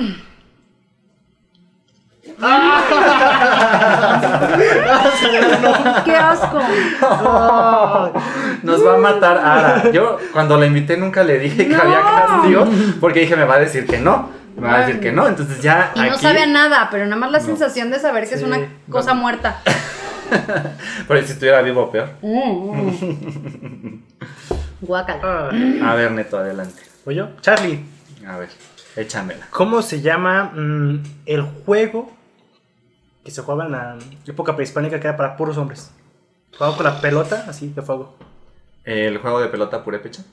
Mm. 2.37 2.45
¡Qué 6.05 6.15
asco! 6.15 6.59
Nos 8.63 8.85
va 8.85 8.95
a 8.95 8.97
matar 8.97 9.37
Ara. 9.37 9.91
Yo 9.91 10.17
cuando 10.33 10.57
la 10.57 10.65
invité 10.65 10.97
nunca 10.97 11.23
le 11.23 11.39
dije 11.39 11.67
que 11.67 11.75
No. 11.75 11.81
había 11.81 12.01
castigo 12.01 12.67
porque 12.99 13.21
dije 13.21 13.35
me 13.35 13.45
va 13.45 13.55
a 13.55 13.59
decir 13.59 13.85
que 13.85 13.99
no. 13.99 14.29
Me 14.57 14.67
va 14.67 14.75
a 14.75 14.79
decir 14.85 14.99
que 14.99 15.11
no. 15.11 15.27
Entonces 15.27 15.61
ya 15.61 15.91
Y 15.95 15.99
no 16.01 16.13
aquí- 16.13 16.21
sabe 16.21 16.41
a 16.43 16.47
nada, 16.47 16.89
pero 16.91 17.05
nada 17.05 17.15
más 17.17 17.31
la 17.31 17.39
No. 17.39 17.45
sensación 17.45 17.91
de 17.91 17.99
saber 17.99 18.27
que 18.27 18.35
es 18.35 18.43
una 18.43 18.59
cosa 18.89 19.13
muerta. 19.13 19.61
Pero 21.07 21.25
si 21.25 21.31
estuviera 21.31 21.59
vivo, 21.63 21.89
peor. 21.91 22.09
Mm, 22.21 22.81
mm. 22.81 24.03
Guácala. 24.81 25.19
Ah, 25.23 25.49
A 25.91 25.95
ver, 25.95 26.11
Neto, 26.11 26.37
adelante. 26.37 26.83
¿Voy 27.03 27.15
yo? 27.15 27.29
Charlie, 27.41 27.83
A 28.27 28.37
ver, 28.37 28.49
échamela. 28.95 29.47
¿cómo 29.49 29.81
se 29.81 30.01
llama 30.01 30.51
mm, 30.53 30.99
el 31.25 31.41
juego 31.65 32.11
que 33.23 33.31
se 33.31 33.41
jugaba 33.41 33.65
en 33.65 33.71
la 33.71 33.97
época 34.25 34.55
prehispánica 34.55 34.99
que 34.99 35.07
era 35.07 35.17
para 35.17 35.35
puros 35.37 35.57
hombres? 35.57 35.91
Jugaba 36.57 36.75
con 36.75 36.85
la 36.85 37.01
pelota 37.01 37.45
así 37.47 37.69
de 37.69 37.81
fuego. 37.81 38.15
¿El 38.83 39.17
juego 39.19 39.39
de 39.41 39.49
pelota 39.49 39.83
purépecha? 39.83 40.23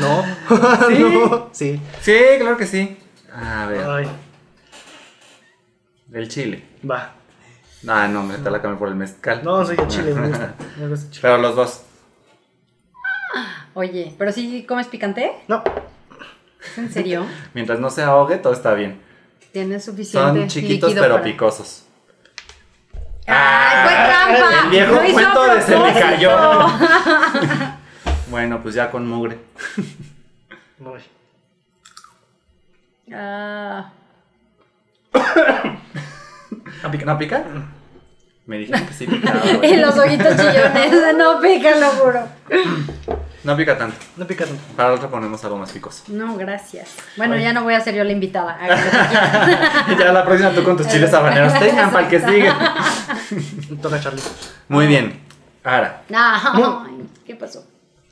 No. 0.00 0.24
¿Sí? 0.88 0.98
no. 1.02 1.48
Sí. 1.52 1.80
Sí, 2.00 2.16
claro 2.38 2.56
que 2.56 2.66
sí. 2.66 2.96
A 3.34 3.66
ver, 3.66 3.84
Ay, 3.88 4.08
el 6.12 6.28
chile. 6.28 6.62
va. 6.88 7.14
Ah, 7.88 8.06
no, 8.06 8.22
me 8.22 8.36
te 8.36 8.50
la 8.50 8.60
cambié 8.60 8.78
por 8.78 8.88
el 8.88 8.94
mezcal. 8.94 9.40
No, 9.42 9.64
soy 9.64 9.76
de 9.76 9.88
Chile, 9.88 10.14
me 10.14 10.28
gusta. 10.28 10.54
Me 10.78 10.86
gusta 10.88 11.10
Chile. 11.10 11.20
Pero 11.22 11.38
los 11.38 11.56
dos. 11.56 11.82
Oye, 13.74 14.14
¿pero 14.18 14.30
si 14.30 14.64
comes 14.64 14.86
picante? 14.86 15.32
No, 15.48 15.64
¿Es 16.64 16.78
en 16.78 16.92
serio? 16.92 17.26
Mientras 17.54 17.80
no 17.80 17.90
se 17.90 18.02
ahogue, 18.02 18.36
todo 18.36 18.52
está 18.52 18.74
bien. 18.74 19.00
Tienes 19.52 19.84
suficiente 19.84 20.40
Son 20.40 20.48
chiquitos 20.48 20.88
líquido 20.90 21.02
pero 21.02 21.14
para- 21.16 21.24
picosos. 21.24 21.84
¡Ay, 23.26 23.84
fue 23.84 23.94
trampa! 23.94 24.64
El 24.64 24.70
viejo 24.70 24.92
Lo 24.94 25.12
cuento 25.12 25.44
de 25.54 25.62
se 25.62 25.76
me 25.78 25.92
cayó. 25.92 26.30
Bueno, 28.30 28.62
pues 28.62 28.74
ya 28.74 28.90
con 28.90 29.06
mugre. 29.06 29.38
no 30.78 30.90
voy. 30.90 31.00
Ah, 33.14 33.92
Ah, 36.82 36.90
pica. 36.90 37.04
¿No 37.04 37.18
pica? 37.18 37.44
Me 38.46 38.56
dijeron 38.58 38.86
que 38.86 38.94
sí 38.94 39.06
picaba. 39.06 39.40
y 39.44 39.54
güey. 39.56 39.76
los 39.76 39.96
ojitos 39.98 40.34
chillones. 40.36 41.14
No 41.16 41.40
pica, 41.42 41.76
lo 41.76 41.86
juro. 41.90 42.26
No 43.44 43.56
pica 43.56 43.76
tanto. 43.76 43.96
No 44.16 44.26
pica 44.26 44.44
tanto. 44.44 44.62
Para 44.76 44.90
la 44.90 44.94
otra 44.94 45.08
ponemos 45.08 45.42
algo 45.44 45.56
más 45.56 45.72
picoso. 45.72 46.04
No, 46.08 46.36
gracias. 46.36 46.94
Bueno, 47.16 47.36
ya 47.36 47.52
no 47.52 47.64
voy 47.64 47.74
a 47.74 47.80
ser 47.80 47.94
yo 47.94 48.04
la 48.04 48.12
invitada. 48.12 48.58
Ya 49.98 50.12
la 50.12 50.24
próxima 50.24 50.50
tú 50.50 50.62
con 50.62 50.76
tus 50.76 50.86
chiles 50.88 51.12
habaneros. 51.12 51.58
Tengan 51.58 51.90
para 51.90 52.04
el 52.06 52.10
que 52.10 52.20
sigue. 52.20 52.52
Toca 53.82 54.00
Charlie. 54.00 54.22
Muy 54.68 54.86
bien. 54.86 55.20
Ahora, 55.64 56.02
Ay, 56.12 57.08
¿Qué 57.24 57.36
pasó? 57.36 57.64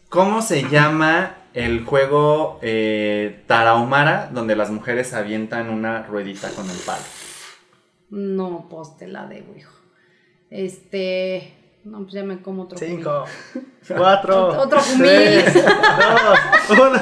¿cómo 0.09 0.41
se 0.41 0.69
llama 0.69 1.35
el 1.53 1.85
juego 1.85 2.61
eh, 2.63 3.43
Tarahumara 3.49 4.29
donde 4.33 4.55
las 4.55 4.71
mujeres 4.71 5.15
avientan 5.15 5.69
una 5.69 6.03
ruedita 6.03 6.49
con 6.51 6.69
el 6.71 6.77
palo? 6.79 7.03
No, 8.11 8.69
pues 8.71 8.97
te 8.97 9.09
la 9.09 9.27
debo, 9.27 9.57
hijo. 9.57 9.73
Este. 10.51 11.60
No, 11.83 12.03
pues 12.03 12.13
ya 12.13 12.23
me 12.23 12.43
como 12.43 12.63
otro. 12.65 12.77
Cinco, 12.79 13.25
cuatro, 13.97 14.49
Otro 14.49 14.81
tres, 14.99 15.45
jumil. 15.53 15.65
dos, 15.65 16.79
uno. 16.79 17.01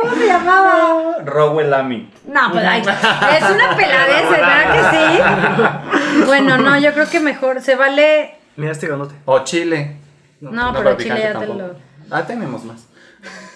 ¿Cómo 0.00 0.14
se 0.14 0.26
llamaba? 0.26 1.18
Rowell 1.24 1.70
Lamy. 1.70 2.10
No, 2.26 2.52
pues 2.52 2.64
ay, 2.64 2.80
es 3.38 3.50
una 3.50 3.76
peladez, 3.76 4.30
¿verdad 4.30 4.72
que 4.72 4.96
sí? 4.96 6.24
Bueno, 6.26 6.58
no, 6.58 6.78
yo 6.78 6.92
creo 6.92 7.08
que 7.08 7.18
mejor 7.18 7.60
se 7.60 7.74
vale. 7.74 8.36
Mira 8.56 8.70
este 8.70 8.86
ganote. 8.86 9.16
O 9.24 9.40
chile. 9.42 9.96
No, 10.40 10.72
pero 10.72 10.96
chile 10.96 11.18
ya 11.20 11.38
te 11.38 11.46
lo. 11.46 11.74
Ah, 12.10 12.24
tenemos 12.24 12.64
más. 12.64 12.86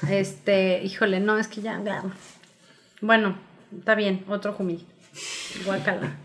Este, 0.09 0.82
híjole, 0.82 1.20
no, 1.20 1.38
es 1.38 1.46
que 1.46 1.61
ya. 1.61 1.80
Bueno, 3.00 3.36
está 3.78 3.94
bien, 3.94 4.24
otro 4.28 4.52
jumil. 4.54 4.84
Guácala. 5.64 6.16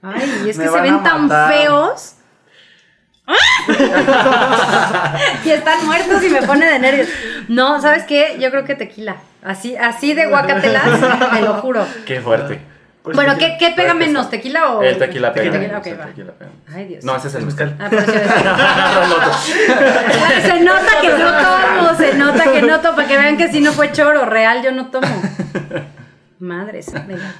Ay, 0.00 0.42
y 0.46 0.48
es 0.50 0.58
que 0.58 0.68
se 0.68 0.80
ven 0.80 1.02
tan 1.02 1.28
feos. 1.28 2.14
y 5.44 5.50
están 5.50 5.84
muertos 5.86 6.22
y 6.24 6.30
me 6.30 6.42
pone 6.42 6.66
de 6.66 6.78
nervios. 6.78 7.08
No, 7.48 7.80
¿sabes 7.80 8.04
qué? 8.04 8.36
Yo 8.40 8.50
creo 8.50 8.64
que 8.64 8.74
tequila. 8.74 9.16
Así, 9.44 9.76
así 9.76 10.14
de 10.14 10.26
guacatelas, 10.26 10.84
te 11.32 11.40
lo 11.42 11.54
juro. 11.54 11.86
Qué 12.06 12.20
fuerte. 12.20 12.60
Pues 13.02 13.16
Bueno. 13.16 13.36
¿qué, 13.38 13.56
qué 13.58 13.70
pega 13.70 13.94
menos? 13.94 14.28
¿Tequila 14.28 14.72
o.? 14.72 14.82
El 14.82 14.98
tequila 14.98 15.32
pega. 15.32 15.52
Tequila, 15.52 15.80
tequila 15.80 16.32
pega. 16.32 16.50
Ay, 16.74 16.84
Dios. 16.86 17.04
No, 17.04 17.16
ese 17.16 17.28
es 17.28 17.34
el 17.36 17.46
mezcal. 17.46 17.74
Ah, 17.78 17.86
pero 17.88 18.02
sí, 18.02 18.12
se 20.42 20.60
nota 20.60 21.00
que 21.00 21.08
no 21.10 21.32
tomo, 21.42 21.94
se 21.96 22.14
nota 22.14 22.52
que 22.52 22.60
no 22.62 22.80
tomo, 22.80 22.96
para 22.96 23.08
que 23.08 23.16
vean 23.16 23.36
que 23.38 23.48
si 23.50 23.60
no 23.60 23.72
fue 23.72 23.92
choro, 23.92 24.26
real 24.26 24.62
yo 24.62 24.72
no 24.72 24.88
tomo. 24.88 25.06
Madres, 26.40 26.92
venga. 27.06 27.34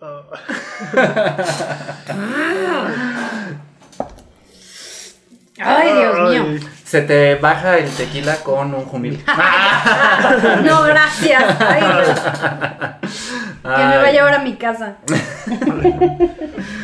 Ay, 5.62 5.92
Dios 5.92 6.30
mío. 6.30 6.46
Se 6.84 7.02
te 7.02 7.34
baja 7.34 7.76
el 7.78 7.90
tequila 7.90 8.36
con 8.36 8.74
un 8.74 8.84
jumil. 8.84 9.22
No, 10.64 10.82
gracias. 10.84 11.60
Ay, 11.60 11.82
Dios. 11.82 12.20
Que 13.62 13.84
me 13.84 13.98
va 13.98 14.06
a 14.06 14.12
llevar 14.12 14.34
a 14.34 14.38
mi 14.38 14.56
casa. 14.56 14.96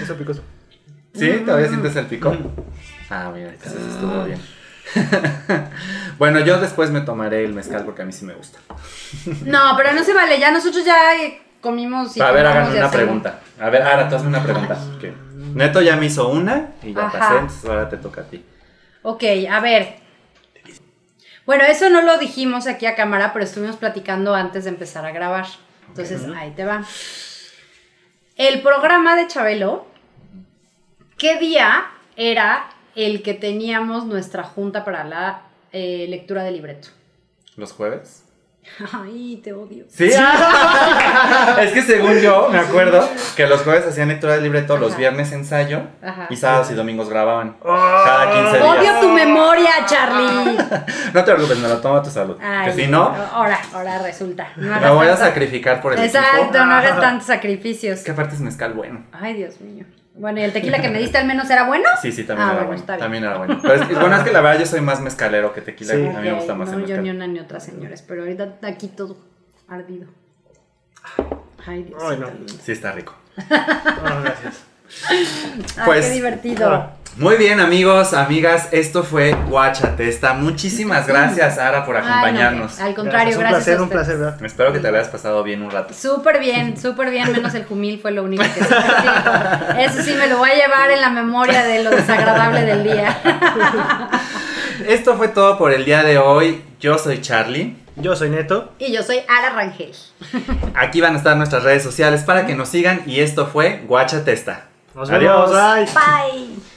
Eso 0.03 0.17
picoso. 0.17 0.43
¿Sí? 1.15 1.43
¿Todavía 1.45 1.69
sientes 1.69 1.97
el 1.97 2.07
picón? 2.07 2.53
Ah, 3.09 3.31
mira, 3.35 3.51
entonces 3.51 3.81
estuvo 3.81 4.25
bien. 4.25 4.41
bueno, 6.19 6.41
yo 6.41 6.61
después 6.61 6.91
me 6.91 7.01
tomaré 7.01 7.45
el 7.45 7.55
mezcal 7.55 7.85
porque 7.85 8.03
a 8.03 8.05
mí 8.05 8.13
sí 8.13 8.25
me 8.25 8.35
gusta. 8.35 8.59
No, 9.45 9.75
pero 9.77 9.93
no 9.95 10.05
se 10.05 10.13
vale, 10.13 10.39
ya 10.39 10.51
nosotros 10.51 10.85
ya 10.85 11.17
eh, 11.17 11.41
comimos 11.67 12.17
y 12.17 12.21
a 12.21 12.31
ver, 12.31 12.47
y 12.47 12.77
una 12.77 12.91
pregunta. 12.91 13.41
A 13.59 13.71
ver, 13.71 13.83
ahora 13.83 14.09
tú 14.09 14.15
hazme 14.15 14.29
una 14.29 14.43
pregunta. 14.45 14.79
Neto 15.55 15.83
ya 15.83 15.97
me 15.97 16.07
hizo 16.07 16.29
una 16.29 16.75
y 16.83 16.95
ya 16.95 17.07
Ajá. 17.07 17.19
pasé, 17.19 17.35
entonces 17.39 17.65
ahora 17.69 17.89
te 17.89 17.97
toca 17.97 18.21
a 18.21 18.25
ti. 18.25 18.45
Ok, 19.03 19.25
a 19.51 19.59
ver. 19.59 19.97
Bueno, 21.45 21.65
eso 21.65 21.91
no 21.91 22.03
lo 22.03 22.19
dijimos 22.19 22.69
aquí 22.69 22.87
a 22.87 22.95
cámara, 22.95 23.33
pero 23.33 23.45
estuvimos 23.45 23.77
platicando 23.77 24.35
antes 24.35 24.65
de 24.65 24.71
empezar 24.71 25.05
a 25.05 25.11
grabar. 25.11 25.47
Entonces, 25.89 26.23
ahí 26.37 26.53
te 26.53 26.65
va. 26.65 26.85
El 28.37 28.63
programa 28.63 29.17
de 29.17 29.27
Chabelo, 29.27 29.87
¿qué 31.19 31.39
día 31.39 31.87
era 32.17 32.69
el 32.95 33.23
que 33.23 33.35
teníamos 33.35 34.05
nuestra 34.07 34.45
junta 34.45 34.85
para 34.85 35.03
la 35.05 35.43
eh, 35.73 36.07
lectura 36.09 36.45
de 36.45 36.53
libreto? 36.53 36.89
¿Los 37.57 37.73
jueves? 37.73 38.26
Ay, 38.93 39.41
te 39.43 39.53
odio. 39.53 39.85
Sí. 39.89 40.05
es 41.61 41.73
que 41.73 41.83
según 41.83 42.19
yo, 42.21 42.49
me 42.51 42.59
acuerdo 42.59 43.09
que 43.35 43.47
los 43.47 43.63
jueves 43.63 43.87
hacían 43.87 44.09
lectura 44.09 44.35
de 44.37 44.43
libreto, 44.43 44.77
los 44.77 44.91
Ajá. 44.91 44.99
viernes 44.99 45.33
ensayo 45.33 45.83
Ajá. 46.03 46.27
y 46.31 46.37
sábados 46.37 46.71
y 46.71 46.75
domingos 46.75 47.09
grababan. 47.09 47.57
Oh. 47.63 47.75
Cada 48.05 48.33
15 48.33 48.57
días. 48.59 48.79
Odio 48.79 49.01
tu 49.01 49.09
memoria, 49.13 49.71
Charlie. 49.87 50.57
No 51.15 51.25
te 51.25 51.33
preocupes, 51.35 51.59
me 51.59 51.69
lo 51.69 51.79
tomo 51.81 51.97
a 51.97 52.03
tu 52.03 52.11
salud. 52.11 52.37
Ay, 52.43 52.67
que 52.71 52.83
si 52.85 52.87
no, 52.89 53.05
Ahora, 53.33 53.59
ahora 53.73 53.99
resulta. 54.03 54.49
No 54.57 54.79
me 54.81 54.91
voy 54.91 55.07
a 55.09 55.17
sacrificar 55.17 55.81
por 55.81 55.95
el 55.95 56.01
Exacto, 56.01 56.43
equipo. 56.43 56.65
no 56.65 56.75
hagas 56.75 57.01
tantos 57.01 57.27
sacrificios. 57.27 58.01
Que 58.01 58.11
aparte 58.11 58.35
es 58.35 58.41
mezcal 58.41 58.75
bueno. 58.75 59.05
Ay, 59.13 59.35
Dios 59.35 59.61
mío. 59.61 59.85
Bueno, 60.19 60.41
¿y 60.41 60.45
el 60.45 60.53
tequila 60.53 60.81
que 60.81 60.89
me 60.89 60.99
diste 60.99 61.19
al 61.19 61.27
menos 61.27 61.49
era 61.51 61.65
bueno? 61.65 61.85
Sí, 62.01 62.11
sí, 62.11 62.25
también 62.25 62.49
Ah, 62.49 62.53
era 62.53 62.65
bueno, 62.65 62.67
bueno. 62.69 62.81
está 62.81 62.93
bien. 62.95 63.01
También 63.05 63.25
era 63.25 63.37
bueno. 63.39 63.59
Pero 63.63 63.75
es, 63.75 63.87
que- 63.87 63.95
bueno, 63.95 64.17
es 64.17 64.23
que 64.23 64.33
la 64.33 64.41
verdad 64.41 64.61
yo 64.61 64.67
soy 64.67 64.81
más 64.81 65.01
mezcalero 65.01 65.53
que 65.53 65.61
tequila. 65.61 65.93
Sí. 65.95 66.07
A 66.07 66.21
mí 66.21 66.29
me 66.29 66.33
gusta 66.33 66.55
más 66.55 66.71
no, 66.71 66.79
el 66.79 66.87
yo 66.87 67.01
ni 67.03 67.11
una 67.11 67.27
ni 67.27 67.39
otra, 67.41 67.61
señores, 67.61 68.03
pero 68.03 68.23
ahorita 68.23 68.55
aquí 68.63 68.89
todo 68.89 69.19
ardido. 69.69 70.07
Ay, 71.67 71.83
Dios. 71.83 72.03
Ay, 72.03 72.19
no. 72.19 72.27
Sí, 72.63 72.73
está 72.73 72.93
rico. 72.93 73.15
Ah, 73.51 74.21
gracias. 74.25 74.65
Ay, 75.11 75.83
Pues- 75.85 76.07
qué 76.07 76.13
divertido. 76.13 76.71
Ah. 76.73 76.93
Muy 77.17 77.37
bien, 77.37 77.61
amigos, 77.61 78.13
amigas, 78.13 78.69
esto 78.73 79.03
fue 79.03 79.33
Guachatesta. 79.49 80.35
Muchísimas 80.35 81.07
gracias, 81.09 81.55
Sara, 81.55 81.87
por 81.87 81.97
Ay, 81.97 82.03
no, 82.03 82.09
acompañarnos. 82.11 82.79
al 82.79 82.95
contrario, 82.95 83.35
un 83.37 83.41
gracias. 83.41 83.65
placer, 83.65 83.79
a 83.79 83.83
un 83.83 83.89
placer. 83.89 84.19
¿verdad? 84.19 84.45
Espero 84.45 84.73
que 84.75 84.81
te 84.81 84.89
hayas 84.89 85.09
pasado 85.09 85.43
bien 85.43 85.63
un 85.63 85.71
rato. 85.71 85.95
Súper 85.95 86.39
bien, 86.41 86.79
súper 86.79 87.09
bien, 87.11 87.33
menos 87.33 87.55
el 87.55 87.65
jumil 87.65 87.99
fue 88.01 88.11
lo 88.11 88.23
único 88.23 88.43
que 88.43 88.63
sí. 88.63 88.75
Eso 89.79 90.03
sí 90.03 90.13
me 90.13 90.27
lo 90.27 90.37
voy 90.37 90.51
a 90.51 90.55
llevar 90.57 90.91
en 90.91 91.01
la 91.01 91.09
memoria 91.09 91.65
de 91.65 91.83
lo 91.83 91.91
desagradable 91.91 92.67
del 92.67 92.85
día. 92.85 93.19
Esto 94.87 95.17
fue 95.17 95.29
todo 95.29 95.57
por 95.57 95.73
el 95.73 95.87
día 95.87 96.03
de 96.03 96.19
hoy. 96.19 96.63
Yo 96.81 96.99
soy 96.99 97.23
Charlie. 97.23 97.77
Yo 97.97 98.15
soy 98.15 98.29
Neto. 98.29 98.75
Y 98.79 98.93
yo 98.93 99.03
soy 99.03 99.21
Ara 99.27 99.55
Rangel. 99.55 99.93
Aquí 100.75 101.01
van 101.01 101.15
a 101.15 101.17
estar 101.17 101.35
nuestras 101.35 101.63
redes 101.63 101.83
sociales 101.83 102.25
para 102.25 102.45
que 102.47 102.55
nos 102.55 102.69
sigan. 102.69 103.01
Y 103.07 103.21
esto 103.21 103.47
fue 103.47 103.83
Guachatesta. 103.89 104.67
Nos 104.95 105.11
Adiós. 105.11 105.51
vemos. 105.51 105.75
Bye. 105.75 105.85
Bye. 105.95 106.76